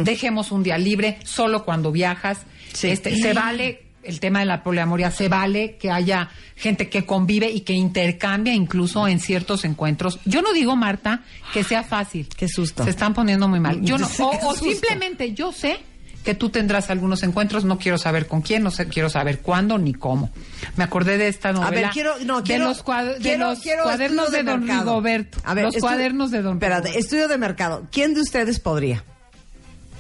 Dejemos 0.04 0.52
un 0.52 0.64
día 0.64 0.78
libre 0.78 1.20
solo 1.24 1.64
cuando 1.64 1.92
viajas. 1.92 2.40
Este, 2.82 3.16
se 3.16 3.34
vale 3.34 3.84
el 4.04 4.20
tema 4.20 4.40
de 4.40 4.46
la 4.46 4.64
poliamoria, 4.64 5.12
se 5.12 5.28
vale 5.30 5.76
que 5.78 5.92
haya 5.92 6.30
gente 6.56 6.90
que 6.90 7.06
convive 7.06 7.50
y 7.52 7.62
que 7.62 7.74
intercambia 7.74 8.54
incluso 8.54 9.08
en 9.08 9.20
ciertos 9.20 9.66
encuentros. 9.66 10.20
Yo 10.26 10.42
no 10.42 10.54
digo, 10.54 10.76
Marta, 10.76 11.22
que 11.54 11.64
sea 11.64 11.84
fácil. 11.84 12.28
Qué 12.36 12.48
susto. 12.48 12.84
Se 12.84 12.90
están 12.90 13.14
poniendo 13.14 13.48
muy 13.48 13.60
mal. 13.60 13.82
Yo 13.82 13.98
no, 13.98 14.08
o, 14.20 14.48
o 14.50 14.56
simplemente 14.56 15.34
yo 15.34 15.52
sé 15.52 15.80
que 16.24 16.36
tú 16.36 16.50
tendrás 16.50 16.90
algunos 16.90 17.24
encuentros, 17.24 17.64
no 17.64 17.78
quiero 17.80 17.98
saber 17.98 18.28
con 18.28 18.42
quién, 18.42 18.62
no 18.62 18.72
sé, 18.72 18.88
quiero 18.88 19.10
saber 19.10 19.40
cuándo 19.40 19.78
ni 19.78 19.94
cómo. 19.94 20.30
Me 20.76 20.84
acordé 20.84 21.18
de 21.18 21.30
esta 21.30 21.54
novela. 21.54 21.68
A 21.68 21.72
ver, 21.72 21.90
quiero, 21.92 22.14
no, 22.26 22.38
de 22.42 22.44
quiero, 22.44 22.66
los, 22.66 22.84
cuad- 22.84 23.18
de 23.20 23.38
los 23.38 23.60
quiero 23.60 23.84
cuadernos 23.84 24.30
de, 24.32 24.44
Don 24.44 24.60
mercado. 24.60 24.84
Rigoberto. 24.92 25.38
A 25.46 25.54
ver, 25.54 25.64
los 25.66 25.78
cuadernos 25.78 26.30
de 26.32 26.42
Don 26.42 26.54
Espérate, 26.58 26.88
Rigoberto. 26.90 27.00
estudio 27.06 27.28
de 27.30 27.38
mercado. 27.38 27.88
¿Quién 27.92 28.14
de 28.14 28.22
ustedes 28.22 28.60
podría? 28.60 29.04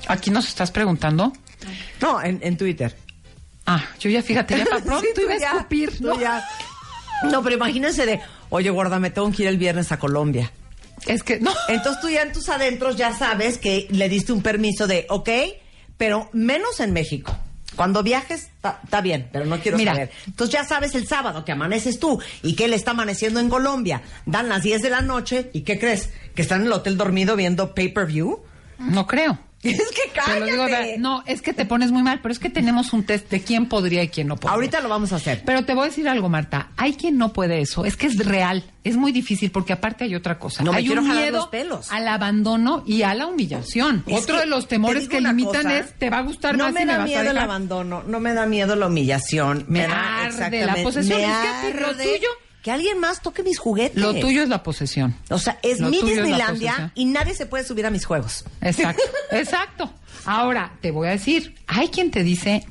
Aquí 0.07 0.30
nos 0.30 0.47
estás 0.47 0.71
preguntando. 0.71 1.31
No, 2.01 2.21
en, 2.21 2.39
en 2.41 2.57
Twitter. 2.57 2.95
Ah, 3.72 3.86
yo 4.00 4.10
ya 4.10 4.22
fíjate, 4.24 4.58
ya 4.58 4.66
para 4.66 4.82
pronto 4.84 5.08
Sí, 5.16 5.22
a 5.30 5.36
escupir. 5.36 6.02
¿no? 6.02 6.20
ya. 6.20 6.44
No, 7.32 7.44
pero 7.44 7.56
imagínense 7.56 8.06
de, 8.06 8.20
oye, 8.50 8.70
gorda, 8.70 9.00
me 9.00 9.12
tengo 9.12 9.32
que 9.32 9.44
ir 9.44 9.50
el 9.50 9.58
viernes 9.58 9.91
a 9.91 10.00
Colombia. 10.00 10.52
Es 11.06 11.22
que, 11.24 11.40
no. 11.40 11.52
Entonces 11.68 12.02
tú 12.02 12.10
ya 12.10 12.22
en 12.24 12.32
tus 12.34 12.50
adentros 12.50 12.96
ya 12.98 13.14
sabes 13.16 13.58
que 13.58 13.88
le 13.91 14.10
diste 14.10 14.34
un 14.34 14.41
permiso 14.41 14.88
de, 14.88 15.06
ok, 15.10 15.30
pero 15.98 16.30
menos 16.34 16.80
en 16.80 16.94
México. 16.94 17.36
Cuando 17.76 18.04
viajes, 18.04 18.50
está 18.84 19.00
bien, 19.02 19.30
pero 19.32 19.46
no 19.46 19.60
quiero 19.60 19.78
Mira. 19.78 19.94
saber. 19.94 20.12
Entonces 20.26 20.54
ya 20.54 20.66
sabes 20.66 20.96
el 20.96 21.08
sábado 21.08 21.46
que 21.46 21.52
amaneces 21.52 22.00
tú 22.00 22.20
y 22.41 22.56
que 22.56 22.66
él 22.66 22.74
está 22.74 22.91
amaneciendo 22.91 23.40
en 23.40 23.48
Colombia. 23.50 24.02
Dan 24.26 24.50
las 24.50 24.64
10 24.64 24.82
de 24.82 24.90
la 24.90 25.02
noche 25.02 25.50
y 25.54 25.62
¿qué 25.62 25.80
crees? 25.80 26.10
¿Que 26.36 26.41
están 26.41 26.62
en 26.62 26.68
el 26.68 26.74
hotel 26.74 26.98
dormido 26.98 27.36
viendo 27.36 27.74
pay-per-view? 27.76 28.41
No 28.80 29.08
creo. 29.08 29.40
Es 29.64 29.77
que 29.91 30.22
Te 30.34 30.40
lo 30.40 30.45
digo, 30.45 30.64
cállate. 30.65 30.98
no, 30.99 31.22
es 31.26 31.41
que 31.41 31.53
te 31.53 31.65
pones 31.65 31.91
muy 31.91 32.02
mal, 32.02 32.19
pero 32.22 32.31
es 32.31 32.40
que 32.40 32.49
tenemos 32.49 32.94
un 32.94 33.03
test 33.03 33.30
de 33.30 33.41
quién 33.41 33.65
podría 33.68 34.02
y 34.03 34.07
quién 34.07 34.27
no 34.27 34.36
podría. 34.38 34.53
Ahorita 34.56 34.80
lo 34.80 34.88
vamos 34.90 35.11
a 35.11 35.18
hacer. 35.18 35.44
Pero 35.45 35.65
te 35.65 35.73
voy 35.73 35.84
a 35.84 35.86
decir 35.88 36.07
algo, 36.07 36.30
Marta. 36.30 36.69
Hay 36.77 36.94
quien 36.94 37.18
no 37.18 37.34
puede 37.34 37.60
eso. 37.60 37.84
Es 37.84 37.98
que 37.98 38.07
es 38.07 38.18
real. 38.26 38.64
Es 38.86 38.95
muy 38.95 39.11
difícil 39.11 39.52
porque 39.52 39.73
aparte 39.73 40.06
hay 40.06 40.15
otra 40.15 40.40
cosa. 40.40 40.64
No 40.64 40.72
me 40.72 40.77
hay 40.77 40.86
quiero 40.86 41.02
un 41.02 41.10
miedo 41.10 41.38
los 41.40 41.48
pelos. 41.48 41.91
al 41.91 42.07
abandono 42.07 42.84
y 42.88 43.02
a 43.02 43.14
la 43.14 43.27
humillación. 43.27 44.03
Es 44.07 44.23
Otro 44.23 44.40
de 44.40 44.45
los 44.45 44.64
te 44.68 44.76
temores 44.76 45.10
que 45.10 45.19
limitan 45.19 45.64
cosa, 45.64 45.77
es 45.80 45.94
te 45.99 46.10
va 46.10 46.19
a 46.19 46.22
gustar 46.22 46.57
no 46.57 46.64
más 46.65 46.73
me 46.73 46.84
y 46.84 46.86
me 46.86 46.91
da 46.94 46.98
vas 46.99 47.03
a 47.03 47.07
miedo 47.07 47.31
el 47.31 47.38
abandono, 47.38 48.03
no 48.03 48.19
me 48.22 48.34
da 48.34 48.45
miedo 48.45 48.76
la 48.77 48.88
humillación. 48.88 49.65
Me 49.68 49.86
da 49.88 50.23
arde 50.26 50.65
la 50.65 50.76
posesión. 50.77 51.19
me 51.19 51.26
Es 51.26 51.73
que 51.73 51.81
lo 51.81 51.91
tuyo- 51.95 52.30
Que 52.64 52.72
alguien 52.72 52.99
más 52.99 53.22
toque 53.22 53.41
mis 53.41 53.57
juguetes. 53.57 54.02
Lo 54.02 54.14
tuyo 54.15 54.44
es 54.44 54.49
la 54.49 54.64
posesión. 54.64 55.15
O 55.30 55.40
sea, 55.40 55.60
es 55.64 55.80
Lo 55.80 55.90
mi 55.90 55.99
es 55.99 56.06
Disneylandia 56.06 56.91
y 56.95 57.06
nadie 57.06 57.34
se 57.34 57.45
puede 57.45 57.64
subir 57.64 57.86
a 57.86 57.90
mis 57.90 58.06
juegos. 58.06 58.44
Exacto, 58.61 59.03
exacto. 59.31 59.94
Ahora, 60.26 60.73
te 60.81 60.91
voy 60.91 61.07
a 61.07 61.11
decir, 61.11 61.56
hay 61.68 61.88
quien 61.88 62.11
te 62.11 62.23
dice 62.23 62.65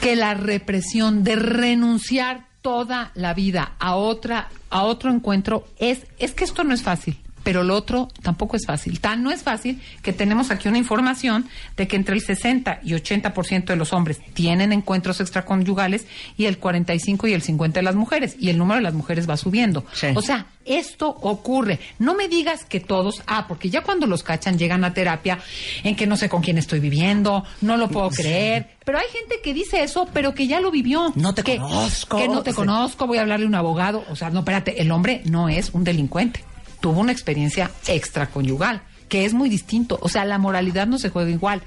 que 0.00 0.16
la 0.16 0.34
represión 0.34 1.24
de 1.24 1.36
renunciar 1.36 2.46
toda 2.62 3.10
la 3.14 3.34
vida 3.34 3.74
a 3.78 3.96
otra 3.96 4.48
a 4.68 4.82
otro 4.82 5.10
encuentro 5.10 5.66
es 5.78 6.00
es 6.18 6.32
que 6.32 6.44
esto 6.44 6.64
no 6.64 6.74
es 6.74 6.82
fácil. 6.82 7.18
Pero 7.42 7.62
lo 7.62 7.74
otro 7.74 8.08
tampoco 8.22 8.56
es 8.56 8.66
fácil. 8.66 9.00
Tan 9.00 9.22
no 9.22 9.30
es 9.30 9.42
fácil 9.42 9.80
que 10.02 10.12
tenemos 10.12 10.50
aquí 10.50 10.68
una 10.68 10.78
información 10.78 11.48
de 11.76 11.88
que 11.88 11.96
entre 11.96 12.14
el 12.14 12.20
60 12.20 12.80
y 12.82 12.92
80% 12.92 13.64
de 13.64 13.76
los 13.76 13.92
hombres 13.92 14.20
tienen 14.34 14.72
encuentros 14.72 15.20
extraconyugales 15.20 16.06
y 16.36 16.46
el 16.46 16.58
45 16.58 17.26
y 17.28 17.32
el 17.32 17.42
50 17.42 17.80
de 17.80 17.84
las 17.84 17.94
mujeres. 17.94 18.36
Y 18.38 18.50
el 18.50 18.58
número 18.58 18.76
de 18.76 18.82
las 18.82 18.94
mujeres 18.94 19.28
va 19.28 19.36
subiendo. 19.36 19.84
Sí. 19.92 20.08
O 20.14 20.22
sea, 20.22 20.46
esto 20.64 21.08
ocurre. 21.08 21.80
No 21.98 22.14
me 22.14 22.28
digas 22.28 22.64
que 22.64 22.80
todos, 22.80 23.22
ah, 23.26 23.46
porque 23.48 23.70
ya 23.70 23.82
cuando 23.82 24.06
los 24.06 24.22
cachan 24.22 24.58
llegan 24.58 24.84
a 24.84 24.94
terapia 24.94 25.38
en 25.82 25.96
que 25.96 26.06
no 26.06 26.16
sé 26.16 26.28
con 26.28 26.42
quién 26.42 26.58
estoy 26.58 26.80
viviendo, 26.80 27.44
no 27.60 27.76
lo 27.76 27.88
puedo 27.88 28.10
creer. 28.10 28.76
Pero 28.84 28.98
hay 28.98 29.08
gente 29.12 29.36
que 29.42 29.54
dice 29.54 29.82
eso, 29.82 30.08
pero 30.12 30.34
que 30.34 30.46
ya 30.46 30.60
lo 30.60 30.70
vivió. 30.70 31.12
No 31.16 31.34
te 31.34 31.42
que, 31.42 31.56
conozco. 31.56 32.18
Que 32.18 32.28
no 32.28 32.42
te 32.42 32.54
conozco, 32.54 33.06
voy 33.06 33.18
a 33.18 33.22
hablarle 33.22 33.46
a 33.46 33.48
un 33.48 33.54
abogado. 33.54 34.04
O 34.10 34.16
sea, 34.16 34.30
no, 34.30 34.40
espérate, 34.40 34.80
el 34.80 34.90
hombre 34.90 35.22
no 35.24 35.48
es 35.48 35.70
un 35.70 35.84
delincuente. 35.84 36.44
Tuvo 36.80 37.00
una 37.00 37.12
experiencia 37.12 37.70
extraconyugal. 37.86 38.82
que 39.08 39.24
es 39.24 39.34
muy 39.34 39.48
distinto. 39.48 39.98
O 40.02 40.08
sea, 40.08 40.24
la 40.24 40.38
moralidad 40.38 40.86
no 40.86 40.96
se 40.96 41.10
juega 41.10 41.30
igual. 41.30 41.62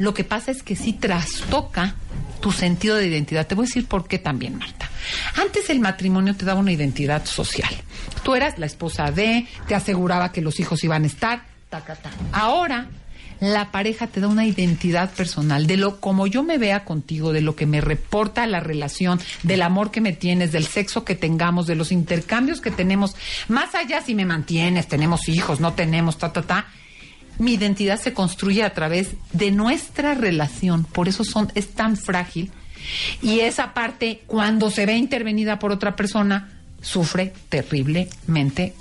Lo 0.00 0.14
que 0.14 0.24
pasa 0.24 0.50
es 0.50 0.64
que 0.64 0.74
sí 0.74 0.92
trastoca 0.92 1.94
tu 2.40 2.50
sentido 2.50 2.96
de 2.96 3.06
identidad. 3.06 3.46
Te 3.46 3.54
voy 3.54 3.66
a 3.66 3.68
decir 3.68 3.86
por 3.86 4.08
qué 4.08 4.18
también, 4.18 4.58
Marta. 4.58 4.90
Antes 5.36 5.70
el 5.70 5.78
matrimonio 5.78 6.34
te 6.34 6.44
daba 6.44 6.58
una 6.58 6.72
identidad 6.72 7.24
social. 7.24 7.72
Tú 8.24 8.34
eras 8.34 8.58
la 8.58 8.66
esposa 8.66 9.12
de, 9.12 9.46
te 9.68 9.76
aseguraba 9.76 10.32
que 10.32 10.40
los 10.40 10.58
hijos 10.58 10.82
iban 10.82 11.04
a 11.04 11.06
estar, 11.06 11.44
ta. 11.70 11.84
Ahora 12.32 12.88
la 13.40 13.70
pareja 13.70 14.06
te 14.06 14.20
da 14.20 14.28
una 14.28 14.46
identidad 14.46 15.10
personal 15.10 15.66
de 15.66 15.76
lo 15.76 16.00
como 16.00 16.26
yo 16.26 16.42
me 16.42 16.58
vea 16.58 16.84
contigo, 16.84 17.32
de 17.32 17.40
lo 17.40 17.54
que 17.56 17.66
me 17.66 17.80
reporta 17.80 18.46
la 18.46 18.60
relación, 18.60 19.20
del 19.42 19.62
amor 19.62 19.90
que 19.90 20.00
me 20.00 20.12
tienes, 20.12 20.52
del 20.52 20.66
sexo 20.66 21.04
que 21.04 21.14
tengamos, 21.14 21.66
de 21.66 21.76
los 21.76 21.92
intercambios 21.92 22.60
que 22.60 22.70
tenemos, 22.70 23.14
más 23.48 23.74
allá 23.74 24.02
si 24.02 24.14
me 24.14 24.26
mantienes, 24.26 24.88
tenemos 24.88 25.28
hijos, 25.28 25.60
no 25.60 25.74
tenemos, 25.74 26.18
ta 26.18 26.32
ta 26.32 26.42
ta. 26.42 26.66
Mi 27.38 27.54
identidad 27.54 28.00
se 28.00 28.12
construye 28.12 28.64
a 28.64 28.74
través 28.74 29.10
de 29.32 29.52
nuestra 29.52 30.14
relación, 30.14 30.84
por 30.84 31.08
eso 31.08 31.22
son 31.22 31.52
es 31.54 31.68
tan 31.68 31.96
frágil 31.96 32.50
y 33.22 33.40
esa 33.40 33.74
parte 33.74 34.22
cuando 34.26 34.70
se 34.70 34.86
ve 34.86 34.96
intervenida 34.96 35.58
por 35.58 35.70
otra 35.70 35.94
persona 35.94 36.48
sufre 36.80 37.32
terriblemente 37.48 38.74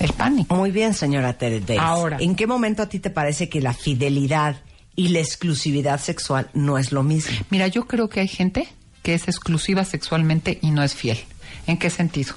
el 0.00 0.12
pánico. 0.12 0.54
Muy 0.54 0.70
bien, 0.70 0.94
señora 0.94 1.34
Tere. 1.34 1.62
Ahora. 1.78 2.18
¿En 2.20 2.34
qué 2.34 2.46
momento 2.46 2.82
a 2.82 2.88
ti 2.88 2.98
te 2.98 3.10
parece 3.10 3.48
que 3.48 3.60
la 3.60 3.72
fidelidad 3.72 4.56
y 4.94 5.08
la 5.08 5.20
exclusividad 5.20 6.00
sexual 6.00 6.50
no 6.54 6.78
es 6.78 6.92
lo 6.92 7.02
mismo? 7.02 7.36
Mira, 7.50 7.66
yo 7.68 7.86
creo 7.86 8.08
que 8.08 8.20
hay 8.20 8.28
gente 8.28 8.68
que 9.02 9.14
es 9.14 9.28
exclusiva 9.28 9.84
sexualmente 9.84 10.58
y 10.60 10.70
no 10.70 10.82
es 10.82 10.94
fiel. 10.94 11.18
¿En 11.66 11.78
qué 11.78 11.90
sentido? 11.90 12.34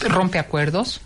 Rompe 0.00 0.38
acuerdos, 0.38 1.02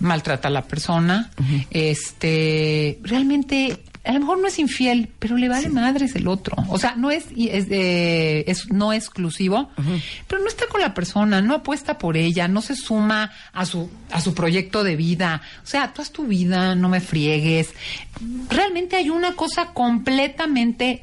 maltrata 0.00 0.48
a 0.48 0.50
la 0.50 0.64
persona, 0.64 1.30
este, 1.70 2.98
realmente 3.02 3.80
a 4.04 4.12
lo 4.12 4.20
mejor 4.20 4.38
no 4.38 4.46
es 4.46 4.58
infiel, 4.58 5.08
pero 5.18 5.36
le 5.36 5.48
vale 5.48 5.70
madres 5.70 6.14
el 6.14 6.28
otro. 6.28 6.56
O 6.68 6.78
sea, 6.78 6.94
no 6.94 7.10
es, 7.10 7.24
es, 7.36 7.66
eh, 7.70 8.44
es 8.46 8.70
no 8.70 8.92
exclusivo, 8.92 9.70
pero 10.28 10.42
no 10.42 10.48
está 10.48 10.66
con 10.66 10.80
la 10.80 10.92
persona, 10.92 11.40
no 11.40 11.54
apuesta 11.54 11.96
por 11.96 12.16
ella, 12.16 12.46
no 12.46 12.60
se 12.60 12.76
suma 12.76 13.32
a 13.52 13.64
su 13.64 13.88
a 14.10 14.20
su 14.20 14.34
proyecto 14.34 14.84
de 14.84 14.96
vida. 14.96 15.40
O 15.62 15.66
sea, 15.66 15.92
tú 15.92 16.02
haz 16.02 16.10
tu 16.10 16.26
vida, 16.26 16.74
no 16.74 16.88
me 16.88 17.00
friegues. 17.00 17.74
Realmente 18.50 18.96
hay 18.96 19.10
una 19.10 19.34
cosa 19.34 19.72
completamente 19.72 21.02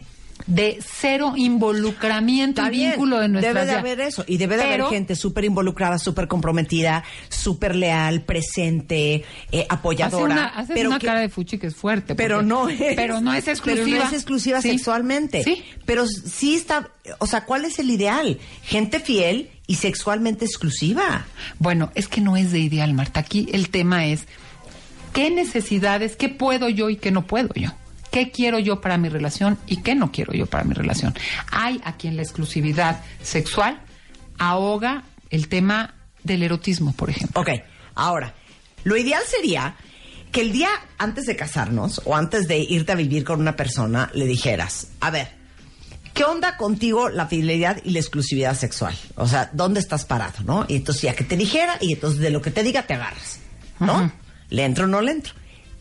de 0.52 0.80
cero 0.86 1.34
involucramiento 1.38 2.61
Está 2.61 2.73
y 2.73 2.78
bien, 2.78 2.91
vínculo 2.91 3.19
de 3.19 3.30
nuestra 3.30 3.53
Debe 3.53 3.65
de 3.65 3.78
haber 3.78 4.02
eso. 4.02 4.26
Y 4.28 4.38
debe 4.38 4.57
de 4.57 4.64
Pero- 4.64 4.86
haber 4.88 4.95
gente 4.98 5.15
súper 5.15 5.45
involucrada, 5.45 5.98
súper 5.98 6.28
comprometida, 6.28 7.03
súper 7.30 7.73
leal, 7.76 8.22
presente, 8.23 9.14
eh, 9.15 9.23
Hace 9.52 9.65
apoyadora. 9.69 10.26
una, 10.34 10.48
haces 10.48 10.72
pero 10.73 10.90
una 10.90 10.99
que- 10.99 11.07
cara 11.07 11.22
de 11.22 11.30
fuchi 11.30 11.57
que 11.57 11.68
es 11.68 11.76
fuerte. 11.76 12.15
pero 12.15 12.38
porque- 12.38 12.48
no 12.49 12.68
es. 12.69 12.95
Pero 12.95 13.22
no 13.22 13.34
es 13.34 13.48
exclusiva. 13.48 13.86
Pero 13.86 13.98
no 13.99 14.07
es 14.07 14.14
exclusiva 14.14 14.61
Sí. 14.61 14.69
sexualmente. 14.72 15.44
Sí. 15.44 15.64
Pero 15.86 16.06
sí 16.06 16.56
está. 16.56 16.90
O 17.19 17.28
sea, 17.28 17.45
¿cuál 17.45 17.64
es 17.65 17.80
el 17.80 17.90
ideal? 17.90 18.38
Gente 18.64 18.99
fiel 18.99 19.49
y 19.68 19.76
sexualmente 19.76 20.44
exclusiva. 20.44 21.26
Bueno, 21.60 21.91
es 21.95 22.07
que 22.10 22.19
no 22.19 22.36
es 22.36 22.52
de 22.52 22.60
ideal, 22.60 22.94
Marta. 22.94 23.22
Aquí 23.22 23.48
el 23.53 23.69
tema 23.69 24.06
es 24.06 24.26
qué 25.14 25.30
necesidades, 25.30 26.15
qué 26.18 26.28
puedo 26.30 26.68
yo 26.68 26.90
y 26.90 26.98
qué 26.98 27.11
no 27.11 27.26
puedo 27.26 27.53
yo. 27.56 27.69
¿Qué 28.11 28.29
quiero 28.29 28.59
yo 28.59 28.81
para 28.81 28.97
mi 28.97 29.09
relación 29.09 29.57
y 29.67 29.77
qué 29.77 29.95
no 29.95 30.11
quiero 30.11 30.33
yo 30.33 30.45
para 30.45 30.63
mi 30.65 30.73
relación? 30.73 31.13
Hay 31.51 31.79
a 31.83 31.95
quien 31.95 32.17
la 32.17 32.21
exclusividad 32.21 33.01
sexual 33.23 33.81
ahoga 34.38 35.03
el 35.29 35.47
tema 35.47 35.95
del 36.23 36.43
erotismo, 36.43 36.93
por 36.93 37.09
ejemplo. 37.09 37.41
Ok, 37.41 37.49
ahora, 37.95 38.35
lo 38.83 38.97
ideal 38.97 39.23
sería 39.25 39.75
que 40.31 40.41
el 40.41 40.51
día 40.51 40.69
antes 40.97 41.25
de 41.25 41.35
casarnos 41.35 42.01
o 42.05 42.15
antes 42.15 42.47
de 42.47 42.59
irte 42.59 42.91
a 42.91 42.95
vivir 42.95 43.23
con 43.23 43.39
una 43.39 43.55
persona 43.55 44.09
le 44.13 44.25
dijeras, 44.25 44.88
a 44.99 45.09
ver, 45.09 45.29
¿qué 46.13 46.23
onda 46.23 46.57
contigo 46.57 47.09
la 47.09 47.27
fidelidad 47.27 47.81
y 47.83 47.91
la 47.91 47.99
exclusividad 47.99 48.55
sexual? 48.55 48.95
O 49.15 49.27
sea, 49.27 49.49
¿dónde 49.53 49.79
estás 49.79 50.05
parado, 50.05 50.43
no? 50.45 50.65
Y 50.67 50.77
entonces 50.77 51.03
ya 51.03 51.15
que 51.15 51.23
te 51.23 51.38
dijera 51.38 51.77
y 51.79 51.93
entonces 51.93 52.19
de 52.19 52.29
lo 52.29 52.41
que 52.41 52.51
te 52.51 52.63
diga 52.63 52.83
te 52.83 52.93
agarras, 52.93 53.39
¿no? 53.79 54.11
¿Le 54.49 54.65
entro 54.65 54.85
o 54.85 54.88
no 54.88 55.01
le 55.01 55.11
entro? 55.11 55.33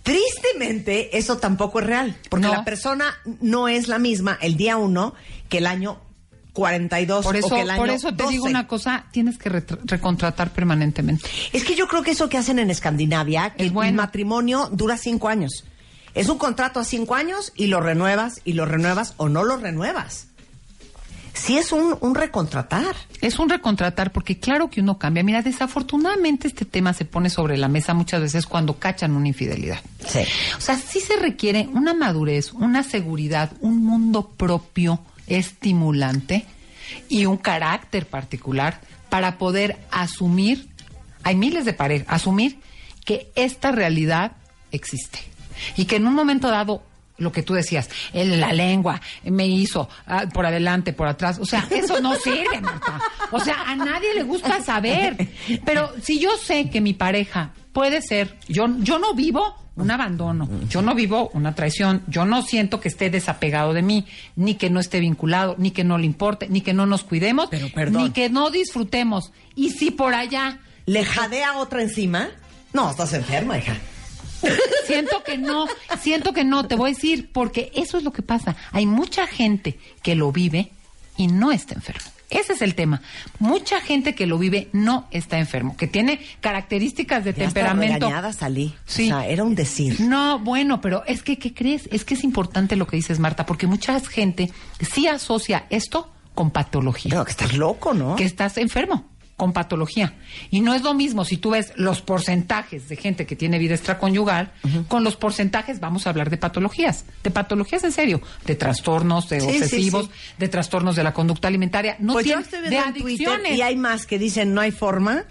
Tristemente, 0.02 1.16
eso 1.18 1.38
tampoco 1.38 1.80
es 1.80 1.86
real, 1.86 2.16
porque 2.28 2.46
No. 2.46 2.52
la 2.54 2.64
persona 2.64 3.14
no 3.40 3.68
es 3.68 3.88
la 3.88 3.98
misma 3.98 4.38
el 4.40 4.56
día 4.56 4.76
uno 4.76 5.14
que 5.48 5.58
el 5.58 5.66
año 5.66 6.00
42 6.52 7.24
Por 7.24 7.36
o 7.36 7.38
eso, 7.38 7.48
que 7.54 7.60
el 7.60 7.70
año 7.70 7.80
por 7.80 7.90
eso 7.90 8.08
te 8.14 8.26
digo 8.28 8.44
12. 8.44 8.50
una 8.50 8.66
cosa, 8.66 9.04
tienes 9.12 9.38
que 9.38 9.48
recontratar 9.50 10.52
permanentemente. 10.52 11.28
Es 11.52 11.64
que 11.64 11.76
yo 11.76 11.86
creo 11.86 12.02
que 12.02 12.10
eso 12.10 12.28
que 12.28 12.38
hacen 12.38 12.58
en 12.58 12.70
Escandinavia, 12.70 13.50
que 13.50 13.66
Es 13.66 13.72
bueno. 13.72 13.90
el 13.90 13.94
matrimonio 13.94 14.68
dura 14.72 14.96
cinco 14.96 15.28
años. 15.28 15.64
Es 16.14 16.28
un 16.28 16.38
contrato 16.38 16.80
a 16.80 16.84
cinco 16.84 17.14
años 17.14 17.52
y 17.54 17.68
lo 17.68 17.80
renuevas 17.80 18.40
y 18.44 18.54
lo 18.54 18.66
renuevas 18.66 19.14
o 19.16 19.28
no 19.28 19.44
lo 19.44 19.58
renuevas. 19.58 20.26
Sí 21.40 21.56
es 21.56 21.72
un, 21.72 21.96
un 22.00 22.14
recontratar. 22.14 22.94
Es 23.22 23.38
un 23.38 23.48
recontratar 23.48 24.12
porque 24.12 24.38
claro 24.38 24.68
que 24.68 24.80
uno 24.80 24.98
cambia. 24.98 25.22
Mira, 25.22 25.40
desafortunadamente 25.40 26.46
este 26.46 26.66
tema 26.66 26.92
se 26.92 27.06
pone 27.06 27.30
sobre 27.30 27.56
la 27.56 27.68
mesa 27.68 27.94
muchas 27.94 28.20
veces 28.20 28.46
cuando 28.46 28.78
cachan 28.78 29.16
una 29.16 29.28
infidelidad. 29.28 29.80
Sí. 30.06 30.20
O 30.58 30.60
sea, 30.60 30.76
sí 30.76 31.00
se 31.00 31.16
requiere 31.16 31.68
una 31.72 31.94
madurez, 31.94 32.52
una 32.52 32.82
seguridad, 32.82 33.52
un 33.60 33.82
mundo 33.82 34.28
propio 34.36 35.00
estimulante 35.26 36.44
y 37.08 37.24
un 37.24 37.38
carácter 37.38 38.06
particular 38.06 38.80
para 39.08 39.38
poder 39.38 39.78
asumir, 39.90 40.68
hay 41.22 41.36
miles 41.36 41.64
de 41.64 41.72
parejas, 41.72 42.06
asumir 42.10 42.58
que 43.04 43.30
esta 43.34 43.72
realidad 43.72 44.32
existe 44.72 45.20
y 45.76 45.86
que 45.86 45.96
en 45.96 46.06
un 46.06 46.14
momento 46.14 46.48
dado 46.48 46.82
lo 47.20 47.30
que 47.32 47.42
tú 47.44 47.54
decías, 47.54 47.88
el- 48.12 48.40
la 48.40 48.52
lengua 48.52 49.00
me 49.24 49.46
hizo 49.46 49.88
ah, 50.06 50.24
por 50.32 50.44
adelante, 50.46 50.92
por 50.92 51.06
atrás, 51.06 51.38
o 51.38 51.44
sea, 51.46 51.66
eso 51.70 52.00
no 52.00 52.14
sirve, 52.16 52.60
Marta. 52.60 53.00
O 53.30 53.38
sea, 53.40 53.62
a 53.70 53.76
nadie 53.76 54.12
le 54.14 54.22
gusta 54.24 54.60
saber. 54.62 55.28
Pero 55.64 55.92
si 56.02 56.18
yo 56.18 56.30
sé 56.36 56.68
que 56.70 56.80
mi 56.80 56.94
pareja 56.94 57.52
puede 57.72 58.02
ser, 58.02 58.36
yo, 58.48 58.66
yo 58.80 58.98
no 58.98 59.14
vivo 59.14 59.54
un 59.76 59.90
abandono, 59.90 60.48
yo 60.68 60.82
no 60.82 60.94
vivo 60.94 61.30
una 61.32 61.54
traición, 61.54 62.02
yo 62.06 62.24
no 62.26 62.42
siento 62.42 62.80
que 62.80 62.88
esté 62.88 63.08
desapegado 63.08 63.72
de 63.72 63.80
mí, 63.82 64.04
ni 64.36 64.56
que 64.56 64.68
no 64.68 64.78
esté 64.80 65.00
vinculado, 65.00 65.54
ni 65.58 65.70
que 65.70 65.84
no 65.84 65.96
le 65.96 66.04
importe, 66.04 66.48
ni 66.50 66.60
que 66.60 66.74
no 66.74 66.84
nos 66.84 67.02
cuidemos, 67.04 67.48
Pero, 67.50 67.68
perdón. 67.72 68.02
ni 68.04 68.10
que 68.10 68.28
no 68.28 68.50
disfrutemos. 68.50 69.32
Y 69.54 69.70
si 69.70 69.90
por 69.90 70.12
allá 70.14 70.58
¿Le 70.86 71.04
jadea 71.04 71.56
otra 71.58 71.82
encima? 71.82 72.28
No, 72.72 72.90
estás 72.90 73.12
enferma, 73.14 73.56
hija. 73.58 73.74
Siento 74.86 75.22
que 75.24 75.38
no, 75.38 75.66
siento 76.00 76.32
que 76.32 76.44
no, 76.44 76.66
te 76.66 76.74
voy 76.76 76.90
a 76.90 76.94
decir, 76.94 77.30
porque 77.32 77.70
eso 77.74 77.98
es 77.98 78.04
lo 78.04 78.12
que 78.12 78.22
pasa. 78.22 78.56
Hay 78.72 78.86
mucha 78.86 79.26
gente 79.26 79.78
que 80.02 80.14
lo 80.14 80.32
vive 80.32 80.70
y 81.16 81.26
no 81.28 81.52
está 81.52 81.74
enfermo. 81.74 82.10
Ese 82.30 82.52
es 82.52 82.62
el 82.62 82.76
tema. 82.76 83.02
Mucha 83.40 83.80
gente 83.80 84.14
que 84.14 84.26
lo 84.26 84.38
vive 84.38 84.68
no 84.72 85.08
está 85.10 85.38
enfermo, 85.38 85.76
que 85.76 85.88
tiene 85.88 86.20
características 86.40 87.24
de 87.24 87.32
Ya 87.34 87.46
hasta 87.48 87.60
temperamento. 87.60 88.06
regañada 88.06 88.32
salí. 88.32 88.74
Sí. 88.86 89.04
O 89.06 89.06
sea, 89.08 89.26
era 89.26 89.42
un 89.42 89.56
decir. 89.56 90.00
No, 90.00 90.38
bueno, 90.38 90.80
pero 90.80 91.04
es 91.06 91.22
que, 91.24 91.38
¿qué 91.38 91.52
crees? 91.52 91.88
Es 91.90 92.04
que 92.04 92.14
es 92.14 92.22
importante 92.22 92.76
lo 92.76 92.86
que 92.86 92.96
dices, 92.96 93.18
Marta, 93.18 93.46
porque 93.46 93.66
mucha 93.66 93.98
gente 94.00 94.52
sí 94.80 95.08
asocia 95.08 95.66
esto 95.70 96.12
con 96.34 96.52
patología. 96.52 97.16
No, 97.16 97.24
que 97.24 97.32
estás 97.32 97.54
loco, 97.54 97.94
¿no? 97.94 98.14
Que 98.14 98.24
estás 98.24 98.56
enfermo 98.58 99.09
con 99.40 99.54
patología. 99.54 100.12
Y 100.50 100.60
no 100.60 100.74
es 100.74 100.82
lo 100.82 100.92
mismo 100.92 101.24
si 101.24 101.38
tú 101.38 101.48
ves 101.50 101.72
los 101.76 102.02
porcentajes 102.02 102.90
de 102.90 102.96
gente 102.96 103.24
que 103.24 103.36
tiene 103.36 103.58
vida 103.58 103.74
extraconyugal 103.74 104.52
con 104.86 105.02
los 105.02 105.16
porcentajes, 105.16 105.80
vamos 105.80 106.06
a 106.06 106.10
hablar 106.10 106.28
de 106.28 106.36
patologías, 106.36 107.06
de 107.24 107.30
patologías 107.30 107.82
en 107.84 107.92
serio, 107.92 108.20
de 108.44 108.54
trastornos, 108.54 109.30
de 109.30 109.40
Sí, 109.40 109.46
obsesivos, 109.46 110.04
sí. 110.06 110.10
de 110.38 110.48
trastornos 110.48 110.94
de 110.94 111.04
la 111.04 111.14
conducta 111.14 111.48
alimentaria, 111.48 111.96
no 112.00 112.12
pues 112.12 112.26
yo 112.26 112.36
tiene- 112.42 112.68
de 112.68 112.78
adicciones. 112.78 113.56
y 113.56 113.62
hay 113.62 113.76
más 113.76 114.04
que 114.04 114.18
dicen 114.18 114.52
no 114.52 114.60
hay 114.60 114.72
forma. 114.72 115.24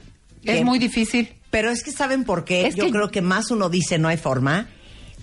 Es 0.43 0.55
que- 0.55 0.65
muy 0.65 0.79
difícil. 0.79 1.33
Pero 1.51 1.69
es 1.69 1.83
que 1.83 1.91
saben 1.91 2.23
por 2.23 2.45
qué. 2.45 2.65
Es 2.65 2.73
Yo 2.75 2.85
que- 2.85 2.91
creo 2.91 3.11
que 3.11 3.21
más 3.21 3.51
uno 3.51 3.69
dice 3.69 3.99
no 3.99 4.07
hay 4.07 4.17
forma. 4.17 4.69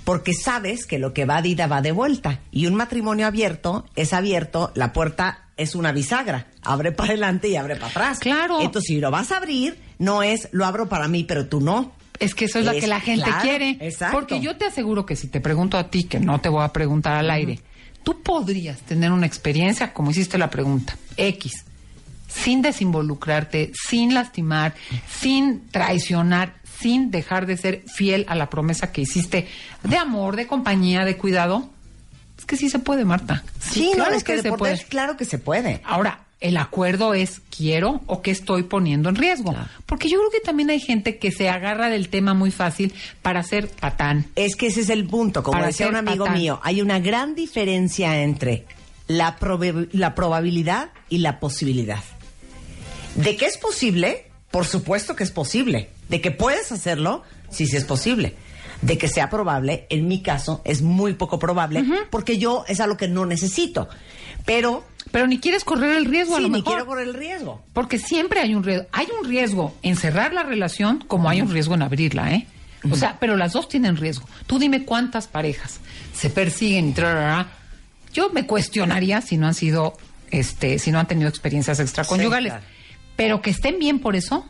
Porque 0.04 0.32
sabes 0.34 0.86
que 0.86 1.00
lo 1.00 1.12
que 1.12 1.24
va 1.24 1.42
de 1.42 1.48
ida 1.48 1.66
va 1.66 1.82
de 1.82 1.90
vuelta. 1.90 2.38
Y 2.52 2.66
un 2.68 2.76
matrimonio 2.76 3.26
abierto 3.26 3.86
es 3.96 4.12
abierto, 4.12 4.70
la 4.76 4.92
puerta 4.92 5.48
es 5.56 5.74
una 5.74 5.90
bisagra. 5.90 6.46
Abre 6.66 6.92
para 6.92 7.10
adelante 7.10 7.48
y 7.48 7.56
abre 7.56 7.76
para 7.76 7.88
atrás. 7.88 8.18
Claro. 8.18 8.60
Entonces, 8.60 8.88
si 8.88 9.00
lo 9.00 9.10
vas 9.10 9.32
a 9.32 9.38
abrir, 9.38 9.78
no 9.98 10.22
es 10.22 10.48
lo 10.52 10.64
abro 10.66 10.88
para 10.88 11.08
mí, 11.08 11.24
pero 11.24 11.46
tú 11.46 11.60
no. 11.60 11.92
Es 12.18 12.34
que 12.34 12.46
eso 12.46 12.58
es, 12.58 12.64
lo 12.64 12.72
que 12.72 12.86
la 12.86 13.00
gente 13.00 13.24
claro, 13.24 13.42
quiere. 13.42 13.76
exacto. 13.80 14.16
Porque 14.16 14.40
yo 14.40 14.56
te 14.56 14.64
aseguro 14.64 15.04
que 15.04 15.16
si 15.16 15.28
te 15.28 15.40
pregunto 15.40 15.76
a 15.76 15.90
ti, 15.90 16.04
que 16.04 16.18
no 16.18 16.40
te 16.40 16.48
voy 16.48 16.64
a 16.64 16.72
preguntar 16.72 17.16
al 17.16 17.30
aire, 17.30 17.60
tú 18.02 18.22
podrías 18.22 18.80
tener 18.80 19.12
una 19.12 19.26
experiencia, 19.26 19.92
como 19.92 20.10
hiciste 20.10 20.38
la 20.38 20.48
pregunta, 20.48 20.96
X, 21.16 21.64
sin 22.28 22.62
desinvolucrarte, 22.62 23.72
sin 23.74 24.14
lastimar, 24.14 24.74
sin 25.08 25.68
traicionar, 25.68 26.54
sin 26.78 27.10
dejar 27.10 27.46
de 27.46 27.56
ser 27.56 27.84
fiel 27.86 28.24
a 28.28 28.34
la 28.34 28.50
promesa 28.50 28.92
que 28.92 29.02
hiciste 29.02 29.48
de 29.82 29.96
amor, 29.96 30.36
de 30.36 30.46
compañía, 30.46 31.04
de 31.04 31.16
cuidado. 31.16 31.68
Es 32.38 32.44
que 32.44 32.56
sí 32.56 32.68
se 32.68 32.78
puede, 32.78 33.04
Marta. 33.04 33.42
Sí, 33.60 33.90
no, 33.90 34.04
claro 34.04 34.14
es 34.14 34.24
que, 34.24 34.36
de 34.36 34.42
se 34.42 34.52
puede. 34.52 34.84
Claro 34.84 35.16
que 35.16 35.24
se 35.24 35.38
puede. 35.38 35.80
Ahora, 35.84 36.25
el 36.40 36.56
acuerdo 36.58 37.14
es 37.14 37.40
quiero 37.56 38.02
o 38.06 38.20
qué 38.22 38.30
estoy 38.30 38.64
poniendo 38.64 39.08
en 39.08 39.16
riesgo. 39.16 39.54
Porque 39.86 40.08
yo 40.08 40.18
creo 40.18 40.30
que 40.30 40.40
también 40.40 40.68
hay 40.70 40.80
gente 40.80 41.18
que 41.18 41.32
se 41.32 41.48
agarra 41.48 41.88
del 41.88 42.08
tema 42.08 42.34
muy 42.34 42.50
fácil 42.50 42.92
para 43.22 43.42
ser 43.42 43.68
patán. 43.68 44.26
Es 44.36 44.54
que 44.56 44.66
ese 44.66 44.82
es 44.82 44.90
el 44.90 45.06
punto. 45.06 45.42
Como 45.42 45.54
Para 45.56 45.68
decía 45.68 45.88
un 45.88 45.96
amigo 45.96 46.24
patán. 46.26 46.38
mío, 46.38 46.60
hay 46.62 46.82
una 46.82 46.98
gran 47.00 47.34
diferencia 47.34 48.22
entre 48.22 48.64
la, 49.08 49.38
probe- 49.38 49.88
la 49.92 50.14
probabilidad 50.14 50.90
y 51.08 51.18
la 51.18 51.40
posibilidad. 51.40 52.02
De 53.14 53.36
que 53.36 53.46
es 53.46 53.56
posible, 53.56 54.26
por 54.50 54.66
supuesto 54.66 55.16
que 55.16 55.24
es 55.24 55.30
posible. 55.30 55.88
De 56.10 56.20
que 56.20 56.30
puedes 56.32 56.70
hacerlo, 56.70 57.22
sí, 57.50 57.66
sí 57.66 57.76
es 57.76 57.84
posible. 57.84 58.34
De 58.82 58.98
que 58.98 59.08
sea 59.08 59.30
probable, 59.30 59.86
en 59.88 60.06
mi 60.06 60.20
caso, 60.20 60.60
es 60.64 60.82
muy 60.82 61.14
poco 61.14 61.38
probable, 61.38 61.82
porque 62.10 62.36
yo 62.36 62.64
es 62.68 62.78
algo 62.80 62.98
que 62.98 63.08
no 63.08 63.24
necesito. 63.24 63.88
Pero. 64.44 64.84
Pero 65.12 65.26
ni 65.26 65.38
quieres 65.38 65.64
correr 65.64 65.96
el 65.96 66.04
riesgo 66.04 66.34
a 66.34 66.38
Sí, 66.38 66.42
lo 66.42 66.48
ni 66.48 66.52
mejor. 66.58 66.72
quiero 66.74 66.86
correr 66.86 67.08
el 67.08 67.14
riesgo. 67.14 67.62
Porque 67.72 67.98
siempre 67.98 68.40
hay 68.40 68.54
un 68.54 68.64
riesgo. 68.64 68.86
Hay 68.92 69.06
un 69.20 69.28
riesgo 69.28 69.74
en 69.82 69.96
cerrar 69.96 70.32
la 70.32 70.42
relación 70.42 71.04
como 71.06 71.28
hay 71.28 71.40
un 71.40 71.50
riesgo 71.50 71.74
en 71.74 71.82
abrirla, 71.82 72.32
¿eh? 72.34 72.46
O 72.90 72.94
sea, 72.94 73.16
pero 73.18 73.36
las 73.36 73.52
dos 73.52 73.68
tienen 73.68 73.96
riesgo. 73.96 74.28
Tú 74.46 74.58
dime 74.58 74.84
cuántas 74.84 75.26
parejas 75.26 75.80
se 76.12 76.30
persiguen 76.30 76.90
y 76.90 76.92
trarara. 76.92 77.48
Yo 78.12 78.30
me 78.30 78.46
cuestionaría 78.46 79.20
si 79.22 79.36
no 79.36 79.46
han 79.48 79.54
sido, 79.54 79.94
este, 80.30 80.78
si 80.78 80.92
no 80.92 80.98
han 81.00 81.06
tenido 81.08 81.28
experiencias 81.28 81.80
extraconyugales. 81.80 82.52
Sí, 82.52 82.58
claro. 82.58 82.72
Pero 83.16 83.40
que 83.42 83.50
estén 83.50 83.78
bien 83.78 83.98
por 83.98 84.14
eso, 84.14 84.46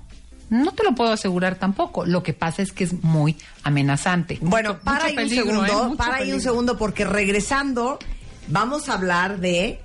no 0.50 0.72
te 0.72 0.82
lo 0.84 0.94
puedo 0.94 1.12
asegurar 1.12 1.54
tampoco. 1.56 2.04
Lo 2.04 2.22
que 2.22 2.32
pasa 2.34 2.60
es 2.62 2.72
que 2.72 2.84
es 2.84 3.02
muy 3.02 3.36
amenazante. 3.62 4.38
Bueno, 4.42 4.74
Mucho- 4.74 4.84
para 4.84 5.04
mucho 5.06 5.18
ahí 5.20 5.24
un 5.24 5.30
segundo, 5.30 5.66
¿eh? 5.66 5.84
Mucho 5.88 5.96
para 5.96 6.16
ahí 6.16 6.32
un 6.32 6.40
segundo, 6.40 6.76
porque 6.76 7.04
regresando 7.04 7.98
vamos 8.48 8.88
a 8.88 8.94
hablar 8.94 9.38
de 9.40 9.80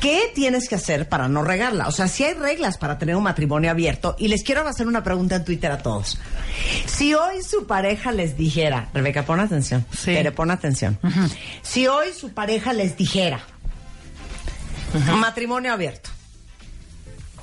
qué 0.00 0.30
tienes 0.34 0.68
que 0.68 0.74
hacer 0.74 1.08
para 1.08 1.28
no 1.28 1.42
regarla. 1.42 1.86
O 1.88 1.92
sea, 1.92 2.08
si 2.08 2.24
hay 2.24 2.34
reglas 2.34 2.78
para 2.78 2.98
tener 2.98 3.16
un 3.16 3.22
matrimonio 3.22 3.70
abierto, 3.70 4.16
y 4.18 4.28
les 4.28 4.42
quiero 4.42 4.66
hacer 4.66 4.86
una 4.86 5.04
pregunta 5.04 5.36
en 5.36 5.44
Twitter 5.44 5.70
a 5.70 5.78
todos. 5.78 6.18
Si 6.86 7.14
hoy 7.14 7.42
su 7.42 7.66
pareja 7.66 8.12
les 8.12 8.36
dijera, 8.36 8.88
Rebeca, 8.92 9.24
pon 9.24 9.40
atención, 9.40 9.84
Tere, 10.04 10.32
pon 10.32 10.50
atención. 10.50 10.98
Si 11.62 11.86
hoy 11.86 12.08
su 12.18 12.32
pareja 12.32 12.72
les 12.72 12.96
dijera, 12.96 13.40
matrimonio 15.16 15.72
abierto, 15.72 16.10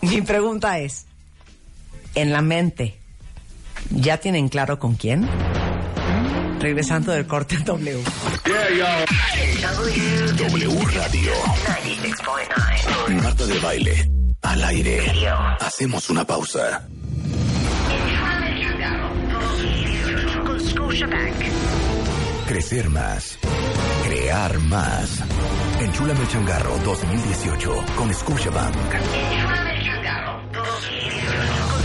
mi 0.01 0.21
pregunta 0.21 0.79
es, 0.79 1.05
en 2.15 2.31
la 2.33 2.41
mente, 2.41 2.97
¿ya 3.91 4.17
tienen 4.17 4.49
claro 4.49 4.79
con 4.79 4.95
quién? 4.95 5.27
Regresando 6.59 7.11
del 7.11 7.27
corte 7.27 7.55
en 7.55 7.63
W. 7.65 8.03
W 10.37 10.85
Radio. 10.93 11.31
96.9. 13.07 13.21
Marta 13.21 13.45
de 13.45 13.59
baile. 13.59 14.11
Al 14.41 14.63
aire. 14.63 15.01
Hacemos 15.59 16.09
una 16.09 16.25
pausa. 16.25 16.87
Crecer 22.47 22.89
más. 22.89 23.37
Crear 24.05 24.57
más. 24.59 25.23
Enchúlame 25.79 26.21
el 26.21 26.27
changarro 26.27 26.77
2018 26.85 27.75
con 27.95 28.13
Scotiabank. 28.13 28.75
Con 28.75 29.01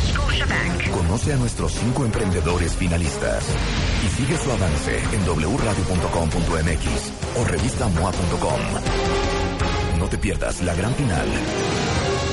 Scotiabank. 0.09 0.82
Conoce 0.93 1.33
a 1.33 1.37
nuestros 1.37 1.73
cinco 1.73 2.05
emprendedores 2.05 2.75
finalistas 2.77 3.45
y 4.05 4.09
sigue 4.17 4.37
su 4.37 4.51
avance 4.51 4.99
en 5.13 5.25
wradio.com.mx 5.25 7.13
o 7.41 7.45
revistamoa.com. 7.45 8.61
No 9.99 10.09
te 10.09 10.19
pierdas 10.19 10.63
la 10.63 10.75
gran 10.75 10.95
final. 10.95 11.27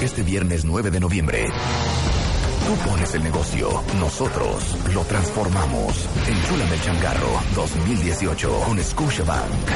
Este 0.02 0.23
viernes 0.23 0.65
9 0.65 0.91
de 0.91 0.99
noviembre. 0.99 1.45
Tú 2.68 2.90
pones 2.90 3.15
el 3.15 3.23
negocio, 3.23 3.84
nosotros 3.99 4.76
lo 4.94 5.03
transformamos. 5.03 6.07
Enchúlame 6.27 6.76
el 6.76 6.81
changarro 6.81 7.41
2018 7.56 8.60
con 8.65 8.84
Scotiabank. 8.84 9.69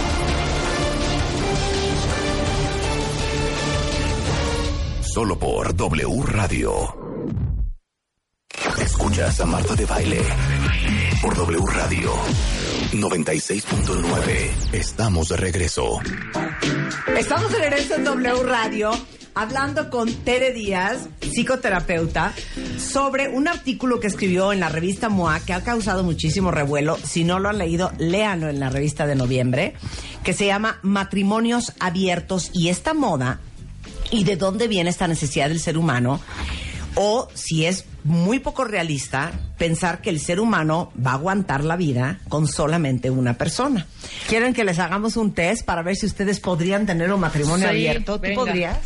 Solo 5.01 5.37
por 5.37 5.75
W 5.75 6.23
Radio. 6.25 7.02
Escuchas 8.83 9.39
a 9.39 9.45
Marta 9.45 9.75
de 9.75 9.85
Baile 9.85 10.21
por 11.21 11.33
W 11.37 11.65
Radio 11.67 12.11
96.9. 12.91 14.73
Estamos 14.73 15.29
de 15.29 15.37
regreso. 15.37 16.01
Estamos 17.17 17.49
de 17.53 17.59
regreso 17.59 17.95
en 17.95 18.03
W 18.03 18.43
Radio 18.43 18.91
hablando 19.35 19.89
con 19.89 20.13
Tere 20.13 20.51
Díaz, 20.51 21.07
psicoterapeuta, 21.21 22.33
sobre 22.77 23.29
un 23.29 23.47
artículo 23.47 24.01
que 24.01 24.07
escribió 24.07 24.51
en 24.51 24.59
la 24.59 24.67
revista 24.67 25.07
MOA 25.07 25.39
que 25.39 25.53
ha 25.53 25.63
causado 25.63 26.03
muchísimo 26.03 26.51
revuelo. 26.51 26.97
Si 26.97 27.23
no 27.23 27.39
lo 27.39 27.47
han 27.47 27.59
leído, 27.59 27.93
léanlo 27.99 28.49
en 28.49 28.59
la 28.59 28.69
revista 28.69 29.07
de 29.07 29.15
noviembre, 29.15 29.75
que 30.25 30.33
se 30.33 30.45
llama 30.45 30.79
Matrimonios 30.81 31.71
Abiertos 31.79 32.51
y 32.53 32.67
esta 32.67 32.93
moda 32.93 33.39
y 34.11 34.25
de 34.25 34.35
dónde 34.35 34.67
viene 34.67 34.89
esta 34.89 35.07
necesidad 35.07 35.47
del 35.47 35.61
ser 35.61 35.77
humano. 35.77 36.19
O 36.95 37.29
si 37.33 37.65
es 37.65 37.85
muy 38.03 38.39
poco 38.39 38.63
realista 38.65 39.31
pensar 39.57 40.01
que 40.01 40.09
el 40.09 40.19
ser 40.19 40.39
humano 40.39 40.91
va 41.05 41.11
a 41.11 41.15
aguantar 41.15 41.63
la 41.63 41.75
vida 41.75 42.19
con 42.29 42.47
solamente 42.47 43.09
una 43.09 43.33
persona. 43.35 43.85
¿Quieren 44.27 44.53
que 44.53 44.63
les 44.63 44.79
hagamos 44.79 45.15
un 45.17 45.33
test 45.33 45.65
para 45.65 45.81
ver 45.83 45.95
si 45.95 46.05
ustedes 46.05 46.39
podrían 46.39 46.85
tener 46.85 47.11
un 47.13 47.19
matrimonio 47.21 47.65
Sí, 47.67 47.71
abierto? 47.73 48.15
¿Tú 48.17 48.21
venga. 48.21 48.35
podrías? 48.35 48.77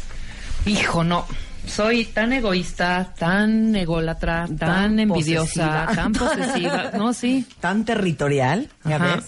Hijo, 0.65 1.03
no. 1.03 1.26
Soy 1.65 2.06
tan 2.06 2.31
egoísta, 2.31 3.14
tan 3.18 3.76
ególatra, 3.76 4.48
tan, 4.57 4.99
envidiosa, 4.99 5.85
posesiva. 5.85 5.95
tan 5.95 6.14
posesiva. 6.14 6.91
No, 6.98 7.14
sí. 7.14 7.45
Tan 7.60 7.84
territorial, 7.85 8.69
ya 8.85 8.95
Ajá. 8.95 9.15
ves. 9.15 9.26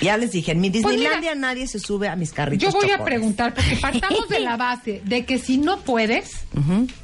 Ya 0.00 0.16
les 0.16 0.32
dije, 0.32 0.52
en 0.52 0.60
mi 0.60 0.70
Pues 0.70 0.84
Disneylandia 0.84 1.34
nadie 1.34 1.66
se 1.66 1.78
sube 1.78 2.08
a 2.08 2.16
mis 2.16 2.32
carritos 2.32 2.72
Yo 2.72 2.78
voy 2.78 2.90
a 2.90 3.04
preguntar, 3.04 3.54
porque 3.54 3.76
partamos 3.76 4.28
de 4.28 4.40
la 4.40 4.56
base 4.56 5.02
de 5.04 5.24
que 5.24 5.38
si 5.38 5.58
no 5.58 5.80
puedes 5.80 6.44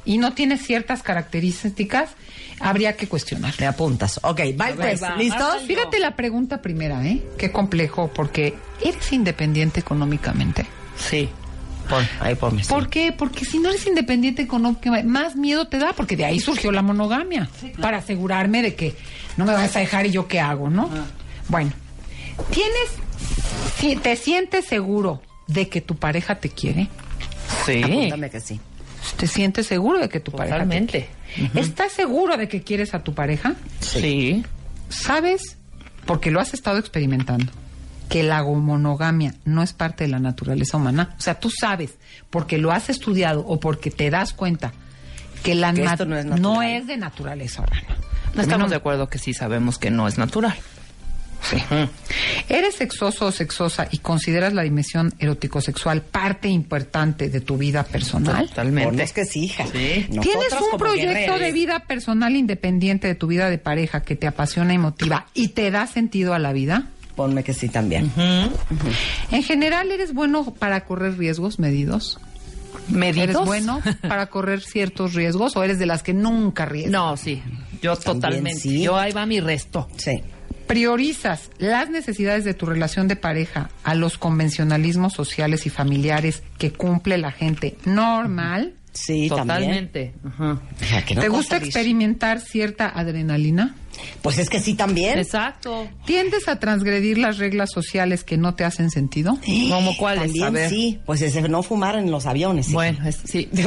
y 0.05 0.17
no 0.17 0.33
tienes 0.33 0.61
ciertas 0.61 1.03
características, 1.03 2.11
habría 2.59 2.95
que 2.95 3.07
cuestionar. 3.07 3.53
Me 3.59 3.67
apuntas. 3.67 4.19
Ok, 4.23 4.41
va 4.59 4.69
el 4.69 4.77
test. 4.77 5.03
¿Listos? 5.17 5.63
Fíjate 5.65 5.99
la 5.99 6.15
pregunta 6.15 6.61
primera, 6.61 7.05
¿eh? 7.05 7.21
Qué 7.37 7.51
complejo, 7.51 8.11
porque 8.13 8.55
¿eres 8.81 9.11
independiente 9.11 9.79
económicamente? 9.79 10.65
Sí. 10.97 11.29
Pon, 11.89 12.07
ahí 12.19 12.35
ponme. 12.35 12.63
sí. 12.63 12.69
¿Por 12.69 12.89
qué? 12.89 13.11
Porque 13.11 13.43
si 13.43 13.59
no 13.59 13.69
eres 13.69 13.85
independiente 13.85 14.41
económicamente, 14.41 15.07
más 15.07 15.35
miedo 15.35 15.67
te 15.67 15.77
da, 15.77 15.93
porque 15.93 16.15
de 16.15 16.25
ahí 16.25 16.39
surgió 16.39 16.71
la 16.71 16.81
monogamia, 16.81 17.49
para 17.81 17.97
asegurarme 17.97 18.61
de 18.61 18.75
que 18.75 18.95
no 19.35 19.45
me 19.45 19.53
vas 19.53 19.75
a 19.75 19.79
dejar 19.79 20.05
y 20.05 20.11
yo 20.11 20.27
qué 20.27 20.39
hago, 20.39 20.69
¿no? 20.69 20.89
Bueno, 21.49 21.71
¿tienes, 22.51 22.89
si 23.79 23.95
te 23.95 24.15
sientes 24.15 24.65
seguro 24.65 25.21
de 25.47 25.69
que 25.69 25.81
tu 25.81 25.95
pareja 25.95 26.35
te 26.35 26.49
quiere? 26.49 26.87
Sí. 27.65 27.81
Apúntame 27.83 28.29
que 28.29 28.39
sí. 28.39 28.59
¿Te 29.17 29.27
sientes 29.27 29.67
seguro 29.67 29.99
de 29.99 30.09
que 30.09 30.19
tu 30.19 30.31
Totalmente. 30.31 30.99
pareja 30.99 31.11
te 31.35 31.49
quiere? 31.51 31.59
¿Estás 31.67 31.91
seguro 31.91 32.37
de 32.37 32.47
que 32.47 32.61
quieres 32.63 32.93
a 32.93 33.03
tu 33.03 33.13
pareja? 33.13 33.53
Sí. 33.79 34.43
¿Sabes? 34.89 35.57
Porque 36.05 36.31
lo 36.31 36.39
has 36.39 36.53
estado 36.53 36.77
experimentando. 36.77 37.51
Que 38.09 38.23
la 38.23 38.43
monogamia 38.43 39.33
no 39.45 39.63
es 39.63 39.71
parte 39.73 40.03
de 40.03 40.09
la 40.09 40.19
naturaleza 40.19 40.75
humana. 40.77 41.15
O 41.17 41.21
sea, 41.21 41.39
tú 41.39 41.49
sabes, 41.49 41.95
porque 42.29 42.57
lo 42.57 42.71
has 42.71 42.89
estudiado 42.89 43.41
o 43.47 43.59
porque 43.59 43.89
te 43.89 44.09
das 44.09 44.33
cuenta 44.33 44.73
que 45.43 45.55
la 45.55 45.73
Que 45.73 45.85
esto 45.85 46.05
no 46.05 46.17
es 46.17 46.25
natural. 46.25 46.41
no 46.41 46.61
es 46.61 46.87
de 46.87 46.97
naturaleza 46.97 47.61
humana. 47.61 47.97
No 48.35 48.41
estamos 48.41 48.65
No. 48.67 48.69
de 48.71 48.75
acuerdo 48.75 49.07
que 49.09 49.17
sí 49.17 49.33
sabemos 49.33 49.77
que 49.77 49.91
no 49.91 50.07
es 50.09 50.17
natural. 50.17 50.55
Sí. 51.49 51.57
¿Eres 52.49 52.75
sexoso 52.75 53.27
o 53.27 53.31
sexosa 53.31 53.87
y 53.91 53.97
consideras 53.97 54.53
la 54.53 54.61
dimensión 54.61 55.13
erótico-sexual 55.19 56.01
parte 56.01 56.47
importante 56.47 57.29
de 57.29 57.41
tu 57.41 57.57
vida 57.57 57.83
personal? 57.83 58.47
Totalmente. 58.49 58.89
Ponnos 58.91 59.13
que 59.13 59.25
sí, 59.25 59.45
hija. 59.45 59.65
Sí. 59.65 60.07
¿Tienes 60.09 60.53
un 60.71 60.77
proyecto 60.77 61.39
de 61.39 61.51
vida 61.51 61.79
personal 61.85 62.35
independiente 62.35 63.07
de 63.07 63.15
tu 63.15 63.27
vida 63.27 63.49
de 63.49 63.57
pareja 63.57 64.01
que 64.01 64.15
te 64.15 64.27
apasiona 64.27 64.73
y 64.73 64.77
motiva 64.77 65.27
y 65.33 65.49
te 65.49 65.71
da 65.71 65.87
sentido 65.87 66.33
a 66.33 66.39
la 66.39 66.53
vida? 66.53 66.89
Ponme 67.15 67.43
que 67.43 67.53
sí 67.53 67.69
también. 67.69 68.11
En 69.31 69.43
general, 69.43 69.91
¿eres 69.91 70.13
bueno 70.13 70.53
para 70.53 70.85
correr 70.85 71.17
riesgos 71.17 71.59
medidos? 71.59 72.19
¿Medidos? 72.87 73.23
¿Eres 73.23 73.37
bueno 73.45 73.81
para 74.07 74.27
correr 74.27 74.61
ciertos 74.61 75.13
riesgos 75.13 75.55
o 75.55 75.63
eres 75.63 75.77
de 75.79 75.85
las 75.85 76.03
que 76.03 76.13
nunca 76.13 76.63
arriesgas? 76.63 76.91
No, 76.91 77.17
sí. 77.17 77.41
Yo 77.81 77.95
También 77.95 78.21
totalmente. 78.21 78.59
sí. 78.59 78.83
Yo 78.83 78.97
ahí 78.97 79.11
va 79.11 79.25
mi 79.25 79.39
resto. 79.39 79.87
Sí. 79.97 80.21
¿Priorizas 80.71 81.49
las 81.57 81.89
necesidades 81.89 82.45
de 82.45 82.53
tu 82.53 82.65
relación 82.65 83.07
de 83.09 83.17
pareja 83.17 83.69
a 83.83 83.93
los 83.93 84.17
convencionalismos 84.17 85.11
sociales 85.13 85.65
y 85.65 85.69
familiares 85.69 86.43
que 86.57 86.71
cumple 86.71 87.17
la 87.17 87.31
gente 87.31 87.75
normal? 87.83 88.75
Sí, 88.93 89.27
también. 89.29 89.47
Totalmente. 89.47 90.13
Ajá. 90.25 90.61
O 90.81 90.85
sea, 90.85 91.03
que 91.05 91.15
no 91.15 91.21
¿Te 91.21 91.27
gusta 91.27 91.57
experimentar 91.57 92.39
cierta 92.39 92.87
adrenalina? 92.87 93.75
Pues 94.21 94.37
es 94.37 94.49
que 94.49 94.59
sí 94.61 94.73
también. 94.73 95.19
Exacto. 95.19 95.89
¿Tiendes 96.05 96.47
a 96.47 96.57
transgredir 96.59 97.17
las 97.17 97.37
reglas 97.37 97.69
sociales 97.71 98.23
que 98.23 98.37
no 98.37 98.53
te 98.55 98.63
hacen 98.63 98.89
sentido? 98.91 99.37
¿Cómo 99.69 99.95
cuáles? 99.97 100.23
También 100.25 100.45
A 100.45 100.49
ver. 100.51 100.69
sí. 100.69 100.99
Pues 101.05 101.21
ese 101.21 101.41
no 101.49 101.63
fumar 101.63 101.95
en 101.95 102.11
los 102.11 102.25
aviones. 102.25 102.71
Bueno, 102.71 103.05
es- 103.07 103.19
sí. 103.25 103.49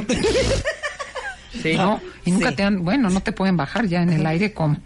Sí. 1.62 1.74
No, 1.76 2.00
y 2.24 2.32
nunca 2.32 2.50
Sí. 2.50 2.56
te 2.56 2.62
han, 2.64 2.84
bueno, 2.84 3.08
no 3.10 3.20
te 3.22 3.30
pueden 3.30 3.56
bajar 3.56 3.86
ya 3.86 4.02
en 4.02 4.10
el 4.12 4.26
aire 4.26 4.52
como. 4.52 4.76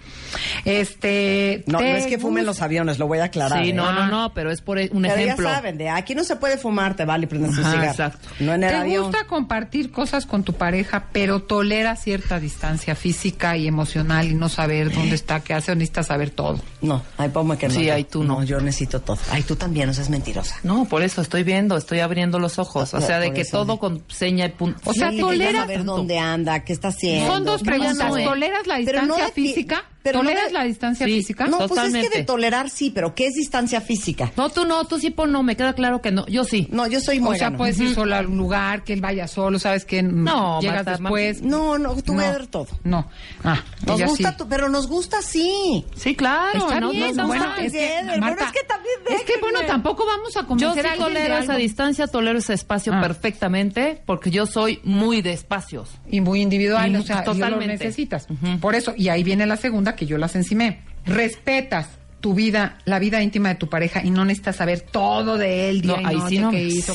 Este, 0.64 1.64
No, 1.66 1.72
no 1.74 1.78
¿te 1.78 1.96
es 1.98 2.06
que 2.06 2.18
fumen 2.18 2.44
los 2.46 2.60
aviones, 2.62 2.98
lo 2.98 3.06
voy 3.06 3.18
a 3.18 3.24
aclarar. 3.24 3.62
Sí, 3.62 3.70
¿eh? 3.70 3.72
no, 3.72 3.92
no, 3.92 4.06
no, 4.06 4.32
pero 4.34 4.50
es 4.50 4.60
por 4.60 4.78
un 4.78 5.02
Pero 5.02 5.14
ejemplo. 5.14 5.48
ya 5.48 5.55
saben, 5.56 5.78
de 5.78 5.88
aquí 5.88 6.14
no 6.14 6.24
se 6.24 6.36
puede 6.36 6.59
fumar, 6.59 6.94
te 6.96 7.05
vale 7.05 7.26
prendes 7.26 7.55
tu 7.55 7.60
Ajá, 7.60 7.70
cigarro. 7.72 7.90
exacto. 7.90 8.28
No 8.40 8.55
en 8.55 8.62
el 8.64 8.70
¿Te 8.70 8.76
avión. 8.76 9.02
gusta 9.05 9.26
compartir 9.26 9.90
cosas 9.90 10.26
con 10.26 10.44
tu 10.44 10.52
pareja, 10.55 11.06
pero 11.12 11.42
tolera 11.42 11.96
cierta 11.96 12.38
distancia 12.40 12.94
física 12.94 13.56
y 13.56 13.66
emocional 13.66 14.28
y 14.28 14.34
no 14.34 14.48
saber 14.48 14.92
dónde 14.92 15.14
está, 15.14 15.40
qué 15.40 15.55
hace 15.55 15.72
o 15.72 15.74
necesitas 15.74 16.06
saber 16.06 16.30
todo? 16.30 16.60
No, 16.80 17.02
ay, 17.16 17.28
ponme 17.30 17.56
que 17.56 17.68
no. 17.68 17.74
Sí, 17.74 17.86
yo- 17.86 17.94
ay, 17.94 18.05
tú 18.05 18.24
no. 18.24 18.42
Yo 18.44 18.60
necesito 18.60 19.00
todo. 19.00 19.18
Ay, 19.30 19.42
tú 19.42 19.56
también, 19.56 19.86
no 19.88 19.94
seas 19.94 20.10
mentirosa. 20.10 20.56
No, 20.62 20.84
por 20.86 21.02
eso 21.02 21.20
estoy 21.22 21.42
viendo, 21.42 21.76
estoy 21.76 22.00
abriendo 22.00 22.38
los 22.38 22.59
ojos. 22.59 22.94
O 22.94 23.00
No, 23.00 23.06
sea, 23.06 23.18
de 23.20 23.32
que 23.32 23.44
todo 23.44 23.78
con 23.78 24.02
seña 24.09 24.46
y 24.46 24.50
punto. 24.50 24.78
O 24.84 24.92
sea, 24.92 25.10
Sí, 25.10 25.18
ya 25.38 25.52
saber 25.52 25.84
dónde 25.84 26.18
anda, 26.18 26.60
qué 26.64 26.72
está 26.72 26.88
haciendo. 26.88 27.26
Son 27.32 27.44
dos 27.44 27.62
preguntas. 27.62 27.96
pasó. 27.98 28.18
¿Toleras 28.22 28.66
la 28.66 28.76
Pero 28.84 29.02
no 29.02 29.14
distancia 29.16 29.34
física? 29.34 29.84
Pero 30.02 30.22
no 30.22 30.28
¿Toleras 30.28 30.52
la 30.52 30.64
distancia 30.64 31.06
Sí. 31.06 31.12
física? 31.14 31.46
No, 31.46 31.58
pues 31.58 31.62
es 31.62 31.68
que 31.70 31.74
Totalmente. 31.76 32.18
de 32.18 32.24
tolerar 32.24 32.70
sí, 32.70 32.90
pero 32.94 33.14
¿qué 33.14 33.26
es 33.26 33.34
distancia 33.34 33.80
física? 33.80 34.32
No, 34.36 34.48
tú 34.50 34.64
no, 34.64 34.84
tú 34.86 34.98
sí 34.98 35.10
pon 35.10 35.32
no, 35.32 35.42
me 35.42 35.56
queda 35.56 35.72
claro 35.74 36.00
que 36.00 36.10
no. 36.10 36.26
Yo 36.26 36.44
sí. 36.44 36.68
No, 36.70 36.86
yo 36.86 37.00
soy 37.00 37.18
O 37.22 37.34
sea, 37.34 37.56
puedes 37.56 37.78
ir 37.80 37.94
sola 37.94 38.18
a 38.18 38.22
un 38.22 38.36
lugar, 38.38 38.84
que 38.84 38.92
él 38.92 39.00
vaya 39.00 39.26
solo, 39.28 39.58
sabes 39.58 39.84
que 39.84 40.02
No, 40.02 40.60
llegas 40.60 40.86
Marta, 40.86 40.90
después. 41.02 41.42
No, 41.42 41.78
no, 41.78 41.94
tú 42.02 42.12
No. 42.14 42.18
ver 42.18 42.46
todo. 42.46 42.68
No. 42.84 43.08
Ah, 43.44 43.62
Nos 43.86 44.00
gusta, 44.02 44.30
sí. 44.32 44.36
tu- 44.38 44.48
pero 44.48 44.68
nos 44.68 44.86
gusta 44.86 45.20
sí. 45.22 45.84
Sí, 45.96 46.14
claro. 46.14 46.58
Está 46.58 46.80
no, 46.80 46.90
bien, 46.90 47.14
no, 47.16 47.22
no, 47.22 47.28
bueno, 47.28 47.46
no. 47.46 47.56
es 47.56 47.72
que, 47.72 48.00
Marta, 48.18 48.36
pero 48.36 48.46
es 48.46 48.52
que 48.52 48.66
también 48.66 48.94
es 49.10 49.22
que, 49.22 49.32
bueno, 49.40 49.58
déjenme. 49.60 49.66
tampoco 49.72 50.06
vamos 50.06 50.36
a 50.36 50.40
Yo 50.42 50.46
convencer 50.46 50.84
sí 50.84 50.90
a 50.90 50.96
tolero 50.96 51.38
esa 51.38 51.56
distancia, 51.56 52.06
tolero 52.06 52.38
ese 52.38 52.54
espacio 52.54 52.92
Ah. 52.94 53.00
perfectamente, 53.00 54.02
porque 54.06 54.30
yo 54.30 54.46
soy 54.46 54.80
muy 54.84 55.22
de 55.22 55.32
espacios. 55.32 55.90
y 56.10 56.20
muy 56.22 56.40
individual, 56.40 56.90
Y 56.90 56.96
o 56.96 57.02
sea, 57.02 57.16
y 57.16 57.18
lo 57.26 57.32
totalmente. 57.34 57.66
necesitas. 57.74 58.26
Por 58.60 58.74
eso, 58.74 58.94
y 58.96 59.08
ahí 59.10 59.22
viene 59.22 59.44
la 59.46 59.56
segunda 59.58 59.88
que 59.97 60.06
yo 60.06 60.19
las 60.19 60.35
encimé. 60.36 60.82
Respetas 61.06 61.89
tu 62.20 62.35
vida, 62.35 62.78
la 62.85 62.98
vida 62.98 63.23
íntima 63.23 63.51
de 63.51 63.55
tu 63.55 63.69
pareja 63.69 64.02
y 64.05 64.10
no 64.10 64.24
necesitas 64.24 64.56
saber 64.56 64.81
todo 64.81 65.39
de 65.39 65.70
él, 65.70 65.82
día 65.82 65.97
No, 65.97 66.02
y 66.02 66.05
ahí 66.05 66.16
noche, 66.16 66.28
sí 66.28 66.39
no. 66.39 66.51
qué 66.51 66.62
hizo, 66.65 66.94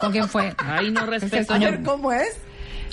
con 0.00 0.12
quién 0.12 0.28
fue. 0.28 0.52
Ahí 0.58 0.90
no 0.90 1.06
respeto 1.06 1.54
A 1.54 1.58
ver, 1.58 1.82
¿cómo 1.82 2.12
es? 2.12 2.38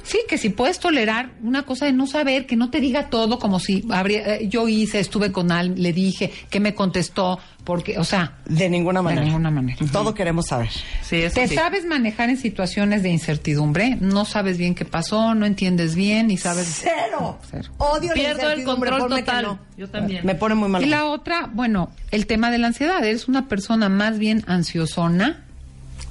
Sí, 0.04 0.20
que 0.28 0.38
si 0.38 0.50
puedes 0.50 0.80
tolerar 0.80 1.32
una 1.44 1.64
cosa 1.64 1.86
de 1.86 1.94
no 1.94 2.08
saber, 2.08 2.46
que 2.46 2.56
no 2.56 2.70
te 2.70 2.80
diga 2.80 3.10
todo 3.10 3.40
como 3.40 3.60
si 3.60 3.86
habría, 3.92 4.36
eh, 4.36 4.48
yo 4.48 4.68
hice, 4.68 5.00
estuve 5.00 5.32
con 5.32 5.52
alguien, 5.52 5.82
le 5.82 5.94
dije, 5.94 6.32
que 6.50 6.60
me 6.60 6.74
contestó, 6.74 7.40
porque, 7.64 7.98
o 7.98 8.04
sea, 8.04 8.38
De 8.46 8.70
ninguna 8.70 9.02
manera. 9.02 9.22
de 9.22 9.28
ninguna 9.28 9.50
manera. 9.52 9.78
Todo 9.92 10.14
queremos 10.14 10.48
saber. 10.48 10.70
Sí, 11.02 11.18
eso 11.22 11.36
Te 11.36 11.48
sí. 11.48 11.56
sabes 11.56 11.86
manejar 11.86 12.30
en 12.30 12.38
situaciones 12.38 13.04
de 13.04 13.10
incertidumbre, 13.10 13.98
no 14.02 14.26
sabes 14.26 14.58
bien 14.58 14.76
qué 14.76 14.84
pasó, 14.86 15.34
no 15.36 15.46
entiendes 15.46 15.96
bien 15.96 16.30
y 16.32 16.38
sabes... 16.38 16.82
Cero. 16.84 17.40
Cero. 17.50 17.70
Odio 17.78 18.10
la 18.10 18.14
Pierdo 18.14 18.52
el 18.52 18.64
control 18.66 19.08
total. 19.08 19.44
no. 19.46 19.60
Yo 19.78 19.88
también. 19.90 20.26
Me 20.26 20.36
pone 20.36 20.56
muy 20.56 20.70
mal. 20.70 20.84
Y 20.84 20.88
la 20.88 21.06
otra, 21.06 21.50
bueno, 21.54 21.90
el 22.12 22.28
tema 22.28 22.52
de 22.52 22.58
la 22.58 22.68
ansiedad. 22.68 23.04
Eres 23.04 23.28
una 23.28 23.48
persona 23.48 23.90
más 23.90 24.20
bien 24.20 24.44
ansiosona. 24.48 25.43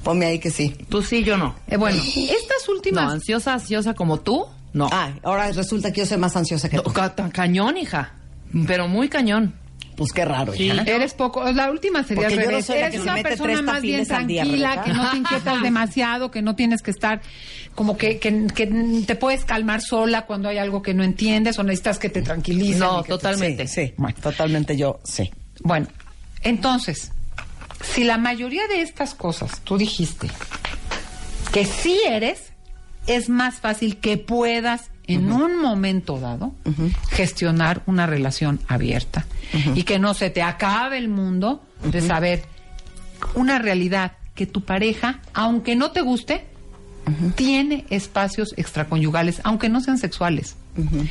Ponme 0.02 0.26
ahí 0.26 0.38
que 0.38 0.50
sí. 0.50 0.74
Tú 0.88 1.02
sí, 1.02 1.22
yo 1.24 1.36
no. 1.36 1.54
Eh, 1.68 1.76
bueno, 1.76 2.00
estas 2.16 2.66
No, 2.68 2.74
últimas... 2.74 3.12
ansiosa, 3.12 3.54
ansiosa 3.54 3.94
como 3.94 4.20
tú, 4.20 4.46
no. 4.72 4.88
Ah, 4.92 5.10
ahora 5.22 5.50
resulta 5.52 5.92
que 5.92 6.00
yo 6.00 6.06
soy 6.06 6.18
más 6.18 6.34
ansiosa 6.36 6.68
que 6.68 6.76
No, 6.76 6.82
tú. 6.82 6.92
ca- 6.92 7.14
cañón, 7.32 7.76
hija. 7.76 8.14
Pero 8.66 8.88
muy 8.88 9.08
cañón. 9.08 9.54
Pues 9.96 10.12
qué 10.12 10.24
raro, 10.24 10.54
Sí. 10.54 10.64
hija. 10.64 10.82
Eres 10.84 11.12
poco, 11.12 11.44
la 11.52 11.70
última 11.70 12.02
sería 12.02 12.22
Porque 12.28 12.34
al 12.34 12.40
yo 12.40 12.44
no 12.44 12.50
revés. 12.50 12.66
soy 12.66 12.80
la 12.80 12.86
Eres 12.86 13.00
una 13.02 13.12
mete 13.12 13.28
persona 13.28 13.52
tres 13.52 13.62
más 13.64 13.82
bien 13.82 13.98
día, 13.98 14.06
tranquila, 14.08 14.82
que 14.82 14.92
no 14.94 15.10
te 15.10 15.16
inquietas 15.18 15.62
demasiado, 15.62 16.30
que 16.30 16.40
no 16.42 16.56
tienes 16.56 16.80
que 16.82 16.90
estar 16.90 17.20
como 17.74 17.96
que, 17.98 18.18
que, 18.18 18.46
que 18.54 18.66
te 19.06 19.14
puedes 19.16 19.44
calmar 19.44 19.82
sola 19.82 20.24
cuando 20.26 20.48
hay 20.48 20.56
algo 20.58 20.80
que 20.82 20.94
no 20.94 21.04
entiendes 21.04 21.58
o 21.58 21.62
necesitas 21.62 21.98
que 21.98 22.08
te 22.08 22.22
tranquilicen. 22.22 22.78
No, 22.80 23.02
te- 23.02 23.08
totalmente. 23.10 23.66
Sí, 23.68 23.86
sí. 23.88 23.94
Bueno. 23.98 24.16
Totalmente 24.22 24.76
yo, 24.78 24.98
sí. 25.04 25.30
Bueno, 25.62 25.86
entonces, 26.42 27.12
si 27.82 28.04
la 28.04 28.18
mayoría 28.18 28.66
de 28.68 28.82
estas 28.82 29.14
cosas 29.14 29.60
tú 29.64 29.76
dijiste 29.76 30.28
que 31.52 31.66
sí 31.66 32.00
eres, 32.08 32.52
es 33.06 33.28
más 33.28 33.56
fácil 33.56 33.98
que 33.98 34.16
puedas 34.16 34.90
en 35.06 35.32
un 35.32 35.60
momento 35.60 36.18
dado 36.18 36.54
gestionar 37.10 37.82
una 37.86 38.06
relación 38.06 38.60
abierta. 38.68 39.26
Y 39.74 39.82
que 39.82 39.98
no 39.98 40.14
se 40.14 40.30
te 40.30 40.42
acabe 40.42 40.96
el 40.96 41.08
mundo 41.08 41.62
de 41.84 42.00
saber 42.00 42.44
una 43.34 43.58
realidad 43.58 44.12
que 44.34 44.46
tu 44.46 44.64
pareja, 44.64 45.20
aunque 45.34 45.76
no 45.76 45.90
te 45.90 46.00
guste, 46.00 46.46
tiene 47.34 47.84
espacios 47.90 48.54
extraconyugales, 48.56 49.40
aunque 49.44 49.68
no 49.68 49.80
sean 49.80 49.98
sexuales, 49.98 50.56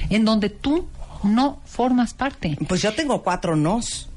en 0.10 0.26
donde 0.26 0.50
tú 0.50 0.88
no 1.24 1.62
formas 1.66 2.14
parte. 2.14 2.58
Pues 2.68 2.82
yo 2.82 2.94
tengo 2.94 3.22
cuatro 3.22 3.56
nos. 3.56 4.10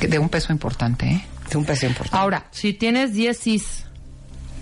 de 0.00 0.18
un 0.18 0.28
peso 0.28 0.52
importante. 0.52 1.06
¿eh? 1.06 1.24
Un 1.54 1.64
peso 1.64 1.86
importante. 1.86 2.16
Ahora, 2.16 2.46
Si 2.50 2.72
tienes 2.72 3.12
10 3.14 3.38
cis 3.38 3.84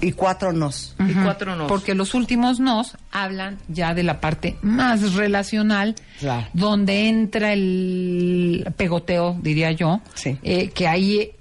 Y 0.01 0.12
cuatro 0.12 0.52
nos. 0.52 0.94
y 1.09 1.12
cuatro. 1.12 1.66
Porque 1.66 1.94
los 1.94 2.15
últimos 2.15 2.60
nos 2.60 2.97
hablan 3.10 3.59
ya 3.69 3.94
de 3.94 4.02
la 4.05 4.20
parte 4.20 4.56
más 4.62 5.15
relacional, 5.15 5.97
Claro. 6.20 6.47
donde 6.52 7.09
entra 7.09 7.52
el 7.52 8.73
pegoteo, 8.77 9.36
diría 9.43 9.73
yo, 9.73 10.01
Sí. 10.15 10.39
eh, 10.43 10.69
que 10.70 10.86
ahí 10.86 11.32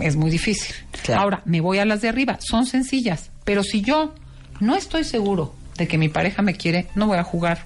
es 0.00 0.16
muy 0.16 0.30
difícil. 0.30 0.74
Claro. 1.02 1.20
Ahora, 1.22 1.42
me 1.46 1.60
voy 1.60 1.78
a 1.78 1.84
las 1.84 2.00
de 2.00 2.08
arriba, 2.08 2.38
son 2.40 2.66
sencillas, 2.66 3.30
pero 3.44 3.62
si 3.64 3.82
yo 3.82 4.14
no 4.60 4.76
estoy 4.76 5.02
seguro 5.04 5.54
de 5.76 5.86
que 5.88 5.98
mi 5.98 6.08
pareja 6.08 6.42
me 6.42 6.54
quiere, 6.54 6.86
no 6.94 7.06
voy 7.08 7.18
a 7.18 7.24
jugar 7.24 7.64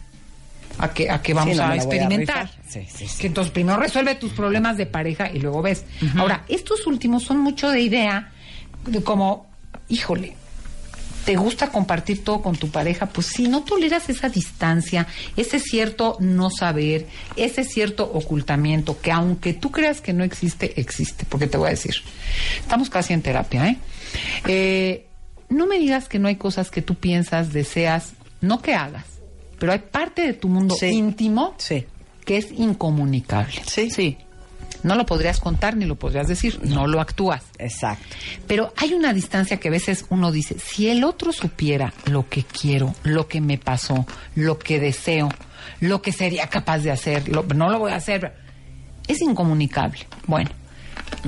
a 0.78 0.88
que, 0.92 1.10
a 1.10 1.20
que 1.22 1.34
vamos 1.34 1.54
Sí, 1.54 1.58
no 1.60 1.66
a 1.68 1.76
experimentar. 1.76 2.50
sí, 2.68 2.86
sí. 2.92 3.06
Que 3.18 3.26
entonces 3.26 3.52
primero 3.52 3.78
resuelve 3.78 4.14
tus 4.14 4.32
problemas 4.32 4.76
de 4.76 4.86
pareja 4.86 5.30
y 5.32 5.38
luego 5.40 5.62
ves. 5.62 5.84
Ahora, 6.16 6.44
estos 6.48 6.86
últimos 6.86 7.22
son 7.24 7.38
mucho 7.40 7.70
de 7.70 7.80
idea, 7.80 8.32
de 8.86 9.02
como, 9.02 9.46
híjole, 9.88 10.36
¿te 11.24 11.36
gusta 11.36 11.68
compartir 11.68 12.24
todo 12.24 12.40
con 12.40 12.56
tu 12.56 12.70
pareja? 12.70 13.06
Pues 13.06 13.26
si 13.26 13.46
no 13.46 13.62
toleras 13.62 14.08
esa 14.08 14.30
distancia, 14.30 15.06
ese 15.36 15.60
cierto 15.60 16.16
no 16.20 16.48
saber, 16.50 17.06
ese 17.36 17.62
cierto 17.64 18.04
ocultamiento, 18.04 18.98
que 19.00 19.12
aunque 19.12 19.52
tú 19.52 19.70
creas 19.70 20.00
que 20.00 20.12
no 20.14 20.24
existe, 20.24 20.80
existe. 20.80 21.26
Porque 21.28 21.46
te 21.46 21.58
voy 21.58 21.66
a 21.68 21.70
decir, 21.70 21.94
estamos 22.58 22.88
casi 22.88 23.12
en 23.12 23.20
terapia, 23.22 23.68
¿eh? 23.68 23.76
Eh, 24.46 25.06
no 25.50 25.66
me 25.66 25.78
digas 25.78 26.08
que 26.08 26.18
no 26.18 26.28
hay 26.28 26.36
cosas 26.36 26.70
que 26.70 26.80
tú 26.80 26.94
piensas, 26.94 27.52
deseas, 27.52 28.12
no 28.40 28.62
que 28.62 28.74
hagas, 28.74 29.04
pero 29.60 29.72
hay 29.72 29.78
parte 29.78 30.22
de 30.22 30.32
tu 30.32 30.48
mundo 30.48 30.74
Sí. 30.74 30.86
íntimo 30.86 31.54
Sí. 31.58 31.86
que 32.24 32.38
es 32.38 32.50
incomunicable. 32.50 33.62
Sí. 33.66 33.90
Sí. 33.90 34.18
No 34.82 34.94
lo 34.94 35.04
podrías 35.04 35.40
contar 35.40 35.76
ni 35.76 35.84
lo 35.84 35.96
podrías 35.96 36.26
decir, 36.26 36.58
no 36.64 36.86
lo 36.86 37.00
actúas. 37.02 37.42
Exacto. 37.58 38.16
Pero 38.46 38.72
hay 38.78 38.94
una 38.94 39.12
distancia 39.12 39.58
que 39.60 39.68
a 39.68 39.70
veces 39.70 40.06
uno 40.08 40.32
dice, 40.32 40.58
si 40.58 40.88
el 40.88 41.04
otro 41.04 41.32
supiera 41.32 41.92
lo 42.06 42.26
que 42.30 42.42
quiero, 42.44 42.94
lo 43.04 43.28
que 43.28 43.42
me 43.42 43.58
pasó, 43.58 44.06
lo 44.34 44.58
que 44.58 44.80
deseo, 44.80 45.28
lo 45.80 46.00
que 46.00 46.12
sería 46.12 46.46
capaz 46.48 46.78
de 46.78 46.90
hacer, 46.92 47.28
lo- 47.28 47.42
no 47.42 47.68
lo 47.68 47.78
voy 47.78 47.92
a 47.92 47.96
hacer, 47.96 48.32
es 49.06 49.20
incomunicable. 49.20 49.98
Bueno, 50.26 50.48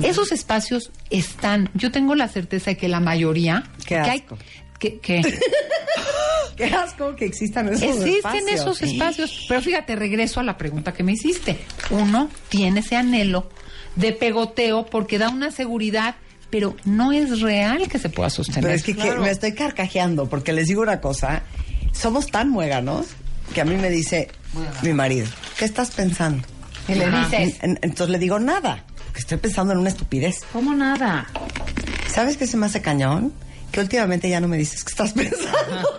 esos 0.01 0.31
espacios 0.31 0.91
están, 1.11 1.69
yo 1.75 1.91
tengo 1.91 2.15
la 2.15 2.29
certeza 2.29 2.71
de 2.71 2.77
que 2.77 2.87
la 2.87 3.01
mayoría... 3.01 3.65
Qué 3.85 3.95
que 3.95 4.09
hay- 4.09 4.25
que- 4.91 4.99
que- 5.21 5.21
Qué 6.55 6.65
asco 6.65 7.15
que 7.15 7.25
existan 7.25 7.67
esos 7.69 7.81
Existen 7.81 8.15
espacios. 8.47 8.51
esos 8.51 8.81
espacios. 8.83 9.45
Pero 9.47 9.61
fíjate, 9.61 9.95
regreso 9.95 10.39
a 10.39 10.43
la 10.43 10.55
pregunta 10.57 10.93
que 10.93 11.01
me 11.03 11.13
hiciste. 11.13 11.57
Uno 11.89 12.29
tiene 12.49 12.81
ese 12.81 12.95
anhelo 12.95 13.49
de 13.95 14.11
pegoteo 14.11 14.85
porque 14.85 15.17
da 15.17 15.29
una 15.29 15.49
seguridad, 15.49 16.15
pero 16.51 16.75
no 16.85 17.11
es 17.11 17.41
real 17.41 17.87
que 17.89 17.97
se 17.97 18.09
pueda 18.09 18.29
sostener. 18.29 18.61
Pero 18.63 18.73
es 18.75 18.83
que, 18.83 18.95
que 18.95 19.11
me 19.15 19.31
estoy 19.31 19.53
carcajeando 19.55 20.29
porque 20.29 20.53
les 20.53 20.67
digo 20.67 20.83
una 20.83 21.01
cosa. 21.01 21.41
Somos 21.91 22.27
tan 22.27 22.49
muéganos 22.49 23.07
que 23.55 23.61
a 23.61 23.65
mí 23.65 23.75
me 23.75 23.89
dice 23.89 24.27
mi 24.83 24.93
marido, 24.93 25.25
¿qué 25.57 25.65
estás 25.65 25.89
pensando? 25.91 26.43
Y 26.87 26.93
le 26.93 27.05
Ajá. 27.05 27.29
dices, 27.37 27.57
En- 27.63 27.79
entonces 27.81 28.09
le 28.09 28.19
digo 28.19 28.39
nada, 28.39 28.83
que 29.13 29.19
estoy 29.21 29.37
pensando 29.39 29.73
en 29.73 29.79
una 29.79 29.89
estupidez. 29.89 30.41
¿Cómo 30.53 30.75
nada? 30.75 31.27
¿Sabes 32.07 32.37
qué 32.37 32.45
se 32.45 32.57
me 32.57 32.67
hace 32.67 32.81
cañón? 32.81 33.33
Que 33.73 33.81
últimamente 33.81 34.29
ya 34.29 34.39
no 34.39 34.47
me 34.47 34.55
dices 34.57 34.83
qué 34.85 34.91
estás 34.91 35.11
pensando. 35.13 35.89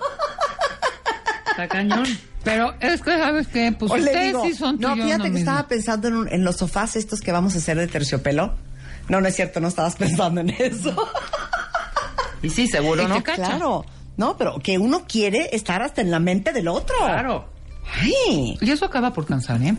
Está 1.51 1.68
cañón. 1.68 2.06
pero 2.42 2.74
es 2.80 3.01
que, 3.02 3.10
¿sabes 3.18 3.46
qué? 3.48 3.72
Pues 3.78 3.90
O 3.92 3.94
ustedes 3.96 4.26
digo, 4.28 4.44
sí 4.44 4.55
son 4.55 4.78
no, 4.80 4.94
fíjate 4.94 5.24
que 5.24 5.30
mismo". 5.30 5.38
estaba 5.38 5.68
pensando 5.68 6.09
en, 6.09 6.14
un- 6.14 6.28
en 6.32 6.44
los 6.44 6.56
sofás 6.56 6.96
estos 6.96 7.20
que 7.20 7.32
vamos 7.32 7.55
a 7.55 7.59
hacer 7.59 7.76
de 7.78 7.86
terciopelo. 7.86 8.55
No, 9.09 9.20
no 9.20 9.28
es 9.28 9.36
cierto, 9.36 9.60
no 9.60 9.68
estabas 9.68 9.96
pensando 9.98 10.40
en 10.40 10.51
eso. 10.51 10.96
Y 12.42 12.51
sí, 12.51 12.66
seguro, 12.68 13.06
¿no? 13.09 13.22
cacha. 13.22 13.36
Claro. 13.44 13.84
No, 14.16 14.36
pero 14.36 14.59
que 14.60 14.78
uno 14.78 15.05
quiere 15.09 15.51
estar 15.52 15.82
hasta 15.82 16.01
en 16.01 16.10
la 16.10 16.20
mente 16.20 16.52
del 16.52 16.68
otro. 16.68 16.94
Claro. 16.98 17.48
Ay. 18.01 18.56
Y 18.60 18.70
eso 18.70 18.84
acaba 18.86 19.12
por 19.12 19.26
cansar, 19.26 19.60
¿eh? 19.62 19.74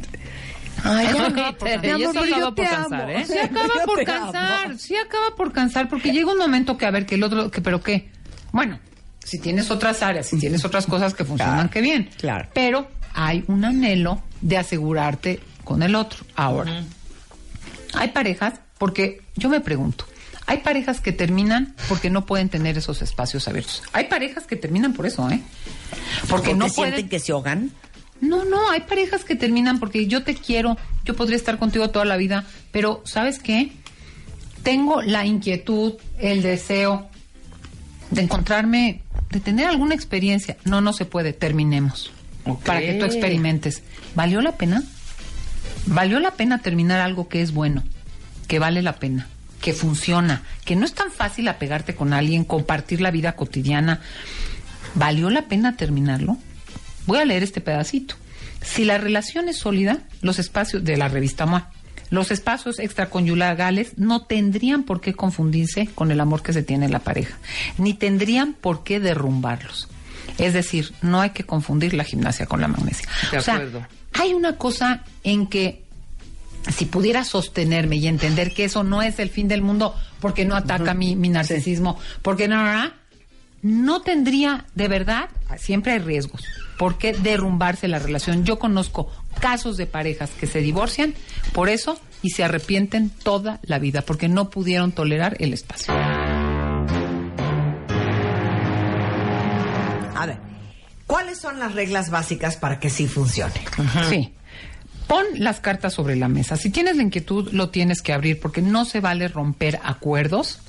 Ay, 0.85 1.07
ya, 1.07 1.13
por 1.13 1.33
mi 1.33 1.41
cansar, 1.41 1.85
amor, 1.85 1.99
y 1.99 2.03
eso 2.03 2.13
pero 2.13 2.25
yo 2.25 2.35
acaba 2.35 2.55
te 2.55 2.63
por 2.63 2.73
amo. 2.73 2.89
cansar, 2.89 3.09
¿eh? 3.11 3.25
Sí 3.25 3.37
acaba 3.37 3.67
Yo 3.75 3.85
por 3.85 4.03
cansar, 4.03 4.77
sí 4.77 4.95
acaba 4.95 5.35
por 5.35 5.51
cansar, 5.51 5.89
porque 5.89 6.11
llega 6.11 6.31
un 6.31 6.37
momento 6.37 6.77
que 6.77 6.85
a 6.85 6.91
ver 6.91 7.05
que 7.05 7.15
el 7.15 7.23
otro, 7.23 7.51
que 7.51 7.61
pero 7.61 7.81
qué, 7.81 8.09
bueno, 8.51 8.79
si 9.23 9.39
tienes 9.39 9.71
otras 9.71 10.01
áreas, 10.03 10.27
si 10.27 10.37
tienes 10.39 10.63
otras 10.63 10.85
cosas 10.85 11.13
que 11.13 11.25
funcionan, 11.25 11.69
qué 11.69 11.81
bien, 11.81 12.09
claro. 12.17 12.47
pero 12.53 12.87
hay 13.13 13.43
un 13.47 13.65
anhelo 13.65 14.21
de 14.41 14.57
asegurarte 14.57 15.39
con 15.63 15.81
el 15.83 15.95
otro. 15.95 16.25
Ahora, 16.35 16.83
hay 17.93 18.09
parejas, 18.09 18.53
porque 18.77 19.21
yo 19.35 19.49
me 19.49 19.61
pregunto, 19.61 20.05
hay 20.47 20.57
parejas 20.57 21.01
que 21.01 21.11
terminan 21.11 21.73
porque 21.89 22.09
no 22.09 22.25
pueden 22.25 22.49
tener 22.49 22.77
esos 22.77 23.01
espacios 23.01 23.47
abiertos. 23.47 23.81
Hay 23.93 24.05
parejas 24.05 24.45
que 24.45 24.55
terminan 24.55 24.93
por 24.93 25.07
eso, 25.07 25.27
¿eh? 25.29 25.41
Porque 26.29 26.53
no 26.53 26.69
sienten 26.69 26.93
pueden 26.93 27.09
que 27.09 27.19
se 27.19 27.31
ahogan. 27.31 27.71
No, 28.21 28.45
no, 28.45 28.69
hay 28.69 28.81
parejas 28.81 29.23
que 29.23 29.35
terminan 29.35 29.79
porque 29.79 30.07
yo 30.07 30.23
te 30.23 30.35
quiero, 30.35 30.77
yo 31.03 31.15
podría 31.15 31.35
estar 31.37 31.57
contigo 31.57 31.89
toda 31.89 32.05
la 32.05 32.17
vida, 32.17 32.45
pero 32.71 33.01
¿sabes 33.05 33.39
qué? 33.39 33.71
Tengo 34.63 35.01
la 35.01 35.25
inquietud, 35.25 35.93
el 36.17 36.41
deseo 36.41 37.09
de 38.09 38.21
encontrarme, 38.21 39.01
de 39.29 39.39
tener 39.39 39.67
alguna 39.67 39.95
experiencia. 39.95 40.57
No, 40.63 40.81
no 40.81 40.93
se 40.93 41.05
puede, 41.05 41.33
terminemos. 41.33 42.11
Para 42.63 42.79
que 42.79 42.93
tú 42.93 43.05
experimentes. 43.05 43.83
¿Valió 44.15 44.41
la 44.41 44.53
pena? 44.53 44.83
¿Valió 45.87 46.19
la 46.19 46.31
pena 46.31 46.59
terminar 46.59 47.01
algo 47.01 47.27
que 47.27 47.41
es 47.41 47.53
bueno, 47.53 47.83
que 48.47 48.59
vale 48.59 48.81
la 48.81 48.93
pena, 48.93 49.27
que 49.61 49.73
funciona, 49.73 50.43
que 50.63 50.75
no 50.75 50.85
es 50.85 50.93
tan 50.93 51.11
fácil 51.11 51.47
apegarte 51.47 51.95
con 51.95 52.13
alguien, 52.13 52.43
compartir 52.43 53.01
la 53.01 53.11
vida 53.11 53.35
cotidiana? 53.35 54.01
¿Valió 54.95 55.29
la 55.29 55.43
pena 55.43 55.75
terminarlo? 55.75 56.37
Voy 57.05 57.19
a 57.19 57.25
leer 57.25 57.43
este 57.43 57.61
pedacito. 57.61 58.15
Si 58.61 58.83
la 58.83 58.97
relación 58.97 59.47
es 59.47 59.57
sólida, 59.57 59.99
los 60.21 60.39
espacios 60.39 60.83
de 60.83 60.97
la 60.97 61.07
revista 61.07 61.45
MOA, 61.45 61.71
los 62.09 62.31
espacios 62.31 62.79
extraconyugales 62.79 63.97
no 63.97 64.23
tendrían 64.23 64.83
por 64.83 65.01
qué 65.01 65.13
confundirse 65.13 65.87
con 65.93 66.11
el 66.11 66.19
amor 66.19 66.41
que 66.41 66.53
se 66.53 66.63
tiene 66.63 66.85
en 66.85 66.91
la 66.91 66.99
pareja, 66.99 67.37
ni 67.77 67.93
tendrían 67.93 68.53
por 68.53 68.83
qué 68.83 68.99
derrumbarlos. 68.99 69.87
Es 70.37 70.53
decir, 70.53 70.93
no 71.01 71.21
hay 71.21 71.31
que 71.31 71.43
confundir 71.43 71.93
la 71.93 72.03
gimnasia 72.03 72.45
con 72.45 72.61
la 72.61 72.67
magnesia. 72.67 73.07
De 73.31 73.37
o 73.37 73.41
sea, 73.41 73.55
acuerdo. 73.55 73.87
hay 74.13 74.33
una 74.33 74.57
cosa 74.57 75.03
en 75.23 75.47
que 75.47 75.83
si 76.75 76.85
pudiera 76.85 77.23
sostenerme 77.23 77.97
y 77.97 78.07
entender 78.07 78.53
que 78.53 78.65
eso 78.65 78.83
no 78.83 79.01
es 79.01 79.19
el 79.19 79.29
fin 79.29 79.47
del 79.47 79.61
mundo 79.61 79.95
porque 80.19 80.45
no 80.45 80.55
ataca 80.55 80.93
mi, 80.93 81.15
mi 81.15 81.29
narcisismo, 81.29 81.99
porque 82.21 82.47
no, 82.47 82.57
no, 82.57 82.73
no, 82.73 82.91
no 83.61 84.01
tendría, 84.01 84.65
de 84.73 84.87
verdad, 84.87 85.29
siempre 85.57 85.93
hay 85.93 85.99
riesgos. 85.99 86.43
¿Por 86.77 86.97
qué 86.97 87.13
derrumbarse 87.13 87.87
la 87.87 87.99
relación? 87.99 88.43
Yo 88.43 88.59
conozco 88.59 89.09
casos 89.39 89.77
de 89.77 89.85
parejas 89.85 90.31
que 90.31 90.47
se 90.47 90.59
divorcian 90.59 91.13
por 91.53 91.69
eso 91.69 91.99
y 92.21 92.31
se 92.31 92.43
arrepienten 92.43 93.09
toda 93.09 93.59
la 93.63 93.79
vida 93.79 94.01
porque 94.01 94.27
no 94.27 94.49
pudieron 94.49 94.91
tolerar 94.91 95.37
el 95.39 95.53
espacio. 95.53 95.93
A 100.15 100.25
ver, 100.25 100.37
¿cuáles 101.07 101.37
son 101.39 101.59
las 101.59 101.73
reglas 101.73 102.09
básicas 102.09 102.57
para 102.57 102.79
que 102.79 102.89
sí 102.89 103.07
funcione? 103.07 103.53
Sí. 104.09 104.33
Pon 105.07 105.25
las 105.37 105.59
cartas 105.59 105.93
sobre 105.93 106.15
la 106.15 106.27
mesa. 106.27 106.57
Si 106.57 106.71
tienes 106.71 106.95
la 106.95 107.03
inquietud, 107.03 107.51
lo 107.51 107.69
tienes 107.69 108.01
que 108.01 108.11
abrir 108.11 108.39
porque 108.39 108.63
no 108.63 108.85
se 108.85 109.01
vale 109.01 109.27
romper 109.27 109.79
acuerdos. 109.83 110.61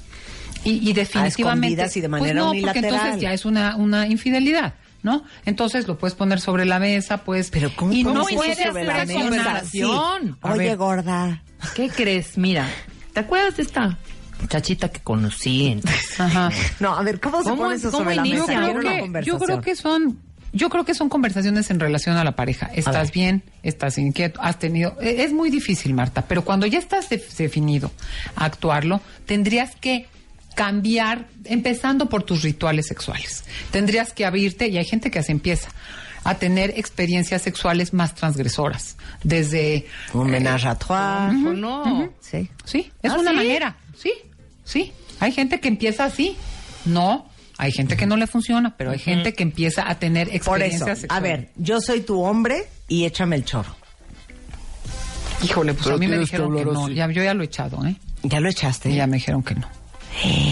Y, 0.63 0.91
y 0.91 0.93
definitivamente. 0.93 1.69
escondidas 1.69 1.97
y 1.97 2.01
de 2.01 2.09
pues 2.09 2.35
no, 2.35 2.53
porque 2.61 2.81
entonces 2.81 3.21
ya 3.21 3.33
es 3.33 3.45
una, 3.45 3.77
una 3.77 4.09
infidelidad, 4.09 4.75
¿no? 5.03 5.25
Entonces 5.45 5.87
lo 5.89 5.99
puedes 5.99 6.15
poner 6.15 6.41
sobre 6.41 6.65
la 6.65 6.79
mesa, 6.79 7.19
pues. 7.25 7.51
Pero 7.51 7.71
¿cómo 7.77 7.93
y 7.93 8.05
no 8.05 8.25
puedes 8.25 8.59
sobre 8.59 8.85
la 8.85 9.05
mesa? 9.05 9.63
Oye, 10.43 10.69
ver, 10.69 10.77
gorda. 10.77 11.43
¿Qué 11.75 11.89
crees? 11.89 12.37
Mira, 12.39 12.69
¿te 13.13 13.21
acuerdas 13.21 13.57
de 13.57 13.63
esta 13.63 13.99
muchachita 14.41 14.89
que 14.91 15.01
conocí? 15.01 15.67
en- 15.69 15.83
Ajá. 16.19 16.51
No, 16.81 16.95
a 16.97 17.03
ver, 17.03 17.21
¿cómo, 17.21 17.43
se 17.43 17.51
¿Cómo- 17.51 17.63
pone 17.63 17.77
eso 17.77 17.91
cómo 17.91 18.05
sobre 18.05 18.17
la 18.17 18.23
mesa? 18.23 18.45
Creo, 18.45 18.81
que, 18.81 19.23
yo 19.25 19.39
creo 19.39 19.61
que 19.61 19.77
son 19.77 20.19
yo 20.53 20.71
creo 20.71 20.85
que 20.87 20.95
son 20.95 21.11
conversaciones 21.11 21.71
en 21.71 21.81
relación 21.81 22.17
a 22.17 22.25
la 22.25 22.33
pareja. 22.35 22.71
Estás 22.75 23.13
bien, 23.13 23.43
estás 23.63 23.99
inquieto, 23.99 24.41
has 24.43 24.59
tenido 24.59 24.97
e- 25.03 25.23
es 25.25 25.33
muy 25.33 25.51
difícil, 25.51 25.93
Marta, 25.93 26.23
pero 26.27 26.45
cuando 26.45 26.65
ya 26.67 26.79
estás 26.79 27.11
def- 27.11 27.37
definido 27.37 27.91
a 28.37 28.47
actuarlo, 28.47 29.03
tendrías 29.27 29.77
que 29.77 30.07
cambiar 30.57 31.29
empezando 31.45 32.09
por 32.09 32.25
tus 32.25 32.43
rituales 32.43 32.87
sexuales. 32.89 33.45
Tendrías 33.71 34.13
que 34.13 34.25
abrirte 34.25 34.67
y 34.67 34.79
hay 34.79 34.85
gente 34.85 35.13
que 35.13 35.21
así 35.21 35.31
empieza 35.31 35.69
a 36.25 36.35
tener 36.35 36.71
experiencias 36.77 37.43
sexuales 37.43 37.93
más 37.95 38.17
transgresoras, 38.17 38.97
desde 39.23 39.87
Un 40.13 40.29
menage 40.29 40.67
à 40.67 40.75
trois. 40.75 41.33
Ujú, 41.33 41.53
no? 41.53 42.11
Sí. 42.21 42.51
Sí, 42.65 42.91
es 43.01 43.13
¿Ah, 43.13 43.19
una 43.21 43.31
sí? 43.31 43.37
manera. 43.37 43.77
Sí, 43.97 44.13
sí. 44.65 44.93
Hay 45.21 45.31
gente 45.31 45.61
que 45.61 45.69
empieza 45.69 46.05
así. 46.07 46.37
No, 46.85 47.29
hay 47.59 47.71
gente 47.71 47.97
que 47.97 48.07
no 48.07 48.17
le 48.17 48.27
funciona, 48.27 48.77
pero 48.77 48.91
hay 48.91 48.99
gente 48.99 49.35
que 49.35 49.43
empieza 49.45 49.89
a 49.89 49.99
tener 50.01 50.27
Por 50.27 50.35
eso, 50.37 50.45
experiencias 50.51 50.89
a 50.99 51.01
sexuales. 51.03 51.23
ver, 51.23 51.51
yo 51.57 51.81
soy 51.81 52.01
tu 52.01 52.21
hombre 52.23 52.67
y 52.89 53.05
échame 53.05 53.37
el 53.37 53.45
choro. 53.45 53.77
Híjole, 55.45 55.75
pues 55.75 55.85
Pero 55.85 55.97
a 55.97 55.99
mí 55.99 56.07
me 56.09 56.15
que 56.15 56.21
dijeron 56.21 56.57
que 56.57 56.65
no. 56.65 56.89
Ya, 56.89 57.09
yo 57.11 57.23
ya 57.23 57.35
lo 57.35 57.43
he 57.43 57.47
echado, 57.47 57.85
¿eh? 57.87 57.95
¿Ya 58.23 58.41
lo 58.41 58.49
echaste? 58.49 58.91
Y 58.91 58.97
ya 58.97 59.07
me 59.07 59.19
dijeron 59.19 59.43
que 59.43 59.55
no. 59.55 59.69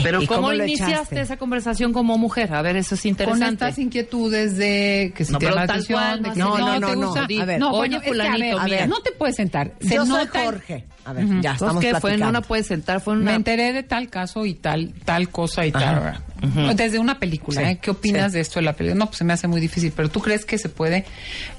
Pero 0.03 0.21
¿Y 0.23 0.27
¿cómo, 0.27 0.53
iniciaste 0.53 0.93
echaste? 0.93 1.21
esa 1.21 1.37
conversación 1.37 1.93
como 1.93 2.19
mujer? 2.19 2.53
A 2.55 2.61
ver, 2.63 2.77
eso 2.77 2.95
es 2.95 3.01
Con 3.03 3.09
interesante. 3.11 3.47
estas 3.67 3.79
inquietudes 3.79 4.57
de 4.57 5.13
que 5.17 5.25
si 5.25 5.33
No, 5.33 5.39
te 5.39 5.51
la 5.51 5.63
atención, 5.63 5.99
cual, 6.01 6.23
de 6.23 6.31
que 6.33 6.39
no, 6.39 6.55
si 6.57 6.61
no, 6.63 6.67
no, 6.69 6.81
no, 6.81 6.87
te 6.89 6.97
no. 6.97 7.07
gusta. 7.07 7.23
A 7.23 7.45
ver, 7.47 7.59
no, 7.61 7.71
oye, 7.73 7.79
bueno, 7.81 7.97
es 7.97 8.03
que, 8.03 8.09
a 8.09 8.13
fulanito, 8.13 8.57
ver, 8.59 8.65
mira. 8.71 8.87
no 8.87 9.01
te 9.01 9.13
puedes 9.13 9.37
sentar. 9.37 9.73
Se 9.81 9.95
yo 9.95 10.05
soy 10.07 10.25
nota 10.25 10.39
el- 10.41 10.45
Jorge. 10.47 10.85
A 11.07 11.13
ver, 11.13 11.27
ya 11.43 11.53
estamos 11.53 11.83
¿qué 11.83 11.95
fue? 12.01 12.15
En 12.15 12.25
una 12.25 12.41
puede 12.43 12.63
sentar, 12.63 13.01
fue 13.01 13.15
en 13.15 13.25
Me 13.25 13.35
enteré 13.35 13.73
de 13.75 13.83
tal 13.83 14.09
caso 14.09 14.47
y 14.47 14.55
tal, 14.55 14.93
tal 15.05 15.29
cosa 15.29 15.67
y 15.67 15.71
Ajá. 15.75 16.23
tal. 16.41 16.77
Desde 16.77 16.99
una 16.99 17.19
película, 17.19 17.61
Sí, 17.63 17.67
¿eh? 17.67 17.79
¿Qué 17.81 17.91
opinas 17.91 18.33
sí. 18.33 18.37
de 18.37 18.41
esto 18.43 18.59
de 18.59 18.65
la 18.67 18.73
película? 18.75 18.99
No, 18.99 19.07
pues 19.07 19.19
se 19.19 19.25
me 19.25 19.33
hace 19.33 19.47
muy 19.49 19.61
difícil, 19.61 19.93
pero 19.95 20.09
¿tú 20.11 20.21
crees 20.21 20.45
que 20.45 20.57
se 20.59 20.69
puede? 20.69 21.05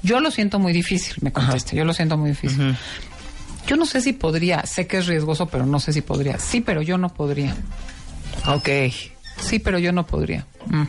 Yo 0.02 0.20
lo 0.20 0.30
siento 0.30 0.58
muy 0.58 0.72
difícil, 0.72 1.14
me 1.22 1.32
contesta. 1.32 1.74
Yo 1.76 1.84
lo 1.84 1.92
siento 1.92 2.16
muy 2.16 2.30
difícil. 2.30 2.74
Yo 3.68 3.76
no 3.76 3.84
sé 3.86 4.00
si 4.00 4.12
podría, 4.12 4.64
sé 4.64 4.86
que 4.86 4.98
es 4.98 5.06
riesgoso, 5.06 5.46
pero 5.46 5.66
no 5.66 5.80
sé 5.80 5.92
si 5.92 6.00
podría. 6.02 6.38
Sí, 6.38 6.60
pero 6.60 6.82
yo 6.82 6.98
no 6.98 7.08
podría. 7.08 7.54
Ok. 8.46 8.68
Sí, 9.38 9.58
pero 9.58 9.78
yo 9.78 9.92
no 9.92 10.06
podría. 10.06 10.46
Mm. 10.66 10.84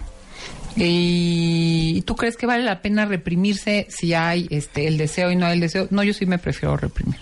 ¿Y 0.80 2.02
tú 2.04 2.16
crees 2.16 2.38
que 2.38 2.46
vale 2.46 2.64
la 2.64 2.82
pena 2.82 3.06
reprimirse 3.06 3.88
si 3.90 4.14
hay 4.14 4.48
este 4.52 4.88
el 4.88 4.98
deseo 4.98 5.32
y 5.32 5.36
no 5.36 5.48
hay 5.48 5.54
el 5.54 5.60
deseo? 5.60 5.88
No, 5.90 6.04
yo 6.04 6.14
sí 6.14 6.26
me 6.26 6.38
prefiero 6.38 6.78
reprimir. 6.78 7.20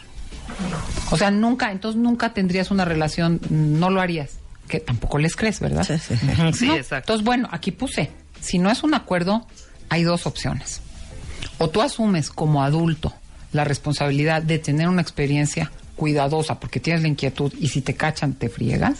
O 1.11 1.17
sea, 1.17 1.31
nunca, 1.31 1.71
entonces 1.71 2.01
nunca 2.01 2.33
tendrías 2.33 2.71
una 2.71 2.85
relación, 2.85 3.39
no 3.49 3.89
lo 3.89 4.01
harías. 4.01 4.39
Que 4.67 4.79
tampoco 4.79 5.19
les 5.19 5.35
crees, 5.35 5.59
¿verdad? 5.59 5.83
Sí, 5.83 5.97
sí. 5.99 6.15
Sí, 6.53 6.69
exacto. 6.71 7.13
Entonces, 7.13 7.23
bueno, 7.23 7.47
aquí 7.51 7.71
puse, 7.71 8.09
si 8.41 8.57
no 8.57 8.71
es 8.71 8.83
un 8.83 8.93
acuerdo, 8.93 9.47
hay 9.89 10.03
dos 10.03 10.25
opciones. 10.25 10.81
O 11.57 11.69
tú 11.69 11.81
asumes 11.81 12.29
como 12.29 12.63
adulto 12.63 13.13
la 13.53 13.63
responsabilidad 13.63 14.41
de 14.41 14.59
tener 14.59 14.89
una 14.89 15.01
experiencia 15.01 15.71
cuidadosa 15.95 16.59
porque 16.59 16.79
tienes 16.79 17.03
la 17.03 17.07
inquietud 17.07 17.53
y 17.59 17.69
si 17.69 17.81
te 17.81 17.95
cachan 17.95 18.33
te 18.33 18.49
friegas. 18.49 18.99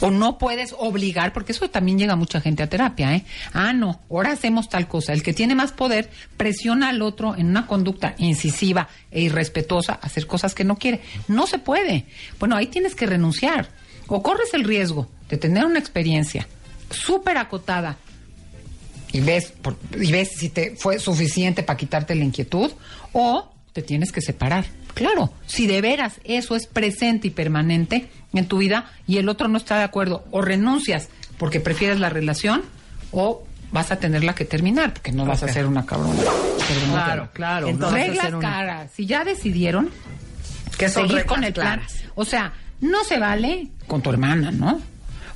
O 0.00 0.10
no 0.10 0.38
puedes 0.38 0.74
obligar, 0.78 1.32
porque 1.32 1.52
eso 1.52 1.68
también 1.68 1.98
llega 1.98 2.16
mucha 2.16 2.40
gente 2.40 2.62
a 2.62 2.68
terapia, 2.68 3.14
¿eh? 3.14 3.24
Ah, 3.52 3.72
no, 3.72 4.00
ahora 4.10 4.32
hacemos 4.32 4.68
tal 4.68 4.88
cosa. 4.88 5.12
El 5.12 5.22
que 5.22 5.32
tiene 5.32 5.54
más 5.54 5.72
poder 5.72 6.10
presiona 6.36 6.88
al 6.88 7.02
otro 7.02 7.36
en 7.36 7.48
una 7.48 7.66
conducta 7.66 8.14
incisiva 8.18 8.88
e 9.10 9.22
irrespetuosa 9.22 9.94
a 9.94 10.06
hacer 10.06 10.26
cosas 10.26 10.54
que 10.54 10.64
no 10.64 10.76
quiere. 10.76 11.00
No 11.28 11.46
se 11.46 11.58
puede. 11.58 12.06
Bueno, 12.38 12.56
ahí 12.56 12.66
tienes 12.66 12.94
que 12.94 13.06
renunciar. 13.06 13.68
O 14.06 14.22
corres 14.22 14.54
el 14.54 14.64
riesgo 14.64 15.08
de 15.28 15.36
tener 15.36 15.64
una 15.64 15.78
experiencia 15.78 16.48
súper 16.90 17.38
acotada 17.38 17.96
y 19.12 19.20
ves, 19.20 19.52
y 19.98 20.10
ves 20.12 20.30
si 20.36 20.48
te 20.48 20.76
fue 20.76 20.98
suficiente 20.98 21.62
para 21.62 21.76
quitarte 21.76 22.14
la 22.14 22.24
inquietud 22.24 22.72
o 23.12 23.52
te 23.72 23.82
tienes 23.82 24.12
que 24.12 24.20
separar. 24.20 24.64
Claro, 24.94 25.32
si 25.46 25.66
de 25.66 25.80
veras 25.80 26.20
eso 26.24 26.56
es 26.56 26.66
presente 26.66 27.28
y 27.28 27.30
permanente 27.30 28.10
en 28.32 28.46
tu 28.46 28.58
vida 28.58 28.90
y 29.06 29.18
el 29.18 29.28
otro 29.28 29.48
no 29.48 29.56
está 29.56 29.78
de 29.78 29.84
acuerdo 29.84 30.24
o 30.30 30.42
renuncias 30.42 31.08
porque 31.38 31.60
prefieres 31.60 31.98
la 32.00 32.10
relación 32.10 32.62
o 33.12 33.44
vas 33.72 33.90
a 33.92 33.96
tenerla 33.98 34.34
que 34.34 34.44
terminar 34.44 34.92
porque 34.92 35.12
no 35.12 35.24
vas 35.24 35.42
a 35.42 35.48
ser 35.48 35.66
una 35.66 35.86
cabrona. 35.86 36.20
Claro, 36.92 37.28
claro. 37.32 37.68
Entonces, 37.68 38.08
reglas 38.08 38.28
una- 38.32 38.40
caras. 38.40 38.90
Si 38.94 39.06
ya 39.06 39.24
decidieron 39.24 39.90
¿Qué 40.78 40.88
son 40.88 41.08
seguir 41.08 41.24
con 41.24 41.44
el 41.44 41.52
plan. 41.52 41.78
claras? 41.78 41.94
O 42.14 42.24
sea, 42.24 42.52
no 42.80 43.04
se 43.04 43.18
vale 43.18 43.68
con 43.86 44.02
tu 44.02 44.10
hermana, 44.10 44.50
¿no? 44.50 44.80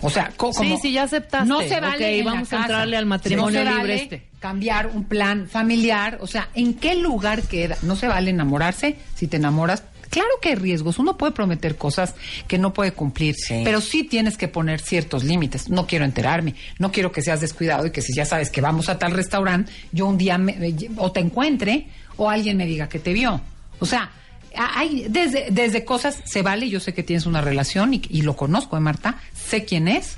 O 0.01 0.11
sea, 0.11 0.31
co- 0.37 0.53
Sí, 0.53 0.59
como- 0.59 0.81
sí, 0.81 0.93
ya 0.93 1.05
aceptaste. 1.05 1.49
No 1.49 1.61
se 1.63 1.81
vale. 1.81 1.95
Ok, 1.97 2.01
en 2.03 2.25
la 2.25 2.33
vamos 2.33 2.49
a 2.49 2.51
casa. 2.51 2.63
entrarle 2.63 2.97
al 2.97 3.07
matrimonio 3.07 3.61
No 3.65 3.71
se 3.71 3.71
libre 3.77 3.83
vale 3.83 4.03
este. 4.03 4.29
Cambiar 4.45 4.89
un 4.89 5.05
plan 5.05 5.49
familiar. 5.49 6.19
O 6.21 6.27
sea, 6.27 6.51
¿en 6.55 6.75
qué 6.75 6.97
lugar 6.97 7.45
queda? 7.45 7.79
No 7.81 7.97
se 7.97 8.09
vale 8.09 8.29
enamorarse. 8.29 8.97
Si 9.15 9.27
te 9.27 9.39
enamoras, 9.39 9.85
claro 10.11 10.29
que 10.43 10.51
hay 10.51 10.55
riesgos. 10.57 10.99
Uno 10.99 11.17
puede 11.17 11.33
prometer 11.33 11.79
cosas 11.79 12.15
que 12.47 12.59
no 12.59 12.75
puede 12.75 12.93
cumplir. 12.93 13.37
Sí. 13.37 13.63
Pero 13.65 13.81
sí 13.81 14.05
tienes 14.05 14.37
que 14.37 14.47
poner 14.47 14.81
ciertos 14.83 15.25
límites. 15.25 15.71
No 15.71 15.87
quiero 15.87 16.05
enterarme. 16.05 16.57
No 16.79 16.93
quiero 16.93 17.11
que 17.11 17.23
seas 17.23 17.41
descuidado 17.41 17.87
y 17.87 17.91
que 17.91 18.03
si 18.03 18.13
ya 18.13 18.27
sabes 18.27 18.51
que 18.51 18.61
vamos 18.61 18.91
a 18.91 18.99
tal 18.99 19.13
restaurante, 19.13 19.73
yo 19.93 20.05
un 20.05 20.19
día 20.19 20.37
me- 20.37 20.59
o 20.99 21.11
te 21.11 21.21
encuentre 21.21 21.87
o 22.19 22.29
alguien 22.29 22.59
me 22.59 22.67
diga 22.67 22.87
que 22.87 22.99
te 22.99 23.15
vio. 23.15 23.41
O 23.81 23.87
sea, 23.87 24.11
hay 24.55 25.07
desde, 25.09 25.47
desde 25.53 25.87
cosas, 25.87 26.19
se 26.27 26.43
vale, 26.43 26.69
yo 26.69 26.81
sé 26.81 26.93
que 26.93 27.03
tienes 27.03 27.25
una 27.25 27.41
relación 27.41 27.95
y, 27.95 28.03
y 28.11 28.21
lo 28.21 28.37
conozco, 28.37 28.77
¿eh, 28.77 28.81
Marta? 28.81 29.15
Sé 29.33 29.65
quién 29.65 29.89
es. 29.89 30.17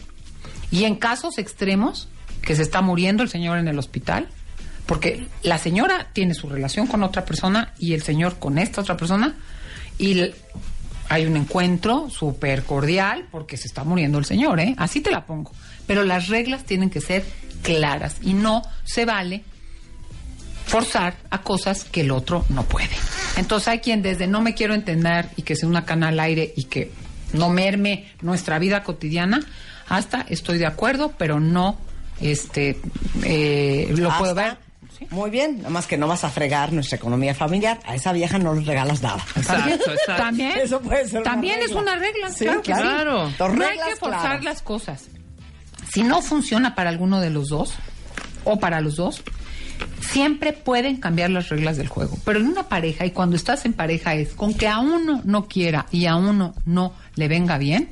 Y 0.72 0.82
en 0.82 0.96
casos 0.96 1.38
extremos, 1.38 2.08
que 2.46 2.54
se 2.54 2.62
está 2.62 2.80
muriendo 2.80 3.24
el 3.24 3.28
señor 3.28 3.58
en 3.58 3.66
el 3.66 3.76
hospital, 3.78 4.28
porque 4.86 5.26
la 5.42 5.58
señora 5.58 6.06
tiene 6.12 6.32
su 6.32 6.48
relación 6.48 6.86
con 6.86 7.02
otra 7.02 7.24
persona 7.24 7.74
y 7.76 7.92
el 7.92 8.02
señor 8.02 8.38
con 8.38 8.56
esta 8.56 8.80
otra 8.80 8.96
persona, 8.96 9.34
y 9.98 10.30
hay 11.08 11.26
un 11.26 11.36
encuentro 11.36 12.08
súper 12.08 12.62
cordial 12.62 13.26
porque 13.32 13.56
se 13.56 13.66
está 13.66 13.82
muriendo 13.82 14.18
el 14.18 14.24
señor, 14.24 14.60
¿eh? 14.60 14.76
Así 14.78 15.00
te 15.00 15.10
la 15.10 15.26
pongo. 15.26 15.50
Pero 15.88 16.04
las 16.04 16.28
reglas 16.28 16.64
tienen 16.64 16.88
que 16.88 17.00
ser 17.00 17.24
claras 17.62 18.16
y 18.22 18.32
no 18.32 18.62
se 18.84 19.04
vale 19.04 19.42
forzar 20.66 21.16
a 21.30 21.42
cosas 21.42 21.84
que 21.84 22.02
el 22.02 22.12
otro 22.12 22.44
no 22.48 22.62
puede. 22.62 22.96
Entonces 23.36 23.68
hay 23.68 23.80
quien 23.80 24.02
desde 24.02 24.28
no 24.28 24.40
me 24.40 24.54
quiero 24.54 24.74
entender 24.74 25.30
y 25.36 25.42
que 25.42 25.56
sea 25.56 25.68
una 25.68 25.84
cana 25.84 26.08
al 26.08 26.20
aire 26.20 26.52
y 26.56 26.64
que 26.64 26.92
no 27.32 27.48
merme 27.48 28.08
nuestra 28.20 28.60
vida 28.60 28.84
cotidiana, 28.84 29.40
hasta 29.88 30.26
estoy 30.28 30.58
de 30.58 30.66
acuerdo, 30.66 31.14
pero 31.18 31.40
no 31.40 31.78
este 32.20 32.80
eh, 33.24 33.92
lo 33.96 34.10
puedo 34.18 34.34
ver. 34.34 34.58
Muy 35.10 35.28
bien, 35.30 35.58
nada 35.58 35.70
más 35.70 35.86
que 35.86 35.98
no 35.98 36.08
vas 36.08 36.24
a 36.24 36.30
fregar 36.30 36.72
nuestra 36.72 36.96
economía 36.96 37.34
familiar. 37.34 37.78
A 37.84 37.94
esa 37.94 38.12
vieja 38.12 38.38
no 38.38 38.54
le 38.54 38.62
regalas 38.62 39.02
nada. 39.02 39.22
También, 39.46 39.78
también, 40.06 40.52
Eso 40.58 40.80
puede 40.80 41.06
ser 41.06 41.20
una 41.20 41.30
también 41.30 41.60
es 41.62 41.72
una 41.72 41.96
regla, 41.96 42.30
Sí, 42.30 42.44
claro 42.44 42.62
que 42.62 42.74
sí. 42.74 42.80
claro. 42.80 43.30
Dos 43.38 43.54
No 43.54 43.64
hay 43.66 43.76
que 43.76 43.96
forzar 43.96 44.20
claras. 44.22 44.44
las 44.44 44.62
cosas. 44.62 45.04
Si 45.92 46.02
no 46.02 46.22
funciona 46.22 46.74
para 46.74 46.88
alguno 46.90 47.20
de 47.20 47.28
los 47.30 47.48
dos, 47.50 47.74
o 48.44 48.58
para 48.58 48.80
los 48.80 48.96
dos, 48.96 49.22
siempre 50.00 50.52
pueden 50.52 50.96
cambiar 50.96 51.30
las 51.30 51.48
reglas 51.50 51.76
del 51.76 51.88
juego. 51.88 52.18
Pero 52.24 52.38
en 52.40 52.46
una 52.46 52.64
pareja, 52.68 53.04
y 53.06 53.10
cuando 53.10 53.36
estás 53.36 53.64
en 53.66 53.74
pareja 53.74 54.14
es 54.14 54.30
con 54.34 54.54
que 54.54 54.66
a 54.66 54.78
uno 54.78 55.20
no 55.24 55.46
quiera 55.46 55.86
y 55.90 56.06
a 56.06 56.16
uno 56.16 56.54
no 56.64 56.94
le 57.16 57.28
venga 57.28 57.58
bien, 57.58 57.90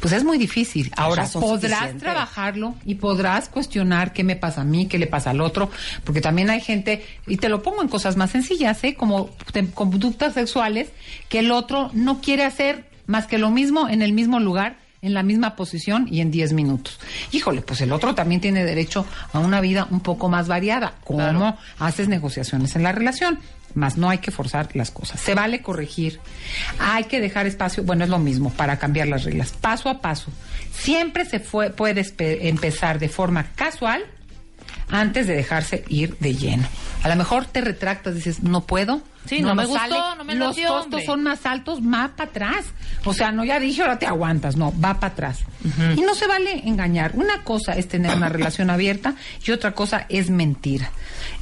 pues 0.00 0.12
es 0.12 0.24
muy 0.24 0.38
difícil. 0.38 0.90
Ahora, 0.96 1.24
podrás 1.26 1.70
suficientes. 1.70 2.02
trabajarlo 2.02 2.74
y 2.84 2.96
podrás 2.96 3.48
cuestionar 3.48 4.12
qué 4.12 4.24
me 4.24 4.36
pasa 4.36 4.62
a 4.62 4.64
mí, 4.64 4.86
qué 4.86 4.98
le 4.98 5.06
pasa 5.06 5.30
al 5.30 5.40
otro, 5.40 5.70
porque 6.04 6.20
también 6.20 6.50
hay 6.50 6.60
gente, 6.60 7.04
y 7.26 7.36
te 7.36 7.48
lo 7.48 7.62
pongo 7.62 7.82
en 7.82 7.88
cosas 7.88 8.16
más 8.16 8.30
sencillas, 8.30 8.82
¿eh? 8.84 8.94
como 8.94 9.30
te- 9.52 9.66
conductas 9.70 10.34
sexuales, 10.34 10.88
que 11.28 11.40
el 11.40 11.50
otro 11.50 11.90
no 11.92 12.20
quiere 12.20 12.44
hacer 12.44 12.88
más 13.06 13.26
que 13.26 13.38
lo 13.38 13.50
mismo 13.50 13.88
en 13.88 14.02
el 14.02 14.12
mismo 14.12 14.40
lugar, 14.40 14.76
en 15.02 15.14
la 15.14 15.22
misma 15.22 15.56
posición 15.56 16.06
y 16.10 16.20
en 16.20 16.30
10 16.30 16.52
minutos. 16.52 17.00
Híjole, 17.32 17.62
pues 17.62 17.80
el 17.80 17.90
otro 17.90 18.14
también 18.14 18.40
tiene 18.42 18.64
derecho 18.64 19.06
a 19.32 19.38
una 19.38 19.60
vida 19.62 19.88
un 19.90 20.00
poco 20.00 20.28
más 20.28 20.46
variada. 20.46 20.94
¿Cómo 21.04 21.56
haces 21.78 22.06
negociaciones 22.08 22.76
en 22.76 22.82
la 22.82 22.92
relación? 22.92 23.38
Más 23.74 23.96
no 23.96 24.08
hay 24.08 24.18
que 24.18 24.30
forzar 24.30 24.68
las 24.74 24.90
cosas. 24.90 25.20
Se 25.20 25.34
vale 25.34 25.62
corregir. 25.62 26.20
Hay 26.78 27.04
que 27.04 27.20
dejar 27.20 27.46
espacio, 27.46 27.82
bueno, 27.82 28.04
es 28.04 28.10
lo 28.10 28.18
mismo, 28.18 28.50
para 28.50 28.78
cambiar 28.78 29.08
las 29.08 29.24
reglas. 29.24 29.52
Paso 29.52 29.88
a 29.88 30.00
paso. 30.00 30.30
Siempre 30.72 31.24
se 31.24 31.40
fue, 31.40 31.70
puede 31.70 32.04
empezar 32.48 32.98
de 32.98 33.08
forma 33.08 33.52
casual 33.54 34.04
antes 34.90 35.26
de 35.26 35.34
dejarse 35.34 35.84
ir 35.88 36.16
de 36.18 36.34
lleno. 36.34 36.66
A 37.02 37.08
lo 37.08 37.16
mejor 37.16 37.46
te 37.46 37.60
retractas, 37.60 38.14
dices, 38.14 38.42
no 38.42 38.62
puedo. 38.62 39.00
Sí, 39.26 39.42
no 39.42 39.54
me 39.54 39.64
gustó, 39.66 40.14
no 40.16 40.24
me 40.24 40.34
Los 40.34 40.56
costos 40.56 40.84
hombre. 40.84 41.06
son 41.06 41.22
más 41.22 41.44
altos, 41.46 41.80
va 41.80 42.12
para 42.16 42.30
atrás. 42.30 42.66
O 43.04 43.12
sea, 43.12 43.32
no 43.32 43.44
ya 43.44 43.60
dije, 43.60 43.82
ahora 43.82 43.98
te 43.98 44.06
aguantas, 44.06 44.56
no, 44.56 44.72
va 44.80 44.94
para 44.94 45.12
atrás. 45.12 45.40
Y 45.96 46.00
no 46.00 46.14
se 46.14 46.26
vale 46.26 46.66
engañar. 46.66 47.12
Una 47.14 47.42
cosa 47.44 47.72
es 47.72 47.88
tener 47.88 48.14
una 48.16 48.28
relación 48.30 48.70
abierta 48.70 49.14
y 49.46 49.50
otra 49.50 49.72
cosa 49.72 50.06
es 50.08 50.30
mentira. 50.30 50.90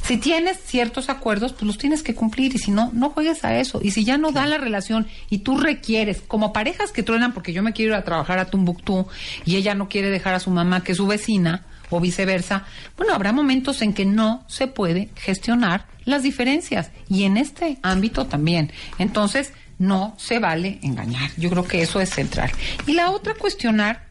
Si 0.02 0.16
tienes 0.16 0.58
ciertos 0.64 1.08
acuerdos, 1.08 1.52
pues 1.52 1.64
los 1.64 1.78
tienes 1.78 2.02
que 2.02 2.14
cumplir 2.14 2.54
y 2.54 2.58
si 2.58 2.70
no, 2.70 2.90
no 2.92 3.10
juegues 3.10 3.44
a 3.44 3.56
eso. 3.58 3.80
Y 3.82 3.92
si 3.92 4.04
ya 4.04 4.18
no 4.18 4.32
da 4.32 4.46
la 4.46 4.58
relación 4.58 5.06
y 5.30 5.38
tú 5.38 5.56
requieres, 5.56 6.20
como 6.20 6.52
parejas 6.52 6.92
que 6.92 7.02
truenan 7.02 7.32
porque 7.32 7.52
yo 7.52 7.62
me 7.62 7.72
quiero 7.72 7.92
ir 7.92 7.98
a 7.98 8.04
trabajar 8.04 8.38
a 8.38 8.46
Tumbuctú 8.46 9.06
y 9.44 9.56
ella 9.56 9.74
no 9.74 9.88
quiere 9.88 10.10
dejar 10.10 10.34
a 10.34 10.40
su 10.40 10.50
mamá 10.50 10.82
que 10.82 10.92
es 10.92 10.98
su 10.98 11.06
vecina 11.06 11.64
o 11.90 12.00
viceversa, 12.00 12.64
bueno, 12.96 13.14
habrá 13.14 13.32
momentos 13.32 13.82
en 13.82 13.92
que 13.92 14.04
no 14.04 14.44
se 14.48 14.66
puede 14.66 15.08
gestionar 15.16 15.86
las 16.04 16.22
diferencias 16.22 16.90
y 17.08 17.24
en 17.24 17.36
este 17.36 17.78
ámbito 17.82 18.26
también. 18.26 18.72
Entonces, 18.98 19.52
no 19.78 20.14
se 20.18 20.38
vale 20.38 20.78
engañar. 20.82 21.30
Yo 21.36 21.50
creo 21.50 21.64
que 21.66 21.82
eso 21.82 22.00
es 22.00 22.10
central. 22.10 22.50
Y 22.86 22.94
la 22.94 23.10
otra, 23.10 23.34
cuestionar 23.34 24.06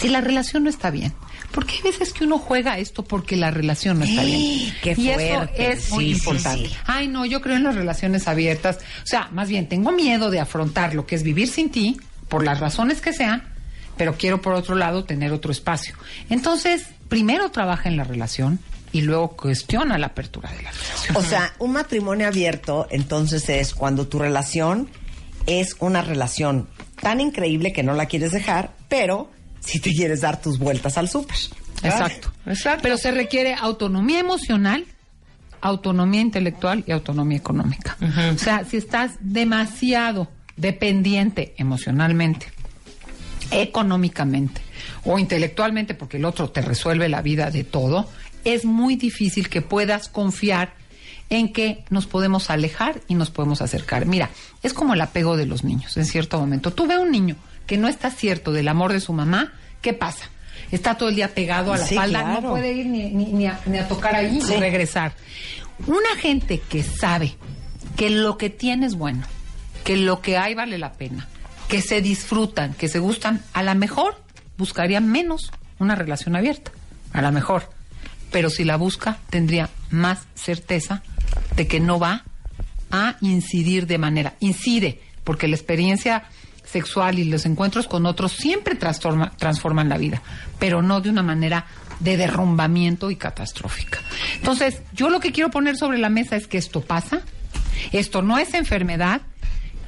si 0.00 0.08
la 0.08 0.20
relación 0.20 0.64
no 0.64 0.70
está 0.70 0.90
bien. 0.90 1.12
Porque 1.52 1.74
hay 1.76 1.82
veces 1.82 2.12
que 2.12 2.24
uno 2.24 2.38
juega 2.38 2.78
esto 2.78 3.04
porque 3.04 3.36
la 3.36 3.52
relación 3.52 4.00
no 4.00 4.04
está 4.04 4.24
bien. 4.24 4.74
qué 4.82 4.94
y 4.98 5.08
eso 5.10 5.20
fuerte. 5.36 5.70
es 5.72 5.90
muy 5.92 6.04
Sí, 6.06 6.10
sí, 6.14 6.18
importante. 6.18 6.68
sí. 6.68 6.74
Ay, 6.84 7.06
no, 7.06 7.24
yo 7.24 7.40
creo 7.40 7.54
en 7.56 7.62
las 7.62 7.76
relaciones 7.76 8.26
abiertas. 8.26 8.78
O 9.04 9.06
sea, 9.06 9.28
más 9.32 9.48
bien 9.48 9.68
tengo 9.68 9.92
miedo 9.92 10.30
de 10.32 10.40
afrontar 10.40 10.94
lo 10.96 11.06
que 11.06 11.14
es 11.14 11.22
vivir 11.22 11.46
sin 11.48 11.70
ti, 11.70 11.96
por 12.28 12.44
las 12.44 12.58
razones 12.58 13.00
que 13.00 13.12
sean, 13.12 13.44
pero 13.96 14.16
quiero 14.16 14.40
por 14.40 14.54
otro 14.54 14.74
lado 14.74 15.04
tener 15.04 15.32
otro 15.32 15.52
espacio. 15.52 15.94
Entonces, 16.30 16.86
primero 17.08 17.50
trabaja 17.50 17.88
en 17.88 17.96
la 17.96 18.04
relación 18.04 18.58
y 18.92 19.02
luego 19.02 19.36
cuestiona 19.36 19.98
la 19.98 20.06
apertura 20.06 20.50
de 20.50 20.62
la 20.62 20.70
relación. 20.70 21.16
O 21.16 21.22
sea, 21.22 21.52
un 21.58 21.72
matrimonio 21.72 22.28
abierto, 22.28 22.86
entonces 22.90 23.48
es 23.48 23.74
cuando 23.74 24.06
tu 24.06 24.18
relación 24.18 24.88
es 25.46 25.76
una 25.80 26.00
relación 26.00 26.68
tan 27.00 27.20
increíble 27.20 27.72
que 27.72 27.82
no 27.82 27.92
la 27.94 28.06
quieres 28.06 28.32
dejar, 28.32 28.72
pero 28.88 29.30
si 29.60 29.80
te 29.80 29.90
quieres 29.92 30.20
dar 30.20 30.40
tus 30.40 30.58
vueltas 30.58 30.96
al 30.96 31.08
súper. 31.08 31.36
Exacto. 31.82 32.32
Pero 32.82 32.96
se 32.96 33.10
requiere 33.10 33.54
autonomía 33.54 34.20
emocional, 34.20 34.86
autonomía 35.60 36.20
intelectual 36.20 36.84
y 36.86 36.92
autonomía 36.92 37.38
económica. 37.38 37.96
O 38.34 38.38
sea, 38.38 38.64
si 38.64 38.76
estás 38.76 39.12
demasiado 39.20 40.28
dependiente 40.56 41.54
emocionalmente, 41.58 42.46
económicamente 43.50 44.60
o 45.04 45.18
intelectualmente, 45.18 45.94
porque 45.94 46.16
el 46.16 46.24
otro 46.24 46.50
te 46.50 46.62
resuelve 46.62 47.08
la 47.08 47.22
vida 47.22 47.50
de 47.50 47.64
todo, 47.64 48.08
es 48.44 48.64
muy 48.64 48.96
difícil 48.96 49.48
que 49.48 49.62
puedas 49.62 50.08
confiar 50.08 50.72
en 51.30 51.52
que 51.52 51.84
nos 51.90 52.06
podemos 52.06 52.50
alejar 52.50 53.00
y 53.08 53.14
nos 53.14 53.30
podemos 53.30 53.62
acercar. 53.62 54.06
Mira, 54.06 54.30
es 54.62 54.74
como 54.74 54.94
el 54.94 55.00
apego 55.00 55.36
de 55.36 55.46
los 55.46 55.64
niños 55.64 55.96
en 55.96 56.04
cierto 56.04 56.38
momento. 56.38 56.72
Tú 56.72 56.86
ves 56.86 56.98
un 56.98 57.10
niño 57.10 57.36
que 57.66 57.78
no 57.78 57.88
está 57.88 58.10
cierto 58.10 58.52
del 58.52 58.68
amor 58.68 58.92
de 58.92 59.00
su 59.00 59.12
mamá, 59.14 59.52
¿qué 59.80 59.94
pasa? 59.94 60.26
Está 60.70 60.96
todo 60.96 61.08
el 61.08 61.16
día 61.16 61.28
pegado 61.34 61.72
a 61.72 61.78
la 61.78 61.86
Sí, 61.86 61.94
falda, 61.94 62.22
claro. 62.22 62.40
no 62.42 62.50
puede 62.50 62.72
ir 62.72 62.86
ni, 62.86 63.10
ni- 63.10 63.32
ni 63.32 63.46
a, 63.46 63.58
ni 63.66 63.78
a 63.78 63.88
tocar 63.88 64.14
ahí 64.14 64.40
Sí. 64.42 64.54
y 64.54 64.56
regresar. 64.58 65.14
Una 65.86 66.14
gente 66.20 66.60
que 66.60 66.82
sabe 66.82 67.34
que 67.96 68.10
lo 68.10 68.36
que 68.36 68.50
tiene 68.50 68.86
es 68.86 68.94
bueno, 68.94 69.26
que 69.84 69.96
lo 69.96 70.20
que 70.20 70.36
hay 70.36 70.54
vale 70.54 70.78
la 70.78 70.92
pena, 70.92 71.26
que 71.74 71.82
se 71.82 72.00
disfrutan, 72.00 72.72
que 72.74 72.86
se 72.86 73.00
gustan, 73.00 73.42
a 73.52 73.64
lo 73.64 73.74
mejor 73.74 74.22
buscaría 74.56 75.00
menos 75.00 75.50
una 75.80 75.96
relación 75.96 76.36
abierta, 76.36 76.70
a 77.12 77.20
lo 77.20 77.32
mejor. 77.32 77.68
Pero 78.30 78.48
si 78.48 78.62
la 78.62 78.76
busca, 78.76 79.18
tendría 79.28 79.68
más 79.90 80.28
certeza 80.36 81.02
de 81.56 81.66
que 81.66 81.80
no 81.80 81.98
va 81.98 82.22
a 82.92 83.16
incidir 83.22 83.88
de 83.88 83.98
manera, 83.98 84.34
incide, 84.38 85.00
porque 85.24 85.48
la 85.48 85.56
experiencia 85.56 86.28
sexual 86.64 87.18
y 87.18 87.24
los 87.24 87.44
encuentros 87.44 87.88
con 87.88 88.06
otros 88.06 88.30
siempre 88.30 88.78
transforma- 88.78 89.32
transforman 89.36 89.88
la 89.88 89.98
vida, 89.98 90.22
pero 90.60 90.80
no 90.80 91.00
de 91.00 91.10
una 91.10 91.24
manera 91.24 91.66
de 91.98 92.16
derrumbamiento 92.16 93.10
y 93.10 93.16
catastrófica. 93.16 93.98
Entonces, 94.36 94.80
yo 94.92 95.10
lo 95.10 95.18
que 95.18 95.32
quiero 95.32 95.50
poner 95.50 95.76
sobre 95.76 95.98
la 95.98 96.08
mesa 96.08 96.36
es 96.36 96.46
que 96.46 96.56
esto 96.58 96.82
pasa, 96.82 97.22
esto 97.90 98.22
no 98.22 98.38
es 98.38 98.54
enfermedad 98.54 99.22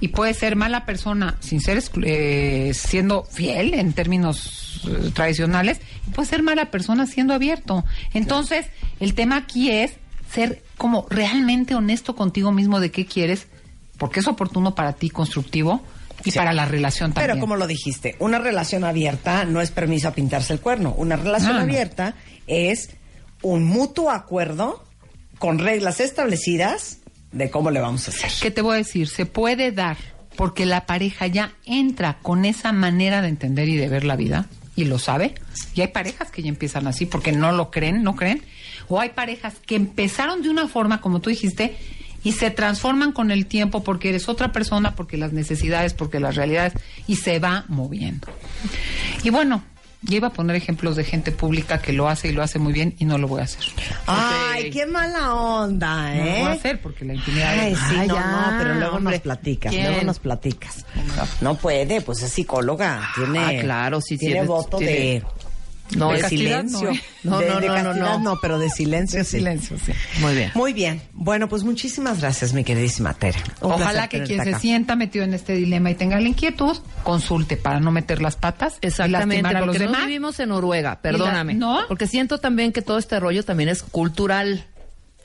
y 0.01 0.09
puede 0.09 0.35
ser 0.35 0.56
mala 0.56 0.85
persona 0.86 1.36
sin 1.40 1.60
ser 1.60 1.82
eh, 2.05 2.73
siendo 2.74 3.24
fiel 3.24 3.74
en 3.74 3.93
términos 3.93 4.82
eh, 4.86 5.10
tradicionales 5.14 5.81
y 6.06 6.10
puede 6.10 6.28
ser 6.28 6.43
mala 6.43 6.70
persona 6.70 7.06
siendo 7.06 7.35
abierto. 7.35 7.85
Entonces, 8.14 8.66
el 9.01 9.14
tema 9.14 9.36
aquí 9.36 9.70
es 9.70 9.93
ser 10.32 10.62
como 10.77 11.06
realmente 11.09 11.74
honesto 11.74 12.14
contigo 12.16 12.52
mismo 12.52 12.81
de 12.81 12.90
qué 12.90 13.06
quieres, 13.06 13.47
porque 13.98 14.20
es 14.20 14.27
oportuno 14.28 14.74
para 14.74 14.93
ti, 14.93 15.09
constructivo 15.10 15.82
y 16.24 16.31
Sí. 16.32 16.39
para 16.39 16.52
la 16.52 16.64
relación 16.66 17.12
también. 17.12 17.31
Pero 17.32 17.40
como 17.40 17.56
lo 17.56 17.66
dijiste, 17.66 18.16
una 18.18 18.39
relación 18.39 18.85
abierta 18.85 19.44
no 19.44 19.60
es 19.60 19.70
permiso 19.70 20.09
a 20.09 20.12
pintarse 20.12 20.52
el 20.52 20.60
cuerno. 20.60 20.94
Una 20.97 21.16
relación 21.16 21.52
No, 21.52 21.59
no. 21.59 21.64
abierta 21.64 22.14
es 22.47 22.90
un 23.43 23.64
mutuo 23.64 24.10
acuerdo 24.10 24.85
con 25.39 25.59
reglas 25.59 26.01
establecidas 26.01 26.98
de 27.32 27.51
cómo 27.51 27.70
le 27.70 27.81
vamos 27.81 28.07
a 28.09 28.11
hacer. 28.11 28.31
¿Qué 28.40 28.51
te 28.51 28.62
voy 28.62 28.74
a 28.74 28.78
decir? 28.78 29.09
Se 29.09 29.27
puede 29.27 29.73
dar 29.73 29.97
porque 30.36 30.66
la 30.66 30.86
pareja 30.86 31.27
ya 31.27 31.53
entra 31.65 32.19
con 32.23 32.44
esa 32.44 32.73
manera 32.73 33.23
de 33.23 33.28
entender 33.28 33.69
y 33.69 33.77
de 33.77 33.89
ver 33.89 34.05
la 34.05 34.16
vida 34.16 34.47
y 34.77 34.85
lo 34.85 34.98
sabe. 34.98 35.35
Y 35.74 35.81
hay 35.81 35.89
parejas 35.89 36.31
que 36.31 36.43
ya 36.43 36.48
empiezan 36.48 36.86
así 36.86 37.07
porque 37.07 37.32
no 37.32 37.51
lo 37.53 37.70
creen, 37.70 38.03
no 38.03 38.15
creen. 38.15 38.43
O 38.89 39.01
hay 39.01 39.11
parejas 39.11 39.55
que 39.65 39.74
empezaron 39.74 40.43
de 40.43 40.51
una 40.51 40.69
forma, 40.69 41.01
como 41.01 41.20
tú 41.20 41.31
dijiste, 41.31 41.77
y 42.23 42.32
se 42.32 42.51
transforman 42.51 43.12
con 43.12 43.31
el 43.31 43.47
tiempo 43.47 43.82
porque 43.82 44.11
eres 44.11 44.28
otra 44.28 44.53
persona, 44.53 44.94
porque 44.94 45.16
las 45.16 45.32
necesidades, 45.32 45.94
porque 45.94 46.20
las 46.20 46.36
realidades, 46.36 46.74
y 47.07 47.16
se 47.16 47.39
va 47.39 47.65
moviendo. 47.69 48.28
Y 49.23 49.31
bueno, 49.31 49.65
Yo 50.02 50.16
iba 50.18 50.28
a 50.28 50.32
poner 50.32 50.55
ejemplos 50.56 50.94
de 50.94 51.05
gente 51.05 51.32
pública 51.32 51.78
que 51.81 51.93
lo 51.93 52.09
hace 52.09 52.28
y 52.28 52.32
lo 52.32 52.43
hace 52.43 52.59
muy 52.59 52.73
bien 52.73 52.94
y 52.98 53.05
no 53.06 53.18
lo 53.18 53.27
voy 53.28 53.40
a 53.40 53.44
hacer. 53.44 53.64
Ay, 54.06 54.70
qué 54.70 54.86
mala 54.86 55.35
onda, 55.35 56.14
No 56.14 56.24
lo 56.24 56.31
¿eh? 56.31 56.39
voy 56.40 56.48
a 56.48 56.52
hacer 56.52 56.81
porque 56.81 57.05
la 57.05 57.14
intimidad 57.14 57.59
Ay, 57.59 57.73
es- 57.73 57.78
sí, 57.78 57.85
Ah, 57.98 58.05
no, 58.06 58.14
ya, 58.14 58.27
no, 58.52 58.59
pero 58.59 58.74
luego 58.74 58.97
hombre. 58.97 59.14
nos 59.16 59.23
platicas, 59.23 59.73
¿Quién? 59.73 59.86
luego 59.89 60.02
nos 60.05 60.18
platicas. 60.18 60.85
No 61.40 61.56
puede, 61.56 62.01
pues 62.02 62.23
es 62.23 62.31
psicóloga, 62.32 63.01
tiene, 63.16 63.39
Ah, 63.59 63.60
claro, 63.60 64.01
sí, 64.01 64.16
tiene 64.18 64.35
tiene- 64.35 64.47
voto 64.47 64.77
tiene- 64.78 64.93
de, 64.93 65.23
No, 65.95 66.11
de 66.13 66.23
de 66.23 66.29
silencio. 66.29 66.91
no. 67.23 67.31
No, 67.31 67.39
de, 67.39 67.49
no, 67.49 67.61
de 67.61 67.67
no, 67.69 67.75
no, 67.77 67.85
castidad 67.85 68.19
no. 68.19 68.39
pero 68.43 68.59
de 68.59 68.69
silencio 68.71 69.23
sí. 69.25 69.39
silencio, 69.39 69.77
sí. 69.85 69.93
Muy 70.21 70.35
bien. 70.35 70.51
Muy 70.55 70.73
bien. 70.73 71.03
Bueno, 71.13 71.49
pues 71.49 71.63
muchísimas 71.63 72.21
gracias, 72.21 72.53
mi 72.53 72.65
queridísima 72.65 73.15
Tere. 73.15 73.39
Un 73.61 73.73
Ojalá 73.73 74.09
que 74.09 74.23
quien 74.25 74.43
se 74.43 74.59
sienta 74.59 74.97
metido 74.97 75.25
en 75.25 75.35
este 75.35 75.55
dilema 75.55 75.91
y 75.91 75.95
tenga 75.95 76.19
la 76.21 76.29
inquietud, 76.29 76.77
consulte 77.05 77.57
para 77.57 77.79
no 77.81 77.93
meter 77.93 78.21
las 78.21 78.37
patas 78.37 78.79
y 78.83 78.87
Exactamente, 78.89 79.43
lastimar 79.43 79.57
a 79.57 79.67
los 79.67 79.77
porque 79.77 79.93
no 79.93 80.01
vivimos 80.07 80.41
en 80.41 80.49
Noruega, 80.49 81.01
perdóname. 81.01 81.53
Y 81.53 81.57
la- 81.57 81.61
¿no? 81.67 81.81
Porque 81.89 82.07
siento 82.07 82.39
también 82.39 82.73
que 82.73 82.83
todo 82.83 82.99
este 82.99 83.21
rollo 83.21 83.45
también 83.45 83.69
es 83.69 83.83
cultural. 83.83 84.65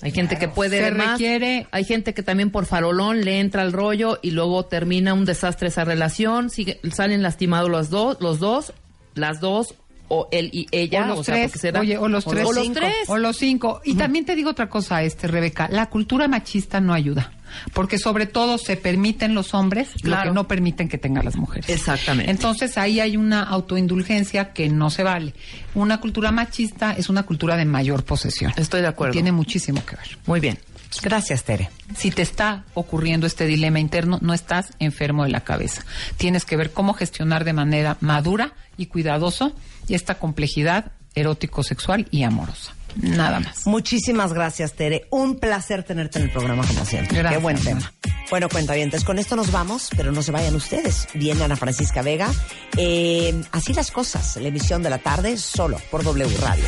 Hay 0.04 0.12
gente 0.12 0.40
que 0.40 0.48
puede 0.48 0.80
Se 0.80 0.86
de 0.86 0.92
más, 0.94 1.12
requiere- 1.20 1.68
hay 1.72 1.84
gente 1.84 2.16
que 2.16 2.24
también 2.24 2.50
por 2.50 2.66
farolón 2.66 3.22
le 3.24 3.40
entra 3.40 3.62
al 3.62 3.72
rollo 3.72 4.18
y 4.24 4.32
luego 4.32 4.66
termina 4.66 5.14
un 5.14 5.26
desastre 5.26 5.68
esa 5.68 5.86
relación, 5.86 6.50
sigue- 6.50 6.80
salen 6.92 7.22
lastimados 7.22 7.70
los 7.70 7.92
dos, 7.92 8.18
los 8.20 8.40
dos, 8.40 8.74
las 9.14 9.40
dos 9.40 9.76
o 10.14 10.28
él 10.30 10.50
y 10.52 10.68
ella, 10.72 11.06
o 11.06 11.08
los 11.08 11.20
o 11.20 11.24
sea, 11.24 11.36
tres, 11.36 11.52
será- 11.54 11.80
oye, 11.80 11.98
o 11.98 12.10
los 12.10 12.26
tres, 12.26 12.46
o 12.46 12.52
los 12.52 12.64
cinco, 12.64 12.80
tres. 12.82 12.94
o 13.08 13.18
los 13.18 13.38
cinco. 13.38 13.82
Y 13.86 13.94
también 13.94 14.26
te 14.26 14.36
digo 14.36 14.50
otra 14.50 14.68
cosa, 14.68 15.02
este 15.04 15.28
Rebeca, 15.28 15.70
la 15.72 15.86
cultura 15.86 16.28
machista 16.28 16.82
no 16.82 16.94
ayuda, 16.94 17.32
porque 17.72 17.98
sobre 17.98 18.26
todo 18.26 18.58
se 18.58 18.76
permiten 18.76 19.34
los 19.34 19.54
hombres 19.54 19.88
lo 20.04 20.22
que 20.22 20.32
no 20.32 20.50
permiten 20.50 20.90
que 20.90 20.98
tengan 20.98 21.24
las 21.24 21.38
mujeres. 21.38 21.70
Exactamente. 21.70 22.30
Entonces 22.30 22.78
ahí 22.78 23.00
hay 23.00 23.16
una 23.16 23.42
autoindulgencia 23.44 24.52
que 24.52 24.68
no 24.68 24.90
se 24.90 25.04
vale. 25.04 25.34
Una 25.76 26.02
cultura 26.02 26.32
machista 26.34 26.92
es 26.92 27.08
una 27.08 27.24
cultura 27.24 27.56
de 27.56 27.64
mayor 27.64 28.04
posesión. 28.04 28.52
Estoy 28.58 28.82
de 28.82 28.88
acuerdo. 28.88 29.14
Tiene 29.14 29.32
muchísimo 29.32 29.82
que 29.86 29.96
ver. 29.96 30.18
Muy 30.26 30.42
bien. 30.42 30.60
Gracias, 31.02 31.46
Tere. 31.46 31.70
Si 31.96 32.12
te 32.12 32.22
está 32.22 32.66
ocurriendo 32.74 33.26
este 33.26 33.46
dilema 33.46 33.80
interno, 33.80 34.20
no 34.22 34.34
estás 34.34 34.74
enfermo 34.80 35.24
de 35.24 35.30
la 35.30 35.40
cabeza. 35.40 35.86
Tienes 36.18 36.44
que 36.44 36.58
ver 36.58 36.72
cómo 36.72 36.94
gestionar 36.94 37.46
de 37.46 37.54
manera 37.54 37.96
madura 38.02 38.56
y 38.78 38.88
cuidadoso 38.88 39.54
esta 39.90 40.16
complejidad 40.16 40.92
erótico-sexual 41.16 42.08
y 42.12 42.24
amorosa. 42.24 42.74
Nada 42.96 43.40
más. 43.40 43.66
Muchísimas 43.66 44.34
gracias, 44.34 44.74
Tere. 44.74 45.08
Un 45.12 45.40
placer 45.40 45.84
tenerte 45.84 46.20
en 46.20 46.26
el 46.26 46.32
programa, 46.32 46.66
como 46.66 46.86
siempre. 46.86 47.18
Gracias, 47.18 47.40
Qué 47.40 47.44
buen 47.44 47.58
tema. 47.58 47.92
Bueno, 48.30 48.50
cuentavientes, 48.50 49.04
con 49.04 49.20
esto 49.20 49.36
nos 49.36 49.52
vamos, 49.52 49.90
pero 49.96 50.12
no 50.12 50.22
se 50.22 50.32
vayan 50.32 50.56
ustedes. 50.56 51.08
Viene 51.14 51.44
Ana 51.44 51.56
Francisca 51.56 52.02
Vega. 52.02 52.30
Eh, 52.78 53.42
así 53.52 53.74
las 53.74 53.92
cosas, 53.92 54.38
la 54.38 54.48
emisión 54.48 54.84
de 54.84 54.90
la 54.90 55.00
tarde, 55.00 55.38
solo 55.38 55.78
por 55.90 56.04
W 56.04 56.38
Radio. 56.38 56.64